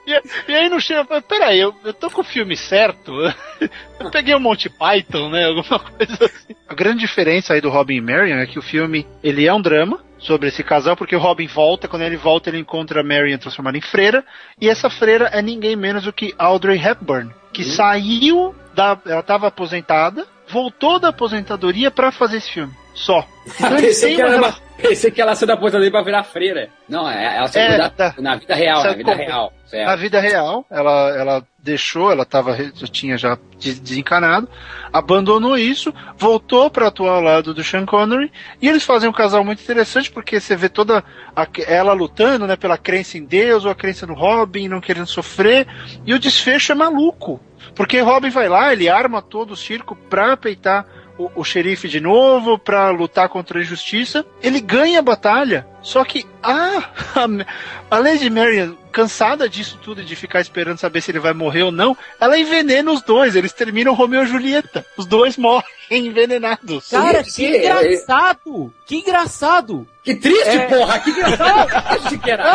E, 0.04 0.50
e 0.50 0.54
aí 0.54 0.68
não 0.68 0.80
chega, 0.80 1.04
peraí, 1.22 1.60
eu, 1.60 1.74
eu 1.84 1.94
tô 1.94 2.10
com 2.10 2.22
o 2.22 2.24
filme 2.24 2.56
certo? 2.56 3.12
Eu 4.00 4.10
peguei 4.10 4.34
o 4.34 4.40
Monty 4.40 4.68
Python, 4.68 5.30
né? 5.30 5.46
Alguma 5.46 5.78
coisa 5.78 6.24
assim. 6.24 6.56
A 6.68 6.74
grande 6.74 6.98
diferença 6.98 7.54
aí 7.54 7.60
do 7.60 7.70
Robin 7.70 7.94
e 7.94 8.00
Marion 8.00 8.38
é 8.38 8.46
que 8.46 8.58
o 8.58 8.62
filme, 8.62 9.06
ele 9.22 9.46
é 9.46 9.54
um 9.54 9.62
drama 9.62 10.00
sobre 10.18 10.48
esse 10.48 10.64
casal, 10.64 10.96
porque 10.96 11.14
o 11.14 11.20
Robin 11.20 11.46
volta, 11.46 11.86
quando 11.86 12.02
ele 12.02 12.16
volta 12.16 12.50
ele 12.50 12.58
encontra 12.58 13.00
a 13.00 13.04
Marion 13.04 13.38
transformada 13.38 13.78
em 13.78 13.80
freira, 13.80 14.24
e 14.60 14.68
essa 14.68 14.90
freira 14.90 15.26
é 15.26 15.40
ninguém 15.40 15.76
menos 15.76 16.02
do 16.02 16.12
que 16.12 16.34
Audrey 16.36 16.76
Hepburn, 16.84 17.30
que 17.52 17.62
saiu 17.62 18.54
da... 18.74 18.98
ela 19.06 19.22
tava 19.22 19.46
aposentada, 19.46 20.26
voltou 20.48 20.98
da 20.98 21.08
aposentadoria 21.10 21.90
pra 21.90 22.10
fazer 22.10 22.38
esse 22.38 22.50
filme. 22.50 22.72
Só. 22.94 23.26
Então 23.58 23.76
têm 23.76 24.16
que 24.16 24.22
uma 24.24 24.54
pensei 24.82 25.10
que 25.10 25.20
ela 25.20 25.34
saiu 25.34 25.46
da 25.48 25.54
aposentadoria 25.54 25.90
pra 25.90 26.02
virar 26.02 26.22
freira. 26.24 26.68
Não, 26.88 27.08
é- 27.08 27.36
ela 27.38 27.48
saiu 27.48 27.72
É, 27.72 27.78
da- 27.78 27.90
tá. 27.90 28.14
na 28.18 28.36
vida 28.36 28.54
real, 28.54 28.82
na 28.84 28.92
vida 28.92 29.12
como? 29.12 29.24
real. 29.24 29.52
Na 29.62 29.68
Certo. 29.68 30.00
vida 30.00 30.20
real, 30.20 30.66
ela, 30.70 31.16
ela 31.16 31.46
deixou, 31.58 32.10
ela 32.12 32.26
tava, 32.26 32.54
já 32.74 32.86
tinha 32.86 33.16
já 33.16 33.38
de- 33.58 33.80
desencanado, 33.80 34.46
abandonou 34.92 35.56
isso, 35.56 35.94
voltou 36.18 36.68
para 36.70 36.88
atuar 36.88 37.12
ao 37.14 37.20
lado 37.22 37.54
do 37.54 37.64
Sean 37.64 37.86
Connery, 37.86 38.30
e 38.60 38.68
eles 38.68 38.84
fazem 38.84 39.08
um 39.08 39.12
casal 39.12 39.42
muito 39.44 39.62
interessante, 39.62 40.10
porque 40.10 40.38
você 40.40 40.54
vê 40.56 40.68
toda 40.68 41.02
a- 41.34 41.46
ela 41.66 41.92
lutando, 41.94 42.46
né, 42.46 42.56
pela 42.56 42.76
crença 42.76 43.16
em 43.16 43.24
Deus, 43.24 43.64
ou 43.64 43.70
a 43.70 43.74
crença 43.74 44.06
no 44.06 44.12
Robin, 44.14 44.68
não 44.68 44.80
querendo 44.80 45.06
sofrer, 45.06 45.66
e 46.04 46.12
o 46.12 46.18
desfecho 46.18 46.72
é 46.72 46.74
maluco, 46.74 47.40
porque 47.74 48.00
Robin 48.00 48.28
vai 48.28 48.48
lá, 48.48 48.72
ele 48.72 48.88
arma 48.90 49.22
todo 49.22 49.52
o 49.52 49.56
circo 49.56 49.96
pra 49.96 50.36
peitar 50.36 50.84
o, 51.34 51.40
o 51.40 51.44
xerife 51.44 51.88
de 51.88 52.00
novo, 52.00 52.58
pra 52.58 52.90
lutar 52.90 53.28
contra 53.28 53.58
a 53.58 53.62
injustiça, 53.62 54.24
ele 54.42 54.60
ganha 54.60 54.98
a 54.98 55.02
batalha, 55.02 55.66
só 55.82 56.04
que 56.04 56.26
a, 56.42 56.78
a, 57.16 57.26
a 57.90 57.98
Lady 57.98 58.28
Marian, 58.30 58.74
cansada 58.90 59.48
disso 59.48 59.78
tudo, 59.82 60.04
de 60.04 60.14
ficar 60.16 60.40
esperando 60.40 60.78
saber 60.78 61.00
se 61.00 61.10
ele 61.10 61.18
vai 61.18 61.32
morrer 61.32 61.62
ou 61.62 61.72
não, 61.72 61.96
ela 62.20 62.38
envenena 62.38 62.90
os 62.92 63.02
dois, 63.02 63.34
eles 63.36 63.52
terminam 63.52 63.94
Romeu 63.94 64.22
e 64.22 64.26
Julieta, 64.26 64.84
os 64.96 65.06
dois 65.06 65.36
morrem 65.38 65.64
envenenados. 65.90 66.88
Cara, 66.90 67.18
Sim, 67.18 67.24
que 67.24 67.30
sim, 67.30 67.46
é- 67.46 67.58
engraçado! 67.58 68.72
Que 68.86 68.96
engraçado! 68.96 69.86
Que 70.02 70.14
triste, 70.14 70.48
É. 70.48 70.66
porra! 70.66 70.98
Que 70.98 71.10
engraçado! 71.10 72.18
que 72.20 72.30
era. 72.30 72.54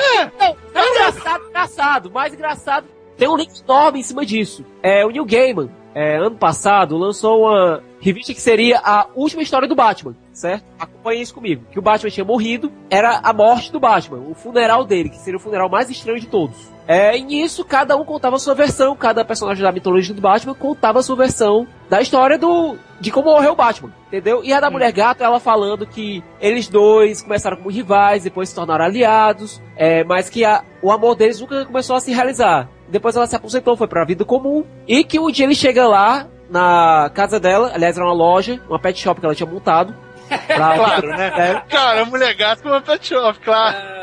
Não, 0.73 0.91
engraçado, 0.91 1.43
engraçado, 1.49 2.11
mais 2.11 2.33
engraçado. 2.33 2.87
Tem 3.17 3.27
um 3.27 3.35
link 3.35 3.61
enorme 3.61 3.99
em 3.99 4.03
cima 4.03 4.23
disso. 4.25 4.63
É, 4.83 5.03
o 5.05 5.09
Neil 5.09 5.25
Gaiman, 5.25 5.69
é, 5.93 6.17
ano 6.17 6.35
passado, 6.35 6.97
lançou 6.97 7.41
uma 7.41 7.81
revista 7.99 8.33
que 8.33 8.41
seria 8.41 8.79
a 8.79 9.07
última 9.15 9.41
história 9.41 9.67
do 9.67 9.75
Batman, 9.75 10.15
certo? 10.31 10.65
Acompanhe 10.79 11.21
isso 11.21 11.33
comigo. 11.33 11.65
Que 11.71 11.79
o 11.79 11.81
Batman 11.81 12.09
tinha 12.09 12.25
morrido, 12.25 12.71
era 12.89 13.19
a 13.23 13.33
morte 13.33 13.71
do 13.71 13.79
Batman, 13.79 14.19
o 14.19 14.35
funeral 14.35 14.85
dele, 14.85 15.09
que 15.09 15.17
seria 15.17 15.37
o 15.37 15.41
funeral 15.41 15.69
mais 15.69 15.89
estranho 15.89 16.19
de 16.19 16.27
todos. 16.27 16.76
É, 16.87 17.17
e 17.17 17.21
nisso, 17.23 17.65
cada 17.65 17.97
um 17.97 18.05
contava 18.05 18.37
a 18.37 18.39
sua 18.39 18.55
versão, 18.55 18.95
cada 18.95 19.25
personagem 19.25 19.61
da 19.61 19.71
mitologia 19.73 20.15
do 20.15 20.21
Batman 20.21 20.53
contava 20.53 20.99
a 20.99 21.03
sua 21.03 21.17
versão 21.17 21.67
da 21.89 22.01
história 22.01 22.37
do 22.37 22.77
de 22.99 23.11
como 23.11 23.29
morreu 23.29 23.51
o 23.51 23.55
Batman, 23.55 23.91
entendeu? 24.07 24.41
E 24.43 24.51
a 24.53 24.59
da 24.59 24.71
Mulher 24.71 24.91
Gato, 24.91 25.23
ela 25.23 25.39
falando 25.39 25.85
que 25.85 26.23
eles 26.39 26.67
dois 26.67 27.21
começaram 27.21 27.57
como 27.57 27.69
rivais, 27.69 28.23
depois 28.23 28.49
se 28.49 28.55
tornaram 28.55 28.85
aliados, 28.85 29.61
é, 29.75 30.03
mas 30.05 30.29
que 30.29 30.43
a- 30.45 30.63
o 30.81 30.91
amor 30.91 31.15
deles 31.15 31.39
nunca 31.41 31.65
começou 31.65 31.95
a 31.95 31.99
se 31.99 32.11
realizar. 32.13 32.67
Depois 32.87 33.15
ela 33.15 33.27
se 33.27 33.35
aposentou, 33.35 33.75
foi 33.75 33.87
pra 33.87 34.05
vida 34.05 34.23
comum, 34.25 34.63
e 34.87 35.03
que 35.03 35.19
um 35.19 35.29
dia 35.29 35.45
ele 35.45 35.53
chega 35.55 35.85
lá, 35.87 36.25
na 36.49 37.11
casa 37.13 37.39
dela, 37.39 37.71
aliás 37.75 37.97
era 37.97 38.05
uma 38.07 38.13
loja, 38.13 38.59
uma 38.69 38.79
pet 38.79 38.97
shop 38.97 39.19
que 39.19 39.25
ela 39.25 39.35
tinha 39.35 39.49
montado. 39.49 39.93
pra- 40.47 40.75
Claro, 40.75 41.07
né? 41.15 41.61
Cara, 41.69 42.05
mulher 42.05 42.33
gato 42.35 42.63
com 42.63 42.69
uma 42.69 42.81
pet 42.81 43.05
shop, 43.07 43.37
claro. 43.39 43.75
Deus. 43.77 43.96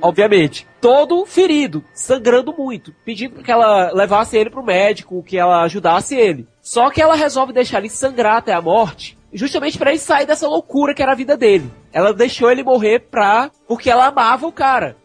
Obviamente. 0.00 0.66
Todo 0.80 1.24
ferido, 1.26 1.84
sangrando 1.94 2.54
muito, 2.56 2.94
pedindo 3.04 3.42
que 3.42 3.50
ela 3.50 3.92
levasse 3.92 4.36
ele 4.36 4.50
pro 4.50 4.64
médico, 4.64 5.22
que 5.22 5.36
ela 5.38 5.62
ajudasse 5.62 6.14
ele. 6.14 6.46
Só 6.62 6.90
que 6.90 7.00
ela 7.02 7.14
resolve 7.14 7.52
deixar 7.52 7.78
ele 7.78 7.88
sangrar 7.88 8.36
até 8.36 8.52
a 8.52 8.60
morte, 8.60 9.18
justamente 9.32 9.78
pra 9.78 9.90
ele 9.90 9.98
sair 9.98 10.26
dessa 10.26 10.48
loucura 10.48 10.94
que 10.94 11.02
era 11.02 11.12
a 11.12 11.16
vida 11.16 11.36
dele. 11.36 11.70
Ela 11.92 12.12
deixou 12.12 12.50
ele 12.50 12.62
morrer 12.62 13.00
pra. 13.10 13.50
porque 13.66 13.90
ela 13.90 14.06
amava 14.06 14.46
o 14.46 14.52
cara. 14.52 14.96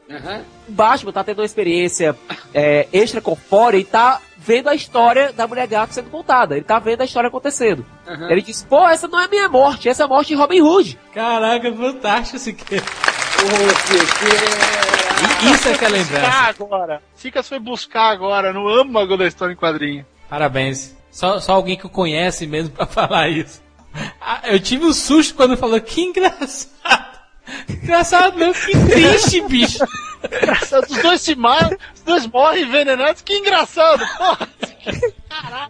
O 0.67 0.71
Batman 0.71 1.11
tá 1.11 1.23
tendo 1.23 1.39
uma 1.39 1.45
experiência 1.45 2.15
é, 2.53 2.87
extracorpórea 2.93 3.77
e 3.77 3.83
tá 3.83 4.21
vendo 4.37 4.69
a 4.69 4.75
história 4.75 5.33
da 5.33 5.47
mulher 5.47 5.67
gato 5.67 5.93
sendo 5.93 6.11
contada. 6.11 6.55
Ele 6.55 6.63
tá 6.63 6.77
vendo 6.77 7.01
a 7.01 7.05
história 7.05 7.27
acontecendo. 7.27 7.83
Aham. 8.07 8.29
Ele 8.29 8.41
diz, 8.41 8.63
pô, 8.63 8.87
essa 8.87 9.07
não 9.07 9.19
é 9.19 9.25
a 9.25 9.27
minha 9.27 9.49
morte, 9.49 9.89
essa 9.89 10.03
é 10.03 10.05
a 10.05 10.07
morte 10.07 10.27
de 10.29 10.35
Robin 10.35 10.61
Hood. 10.61 10.99
Caraca, 11.13 11.73
fantástico 11.73 12.37
esse 12.37 12.53
que. 12.53 12.75
Isso 15.53 15.69
é 15.69 15.77
que 15.77 15.85
é 15.85 15.89
lembrança. 15.89 16.29
Agora. 16.29 17.01
Sicas 17.15 17.47
foi 17.47 17.59
buscar 17.59 18.09
agora 18.11 18.51
no 18.51 18.67
âmago 18.67 19.17
da 19.17 19.27
história 19.27 19.53
em 19.53 19.55
quadrinho. 19.55 20.05
Parabéns. 20.29 20.95
Só, 21.11 21.39
só 21.39 21.53
alguém 21.53 21.77
que 21.77 21.87
conhece 21.87 22.45
mesmo 22.45 22.71
pra 22.71 22.85
falar 22.87 23.29
isso. 23.29 23.61
Ah, 24.19 24.41
eu 24.45 24.59
tive 24.59 24.85
um 24.85 24.93
susto 24.93 25.35
quando 25.35 25.55
falou 25.55 25.79
que 25.79 26.01
engraçado. 26.01 27.15
Engraçado 27.69 28.37
não, 28.39 28.51
que 28.51 28.71
triste, 28.71 29.39
bicho. 29.41 29.83
Os 30.89 31.01
dois 31.01 31.21
se 31.21 31.35
matam, 31.35 31.77
os 31.93 32.01
dois 32.01 32.27
morrem 32.27 32.63
envenenados, 32.63 33.21
que 33.21 33.37
engraçado, 33.37 34.03
porra. 34.17 34.49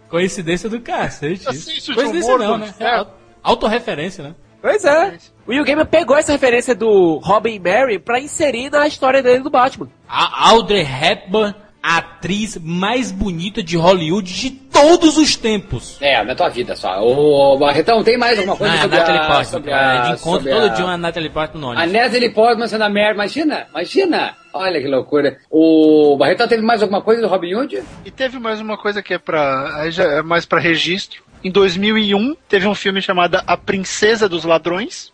Coincidência 0.08 0.70
do 0.70 0.80
cacete. 0.80 1.44
Coincidência 1.44 2.34
humor 2.34 2.38
não, 2.38 2.58
né? 2.58 2.74
É 2.80 3.06
autorreferência, 3.42 4.24
né? 4.24 4.34
Pois 4.66 4.84
é. 4.84 5.16
O 5.46 5.52
Neil 5.52 5.64
Gaiman 5.64 5.86
pegou 5.86 6.16
essa 6.16 6.32
referência 6.32 6.74
do 6.74 7.20
Robin 7.22 7.60
Mary 7.60 8.00
pra 8.00 8.18
inserir 8.18 8.68
na 8.68 8.84
história 8.88 9.22
dele 9.22 9.38
do 9.44 9.48
Batman. 9.50 9.88
A 10.08 10.48
Audrey 10.50 10.82
Hepburn, 10.82 11.54
a 11.80 11.98
atriz 11.98 12.58
mais 12.60 13.12
bonita 13.12 13.62
de 13.62 13.76
Hollywood 13.76 14.34
de 14.34 14.50
todos 14.50 15.16
os 15.16 15.36
tempos. 15.36 15.98
É, 16.00 16.24
na 16.24 16.34
tua 16.34 16.48
vida 16.48 16.74
só. 16.74 17.00
Ô, 17.00 17.56
Barretão, 17.56 18.02
tem 18.02 18.18
mais 18.18 18.36
alguma 18.38 18.56
coisa 18.56 18.72
Não, 18.74 18.80
é 18.80 18.80
a 18.80 18.82
sobre 18.82 18.98
Natalie 18.98 19.20
a... 19.20 19.26
Portman, 19.26 19.44
sobre 19.44 19.72
a- 19.72 20.00
De 20.00 20.08
encontro 20.14 20.30
sobre 20.30 20.50
todo 20.50 20.64
a- 20.64 20.68
dia 20.74 20.84
uma 20.84 20.96
Natalie 20.96 21.30
Portman 21.30 21.60
no 21.60 21.70
A. 21.80 21.86
Natalie 21.86 22.30
Portman 22.30 22.66
sendo 22.66 22.82
a 22.82 22.88
Mary, 22.90 23.14
imagina, 23.14 23.66
imagina. 23.70 24.34
Olha 24.52 24.80
que 24.80 24.88
loucura. 24.88 25.36
O 25.50 26.16
Barretão 26.18 26.48
teve 26.48 26.62
mais 26.62 26.80
alguma 26.82 27.02
coisa 27.02 27.20
do 27.22 27.28
Robin 27.28 27.54
Hood? 27.54 27.82
E 28.06 28.10
teve 28.10 28.38
mais 28.38 28.58
uma 28.60 28.76
coisa 28.78 29.02
que 29.02 29.12
é 29.14 29.18
para 29.18 29.80
aí 29.82 29.90
já 29.90 30.04
é 30.04 30.22
mais 30.22 30.44
para 30.46 30.58
registro. 30.58 31.22
Em 31.42 31.50
2001 31.50 32.36
teve 32.48 32.66
um 32.66 32.74
filme 32.74 33.00
chamado 33.00 33.40
A 33.46 33.56
Princesa 33.56 34.28
dos 34.28 34.44
Ladrões, 34.44 35.12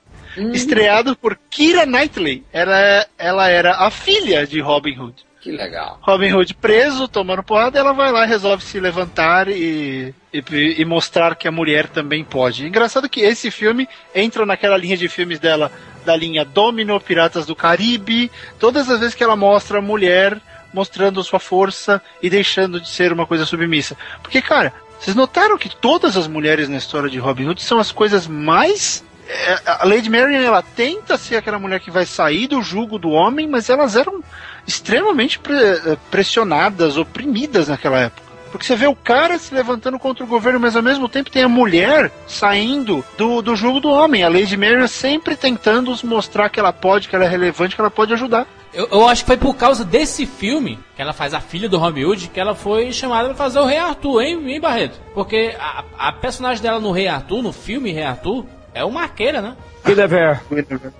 estreado 0.53 1.15
por 1.16 1.39
Kira 1.51 1.85
Knightley. 1.85 2.44
Ela, 2.53 3.07
ela 3.19 3.49
era 3.49 3.77
a 3.77 3.90
filha 3.90 4.47
de 4.47 4.61
Robin 4.61 4.99
Hood. 4.99 5.27
Que 5.43 5.51
legal. 5.51 5.99
Robin 6.01 6.32
Hood 6.32 6.55
preso, 6.55 7.09
tomando 7.09 7.43
porrada, 7.43 7.77
ela 7.77 7.93
vai 7.93 8.12
lá 8.12 8.24
e 8.24 8.28
resolve 8.28 8.62
se 8.62 8.78
levantar 8.78 9.49
e, 9.49 10.15
e, 10.32 10.44
e 10.78 10.85
mostrar 10.85 11.35
que 11.35 11.49
a 11.49 11.53
mulher 11.53 11.89
também 11.89 12.23
pode. 12.23 12.65
Engraçado 12.65 13.09
que 13.09 13.23
esse 13.23 13.51
filme 13.51 13.89
entra 14.15 14.47
naquela 14.47 14.77
linha 14.77 14.97
de 14.97 15.09
filmes 15.09 15.40
dela, 15.40 15.73
da 16.05 16.15
linha 16.15 16.44
Domino, 16.44 17.01
Piratas 17.01 17.44
do 17.44 17.57
Caribe, 17.57 18.31
todas 18.61 18.89
as 18.89 19.01
vezes 19.01 19.16
que 19.16 19.24
ela 19.24 19.35
mostra 19.35 19.78
a 19.78 19.82
mulher 19.82 20.40
mostrando 20.73 21.23
sua 21.24 21.40
força 21.40 22.01
e 22.23 22.31
deixando 22.31 22.81
de 22.81 22.89
ser 22.89 23.12
uma 23.12 23.27
coisa 23.27 23.44
submissa. 23.44 23.97
Porque, 24.23 24.40
cara, 24.40 24.73
vocês 25.02 25.16
notaram 25.16 25.58
que 25.58 25.68
todas 25.68 26.16
as 26.16 26.28
mulheres 26.28 26.68
na 26.68 26.76
história 26.76 27.10
de 27.10 27.18
Robin 27.18 27.48
Hood 27.48 27.60
são 27.60 27.80
as 27.80 27.90
coisas 27.90 28.28
mais 28.28 29.04
é, 29.28 29.60
a 29.66 29.84
Lady 29.84 30.08
Marian 30.08 30.40
ela 30.40 30.62
tenta 30.62 31.16
ser 31.16 31.36
aquela 31.36 31.58
mulher 31.58 31.80
que 31.80 31.90
vai 31.90 32.06
sair 32.06 32.46
do 32.46 32.62
jugo 32.62 32.98
do 32.98 33.10
homem, 33.10 33.48
mas 33.48 33.68
elas 33.68 33.96
eram 33.96 34.22
extremamente 34.66 35.38
pre- 35.40 35.56
eh, 35.56 35.96
pressionadas, 36.10 36.96
oprimidas 36.96 37.66
naquela 37.68 37.98
época. 37.98 38.22
Porque 38.52 38.66
você 38.66 38.76
vê 38.76 38.86
o 38.86 38.94
cara 38.94 39.38
se 39.38 39.54
levantando 39.54 39.98
contra 39.98 40.22
o 40.22 40.26
governo, 40.26 40.60
mas 40.60 40.76
ao 40.76 40.82
mesmo 40.82 41.08
tempo 41.08 41.30
tem 41.30 41.42
a 41.42 41.48
mulher 41.48 42.12
saindo 42.28 43.04
do, 43.16 43.40
do 43.40 43.56
jugo 43.56 43.80
do 43.80 43.88
homem. 43.88 44.22
A 44.22 44.28
Lady 44.28 44.56
Marian 44.56 44.86
sempre 44.86 45.34
tentando 45.34 45.90
os 45.90 46.02
mostrar 46.02 46.48
que 46.50 46.60
ela 46.60 46.72
pode, 46.72 47.08
que 47.08 47.16
ela 47.16 47.24
é 47.24 47.28
relevante, 47.28 47.74
que 47.74 47.80
ela 47.80 47.90
pode 47.90 48.12
ajudar. 48.12 48.46
Eu, 48.73 48.89
eu 48.90 49.09
acho 49.09 49.23
que 49.23 49.27
foi 49.27 49.36
por 49.36 49.55
causa 49.55 49.85
desse 49.85 50.24
filme, 50.24 50.78
que 50.97 51.03
ela 51.03 51.12
faz 51.12 51.35
a 51.35 51.40
filha 51.40 51.69
do 51.69 51.78
Robin 51.78 52.05
Hood, 52.05 52.28
que 52.28 52.40
ela 52.40 52.55
foi 52.55 52.93
chamada 52.93 53.28
pra 53.28 53.36
fazer 53.36 53.59
o 53.59 53.66
Rei 53.66 53.78
Arthur, 53.78 54.23
hein, 54.23 54.43
hein 54.47 54.61
Barreto? 54.61 54.99
Porque 55.15 55.55
a, 55.59 55.85
a 55.99 56.12
personagem 56.12 56.62
dela 56.62 56.81
no 56.81 56.90
Rei 56.90 57.07
Arthur, 57.07 57.43
no 57.43 57.53
filme 57.53 57.93
Rei 57.93 58.05
Arthur, 58.05 58.47
é 58.74 58.85
uma 58.85 59.03
arqueira, 59.03 59.43
né? 59.43 59.57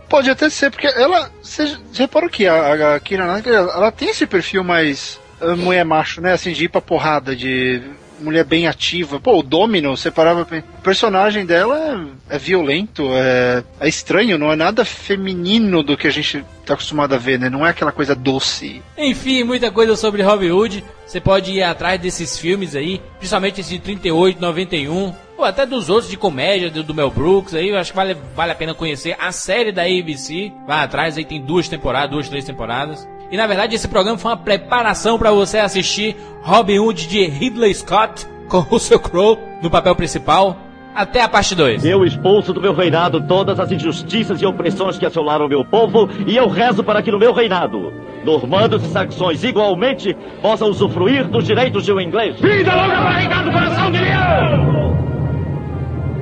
Pode 0.09 0.29
até 0.29 0.51
ser, 0.51 0.71
porque 0.71 0.87
ela. 0.87 1.31
Você 1.41 1.79
reparou 1.95 2.29
que 2.29 2.47
a, 2.47 2.97
a 2.97 3.01
Kira 3.01 3.25
ela 3.25 3.93
tem 3.93 4.11
esse 4.11 4.27
perfil 4.27 4.65
mais 4.65 5.21
ah, 5.41 5.57
mulher 5.57 5.85
macho, 5.85 6.21
né? 6.21 6.33
Assim, 6.33 6.53
de 6.53 6.65
ir 6.65 6.69
pra 6.69 6.81
porrada, 6.81 7.35
de 7.35 7.81
mulher 8.23 8.45
bem 8.45 8.67
ativa. 8.67 9.21
Pô, 9.21 9.39
o 9.39 9.43
Domino, 9.43 9.97
você 9.97 10.11
parava 10.11 10.45
pra... 10.45 10.59
O 10.59 10.83
personagem 10.83 11.45
dela 11.45 12.11
é, 12.31 12.37
é 12.37 12.39
violento, 12.39 13.09
é, 13.15 13.63
é 13.81 13.89
estranho, 13.89 14.39
não 14.39 14.53
é 14.53 14.57
nada 14.57 14.85
feminino 14.85 15.83
do 15.83 15.97
que 15.97 16.07
a 16.07 16.11
gente 16.11 16.45
tá 16.65 16.75
acostumado 16.75 17.15
a 17.15 17.19
ver, 17.19 17.39
né? 17.39 17.51
Não 17.51 17.67
é 17.67 17.71
aquela 17.71 17.93
coisa 17.93 18.15
doce. 18.15 18.83
Enfim, 18.97 19.45
muita 19.45 19.71
coisa 19.71 19.97
sobre 19.97 20.23
Hood. 20.23 20.85
Você 21.07 21.21
pode 21.21 21.53
ir 21.53 21.63
atrás 21.63 22.01
desses 22.01 22.39
filmes 22.39 22.75
aí, 22.75 23.01
principalmente 23.19 23.61
esse 23.61 23.73
de 23.73 23.79
38, 23.81 24.41
91, 24.41 25.13
ou 25.43 25.49
até 25.49 25.67
dos 25.67 25.91
outros 25.91 26.09
de 26.09 26.17
comédia, 26.17 26.71
do, 26.71 26.83
do 26.83 26.95
Mel 26.95 27.11
Brooks 27.11 27.55
aí. 27.55 27.69
Eu 27.69 27.79
acho 27.79 27.91
que 27.91 27.97
vale, 27.97 28.17
vale 28.35 28.53
a 28.53 28.55
pena 28.55 28.75
conhecer 28.75 29.17
a 29.21 29.33
série 29.33 29.73
da 29.73 29.83
ABC. 29.83 30.53
Vai 30.67 30.85
atrás, 30.85 31.19
aí 31.19 31.25
tem 31.25 31.41
duas 31.41 31.69
temporadas, 31.69 32.11
duas, 32.11 32.29
três 32.29 32.45
temporadas. 32.45 33.09
E 33.31 33.37
na 33.37 33.47
verdade 33.47 33.75
esse 33.75 33.89
programa 33.89 34.19
foi 34.19 34.31
uma 34.31 34.37
preparação 34.37 35.19
para 35.19 35.31
você 35.31 35.59
assistir 35.59 36.17
Robin 36.43 36.79
Hood 36.79 37.07
de 37.07 37.25
Ridley 37.27 37.75
Scott 37.75 38.27
com 38.49 38.59
Russell 38.59 39.01
Crowe 39.01 39.39
no 39.63 39.71
papel 39.71 39.97
principal. 39.97 40.57
Até 40.95 41.23
a 41.23 41.29
parte 41.29 41.55
2. 41.55 41.87
Eu 41.87 42.05
expulso 42.05 42.53
do 42.53 42.61
meu 42.61 42.75
reinado 42.75 43.27
todas 43.27 43.59
as 43.59 43.73
injustiças 43.73 44.43
e 44.43 44.45
opressões 44.45 44.99
que 44.99 45.07
assolaram 45.07 45.47
o 45.47 45.49
meu 45.49 45.65
povo 45.65 46.07
e 46.27 46.37
eu 46.37 46.47
rezo 46.49 46.85
para 46.85 47.03
que 47.03 47.11
no 47.11 47.19
meu 47.19 47.33
reinado, 47.33 47.91
normandos 48.23 48.85
e 48.85 48.89
saxões 48.89 49.43
igualmente 49.43 50.15
possam 50.43 50.69
usufruir 50.69 51.27
dos 51.27 51.47
direitos 51.47 51.87
de 51.87 51.93
um 51.95 51.99
inglês. 51.99 52.39
Vida 52.39 52.75
longa 52.75 52.95
para 52.95 53.19
Ricardo 53.19 53.51
Coração 53.51 53.91
de 53.91 53.99
Leão! 53.99 55.02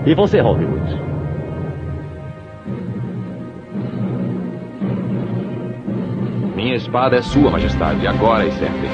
E 0.07 0.15
você, 0.15 0.41
Hood? 0.41 0.65
Minha 6.57 6.75
espada 6.75 7.17
é 7.17 7.23
sua, 7.23 7.51
majestade, 7.51 8.07
agora 8.07 8.47
e 8.47 8.53
sempre. 8.53 8.89